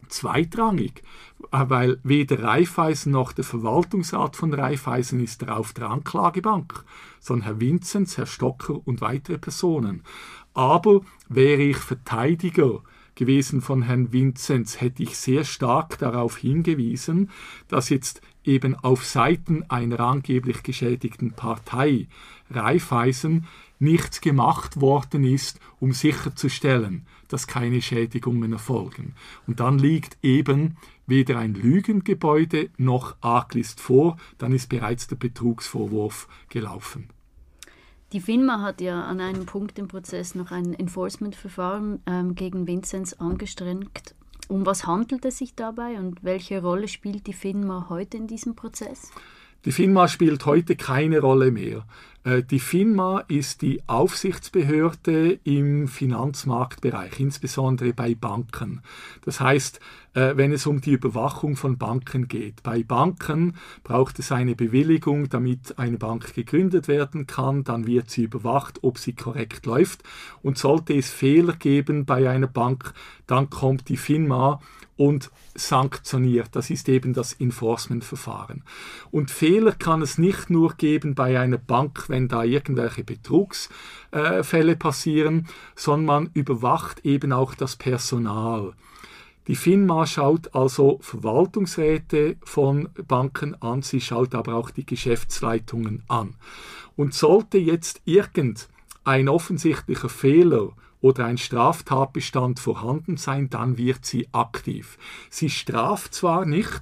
zweitrangig, 0.09 1.03
weil 1.51 1.99
weder 2.03 2.43
Raiffeisen 2.43 3.13
noch 3.13 3.33
der 3.33 3.45
Verwaltungsrat 3.45 4.37
von 4.37 4.53
Raiffeisen 4.53 5.21
ist 5.21 5.41
der 5.41 5.57
auf 5.57 5.73
der 5.73 5.89
Anklagebank, 5.91 6.85
sondern 7.21 7.47
Herr 7.47 7.61
Vinzenz, 7.61 8.19
Herr 8.19 8.27
Stocker 8.27 8.81
und 8.85 9.01
weitere 9.01 9.39
Personen. 9.39 10.03
Aber 10.53 11.01
wäre 11.29 11.63
ich 11.63 11.79
Verteidiger 11.79 12.83
gewesen 13.15 13.61
von 13.61 13.83
Herrn 13.83 14.13
Vinzenz, 14.13 14.81
hätte 14.81 15.03
ich 15.03 15.17
sehr 15.17 15.45
stark 15.45 15.99
darauf 15.99 16.37
hingewiesen, 16.37 17.31
dass 17.69 17.89
jetzt 17.89 18.23
eben 18.45 18.75
auf 18.75 19.05
Seiten 19.05 19.65
einer 19.71 20.01
angeblich 20.01 20.63
geschädigten 20.63 21.33
Partei 21.33 22.09
Raiffeisen 22.51 23.47
nichts 23.79 24.21
gemacht 24.21 24.81
worden 24.81 25.25
ist, 25.25 25.59
um 25.81 25.93
sicherzustellen, 25.93 27.07
dass 27.29 27.47
keine 27.47 27.83
Schädigungen 27.83 28.53
erfolgen. 28.53 29.15
Und 29.47 29.61
dann 29.61 29.79
liegt 29.79 30.19
eben 30.23 30.77
weder 31.07 31.39
ein 31.39 31.55
Lügengebäude 31.55 32.71
noch 32.77 33.17
Arglist 33.21 33.81
vor, 33.81 34.17
dann 34.39 34.53
ist 34.53 34.69
bereits 34.69 35.09
der 35.09 35.17
Betrugsvorwurf 35.17 36.29
gelaufen. 36.49 37.09
Die 38.13 38.21
FINMA 38.21 38.61
hat 38.61 38.83
ja 38.83 39.05
an 39.05 39.21
einem 39.21 39.47
Punkt 39.47 39.79
im 39.79 39.89
Prozess 39.89 40.35
noch 40.35 40.51
ein 40.51 40.75
Enforcement-Verfahren 40.75 42.03
ähm, 42.07 42.35
gegen 42.35 42.67
Vinzenz 42.67 43.15
angestrengt. 43.15 44.15
Um 44.49 44.67
was 44.67 44.87
handelt 44.87 45.25
es 45.25 45.39
sich 45.39 45.55
dabei 45.55 45.99
und 45.99 46.23
welche 46.23 46.61
Rolle 46.61 46.89
spielt 46.89 47.27
die 47.27 47.33
FINMA 47.33 47.87
heute 47.89 48.19
in 48.19 48.27
diesem 48.27 48.55
Prozess? 48.55 49.11
Die 49.65 49.71
FINMA 49.71 50.09
spielt 50.09 50.45
heute 50.45 50.75
keine 50.75 51.21
Rolle 51.21 51.53
mehr. 51.53 51.87
Äh, 52.25 52.43
die 52.43 52.59
FINMA 52.59 53.21
ist 53.29 53.63
die 53.63 53.81
Aufsichtsbehörde 53.87 55.39
im 55.45 55.87
Finanzmarktbereich, 55.87 57.21
insbesondere 57.21 57.93
bei 57.93 58.17
Banken. 58.17 58.83
Das 59.25 59.39
heißt, 59.39 59.79
äh, 60.15 60.33
wenn 60.35 60.51
es 60.51 60.67
um 60.67 60.81
die 60.81 60.91
Überwachung 60.91 61.55
von 61.55 61.79
Banken 61.79 62.27
geht. 62.27 62.65
Bei 62.65 62.83
Banken 62.83 63.55
braucht 63.85 64.19
es 64.19 64.33
eine 64.33 64.57
Bewilligung, 64.57 65.29
damit 65.29 65.79
eine 65.79 65.97
Bank 65.97 66.35
gegründet 66.35 66.89
werden 66.89 67.29
kann. 67.29 67.63
Dann 67.63 67.87
wird 67.87 68.11
sie 68.11 68.25
überwacht, 68.25 68.81
ob 68.83 68.99
sie 68.99 69.13
korrekt 69.13 69.65
läuft. 69.67 70.03
Und 70.43 70.59
sollte 70.59 70.95
es 70.95 71.09
Fehler 71.09 71.55
geben 71.55 72.05
bei 72.05 72.29
einer 72.29 72.49
Bank, 72.49 72.95
dann 73.29 73.49
kommt 73.49 73.89
die 73.89 73.97
FINMA 73.97 74.61
und 75.03 75.33
sanktioniert. 75.57 76.51
Das 76.53 76.71
ist 76.71 76.89
eben 76.89 77.13
das 77.13 77.33
Enforcement-Verfahren. 77.33 78.63
Und 79.11 79.33
Fehler 79.33 79.73
kann 79.73 80.01
es 80.01 80.17
nicht 80.17 80.49
nur 80.49 80.75
geben 80.75 81.17
bei 81.17 81.41
einer 81.41 81.59
Bank, 81.59 82.09
wenn 82.09 82.29
da 82.29 82.45
irgendwelche 82.45 83.03
Betrugsfälle 83.03 84.77
passieren, 84.77 85.49
sondern 85.75 86.07
man 86.07 86.31
überwacht 86.35 87.05
eben 87.05 87.33
auch 87.33 87.57
das 87.57 87.75
Personal. 87.75 88.75
Die 89.49 89.57
FINMA 89.57 90.07
schaut 90.07 90.55
also 90.55 91.01
Verwaltungsräte 91.03 92.37
von 92.45 92.89
Banken 93.09 93.61
an, 93.61 93.83
sie 93.83 94.01
schaut 94.01 94.37
aber 94.37 94.55
auch 94.55 94.71
die 94.71 94.87
Geschäftsleitungen 94.87 96.05
an. 96.07 96.37
Und 96.95 97.13
sollte 97.13 97.59
jetzt 97.59 98.03
irgendein 98.05 99.29
offensichtlicher 99.29 100.09
Fehler 100.09 100.69
oder 101.03 101.27
ein 101.27 101.37
Straftatbestand 101.37 102.59
vorhanden 102.59 103.19
sein, 103.19 103.51
dann 103.51 103.77
wird 103.77 104.07
sie 104.07 104.29
aktiv. 104.33 104.97
Sie 105.29 105.51
straft 105.51 106.15
zwar 106.15 106.47
nicht, 106.47 106.81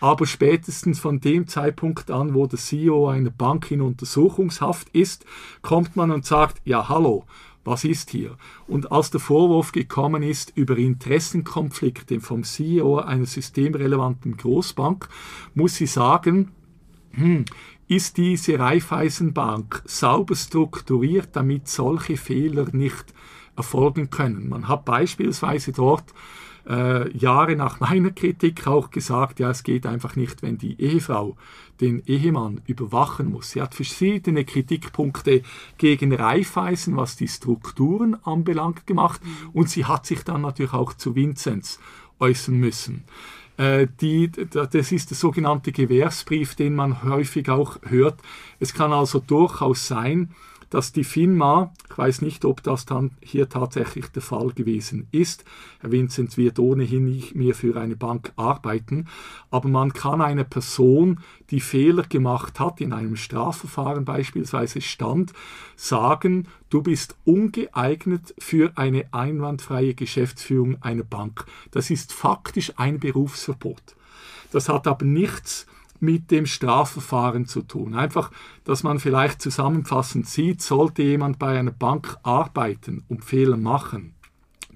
aber 0.00 0.26
spätestens 0.26 0.98
von 0.98 1.20
dem 1.20 1.46
Zeitpunkt 1.46 2.10
an, 2.10 2.34
wo 2.34 2.46
der 2.46 2.58
CEO 2.58 3.08
einer 3.08 3.30
Bank 3.30 3.70
in 3.70 3.80
Untersuchungshaft 3.80 4.90
ist, 4.90 5.24
kommt 5.62 5.96
man 5.96 6.10
und 6.10 6.26
sagt, 6.26 6.60
ja 6.64 6.88
hallo, 6.88 7.24
was 7.64 7.84
ist 7.84 8.10
hier? 8.10 8.36
Und 8.66 8.90
als 8.90 9.10
der 9.10 9.20
Vorwurf 9.20 9.72
gekommen 9.72 10.22
ist 10.22 10.52
über 10.56 10.76
Interessenkonflikte 10.76 12.20
vom 12.20 12.42
CEO 12.42 12.98
einer 12.98 13.26
systemrelevanten 13.26 14.36
Großbank, 14.36 15.08
muss 15.54 15.76
sie 15.76 15.86
sagen, 15.86 16.52
hm, 17.12 17.44
ist 17.86 18.16
diese 18.16 18.58
Raiffeisenbank 18.58 19.82
sauber 19.84 20.36
strukturiert, 20.36 21.30
damit 21.32 21.68
solche 21.68 22.16
Fehler 22.16 22.68
nicht 22.72 23.12
erfolgen 23.60 24.10
können. 24.10 24.48
Man 24.48 24.68
hat 24.68 24.84
beispielsweise 24.84 25.72
dort 25.72 26.14
äh, 26.68 27.16
Jahre 27.16 27.56
nach 27.56 27.80
meiner 27.80 28.10
Kritik 28.10 28.66
auch 28.66 28.90
gesagt, 28.90 29.40
ja, 29.40 29.50
es 29.50 29.62
geht 29.62 29.86
einfach 29.86 30.16
nicht, 30.16 30.42
wenn 30.42 30.58
die 30.58 30.80
Ehefrau 30.80 31.36
den 31.80 32.02
Ehemann 32.06 32.60
überwachen 32.66 33.30
muss. 33.30 33.50
Sie 33.50 33.62
hat 33.62 33.74
verschiedene 33.74 34.44
Kritikpunkte 34.44 35.42
gegen 35.78 36.14
Raiffeisen, 36.14 36.96
was 36.96 37.16
die 37.16 37.28
Strukturen 37.28 38.16
anbelangt, 38.24 38.86
gemacht 38.86 39.20
mhm. 39.24 39.50
und 39.52 39.70
sie 39.70 39.86
hat 39.86 40.06
sich 40.06 40.22
dann 40.24 40.42
natürlich 40.42 40.74
auch 40.74 40.92
zu 40.92 41.14
Vinzenz 41.14 41.80
äußern 42.18 42.56
müssen. 42.56 43.04
Äh, 43.56 43.88
die, 44.00 44.30
das 44.30 44.92
ist 44.92 45.10
der 45.10 45.16
sogenannte 45.16 45.72
Gewährsbrief, 45.72 46.54
den 46.54 46.74
man 46.74 47.02
häufig 47.02 47.48
auch 47.48 47.78
hört. 47.82 48.20
Es 48.58 48.74
kann 48.74 48.92
also 48.92 49.18
durchaus 49.18 49.86
sein, 49.86 50.30
dass 50.70 50.92
die 50.92 51.04
FINMA, 51.04 51.72
ich 51.90 51.98
weiß 51.98 52.22
nicht, 52.22 52.44
ob 52.44 52.62
das 52.62 52.86
dann 52.86 53.10
hier 53.20 53.48
tatsächlich 53.48 54.06
der 54.08 54.22
Fall 54.22 54.50
gewesen 54.52 55.08
ist, 55.10 55.44
Herr 55.80 55.92
Vincent 55.92 56.36
wird 56.36 56.58
ohnehin 56.58 57.04
nicht 57.04 57.34
mehr 57.34 57.54
für 57.54 57.78
eine 57.78 57.96
Bank 57.96 58.32
arbeiten, 58.36 59.08
aber 59.50 59.68
man 59.68 59.92
kann 59.92 60.22
einer 60.22 60.44
Person, 60.44 61.20
die 61.50 61.60
Fehler 61.60 62.04
gemacht 62.04 62.60
hat, 62.60 62.80
in 62.80 62.92
einem 62.92 63.16
Strafverfahren 63.16 64.04
beispielsweise 64.04 64.80
stand, 64.80 65.32
sagen, 65.74 66.46
du 66.70 66.82
bist 66.82 67.16
ungeeignet 67.24 68.34
für 68.38 68.72
eine 68.76 69.12
einwandfreie 69.12 69.94
Geschäftsführung 69.94 70.80
einer 70.82 71.02
Bank. 71.02 71.44
Das 71.72 71.90
ist 71.90 72.12
faktisch 72.12 72.72
ein 72.76 73.00
Berufsverbot. 73.00 73.96
Das 74.52 74.68
hat 74.68 74.86
aber 74.86 75.04
nichts 75.04 75.66
mit 76.00 76.30
dem 76.30 76.46
Strafverfahren 76.46 77.46
zu 77.46 77.62
tun. 77.62 77.94
Einfach, 77.94 78.30
dass 78.64 78.82
man 78.82 78.98
vielleicht 78.98 79.42
zusammenfassend 79.42 80.26
sieht, 80.28 80.62
sollte 80.62 81.02
jemand 81.02 81.38
bei 81.38 81.58
einer 81.58 81.70
Bank 81.70 82.16
arbeiten 82.22 83.04
und 83.08 83.24
Fehler 83.24 83.56
machen, 83.56 84.14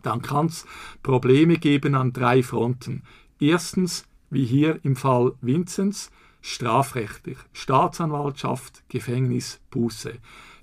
dann 0.03 0.21
kann 0.21 0.47
es 0.47 0.67
Probleme 1.03 1.57
geben 1.57 1.95
an 1.95 2.13
drei 2.13 2.43
Fronten. 2.43 3.03
Erstens, 3.41 4.05
wie 4.31 4.45
hier 4.45 4.79
im 4.85 4.97
Fall 4.97 5.33
Vinzenz, 5.41 6.11
strafrechtlich, 6.43 7.39
Staatsanwaltschaft, 7.53 8.85
Gefängnis, 8.89 9.61
Buße. 9.71 10.13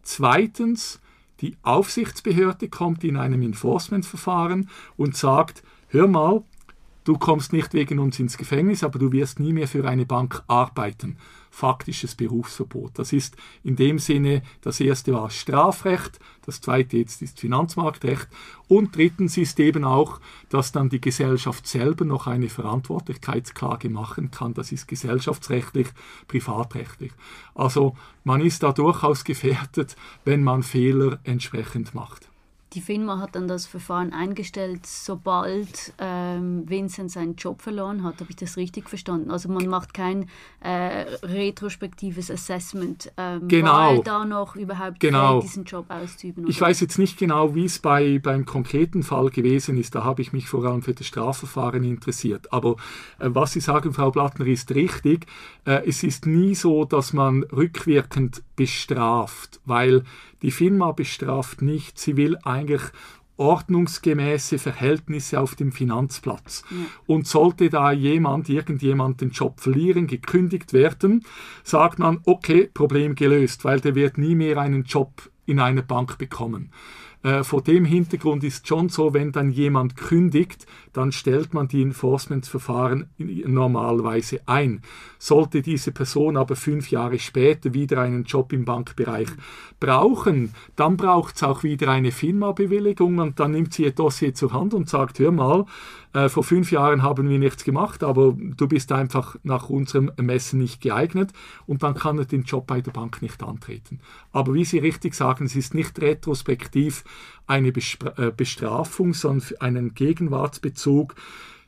Zweitens, 0.03 0.99
Die 1.41 1.57
Aufsichtsbehörde 1.63 2.69
kommt 2.69 3.03
in 3.03 3.17
einem 3.17 3.41
Enforcement-Verfahren 3.41 4.69
und 4.95 5.17
sagt, 5.17 5.63
hör 5.88 6.07
mal, 6.07 6.43
du 7.03 7.18
kommst 7.18 7.53
nicht 7.53 7.73
wegen 7.73 7.99
uns 7.99 8.19
ins 8.19 8.38
Gefängnis, 8.38 8.84
aber 8.84 8.99
du 8.99 9.11
wirst 9.11 9.40
nie 9.40 9.53
mehr 9.53 9.68
für 9.68 9.88
eine 9.88 10.06
Bank 10.06 10.44
arbeiten 10.48 11.18
faktisches 11.52 12.15
Berufsverbot. 12.15 12.98
Das 12.98 13.14
ist 13.14 13.36
in 13.64 13.76
dem 13.76 13.99
Sinne, 13.99 14.41
das 14.61 14.80
erste 14.80 15.14
war 15.14 15.30
Strafrecht, 15.30 16.19
das 16.45 16.61
zweite 16.61 16.98
jetzt 16.98 17.22
ist 17.22 17.40
Finanzmarktrecht 17.40 18.28
und 18.68 18.95
drittens 18.95 19.38
ist 19.38 19.60
eben 19.60 19.84
auch, 19.84 20.19
dass 20.49 20.72
dann 20.72 20.90
die 20.90 21.02
Gesellschaft 21.02 21.68
selber 21.68 22.06
noch 22.06 22.26
eine 22.26 22.49
Verantwortlichkeitsklage 22.49 23.90
machen 23.90 24.32
kann. 24.32 24.53
Das 24.53 24.72
ist 24.72 24.88
gesellschaftsrechtlich, 24.88 25.90
privatrechtlich. 26.28 27.11
Also 27.53 27.95
man 28.23 28.41
ist 28.41 28.64
da 28.64 28.72
durchaus 28.72 29.26
gefährdet, 29.26 29.98
wenn 30.23 30.44
man 30.44 30.64
Fehler 30.64 31.19
entsprechend 31.23 31.94
macht. 31.94 32.31
Die 32.73 32.80
FINMA 32.80 33.19
hat 33.19 33.35
dann 33.35 33.49
das 33.49 33.65
Verfahren 33.65 34.14
eingestellt, 34.14 34.85
sobald 34.85 35.93
ähm, 35.98 36.64
Vincent 36.69 37.11
seinen 37.11 37.35
Job 37.35 37.61
verloren 37.61 38.03
hat. 38.03 38.22
Habe 38.22 38.30
ich 38.30 38.38
das 38.38 38.56
richtig 38.56 38.88
verstanden? 38.88 39.30
Also 39.30 39.49
man 39.49 39.68
macht 39.68 39.93
kein 39.93 40.30
äh, 40.61 41.06
retrospektives 41.22 42.31
Assessment. 42.31 43.11
Ähm, 43.18 43.49
genau. 43.49 43.95
Er 43.95 44.03
da 44.03 44.23
noch 44.23 44.56
überhaupt 44.56 45.02
genau. 45.02 45.41
diesen 45.41 45.65
Job 45.65 45.88
auszuüben? 45.89 46.45
Oder? 46.45 46.49
Ich 46.49 46.61
weiß 46.61 46.80
jetzt 46.80 46.98
nicht 46.98 47.18
genau, 47.18 47.56
wie 47.56 47.65
es 47.65 47.80
bei, 47.80 48.19
beim 48.19 48.45
konkreten 48.45 49.03
Fall 49.03 49.31
gewesen 49.31 49.77
ist. 49.77 49.93
Da 49.93 50.06
habe 50.06 50.22
ich 50.22 50.31
mich 50.31 50.48
vor 50.48 50.64
allem 50.64 50.81
für 50.81 50.93
das 50.93 51.07
Strafverfahren 51.07 51.84
interessiert. 51.84 52.53
Aber 52.53 52.77
äh, 53.19 53.27
was 53.34 53.52
Sie 53.52 53.60
sagen, 53.60 53.93
Frau 53.93 54.11
Blattner, 54.11 54.48
ist 54.48 54.73
richtig. 54.73 55.26
Äh, 55.65 55.85
es 55.89 56.03
ist 56.03 56.26
nie 56.26 56.56
so, 56.56 56.85
dass 56.85 57.11
man 57.11 57.43
rückwirkend 57.43 58.43
bestraft, 58.56 59.60
weil 59.65 60.06
die 60.41 60.51
Firma 60.51 60.91
bestraft 60.91 61.61
nicht, 61.61 61.99
sie 61.99 62.18
will 62.18 62.38
eigentlich 62.43 62.81
ordnungsgemäße 63.41 64.59
Verhältnisse 64.59 65.39
auf 65.39 65.55
dem 65.55 65.72
Finanzplatz. 65.72 66.63
Ja. 66.69 66.77
Und 67.07 67.27
sollte 67.27 67.69
da 67.69 67.91
jemand, 67.91 68.49
irgendjemand 68.49 69.22
den 69.22 69.31
Job 69.31 69.59
verlieren, 69.59 70.05
gekündigt 70.05 70.73
werden, 70.73 71.26
sagt 71.63 71.97
man, 71.97 72.19
okay, 72.26 72.69
Problem 72.72 73.15
gelöst, 73.15 73.65
weil 73.65 73.80
der 73.80 73.95
wird 73.95 74.19
nie 74.19 74.35
mehr 74.35 74.57
einen 74.57 74.84
Job 74.84 75.30
in 75.45 75.59
einer 75.59 75.81
Bank 75.81 76.19
bekommen. 76.19 76.72
Äh, 77.23 77.43
vor 77.43 77.61
dem 77.61 77.85
Hintergrund 77.85 78.43
ist 78.43 78.68
schon 78.68 78.89
so, 78.89 79.13
wenn 79.13 79.31
dann 79.31 79.51
jemand 79.51 79.95
kündigt, 79.95 80.65
dann 80.93 81.11
stellt 81.11 81.53
man 81.53 81.68
die 81.68 81.81
Enforcement-Verfahren 81.81 83.09
normalerweise 83.18 84.41
ein. 84.45 84.81
Sollte 85.19 85.61
diese 85.61 85.91
Person 85.91 86.38
aber 86.38 86.55
fünf 86.55 86.91
Jahre 86.91 87.19
später 87.19 87.73
wieder 87.73 88.01
einen 88.01 88.23
Job 88.23 88.53
im 88.53 88.65
Bankbereich 88.65 89.30
brauchen, 89.80 90.53
dann 90.76 90.97
braucht 90.97 91.35
es 91.35 91.43
auch 91.43 91.63
wieder 91.63 91.89
eine 91.89 92.11
Firma-Bewilligung 92.11 93.19
und 93.19 93.39
dann 93.39 93.51
nimmt 93.51 93.73
sie 93.73 93.84
ihr 93.84 93.91
Dossier 93.91 94.34
zur 94.34 94.53
Hand 94.53 94.73
und 94.73 94.89
sagt, 94.89 95.19
hör 95.19 95.31
mal, 95.31 95.65
äh, 96.13 96.27
vor 96.27 96.43
fünf 96.43 96.72
Jahren 96.72 97.03
haben 97.03 97.30
wir 97.30 97.39
nichts 97.39 97.63
gemacht, 97.63 98.03
aber 98.03 98.35
du 98.38 98.68
bist 98.68 98.91
einfach 98.91 99.38
nach 99.43 99.69
unserem 99.69 100.11
Ermessen 100.18 100.59
nicht 100.59 100.81
geeignet 100.81 101.31
und 101.68 101.84
dann 101.84 101.95
kann 101.95 102.18
er 102.18 102.26
den 102.26 102.43
Job 102.43 102.68
bei 102.68 102.81
der 102.81 102.91
Bank 102.91 103.22
nicht 103.22 103.41
antreten. 103.43 103.99
Aber 104.31 104.53
wie 104.53 104.65
Sie 104.65 104.80
richtig 104.80 105.15
sagen, 105.15 105.45
es 105.45 105.55
ist 105.55 105.73
nicht 105.73 106.01
retrospektiv 106.01 107.03
eine 107.47 107.69
äh, 107.69 108.31
Bestrafung, 108.35 109.13
sondern 109.13 109.57
einen 109.59 109.93
Gegenwartsbezug, 109.93 111.15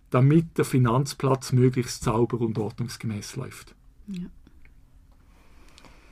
damit 0.10 0.58
der 0.58 0.66
Finanzplatz 0.66 1.52
möglichst 1.52 2.04
sauber 2.04 2.40
und 2.42 2.58
ordnungsgemäß 2.58 3.36
läuft. 3.36 3.76
Ja. 4.08 4.28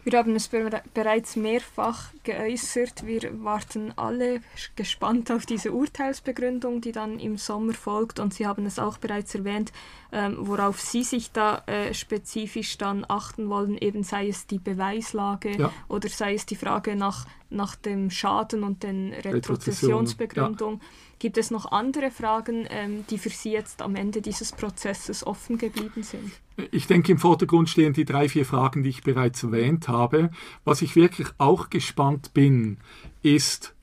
Wir 0.04 0.18
haben 0.18 0.36
es 0.36 0.50
bereits 0.94 1.36
mehrfach 1.36 2.10
geäußert. 2.24 3.06
Wir 3.06 3.44
warten 3.44 3.94
alle 3.96 4.42
gespannt 4.76 5.32
auf 5.32 5.46
diese 5.46 5.72
Urteilsbegründung, 5.72 6.82
die 6.82 6.92
dann 6.92 7.20
im 7.20 7.38
Sommer 7.38 7.74
folgt. 7.74 8.20
Und 8.20 8.34
Sie 8.34 8.48
haben 8.48 8.66
es 8.66 8.80
auch 8.80 8.98
bereits 8.98 9.36
erwähnt, 9.36 9.72
ähm, 10.12 10.38
worauf 10.40 10.82
Sie 10.82 11.04
sich 11.04 11.32
da 11.32 11.64
äh, 11.68 11.94
spezifisch 11.94 12.78
dann 12.78 13.06
achten 13.08 13.50
wollen, 13.50 13.78
eben 13.78 14.04
sei 14.04 14.28
es 14.28 14.48
die 14.48 14.60
Beweislage 14.60 15.58
ja. 15.58 15.74
oder 15.88 16.10
sei 16.10 16.34
es 16.34 16.48
die 16.48 16.56
Frage 16.56 16.96
nach, 16.96 17.28
nach 17.50 17.76
dem 17.76 18.10
Schaden 18.10 18.64
und 18.64 18.82
den 18.82 19.14
Retrozessionsbegründungen. 19.14 20.80
Ja. 20.80 20.86
Gibt 21.22 21.38
es 21.38 21.52
noch 21.52 21.72
andere 21.72 22.10
Fragen, 22.10 22.66
ähm, 22.72 23.06
die 23.12 23.20
für 23.20 23.30
Sie 23.30 23.52
jetzt 23.52 23.84
am 23.84 23.96
Ende 23.96 24.24
dieses 24.24 24.54
Prozesses 24.54 25.24
offen 25.24 25.60
geblieben 25.60 26.02
sind? 26.02 26.32
Ich 26.72 26.88
denke, 26.88 27.12
im 27.12 27.20
Vordergrund 27.20 27.70
stehen 27.70 27.94
die 27.94 28.06
drei, 28.06 28.28
vier 28.28 28.44
Fragen, 28.44 28.82
die 28.82 28.90
ich 28.90 29.04
bereits 29.04 29.44
erwähnt 29.44 29.88
habe. 29.88 30.32
Was 30.64 30.82
ich 30.82 30.96
wirklich 30.96 31.28
auch 31.38 31.70
gespannt 31.70 32.34
bin, 32.34 32.80
ist, 33.22 33.76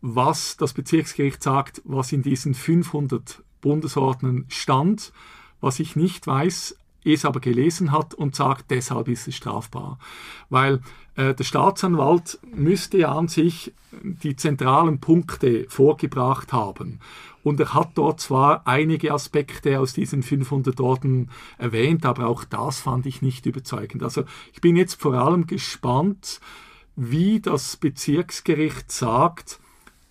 was 0.00 0.56
das 0.56 0.72
Bezirksgericht 0.72 1.40
sagt, 1.44 1.80
was 1.84 2.10
in 2.10 2.22
diesen 2.22 2.54
500 2.54 3.44
Bundesordnern 3.60 4.46
stand. 4.48 5.12
Was 5.60 5.78
ich 5.78 5.94
nicht 5.94 6.26
weiß, 6.26 6.76
es 7.04 7.24
aber 7.24 7.38
gelesen 7.38 7.92
hat 7.92 8.14
und 8.14 8.34
sagt, 8.34 8.72
deshalb 8.72 9.06
ist 9.06 9.28
es 9.28 9.36
strafbar. 9.36 10.00
Weil 10.50 10.80
der 11.16 11.44
Staatsanwalt 11.44 12.38
müsste 12.54 12.98
ja 12.98 13.12
an 13.12 13.28
sich 13.28 13.72
die 14.02 14.36
zentralen 14.36 14.98
Punkte 14.98 15.66
vorgebracht 15.68 16.52
haben. 16.52 17.00
Und 17.42 17.60
er 17.60 17.74
hat 17.74 17.90
dort 17.96 18.20
zwar 18.20 18.66
einige 18.66 19.12
Aspekte 19.12 19.80
aus 19.80 19.92
diesen 19.92 20.22
500 20.22 20.80
Orden 20.80 21.30
erwähnt, 21.58 22.06
aber 22.06 22.26
auch 22.26 22.44
das 22.44 22.80
fand 22.80 23.06
ich 23.06 23.20
nicht 23.20 23.46
überzeugend. 23.46 24.02
Also 24.02 24.24
ich 24.52 24.60
bin 24.60 24.76
jetzt 24.76 25.00
vor 25.00 25.14
allem 25.14 25.46
gespannt, 25.46 26.40
wie 26.94 27.40
das 27.40 27.76
Bezirksgericht 27.76 28.92
sagt, 28.92 29.58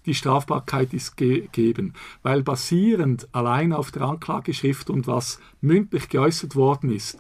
die 0.06 0.15
Strafbarkeit 0.15 0.94
ist 0.94 1.15
gegeben, 1.15 1.94
weil 2.23 2.41
basierend 2.41 3.28
allein 3.34 3.72
auf 3.72 3.91
der 3.91 4.02
Anklageschrift 4.03 4.90
und 4.90 5.07
was 5.07 5.40
mündlich 5.61 6.10
geäußert 6.10 6.56
worden 6.56 6.91
ist, 6.91 7.19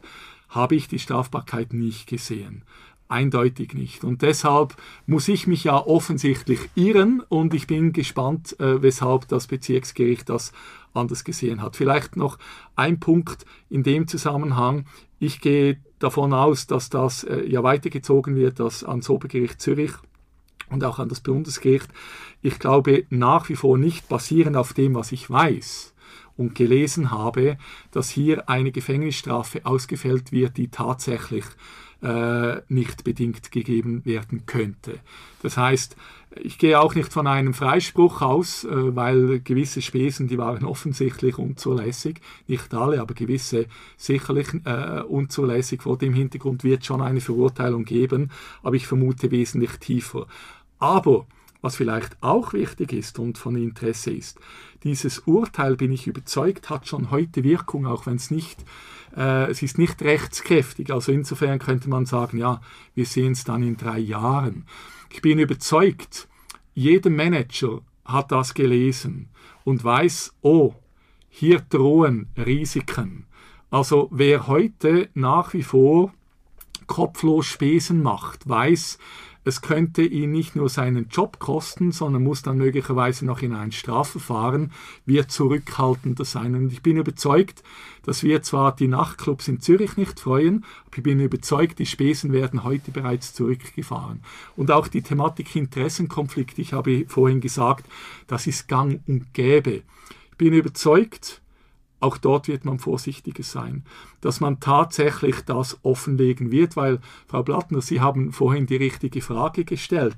habe 0.49 0.75
ich 0.75 0.87
die 0.87 0.99
Strafbarkeit 0.99 1.73
nicht 1.73 2.07
gesehen. 2.07 2.63
Eindeutig 3.11 3.73
nicht. 3.73 4.05
Und 4.05 4.21
deshalb 4.21 4.77
muss 5.05 5.27
ich 5.27 5.45
mich 5.45 5.65
ja 5.65 5.75
offensichtlich 5.75 6.69
irren 6.75 7.21
und 7.27 7.53
ich 7.53 7.67
bin 7.67 7.91
gespannt, 7.91 8.57
äh, 8.61 8.81
weshalb 8.81 9.27
das 9.27 9.47
Bezirksgericht 9.47 10.29
das 10.29 10.53
anders 10.93 11.25
gesehen 11.25 11.61
hat. 11.61 11.75
Vielleicht 11.75 12.15
noch 12.15 12.39
ein 12.77 13.01
Punkt 13.01 13.45
in 13.69 13.83
dem 13.83 14.07
Zusammenhang. 14.07 14.85
Ich 15.19 15.41
gehe 15.41 15.81
davon 15.99 16.31
aus, 16.31 16.67
dass 16.67 16.89
das 16.89 17.25
äh, 17.25 17.45
ja 17.45 17.63
weitergezogen 17.63 18.37
wird, 18.37 18.61
dass 18.61 18.85
ans 18.85 19.09
Obergericht 19.09 19.59
Zürich 19.59 19.91
und 20.69 20.85
auch 20.85 20.97
an 20.97 21.09
das 21.09 21.19
Bundesgericht. 21.19 21.89
Ich 22.41 22.59
glaube 22.59 23.03
nach 23.09 23.49
wie 23.49 23.57
vor 23.57 23.77
nicht 23.77 24.07
basierend 24.07 24.55
auf 24.55 24.71
dem, 24.71 24.95
was 24.95 25.11
ich 25.11 25.29
weiß 25.29 25.93
und 26.37 26.55
gelesen 26.55 27.11
habe, 27.11 27.57
dass 27.91 28.09
hier 28.09 28.47
eine 28.49 28.71
Gefängnisstrafe 28.71 29.65
ausgefällt 29.65 30.31
wird, 30.31 30.55
die 30.55 30.69
tatsächlich 30.69 31.43
äh, 32.01 32.61
nicht 32.67 33.03
bedingt 33.03 33.51
gegeben 33.51 34.03
werden 34.05 34.45
könnte. 34.45 34.99
Das 35.41 35.57
heißt, 35.57 35.95
ich 36.39 36.57
gehe 36.57 36.79
auch 36.79 36.95
nicht 36.95 37.11
von 37.11 37.27
einem 37.27 37.53
Freispruch 37.53 38.21
aus, 38.21 38.63
äh, 38.63 38.95
weil 38.95 39.39
gewisse 39.41 39.81
Spesen, 39.81 40.27
die 40.27 40.37
waren 40.37 40.65
offensichtlich 40.65 41.37
unzulässig, 41.37 42.21
nicht 42.47 42.73
alle, 42.73 43.01
aber 43.01 43.13
gewisse 43.13 43.65
sicherlich 43.97 44.47
äh, 44.65 45.01
unzulässig. 45.01 45.81
Vor 45.83 45.97
dem 45.97 46.13
Hintergrund 46.13 46.63
wird 46.63 46.85
schon 46.85 47.01
eine 47.01 47.21
Verurteilung 47.21 47.85
geben, 47.85 48.31
aber 48.63 48.75
ich 48.75 48.87
vermute 48.87 49.31
wesentlich 49.31 49.77
tiefer. 49.77 50.27
Aber 50.79 51.27
was 51.61 51.75
vielleicht 51.75 52.17
auch 52.21 52.53
wichtig 52.53 52.93
ist 52.93 53.19
und 53.19 53.37
von 53.37 53.55
Interesse 53.55 54.11
ist, 54.11 54.39
dieses 54.83 55.19
Urteil, 55.19 55.75
bin 55.75 55.91
ich 55.91 56.07
überzeugt, 56.07 56.69
hat 56.71 56.87
schon 56.87 57.11
heute 57.11 57.43
Wirkung, 57.43 57.85
auch 57.85 58.07
wenn 58.07 58.15
es 58.15 58.31
nicht, 58.31 58.65
äh, 59.15 59.49
es 59.49 59.61
ist 59.61 59.77
nicht 59.77 60.01
rechtskräftig. 60.01 60.91
Also 60.91 61.11
insofern 61.11 61.59
könnte 61.59 61.89
man 61.89 62.05
sagen, 62.05 62.37
ja, 62.37 62.61
wir 62.93 63.05
sehen 63.05 63.33
es 63.33 63.43
dann 63.43 63.63
in 63.63 63.77
drei 63.77 63.99
Jahren. 63.99 64.65
Ich 65.09 65.21
bin 65.21 65.39
überzeugt, 65.39 66.27
jeder 66.73 67.09
Manager 67.09 67.81
hat 68.05 68.31
das 68.31 68.53
gelesen 68.53 69.29
und 69.63 69.83
weiß, 69.83 70.33
oh, 70.41 70.73
hier 71.29 71.61
drohen 71.61 72.29
Risiken. 72.37 73.25
Also 73.69 74.09
wer 74.11 74.47
heute 74.47 75.09
nach 75.13 75.53
wie 75.53 75.63
vor 75.63 76.13
kopflos 76.87 77.45
Spesen 77.45 78.03
macht, 78.03 78.47
weiß, 78.47 78.97
es 79.43 79.61
könnte 79.61 80.03
ihn 80.03 80.31
nicht 80.31 80.55
nur 80.55 80.69
seinen 80.69 81.07
Job 81.09 81.39
kosten, 81.39 81.91
sondern 81.91 82.23
muss 82.23 82.43
dann 82.43 82.57
möglicherweise 82.57 83.25
noch 83.25 83.41
in 83.41 83.53
ein 83.53 83.71
Strafverfahren, 83.71 84.71
wird 85.05 85.31
zurückhaltender 85.31 86.25
sein. 86.25 86.53
Und 86.55 86.71
ich 86.71 86.83
bin 86.83 86.97
überzeugt, 86.97 87.63
dass 88.03 88.23
wir 88.23 88.43
zwar 88.43 88.75
die 88.75 88.87
Nachtclubs 88.87 89.47
in 89.47 89.59
Zürich 89.59 89.97
nicht 89.97 90.19
freuen, 90.19 90.63
aber 90.85 90.97
ich 90.97 91.03
bin 91.03 91.19
überzeugt, 91.19 91.79
die 91.79 91.85
Spesen 91.87 92.33
werden 92.33 92.63
heute 92.63 92.91
bereits 92.91 93.33
zurückgefahren. 93.33 94.21
Und 94.55 94.69
auch 94.69 94.87
die 94.87 95.01
Thematik 95.01 95.55
Interessenkonflikt, 95.55 96.59
ich 96.59 96.73
habe 96.73 97.05
vorhin 97.07 97.41
gesagt, 97.41 97.85
das 98.27 98.45
ist 98.45 98.67
gang 98.67 99.01
und 99.07 99.33
gäbe. 99.33 99.81
Ich 100.31 100.37
bin 100.37 100.53
überzeugt, 100.53 101.40
auch 102.01 102.17
dort 102.17 102.47
wird 102.47 102.65
man 102.65 102.79
vorsichtiger 102.79 103.43
sein, 103.43 103.85
dass 104.19 104.41
man 104.41 104.59
tatsächlich 104.59 105.41
das 105.41 105.79
offenlegen 105.83 106.51
wird, 106.51 106.75
weil, 106.75 106.99
Frau 107.27 107.43
Blattner, 107.43 107.81
Sie 107.81 108.01
haben 108.01 108.33
vorhin 108.33 108.65
die 108.65 108.75
richtige 108.75 109.21
Frage 109.21 109.63
gestellt. 109.63 110.17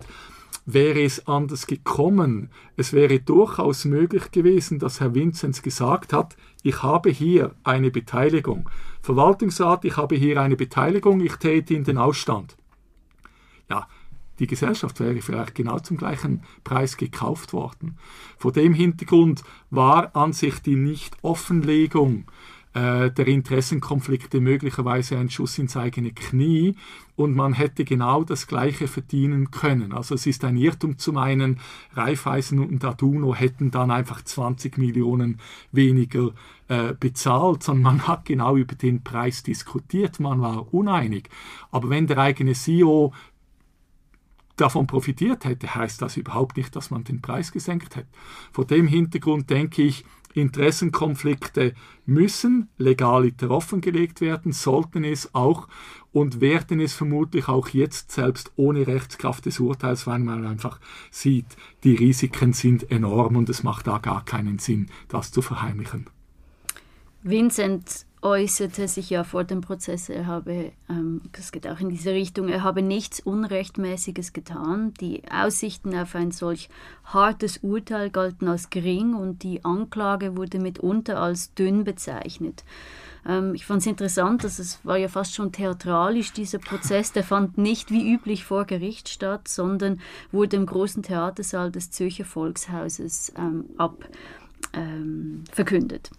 wäre 0.65 1.01
es 1.03 1.27
anders 1.27 1.67
gekommen. 1.67 2.49
Es 2.77 2.93
wäre 2.93 3.19
durchaus 3.19 3.85
möglich 3.85 4.31
gewesen, 4.31 4.79
dass 4.79 4.99
Herr 4.99 5.13
Vinzenz 5.13 5.61
gesagt 5.61 6.13
hat, 6.13 6.35
ich 6.61 6.81
habe 6.83 7.09
hier 7.09 7.53
eine 7.63 7.91
Beteiligung. 7.91 8.69
Verwaltungsrat, 9.01 9.83
ich 9.85 9.97
habe 9.97 10.15
hier 10.15 10.41
eine 10.41 10.55
Beteiligung, 10.55 11.19
ich 11.19 11.35
täte 11.35 11.73
in 11.73 11.83
den 11.83 11.97
Ausstand. 11.97 12.55
Ja, 13.69 13.87
die 14.43 14.47
Gesellschaft 14.47 14.99
wäre 14.99 15.21
vielleicht 15.21 15.55
genau 15.55 15.79
zum 15.79 15.95
gleichen 15.95 16.43
Preis 16.65 16.97
gekauft 16.97 17.53
worden. 17.53 17.97
Vor 18.37 18.51
dem 18.51 18.73
Hintergrund 18.73 19.41
war 19.69 20.13
an 20.17 20.33
sich 20.33 20.59
die 20.61 20.75
Nicht-Offenlegung 20.75 22.25
äh, 22.73 23.09
der 23.11 23.27
Interessenkonflikte 23.27 24.41
möglicherweise 24.41 25.17
ein 25.17 25.29
Schuss 25.29 25.57
ins 25.59 25.77
eigene 25.77 26.11
Knie 26.11 26.75
und 27.15 27.35
man 27.35 27.53
hätte 27.53 27.85
genau 27.85 28.23
das 28.23 28.47
Gleiche 28.47 28.87
verdienen 28.87 29.49
können. 29.51 29.93
Also 29.93 30.15
es 30.15 30.25
ist 30.25 30.43
ein 30.43 30.57
Irrtum 30.57 30.97
zu 30.97 31.13
meinen, 31.13 31.59
Raiffeisen 31.93 32.59
und 32.59 32.83
Aduno 32.83 33.33
hätten 33.33 33.71
dann 33.71 33.91
einfach 33.91 34.23
20 34.23 34.77
Millionen 34.77 35.39
weniger 35.71 36.31
äh, 36.67 36.93
bezahlt, 36.99 37.63
sondern 37.63 37.83
man 37.83 38.07
hat 38.07 38.25
genau 38.25 38.57
über 38.57 38.75
den 38.75 39.03
Preis 39.03 39.43
diskutiert, 39.43 40.19
man 40.19 40.41
war 40.41 40.73
uneinig. 40.73 41.29
Aber 41.71 41.89
wenn 41.89 42.07
der 42.07 42.17
eigene 42.17 42.53
CEO 42.53 43.13
davon 44.55 44.87
profitiert 44.87 45.45
hätte, 45.45 45.73
heißt 45.73 46.01
das 46.01 46.17
überhaupt 46.17 46.57
nicht, 46.57 46.75
dass 46.75 46.91
man 46.91 47.03
den 47.03 47.21
Preis 47.21 47.51
gesenkt 47.51 47.95
hätte. 47.95 48.07
Vor 48.51 48.65
dem 48.65 48.87
Hintergrund 48.87 49.49
denke 49.49 49.81
ich, 49.81 50.05
Interessenkonflikte 50.33 51.73
müssen 52.05 52.69
legaliter 52.77 53.51
offengelegt 53.51 54.19
werden, 54.19 54.51
sollten 54.51 55.03
es 55.03 55.33
auch 55.35 55.67
und 56.11 56.41
werden 56.41 56.79
es 56.79 56.93
vermutlich 56.93 57.47
auch 57.47 57.69
jetzt 57.69 58.11
selbst 58.11 58.51
ohne 58.55 58.87
Rechtskraft 58.87 59.45
des 59.45 59.59
Urteils, 59.59 60.07
weil 60.07 60.19
man 60.19 60.45
einfach 60.45 60.79
sieht, 61.11 61.45
die 61.83 61.95
Risiken 61.95 62.53
sind 62.53 62.89
enorm 62.91 63.35
und 63.35 63.49
es 63.49 63.63
macht 63.63 63.87
da 63.87 63.99
gar 63.99 64.25
keinen 64.25 64.59
Sinn, 64.59 64.87
das 65.07 65.31
zu 65.31 65.41
verheimlichen. 65.41 66.07
Vincent 67.21 68.05
äußerte 68.23 68.87
sich 68.87 69.09
ja 69.09 69.23
vor 69.23 69.43
dem 69.43 69.61
Prozess, 69.61 70.07
er 70.07 70.25
habe, 70.25 70.71
ähm, 70.89 71.21
das 71.33 71.51
geht 71.51 71.67
auch 71.67 71.79
in 71.79 71.89
diese 71.89 72.11
Richtung, 72.11 72.47
er 72.47 72.63
habe 72.63 72.81
nichts 72.81 73.19
Unrechtmäßiges 73.19 74.31
getan. 74.31 74.93
Die 75.01 75.23
Aussichten 75.29 75.95
auf 75.95 76.15
ein 76.15 76.31
solch 76.31 76.69
hartes 77.03 77.57
Urteil 77.57 78.09
galten 78.09 78.47
als 78.47 78.69
gering 78.69 79.13
und 79.13 79.43
die 79.43 79.65
Anklage 79.65 80.37
wurde 80.37 80.59
mitunter 80.59 81.19
als 81.19 81.53
dünn 81.53 81.83
bezeichnet. 81.83 82.63
Ähm, 83.27 83.55
ich 83.55 83.65
fand 83.65 83.81
es 83.81 83.87
interessant, 83.87 84.43
dass 84.45 84.57
es 84.57 84.79
war 84.83 84.97
ja 84.97 85.09
fast 85.09 85.35
schon 85.35 85.51
theatralisch, 85.51 86.31
dieser 86.31 86.59
Prozess, 86.59 87.11
der 87.11 87.23
fand 87.23 87.57
nicht 87.57 87.91
wie 87.91 88.13
üblich 88.13 88.45
vor 88.45 88.65
Gericht 88.65 89.09
statt, 89.09 89.49
sondern 89.49 89.99
wurde 90.31 90.55
im 90.55 90.65
großen 90.65 91.03
Theatersaal 91.03 91.71
des 91.71 91.91
Zürcher 91.91 92.25
Volkshauses 92.25 93.33
ähm, 93.37 93.65
ab 93.77 93.97
ähm, 94.73 95.43
verkündet. 95.51 96.09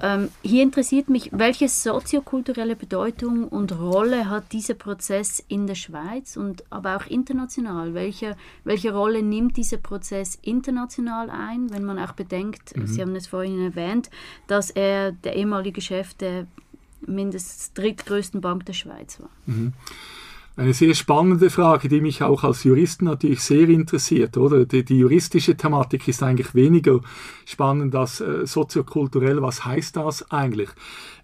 Ähm, 0.00 0.28
hier 0.42 0.62
interessiert 0.62 1.08
mich, 1.08 1.30
welche 1.32 1.68
soziokulturelle 1.68 2.76
Bedeutung 2.76 3.46
und 3.48 3.78
Rolle 3.78 4.28
hat 4.28 4.52
dieser 4.52 4.74
Prozess 4.74 5.44
in 5.48 5.66
der 5.66 5.74
Schweiz 5.74 6.36
und 6.36 6.64
aber 6.70 6.96
auch 6.96 7.06
international? 7.06 7.94
Welche, 7.94 8.36
welche 8.64 8.92
Rolle 8.92 9.22
nimmt 9.22 9.56
dieser 9.56 9.76
Prozess 9.76 10.38
international 10.42 11.30
ein, 11.30 11.70
wenn 11.70 11.84
man 11.84 11.98
auch 11.98 12.12
bedenkt, 12.12 12.76
mhm. 12.76 12.86
Sie 12.86 13.00
haben 13.00 13.14
es 13.14 13.26
vorhin 13.26 13.60
erwähnt, 13.60 14.10
dass 14.46 14.70
er 14.70 15.12
der 15.12 15.36
ehemalige 15.36 15.80
Chef 15.80 16.14
der 16.14 16.46
mindestens 17.06 17.72
drittgrößten 17.74 18.40
Bank 18.40 18.66
der 18.66 18.72
Schweiz 18.72 19.20
war? 19.20 19.30
Mhm. 19.46 19.72
Eine 20.58 20.74
sehr 20.74 20.92
spannende 20.94 21.50
Frage, 21.50 21.88
die 21.88 22.00
mich 22.00 22.24
auch 22.24 22.42
als 22.42 22.64
Juristen 22.64 23.04
natürlich 23.04 23.42
sehr 23.42 23.68
interessiert, 23.68 24.36
oder? 24.36 24.64
Die, 24.64 24.84
die 24.84 24.98
juristische 24.98 25.56
Thematik 25.56 26.08
ist 26.08 26.20
eigentlich 26.20 26.52
weniger 26.52 26.98
spannend 27.46 27.94
als 27.94 28.20
äh, 28.20 28.44
soziokulturell. 28.44 29.40
Was 29.40 29.64
heißt 29.64 29.94
das 29.94 30.28
eigentlich? 30.32 30.70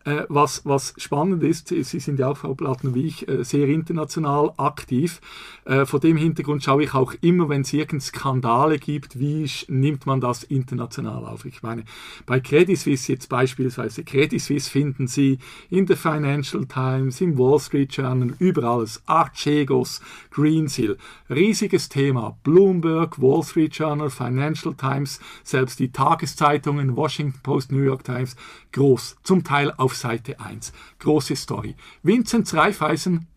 Äh, 0.05 0.24
was, 0.28 0.66
was 0.66 0.94
spannend 0.98 1.43
ist, 1.43 1.68
Sie 1.68 1.82
sind 1.82 2.18
ja 2.18 2.28
auch, 2.28 2.36
Frau 2.36 2.55
Plattner, 2.55 2.94
wie 2.94 3.06
ich, 3.06 3.26
äh, 3.26 3.43
sehr 3.43 3.68
international 3.68 4.52
aktiv. 4.59 5.20
Äh, 5.64 5.86
vor 5.86 5.98
dem 5.98 6.16
Hintergrund 6.16 6.62
schaue 6.62 6.85
ich 6.85 6.94
auch 6.94 7.14
immer, 7.22 7.48
wenn 7.48 7.62
es 7.62 7.72
irgendeine 7.72 8.01
Skandale 8.02 8.78
gibt, 8.78 9.18
wie 9.18 9.48
nimmt 9.68 10.05
man 10.05 10.20
das 10.20 10.44
international 10.44 11.24
auf? 11.24 11.47
Ich 11.47 11.62
meine, 11.62 11.85
bei 12.26 12.40
Credit 12.40 12.78
Suisse 12.78 13.10
jetzt 13.10 13.28
beispielsweise, 13.28 14.05
Credit 14.05 14.40
Suisse 14.40 14.70
finden 14.70 15.06
Sie 15.06 15.39
in 15.70 15.86
der 15.86 15.97
Financial 15.97 16.66
Times, 16.66 17.20
im 17.20 17.39
Wall 17.39 17.59
Street 17.59 17.93
Journal, 17.94 18.35
überall. 18.39 18.85
Archegos, 19.06 20.01
Greensill, 20.31 20.98
riesiges 21.31 21.89
Thema. 21.89 22.36
Bloomberg, 22.43 23.20
Wall 23.20 23.43
Street 23.43 23.74
Journal, 23.74 24.10
Financial 24.10 24.74
Times, 24.74 25.20
selbst 25.43 25.78
die 25.78 25.90
Tageszeitungen, 25.90 26.97
Washington 26.97 27.40
Post, 27.43 27.72
New 27.72 27.82
York 27.82 28.05
Times, 28.05 28.36
groß. 28.72 29.16
Zum 29.22 29.44
Teil 29.44 29.72
auf 29.76 29.93
auf 29.94 29.96
Seite 29.96 30.40
1. 30.40 30.72
Große 30.98 31.36
Story. 31.36 31.76
Vinzenz 32.02 32.52
Reifeisen, 32.54 33.28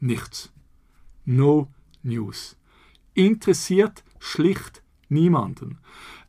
nichts. 0.00 0.52
No 1.24 1.68
News. 2.02 2.56
Interessiert 3.14 4.02
schlicht 4.18 4.82
niemanden. 5.08 5.78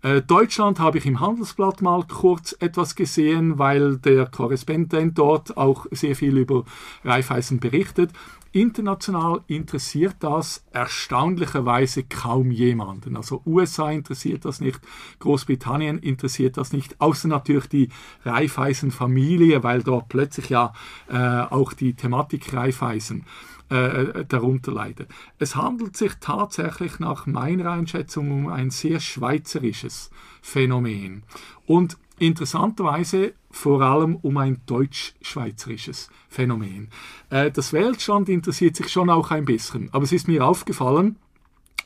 Äh, 0.03 0.21
Deutschland 0.21 0.79
habe 0.79 0.99
ich 0.99 1.07
im 1.07 1.19
Handelsblatt 1.19 1.81
mal 1.81 2.03
kurz 2.03 2.55
etwas 2.59 2.95
gesehen, 2.95 3.57
weil 3.57 3.97
der 3.97 4.27
Korrespondent 4.27 5.17
dort 5.17 5.57
auch 5.57 5.87
sehr 5.89 6.15
viel 6.15 6.37
über 6.37 6.63
Raiffeisen 7.03 7.59
berichtet. 7.59 8.11
International 8.55 9.41
interessiert 9.47 10.15
das 10.21 10.63
erstaunlicherweise 10.71 12.03
kaum 12.03 12.51
jemanden. 12.51 13.17
Also 13.17 13.41
USA 13.45 13.91
interessiert 13.91 14.45
das 14.45 14.61
nicht, 14.61 14.79
Großbritannien 15.19 15.99
interessiert 15.99 16.55
das 16.55 16.71
nicht, 16.71 17.01
außer 17.01 17.27
natürlich 17.27 17.67
die 17.67 17.89
Raiffeisen-Familie, 18.23 19.61
weil 19.63 19.83
dort 19.83 20.07
plötzlich 20.07 20.47
ja 20.47 20.71
äh, 21.09 21.17
auch 21.17 21.73
die 21.73 21.95
Thematik 21.95 22.53
Raiffeisen 22.53 23.25
äh, 23.67 24.23
darunter 24.25 24.71
leidet. 24.71 25.09
Es 25.37 25.57
handelt 25.57 25.97
sich 25.97 26.13
tatsächlich 26.21 26.99
nach 26.99 27.25
meiner 27.25 27.71
Einschätzung 27.71 28.31
um 28.31 28.47
ein 28.47 28.69
sehr 28.69 29.01
schweizerisches 29.01 30.11
Phänomen. 30.41 31.23
Und 31.65 31.97
interessanterweise 32.19 33.33
vor 33.55 33.81
allem 33.81 34.17
um 34.17 34.35
ein 34.37 34.61
deutsch-schweizerisches 34.65 36.09
Phänomen. 36.27 36.89
Äh, 37.29 37.51
das 37.51 37.71
Weltstand 37.71 38.27
interessiert 38.27 38.75
sich 38.75 38.89
schon 38.89 39.09
auch 39.09 39.31
ein 39.31 39.45
bisschen, 39.45 39.89
aber 39.93 40.03
es 40.03 40.11
ist 40.11 40.27
mir 40.27 40.45
aufgefallen, 40.45 41.15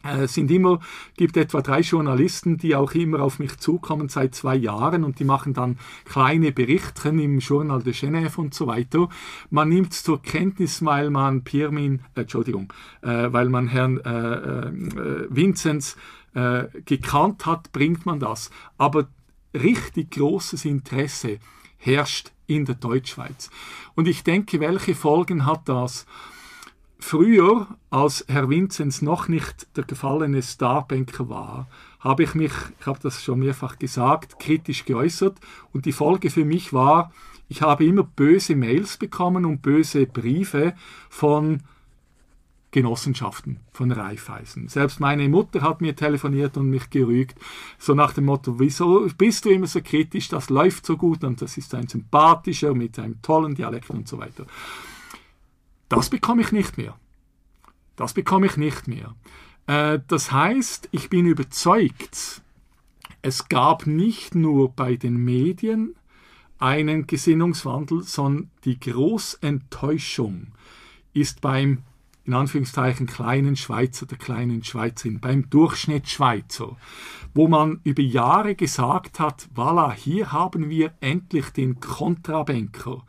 äh, 0.04 0.24
es 0.24 0.34
sind 0.34 0.50
immer, 0.50 0.80
gibt 1.16 1.38
etwa 1.38 1.62
drei 1.62 1.82
Journalisten, 1.82 2.58
die 2.58 2.76
auch 2.76 2.94
immer 2.94 3.22
auf 3.22 3.38
mich 3.38 3.58
zukommen 3.60 4.10
seit 4.10 4.34
zwei 4.34 4.56
Jahren 4.56 5.04
und 5.04 5.20
die 5.20 5.26
machen 5.26 5.54
dann 5.54 5.78
kleine 6.06 6.52
Berichtchen 6.52 7.20
im 7.20 7.38
Journal 7.38 7.84
de 7.84 7.94
Genève 7.94 8.38
und 8.38 8.56
so 8.56 8.66
weiter. 8.66 9.08
Man 9.52 9.70
nimmt 9.70 9.94
es 9.94 10.04
zur 10.04 10.24
Kenntnis, 10.24 10.84
weil 10.84 11.12
man 11.12 11.44
Pirmin, 11.44 12.02
äh, 12.16 12.22
Entschuldigung, 12.22 12.74
äh, 13.04 13.32
weil 13.32 13.48
man 13.50 13.68
Herrn 13.68 14.00
äh, 14.00 14.70
äh, 14.70 15.28
Vinzenz 15.30 15.96
gekannt 16.86 17.48
hat, 17.48 17.72
bringt 17.72 18.06
man 18.06 18.20
das. 18.20 18.52
Aber 18.78 19.08
richtig 19.56 20.12
großes 20.12 20.64
Interesse 20.66 21.40
herrscht 21.80 22.32
in 22.46 22.66
der 22.66 22.76
Deutschschweiz. 22.76 23.50
Und 23.96 24.08
ich 24.08 24.24
denke, 24.24 24.60
welche 24.60 24.94
Folgen 24.94 25.46
hat 25.46 25.68
das? 25.68 26.06
Früher, 27.00 27.68
als 27.90 28.26
Herr 28.28 28.50
Vinzenz 28.50 29.02
noch 29.02 29.28
nicht 29.28 29.76
der 29.78 29.86
gefallene 29.86 30.44
Starbanker 30.44 31.30
war, 31.30 31.68
habe 32.00 32.24
ich 32.24 32.36
mich, 32.36 32.52
ich 32.80 32.86
habe 32.86 33.00
das 33.02 33.24
schon 33.24 33.40
mehrfach 33.40 33.80
gesagt, 33.80 34.38
kritisch 34.40 34.86
geäußert 34.86 35.38
und 35.72 35.86
die 35.86 35.94
Folge 35.94 36.30
für 36.30 36.46
mich 36.46 36.74
war, 36.74 37.12
ich 37.48 37.62
habe 37.62 37.86
immer 37.86 38.04
böse 38.04 38.56
Mails 38.56 38.98
bekommen 38.98 39.46
und 39.46 39.62
böse 39.62 40.06
Briefe 40.06 40.76
von 41.10 41.64
Genossenschaften 42.72 43.60
von 43.72 43.92
Raiffeisen. 43.92 44.68
Selbst 44.68 45.00
meine 45.00 45.28
Mutter 45.28 45.62
hat 45.62 45.82
mir 45.82 45.96
telefoniert 45.96 46.56
und 46.58 46.70
mich 46.70 46.90
gerügt, 46.90 47.40
so 47.80 47.96
nach 47.96 48.14
dem 48.14 48.26
Motto, 48.26 48.60
wieso 48.60 49.08
bist 49.18 49.46
du 49.46 49.50
immer 49.50 49.68
so 49.68 49.82
kritisch, 49.82 50.30
das 50.30 50.50
läuft 50.50 50.86
so 50.86 50.96
gut 50.96 51.24
und 51.24 51.42
das 51.42 51.58
ist 51.58 51.74
ein 51.74 51.88
sympathischer 51.88 52.76
mit 52.76 53.00
einem 53.00 53.22
tollen 53.22 53.56
Dialekt 53.56 53.90
und 53.90 54.08
so 54.08 54.20
weiter. 54.20 54.46
Das 55.88 56.10
bekomme 56.10 56.44
ich 56.44 56.52
nicht 56.52 56.78
mehr. 56.78 56.96
Das 57.96 58.14
bekomme 58.14 58.46
ich 58.46 58.56
nicht 58.56 58.88
mehr. 58.88 59.16
Äh, 59.66 60.00
das 60.08 60.32
heißt, 60.32 60.90
ich 60.92 61.10
bin 61.10 61.26
überzeugt, 61.26 62.42
es 63.22 63.50
gab 63.50 63.88
nicht 63.88 64.36
nur 64.36 64.72
bei 64.72 64.96
den 64.96 65.18
Medien 65.18 65.96
einen 66.60 67.08
Gesinnungswandel, 67.08 68.04
sondern 68.04 68.52
die 68.64 68.80
Großenttäuschung 68.80 70.48
ist 71.14 71.42
beim 71.42 71.84
in 72.30 72.36
Anführungszeichen 72.36 73.08
kleinen 73.08 73.56
Schweizer, 73.56 74.06
der 74.06 74.20
kleinen 74.20 74.64
Schweizerin, 74.64 75.20
beim 75.20 75.50
Durchschnittsschweizer, 75.50 76.78
wo 77.34 77.48
man 77.48 77.80
über 77.84 78.02
Jahre 78.02 78.56
gesagt 78.56 79.20
hat, 79.20 79.50
voilà, 79.56 79.94
hier 79.94 80.32
haben 80.32 80.70
wir 80.70 80.94
endlich 81.00 81.50
den 81.50 81.80
Kontrabanker, 81.80 83.04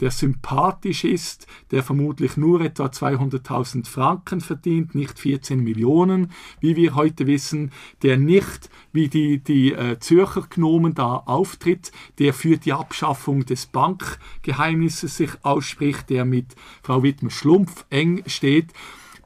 der 0.00 0.10
sympathisch 0.10 1.04
ist, 1.04 1.46
der 1.70 1.82
vermutlich 1.82 2.36
nur 2.36 2.62
etwa 2.62 2.86
200.000 2.86 3.86
Franken 3.86 4.40
verdient, 4.40 4.94
nicht 4.94 5.18
14 5.18 5.60
Millionen, 5.60 6.32
wie 6.60 6.74
wir 6.76 6.94
heute 6.94 7.26
wissen, 7.26 7.70
der 8.02 8.16
nicht 8.16 8.70
wie 8.92 9.08
die, 9.08 9.38
die 9.38 9.72
äh, 9.72 9.98
Zürcher 9.98 10.46
Gnomen 10.48 10.94
da 10.94 11.16
auftritt, 11.16 11.92
der 12.18 12.32
für 12.34 12.56
die 12.56 12.72
Abschaffung 12.72 13.44
des 13.44 13.66
Bankgeheimnisses 13.66 15.16
sich 15.16 15.30
ausspricht, 15.42 16.10
der 16.10 16.24
mit 16.24 16.56
Frau 16.82 17.02
Wittmer-Schlumpf 17.02 17.84
eng 17.90 18.22
steht. 18.26 18.72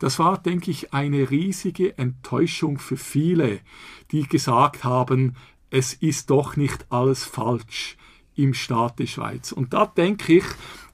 Das 0.01 0.19
war, 0.19 0.39
denke 0.39 0.71
ich, 0.71 0.93
eine 0.93 1.31
riesige 1.31 1.97
Enttäuschung 1.97 2.79
für 2.79 2.97
viele, 2.97 3.61
die 4.15 4.29
gesagt 4.29 4.85
haben, 4.85 5.35
es 5.71 5.93
ist 5.93 6.31
doch 6.31 6.57
nicht 6.57 6.87
alles 6.89 7.25
falsch 7.25 7.97
im 8.37 8.55
Staat 8.55 9.01
der 9.01 9.07
Schweiz. 9.07 9.51
Und 9.51 9.75
da 9.75 9.87
denke 9.87 10.35
ich, 10.35 10.45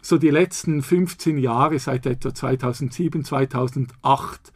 so 0.01 0.17
die 0.17 0.31
letzten 0.31 0.83
15 0.83 1.37
Jahre, 1.37 1.79
seit 1.79 2.07
etwa 2.07 2.35
2007, 2.35 3.23
2008, 3.27 4.53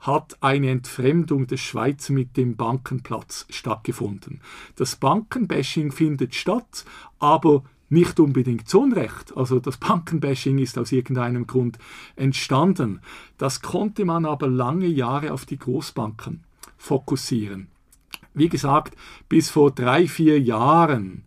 hat 0.00 0.36
eine 0.40 0.70
Entfremdung 0.70 1.46
der 1.46 1.58
Schweiz 1.58 2.08
mit 2.08 2.36
dem 2.36 2.56
Bankenplatz 2.56 3.46
stattgefunden. 3.50 4.40
Das 4.74 4.96
Bankenbashing 4.96 5.92
findet 5.92 6.34
statt, 6.34 6.84
aber 7.20 7.62
nicht 7.88 8.18
unbedingt 8.18 8.68
zu 8.68 8.80
Unrecht. 8.80 9.36
Also 9.36 9.60
das 9.60 9.76
Bankenbashing 9.76 10.58
ist 10.58 10.76
aus 10.76 10.90
irgendeinem 10.90 11.46
Grund 11.46 11.78
entstanden. 12.16 13.00
Das 13.38 13.62
konnte 13.62 14.04
man 14.04 14.24
aber 14.24 14.48
lange 14.48 14.86
Jahre 14.86 15.32
auf 15.32 15.46
die 15.46 15.58
Großbanken 15.58 16.42
fokussieren. 16.76 17.68
Wie 18.38 18.48
gesagt, 18.48 18.96
bis 19.28 19.50
vor 19.50 19.72
drei, 19.72 20.06
vier 20.06 20.40
Jahren 20.40 21.24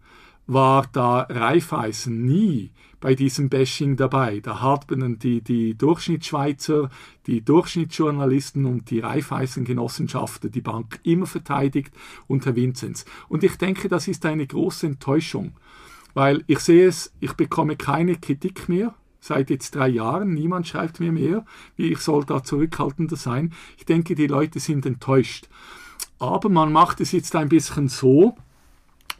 war 0.47 0.87
da 0.91 1.21
Raiffeisen 1.29 2.25
nie 2.25 2.71
bei 2.99 3.15
diesem 3.15 3.49
Bashing 3.49 3.97
dabei. 3.97 4.39
Da 4.39 4.61
haben 4.61 5.19
die, 5.19 5.41
die 5.41 5.77
Durchschnittsschweizer, 5.77 6.89
die 7.25 7.43
Durchschnittsjournalisten 7.43 8.65
und 8.65 8.89
die 8.91 8.99
Raiffeisengenossenschaften 8.99 10.51
die 10.51 10.61
Bank 10.61 10.99
immer 11.03 11.25
verteidigt 11.25 11.93
unter 12.27 12.55
Vinzenz. 12.55 13.05
Und 13.27 13.43
ich 13.43 13.57
denke, 13.57 13.89
das 13.89 14.07
ist 14.07 14.25
eine 14.25 14.47
große 14.47 14.87
Enttäuschung, 14.87 15.53
weil 16.13 16.43
ich 16.47 16.59
sehe 16.59 16.87
es, 16.87 17.13
ich 17.19 17.33
bekomme 17.33 17.75
keine 17.75 18.15
Kritik 18.15 18.69
mehr 18.69 18.93
seit 19.19 19.49
jetzt 19.49 19.75
drei 19.75 19.87
Jahren. 19.87 20.33
Niemand 20.33 20.67
schreibt 20.67 20.99
mir 20.99 21.11
mehr, 21.11 21.45
wie 21.75 21.91
ich 21.91 21.99
soll 21.99 22.23
da 22.25 22.43
zurückhaltender 22.43 23.15
sein. 23.15 23.53
Ich 23.77 23.85
denke, 23.85 24.15
die 24.15 24.27
Leute 24.27 24.59
sind 24.59 24.85
enttäuscht. 24.85 25.47
Aber 26.21 26.49
man 26.49 26.71
macht 26.71 27.01
es 27.01 27.13
jetzt 27.13 27.35
ein 27.35 27.49
bisschen 27.49 27.87
so, 27.87 28.35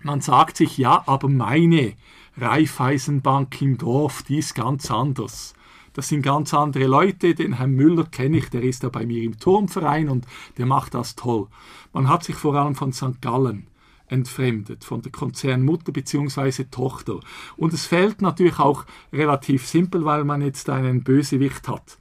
man 0.04 0.22
sagt 0.22 0.58
sich, 0.58 0.78
ja, 0.78 1.02
aber 1.08 1.30
meine 1.30 1.94
Raiffeisenbank 2.38 3.60
im 3.60 3.80
Dorf, 3.80 4.22
die 4.22 4.38
ist 4.38 4.54
ganz 4.54 4.92
anders. 4.92 5.56
Das 5.94 6.10
sind 6.10 6.22
ganz 6.22 6.54
andere 6.54 6.86
Leute. 6.86 7.34
Den 7.34 7.54
Herrn 7.54 7.72
Müller 7.72 8.06
kenne 8.06 8.38
ich, 8.38 8.52
der 8.52 8.62
ist 8.62 8.84
da 8.84 8.90
bei 8.90 9.08
mir 9.08 9.24
im 9.24 9.40
Turmverein 9.40 10.10
und 10.10 10.28
der 10.60 10.68
macht 10.68 10.94
das 10.94 11.16
toll. 11.16 11.48
Man 11.92 12.08
hat 12.08 12.24
sich 12.24 12.36
vor 12.36 12.54
allem 12.54 12.76
von 12.76 12.94
St. 12.94 13.20
Gallen 13.20 13.66
entfremdet, 14.06 14.84
von 14.84 15.02
der 15.02 15.12
Konzernmutter 15.12 15.92
bzw. 15.92 16.66
Tochter. 16.66 17.20
Und 17.58 17.74
es 17.74 17.88
fällt 17.88 18.22
natürlich 18.22 18.60
auch 18.60 18.86
relativ 19.12 19.66
simpel, 19.66 20.06
weil 20.06 20.24
man 20.24 20.44
jetzt 20.44 20.70
einen 20.70 21.04
Bösewicht 21.04 21.68
hat. 21.68 21.98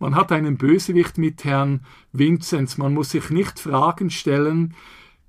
Man 0.00 0.16
hat 0.16 0.32
einen 0.32 0.56
Bösewicht 0.56 1.16
mit 1.18 1.44
Herrn 1.44 1.80
Vinzenz. 2.12 2.76
Man 2.78 2.94
muss 2.94 3.10
sich 3.10 3.30
nicht 3.30 3.60
Fragen 3.60 4.10
stellen, 4.10 4.74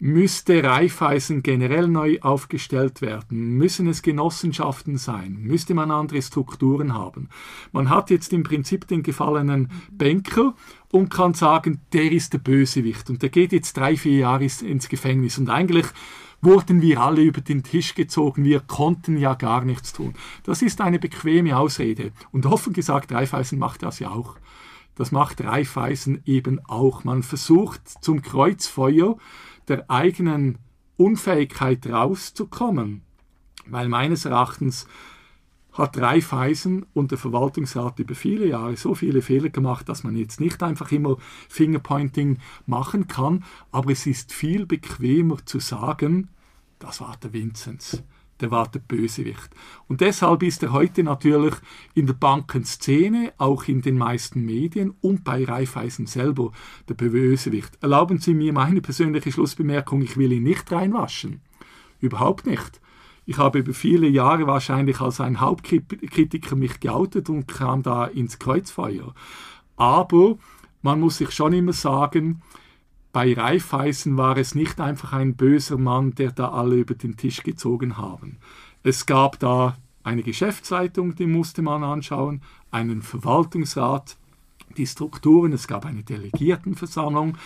Müsste 0.04 0.64
Raiffeisen 0.64 1.44
generell 1.44 1.88
neu 1.88 2.18
aufgestellt 2.22 3.02
werden? 3.04 3.52
Müssen 3.58 3.86
es 3.88 4.02
Genossenschaften 4.02 4.98
sein? 4.98 5.38
Müsste 5.44 5.76
man 5.76 5.92
andere 5.92 6.24
Strukturen 6.24 6.96
haben? 6.96 7.30
Man 7.72 7.92
hat 7.92 8.10
jetzt 8.10 8.34
im 8.34 8.42
Prinzip 8.42 8.88
den 8.88 9.04
gefallenen 9.04 9.70
Banker 9.92 10.56
und 10.92 11.12
kann 11.12 11.36
sagen, 11.36 11.82
der 11.94 12.12
ist 12.12 12.34
der 12.34 12.40
Bösewicht 12.40 13.12
und 13.12 13.22
der 13.22 13.30
geht 13.30 13.52
jetzt 13.52 13.78
drei, 13.78 13.96
vier 13.96 14.18
Jahre 14.18 14.44
ins 14.44 14.90
Gefängnis 14.90 15.38
und 15.38 15.52
eigentlich 15.52 15.86
wurden 16.42 16.82
wir 16.82 17.00
alle 17.00 17.22
über 17.22 17.42
den 17.42 17.62
Tisch 17.62 17.94
gezogen, 17.94 18.44
wir 18.44 18.62
konnten 18.62 19.18
ja 19.18 19.36
gar 19.36 19.64
nichts 19.64 19.94
tun. 19.94 20.16
Das 20.42 20.64
ist 20.64 20.82
eine 20.82 20.98
bequeme 20.98 21.56
Ausrede 21.56 22.12
und 22.32 22.48
offen 22.48 22.74
gesagt, 22.74 23.12
Raiffeisen 23.12 23.60
macht 23.60 23.84
das 23.84 24.00
ja 24.00 24.10
auch. 24.10 24.38
Das 25.02 25.12
macht 25.12 25.44
Raiffeisen 25.44 26.22
eben 26.28 26.64
auch. 26.64 27.04
Man 27.04 27.24
versucht 27.24 27.82
zum 27.88 28.22
Kreuzfeuer 28.22 29.18
der 29.68 29.90
eigenen 29.90 30.60
Unfähigkeit 30.96 31.88
rauszukommen. 31.88 33.02
Weil 33.66 33.90
meines 33.90 34.26
Erachtens 34.26 34.86
hat 35.74 35.98
Raiffeisen 35.98 36.86
und 36.94 37.10
der 37.10 37.18
Verwaltungsrat 37.18 37.98
über 37.98 38.14
viele 38.14 38.46
Jahre 38.46 38.78
so 38.78 38.94
viele 38.94 39.24
Fehler 39.24 39.50
gemacht, 39.50 39.90
dass 39.90 40.04
man 40.04 40.16
jetzt 40.16 40.40
nicht 40.40 40.62
einfach 40.62 40.92
immer 40.92 41.18
Fingerpointing 41.50 42.38
machen 42.68 43.08
kann, 43.08 43.44
aber 43.72 43.94
es 43.94 44.06
ist 44.06 44.32
viel 44.32 44.68
bequemer 44.68 45.44
zu 45.44 45.60
sagen, 45.60 46.30
das 46.78 47.02
war 47.02 47.18
der 47.18 47.34
Vinzenz 47.34 48.04
der 48.42 48.52
war 48.52 48.68
der 48.68 48.80
Bösewicht. 48.80 49.50
Und 49.88 50.02
deshalb 50.02 50.44
ist 50.44 50.64
er 50.64 50.74
heute 50.74 51.04
natürlich 51.04 51.54
in 51.94 52.08
der 52.08 52.14
Bankenszene, 52.14 53.34
auch 53.38 53.66
in 53.66 53.82
den 53.82 53.98
meisten 53.98 54.46
Medien 54.46 54.94
und 55.02 55.24
bei 55.24 55.46
Raiffeisen 55.46 56.08
selber 56.08 56.52
der 56.90 56.96
Bösewicht. 56.96 57.78
Erlauben 57.82 58.18
Sie 58.18 58.34
mir 58.34 58.52
meine 58.54 58.82
persönliche 58.82 59.32
Schlussbemerkung, 59.32 60.02
ich 60.02 60.18
will 60.18 60.32
ihn 60.32 60.44
nicht 60.44 60.72
reinwaschen. 60.72 61.42
Überhaupt 62.00 62.46
nicht. 62.46 62.82
Ich 63.26 63.38
habe 63.38 63.60
über 63.60 63.74
viele 63.74 64.08
Jahre 64.08 64.48
wahrscheinlich 64.48 65.00
als 65.00 65.22
ein 65.22 65.40
Hauptkritiker 65.40 66.56
mich 66.56 66.80
geoutet 66.80 67.30
und 67.30 67.48
kam 67.48 67.84
da 67.84 68.06
ins 68.06 68.40
Kreuzfeuer. 68.40 69.14
Aber 69.78 70.38
man 70.82 71.00
muss 71.00 71.18
sich 71.18 71.32
schon 71.32 71.54
immer 71.54 71.74
sagen, 71.74 72.42
bei 73.12 73.34
Raiffeisen 73.34 74.18
war 74.18 74.38
es 74.38 74.56
nicht 74.56 74.80
einfach 74.80 75.14
ein 75.14 75.36
böser 75.36 75.78
Mann, 75.78 76.16
der 76.16 76.32
da 76.32 76.50
alle 76.50 76.76
über 76.76 76.96
den 76.96 77.18
Tisch 77.18 77.44
gezogen 77.44 77.98
haben. 77.98 78.38
Es 78.84 79.06
gab 79.06 79.40
da 79.40 79.78
eine 80.04 80.24
Geschäftsleitung, 80.24 81.16
die 81.16 81.28
musste 81.28 81.62
man 81.62 81.84
anschauen, 81.84 82.42
einen 82.72 83.02
Verwaltungsrat, 83.02 84.18
die 84.78 84.88
Strukturen, 84.88 85.52
es 85.52 85.68
gab 85.68 85.86
eine 85.86 86.04
Delegiertenversammlung 86.04 87.38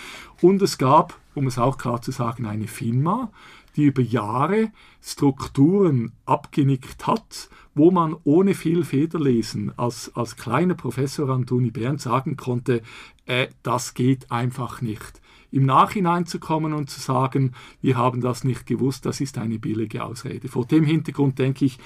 und 0.42 0.62
es 0.62 0.78
gab, 0.78 1.20
um 1.34 1.48
es 1.48 1.58
auch 1.58 1.78
klar 1.78 2.02
zu 2.02 2.12
sagen, 2.12 2.46
eine 2.46 2.68
FINMA, 2.68 3.32
die 3.76 3.86
über 3.86 4.04
Jahre 4.04 4.72
Strukturen 5.02 6.12
abgenickt 6.26 7.08
hat, 7.08 7.50
wo 7.74 7.90
man 7.90 8.16
ohne 8.24 8.54
viel 8.54 8.86
Federlesen 8.86 9.78
als, 9.78 10.16
als 10.16 10.38
kleiner 10.38 10.76
Professor 10.76 11.30
an 11.30 11.46
der 11.46 11.72
Bern 11.72 11.98
sagen 11.98 12.38
konnte, 12.38 12.84
äh, 13.26 13.48
das 13.64 13.96
geht 13.96 14.32
einfach 14.32 14.82
nicht 14.82 15.20
im 15.56 15.66
Nachhinein 15.66 16.26
zu 16.26 16.38
kommen 16.38 16.74
und 16.74 16.90
zu 16.90 17.00
sagen, 17.00 17.54
wir 17.82 17.98
haben 17.98 18.20
das 18.20 18.44
nicht 18.44 18.66
gewusst, 18.66 19.06
das 19.06 19.22
ist 19.22 19.38
eine 19.38 19.58
billige 19.58 20.04
Ausrede. 20.04 20.50
Vor 20.50 20.66
dem 20.66 20.84
Hintergrund 20.84 21.40
denke 21.40 21.64
ich, 21.64 21.80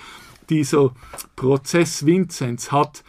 dieser 0.49 0.91
Prozess 1.35 2.03
Vinzenz 2.03 2.71
hat 2.71 3.03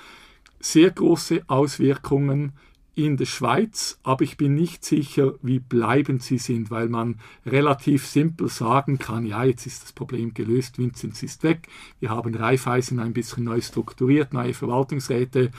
sehr 0.61 0.91
große 0.91 1.45
Auswirkungen 1.47 2.53
in 2.95 3.17
der 3.17 3.25
Schweiz, 3.25 3.99
aber 4.03 4.23
ich 4.23 4.37
bin 4.37 4.55
nicht 4.55 4.85
sicher, 4.85 5.33
wie 5.41 5.61
bleibend 5.61 6.23
sie 6.23 6.37
sind, 6.37 6.71
weil 6.71 6.91
man 6.91 7.19
relativ 7.47 8.07
simpel 8.07 8.49
sagen 8.51 8.99
kann, 8.99 9.25
ja, 9.25 9.45
jetzt 9.45 9.65
ist 9.67 9.83
das 9.83 9.93
Problem 9.95 10.35
gelöst, 10.35 10.77
Vinzenz 10.77 11.23
ist 11.23 11.43
weg, 11.43 11.69
wir 12.01 12.11
haben 12.11 12.35
Raiffeisen 12.35 12.99
ein 12.99 13.15
bisschen 13.15 13.45
neu 13.45 13.63
strukturiert, 13.63 14.35
neue 14.35 14.53
Verwaltungsräte. 14.53 15.53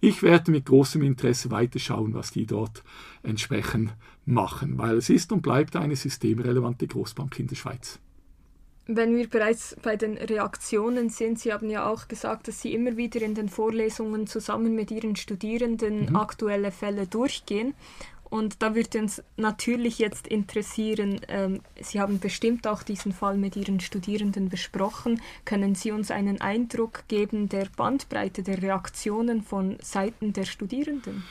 Ich 0.00 0.22
werde 0.22 0.50
mit 0.50 0.66
großem 0.66 1.00
Interesse 1.00 1.50
weiterschauen, 1.50 2.12
was 2.12 2.32
die 2.32 2.44
dort 2.44 2.82
entsprechend 3.22 3.94
machen, 4.24 4.78
weil 4.78 4.96
es 4.96 5.10
ist 5.10 5.32
und 5.32 5.42
bleibt 5.42 5.76
eine 5.76 5.96
systemrelevante 5.96 6.86
Großbank 6.86 7.38
in 7.38 7.46
der 7.48 7.56
Schweiz. 7.56 7.98
Wenn 8.86 9.16
wir 9.16 9.28
bereits 9.28 9.76
bei 9.80 9.96
den 9.96 10.18
Reaktionen 10.18 11.08
sind, 11.08 11.38
Sie 11.38 11.52
haben 11.52 11.70
ja 11.70 11.86
auch 11.86 12.08
gesagt, 12.08 12.48
dass 12.48 12.60
Sie 12.60 12.74
immer 12.74 12.96
wieder 12.96 13.22
in 13.22 13.34
den 13.34 13.48
Vorlesungen 13.48 14.26
zusammen 14.26 14.74
mit 14.74 14.90
Ihren 14.90 15.14
Studierenden 15.14 16.06
mhm. 16.06 16.16
aktuelle 16.16 16.72
Fälle 16.72 17.06
durchgehen. 17.06 17.74
Und 18.24 18.62
da 18.62 18.74
würde 18.74 18.98
uns 18.98 19.22
natürlich 19.36 19.98
jetzt 19.98 20.26
interessieren, 20.26 21.20
ähm, 21.28 21.60
Sie 21.80 22.00
haben 22.00 22.18
bestimmt 22.18 22.66
auch 22.66 22.82
diesen 22.82 23.12
Fall 23.12 23.36
mit 23.36 23.56
Ihren 23.56 23.78
Studierenden 23.78 24.48
besprochen. 24.48 25.20
Können 25.44 25.74
Sie 25.74 25.92
uns 25.92 26.10
einen 26.10 26.40
Eindruck 26.40 27.04
geben 27.08 27.48
der 27.48 27.68
Bandbreite 27.76 28.42
der 28.42 28.62
Reaktionen 28.62 29.42
von 29.42 29.76
Seiten 29.80 30.32
der 30.32 30.44
Studierenden? 30.44 31.24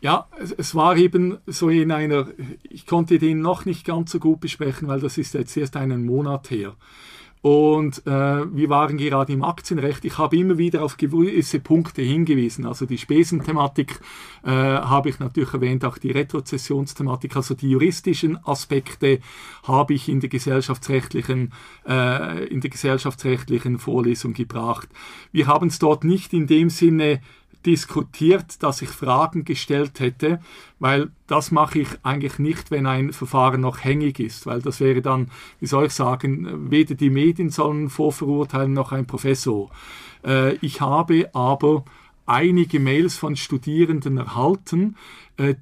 Ja, 0.00 0.28
es 0.56 0.76
war 0.76 0.96
eben 0.96 1.38
so 1.46 1.70
in 1.70 1.90
einer, 1.90 2.28
ich 2.62 2.86
konnte 2.86 3.18
den 3.18 3.40
noch 3.40 3.64
nicht 3.64 3.84
ganz 3.84 4.12
so 4.12 4.20
gut 4.20 4.38
besprechen, 4.40 4.86
weil 4.86 5.00
das 5.00 5.18
ist 5.18 5.34
jetzt 5.34 5.56
erst 5.56 5.76
einen 5.76 6.04
Monat 6.04 6.50
her. 6.50 6.76
Und 7.40 8.04
äh, 8.06 8.10
wir 8.10 8.68
waren 8.68 8.98
gerade 8.98 9.32
im 9.32 9.44
Aktienrecht. 9.44 10.04
Ich 10.04 10.18
habe 10.18 10.36
immer 10.36 10.58
wieder 10.58 10.82
auf 10.82 10.96
gewisse 10.96 11.60
Punkte 11.60 12.02
hingewiesen. 12.02 12.66
Also 12.66 12.84
die 12.84 12.98
Spesenthematik 12.98 14.00
äh, 14.42 14.50
habe 14.50 15.08
ich 15.08 15.20
natürlich 15.20 15.52
erwähnt, 15.54 15.84
auch 15.84 15.98
die 15.98 16.10
Retrozessionsthematik, 16.10 17.36
also 17.36 17.54
die 17.54 17.70
juristischen 17.70 18.44
Aspekte 18.44 19.20
habe 19.62 19.94
ich 19.94 20.08
in 20.08 20.18
der 20.18 20.28
gesellschaftsrechtlichen, 20.28 21.52
äh, 21.86 22.44
in 22.46 22.60
der 22.60 22.70
gesellschaftsrechtlichen 22.70 23.78
Vorlesung 23.78 24.32
gebracht. 24.32 24.88
Wir 25.30 25.46
haben 25.46 25.68
es 25.68 25.78
dort 25.78 26.02
nicht 26.02 26.32
in 26.32 26.48
dem 26.48 26.70
Sinne 26.70 27.20
diskutiert, 27.66 28.62
dass 28.62 28.82
ich 28.82 28.88
Fragen 28.88 29.44
gestellt 29.44 30.00
hätte, 30.00 30.40
weil 30.78 31.10
das 31.26 31.50
mache 31.50 31.80
ich 31.80 31.88
eigentlich 32.02 32.38
nicht, 32.38 32.70
wenn 32.70 32.86
ein 32.86 33.12
Verfahren 33.12 33.60
noch 33.60 33.84
hängig 33.84 34.20
ist, 34.20 34.46
weil 34.46 34.62
das 34.62 34.80
wäre 34.80 35.02
dann, 35.02 35.30
wie 35.60 35.66
soll 35.66 35.86
ich 35.86 35.92
sagen, 35.92 36.70
weder 36.70 36.94
die 36.94 37.10
Medien 37.10 37.50
sollen 37.50 37.90
vorverurteilen 37.90 38.72
noch 38.72 38.92
ein 38.92 39.06
Professor. 39.06 39.70
Äh, 40.24 40.54
ich 40.56 40.80
habe 40.80 41.30
aber 41.34 41.84
einige 42.26 42.78
Mails 42.78 43.16
von 43.16 43.36
Studierenden 43.36 44.18
erhalten, 44.18 44.96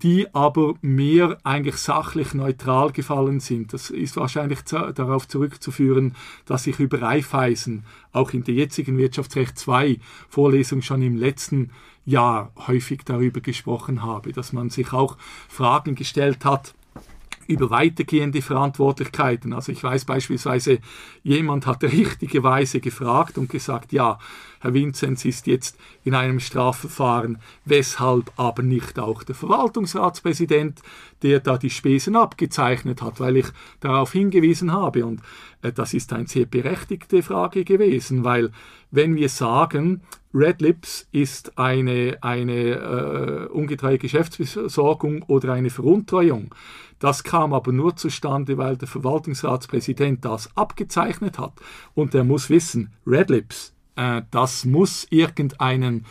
die 0.02 0.26
aber 0.34 0.74
mehr 0.80 1.36
eigentlich 1.44 1.76
sachlich 1.76 2.32
neutral 2.32 2.92
gefallen 2.92 3.40
sind. 3.40 3.74
Das 3.74 3.90
ist 3.90 4.16
wahrscheinlich 4.16 4.62
darauf 4.62 5.28
zurückzuführen, 5.28 6.14
dass 6.46 6.66
ich 6.66 6.80
über 6.80 7.02
Reifeisen 7.02 7.84
auch 8.12 8.30
in 8.32 8.42
der 8.42 8.54
jetzigen 8.54 8.96
Wirtschaftsrecht 8.96 9.58
2 9.58 9.98
Vorlesung 10.30 10.80
schon 10.80 11.02
im 11.02 11.16
letzten 11.16 11.72
Jahr 12.06 12.52
häufig 12.66 13.02
darüber 13.04 13.40
gesprochen 13.40 14.02
habe, 14.02 14.32
dass 14.32 14.54
man 14.54 14.70
sich 14.70 14.92
auch 14.94 15.18
Fragen 15.48 15.94
gestellt 15.94 16.44
hat, 16.46 16.74
über 17.48 17.70
weitergehende 17.70 18.42
Verantwortlichkeiten. 18.42 19.52
Also 19.52 19.72
ich 19.72 19.82
weiß 19.82 20.04
beispielsweise, 20.04 20.80
jemand 21.22 21.66
hat 21.66 21.82
richtigerweise 21.84 22.80
gefragt 22.80 23.38
und 23.38 23.50
gesagt, 23.50 23.92
ja, 23.92 24.18
Herr 24.66 24.74
Vinzenz 24.74 25.24
ist 25.24 25.46
jetzt 25.46 25.78
in 26.02 26.12
einem 26.12 26.40
Strafverfahren, 26.40 27.38
weshalb 27.64 28.32
aber 28.36 28.64
nicht 28.64 28.98
auch 28.98 29.22
der 29.22 29.36
Verwaltungsratspräsident, 29.36 30.82
der 31.22 31.38
da 31.38 31.56
die 31.56 31.70
Spesen 31.70 32.16
abgezeichnet 32.16 33.00
hat, 33.00 33.20
weil 33.20 33.36
ich 33.36 33.46
darauf 33.78 34.10
hingewiesen 34.10 34.72
habe. 34.72 35.06
Und 35.06 35.20
äh, 35.62 35.72
das 35.72 35.94
ist 35.94 36.12
eine 36.12 36.26
sehr 36.26 36.46
berechtigte 36.46 37.22
Frage 37.22 37.64
gewesen, 37.64 38.24
weil 38.24 38.50
wenn 38.90 39.14
wir 39.14 39.28
sagen, 39.28 40.02
Red 40.34 40.60
Lips 40.60 41.06
ist 41.12 41.56
eine, 41.56 42.18
eine 42.22 42.52
äh, 42.52 43.46
ungetreue 43.46 43.98
Geschäftsbesorgung 43.98 45.22
oder 45.28 45.52
eine 45.52 45.70
Veruntreuung, 45.70 46.52
das 46.98 47.22
kam 47.22 47.52
aber 47.52 47.70
nur 47.70 47.94
zustande, 47.94 48.58
weil 48.58 48.76
der 48.76 48.88
Verwaltungsratspräsident 48.88 50.24
das 50.24 50.50
abgezeichnet 50.56 51.38
hat. 51.38 51.52
Und 51.94 52.16
er 52.16 52.24
muss 52.24 52.50
wissen, 52.50 52.92
Red 53.06 53.30
Lips, 53.30 53.75
äh, 53.96 54.22
das 54.30 54.64
muss 54.64 55.06
irgendeinen 55.10 56.06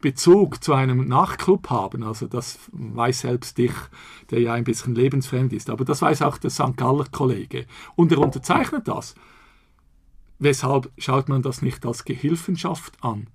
Bezug 0.00 0.62
zu 0.62 0.74
einem 0.74 1.06
Nachtclub 1.06 1.70
haben. 1.70 2.02
Also 2.02 2.26
das 2.26 2.58
weiß 2.72 3.20
selbst 3.20 3.58
ich, 3.58 3.72
der 4.30 4.40
ja 4.40 4.52
ein 4.52 4.64
bisschen 4.64 4.94
lebensfremd 4.94 5.52
ist. 5.52 5.70
Aber 5.70 5.84
das 5.84 6.02
weiß 6.02 6.22
auch 6.22 6.38
der 6.38 6.50
St. 6.50 6.76
Galler 6.76 7.06
Kollege. 7.10 7.66
Und 7.94 8.12
er 8.12 8.18
unterzeichnet 8.18 8.88
das. 8.88 9.14
Weshalb 10.38 10.90
schaut 10.98 11.28
man 11.28 11.42
das 11.42 11.62
nicht 11.62 11.86
als 11.86 12.04
Gehilfenschaft 12.04 12.94
an? 13.00 13.28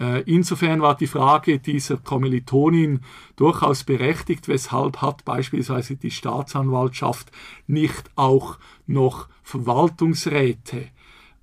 Äh, 0.00 0.22
insofern 0.22 0.80
war 0.80 0.96
die 0.96 1.06
Frage 1.06 1.58
dieser 1.58 1.98
Kommilitonin 1.98 3.00
durchaus 3.36 3.84
berechtigt, 3.84 4.48
weshalb 4.48 5.02
hat 5.02 5.24
beispielsweise 5.24 5.96
die 5.96 6.10
Staatsanwaltschaft 6.10 7.32
nicht 7.66 8.10
auch 8.16 8.58
noch 8.86 9.28
Verwaltungsräte 9.42 10.88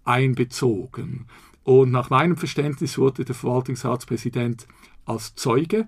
einbezogen. 0.05 1.27
Und 1.65 1.91
nach 1.91 2.11
meinem 2.11 2.37
Verständnis 2.37 2.99
wurde 2.99 3.25
der 3.25 3.33
Verwaltungsratspräsident 3.33 4.67
als 5.03 5.33
Zeuge, 5.33 5.87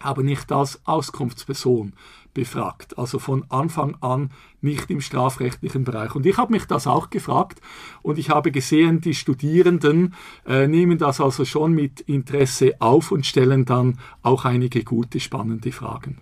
aber 0.00 0.22
nicht 0.22 0.52
als 0.52 0.80
Auskunftsperson 0.84 1.94
befragt. 2.34 2.98
Also 2.98 3.18
von 3.18 3.46
Anfang 3.48 3.96
an 4.02 4.30
nicht 4.60 4.90
im 4.90 5.00
strafrechtlichen 5.00 5.84
Bereich. 5.84 6.14
Und 6.14 6.26
ich 6.26 6.36
habe 6.36 6.52
mich 6.52 6.66
das 6.66 6.86
auch 6.86 7.08
gefragt 7.08 7.62
und 8.02 8.18
ich 8.18 8.28
habe 8.28 8.52
gesehen, 8.52 9.00
die 9.00 9.14
Studierenden 9.14 10.14
äh, 10.46 10.68
nehmen 10.68 10.98
das 10.98 11.22
also 11.22 11.46
schon 11.46 11.72
mit 11.72 12.02
Interesse 12.02 12.74
auf 12.78 13.10
und 13.10 13.24
stellen 13.24 13.64
dann 13.64 13.98
auch 14.22 14.44
einige 14.44 14.84
gute, 14.84 15.20
spannende 15.20 15.72
Fragen. 15.72 16.18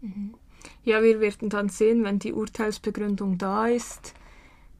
Mhm. 0.00 0.34
Ja, 0.84 1.02
wir 1.02 1.20
werden 1.20 1.48
dann 1.48 1.68
sehen, 1.68 2.04
wenn 2.04 2.20
die 2.20 2.32
Urteilsbegründung 2.32 3.36
da 3.36 3.66
ist, 3.66 4.14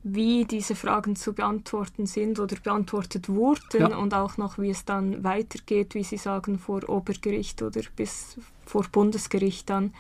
wie 0.05 0.45
diese 0.45 0.75
Fragen 0.75 1.15
zu 1.15 1.33
beantworten 1.33 2.07
sind 2.07 2.41
oder 2.41 2.57
beantwortet 2.57 3.29
wurden 3.29 3.81
ja. 3.81 3.97
und 3.97 4.15
auch 4.15 4.37
noch, 4.37 4.59
wie 4.59 4.71
es 4.71 4.85
dann 4.85 5.23
weitergeht, 5.23 5.95
wie 5.95 6.03
Sie 6.03 6.17
sagen, 6.17 6.59
vor 6.59 6.89
Obergericht 6.89 7.63
oder 7.63 7.83
bis 7.95 8.37
vor 8.67 8.85
Bundesgericht 8.91 9.71
dann. 9.71 9.95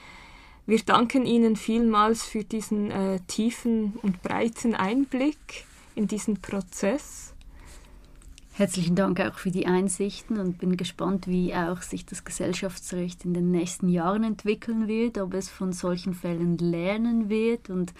Wir 0.66 0.78
danken 0.78 1.24
Ihnen 1.24 1.56
vielmals 1.56 2.24
für 2.24 2.44
diesen 2.44 2.90
äh, 2.90 3.20
tiefen 3.26 3.94
und 4.02 4.22
breiten 4.22 4.74
Einblick 4.74 5.64
in 5.94 6.08
diesen 6.08 6.40
Prozess. 6.40 7.32
Herzlichen 8.54 8.94
Dank 8.94 9.18
auch 9.18 9.38
für 9.38 9.50
die 9.50 9.66
Einsichten 9.66 10.38
und 10.38 10.58
bin 10.58 10.76
gespannt, 10.76 11.26
wie 11.26 11.54
auch 11.54 11.80
sich 11.80 12.04
das 12.04 12.22
Gesellschaftsrecht 12.22 13.24
in 13.24 13.32
den 13.32 13.50
nächsten 13.50 13.88
Jahren 13.88 14.24
entwickeln 14.24 14.88
wird, 14.88 15.16
ob 15.16 15.32
es 15.32 15.48
von 15.48 15.72
solchen 15.72 16.12
Fällen 16.12 16.58
lernen 16.58 17.30
wird 17.30 17.70
und 17.70 17.94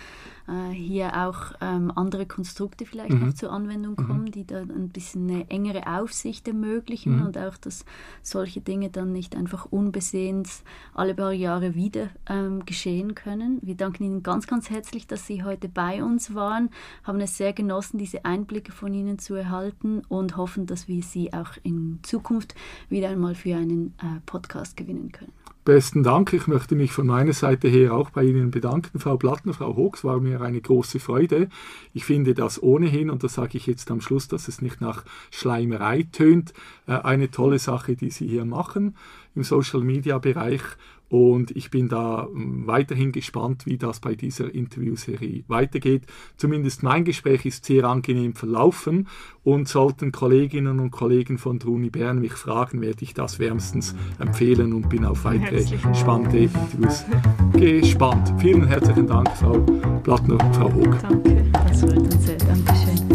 äh, 0.48 0.72
hier 0.72 1.26
auch 1.26 1.52
ähm, 1.60 1.92
andere 1.94 2.26
Konstrukte 2.26 2.86
vielleicht 2.86 3.12
mhm. 3.12 3.26
noch 3.26 3.34
zur 3.34 3.52
Anwendung 3.52 3.94
mhm. 3.98 4.06
kommen, 4.06 4.26
die 4.26 4.46
dann 4.46 4.70
ein 4.70 4.88
bisschen 4.88 5.30
eine 5.30 5.50
engere 5.50 5.86
Aufsicht 5.86 6.48
ermöglichen 6.48 7.16
mhm. 7.16 7.26
und 7.26 7.38
auch, 7.38 7.56
dass 7.56 7.84
solche 8.22 8.60
Dinge 8.60 8.90
dann 8.90 9.12
nicht 9.12 9.36
einfach 9.36 9.66
unbesehens 9.66 10.64
alle 10.94 11.14
paar 11.14 11.32
Jahre 11.32 11.74
wieder 11.74 12.10
ähm, 12.28 12.64
geschehen 12.64 13.14
können. 13.14 13.58
Wir 13.62 13.76
danken 13.76 14.04
Ihnen 14.04 14.22
ganz, 14.22 14.46
ganz 14.46 14.70
herzlich, 14.70 15.06
dass 15.06 15.26
Sie 15.26 15.44
heute 15.44 15.68
bei 15.68 16.02
uns 16.02 16.34
waren, 16.34 16.70
haben 17.04 17.20
es 17.20 17.36
sehr 17.36 17.52
genossen, 17.52 17.98
diese 17.98 18.24
Einblicke 18.24 18.72
von 18.72 18.92
Ihnen 18.94 19.18
zu 19.18 19.34
erhalten 19.34 20.02
und 20.08 20.36
hoffen, 20.36 20.66
dass 20.66 20.88
wir 20.88 21.02
Sie 21.02 21.32
auch 21.32 21.52
in 21.62 22.00
Zukunft 22.02 22.54
wieder 22.88 23.08
einmal 23.08 23.34
für 23.34 23.56
einen 23.56 23.94
äh, 23.98 24.20
Podcast 24.26 24.76
gewinnen 24.76 25.12
können. 25.12 25.41
Besten 25.64 26.02
Dank. 26.02 26.32
Ich 26.32 26.48
möchte 26.48 26.74
mich 26.74 26.90
von 26.90 27.06
meiner 27.06 27.32
Seite 27.32 27.68
her 27.68 27.94
auch 27.94 28.10
bei 28.10 28.24
Ihnen 28.24 28.50
bedanken, 28.50 28.98
Frau 28.98 29.16
Plattner, 29.16 29.54
Frau 29.54 29.76
Hochs, 29.76 30.02
war 30.02 30.18
mir 30.18 30.40
eine 30.40 30.60
große 30.60 30.98
Freude. 30.98 31.48
Ich 31.94 32.04
finde 32.04 32.34
das 32.34 32.60
ohnehin, 32.60 33.10
und 33.10 33.22
das 33.22 33.34
sage 33.34 33.58
ich 33.58 33.68
jetzt 33.68 33.88
am 33.92 34.00
Schluss, 34.00 34.26
dass 34.26 34.48
es 34.48 34.60
nicht 34.60 34.80
nach 34.80 35.04
Schleimerei 35.30 36.08
tönt, 36.10 36.52
äh, 36.88 36.94
eine 36.94 37.30
tolle 37.30 37.60
Sache, 37.60 37.94
die 37.94 38.10
Sie 38.10 38.26
hier 38.26 38.44
machen 38.44 38.96
im 39.36 39.44
Social-Media-Bereich. 39.44 40.62
Und 41.12 41.54
ich 41.54 41.70
bin 41.70 41.90
da 41.90 42.26
hm, 42.32 42.66
weiterhin 42.66 43.12
gespannt, 43.12 43.66
wie 43.66 43.76
das 43.76 44.00
bei 44.00 44.14
dieser 44.14 44.54
Interviewserie 44.54 45.44
weitergeht. 45.46 46.04
Zumindest 46.38 46.82
mein 46.82 47.04
Gespräch 47.04 47.44
ist 47.44 47.66
sehr 47.66 47.84
angenehm 47.84 48.34
verlaufen 48.34 49.08
und 49.44 49.68
sollten 49.68 50.10
Kolleginnen 50.10 50.80
und 50.80 50.90
Kollegen 50.90 51.36
von 51.36 51.58
der 51.58 51.68
Uni 51.68 51.90
Bern 51.90 52.18
mich 52.18 52.32
fragen, 52.32 52.80
werde 52.80 53.02
ich 53.02 53.12
das 53.12 53.38
wärmstens 53.38 53.94
empfehlen 54.20 54.72
und 54.72 54.88
bin 54.88 55.04
auf 55.04 55.24
weitere 55.24 55.62
spannende 55.94 56.38
Interviews 56.38 57.04
gespannt. 57.52 58.32
Vielen 58.38 58.66
herzlichen 58.66 59.06
Dank, 59.06 59.28
Frau 59.36 59.58
Plattner, 60.02 60.38
Frau 60.54 60.72
Hoog. 60.72 60.98
Danke, 61.02 61.44
das 61.52 61.80
freut 61.82 61.98
uns 61.98 62.24
sehr. 62.24 62.38
Dankeschön. 62.38 63.11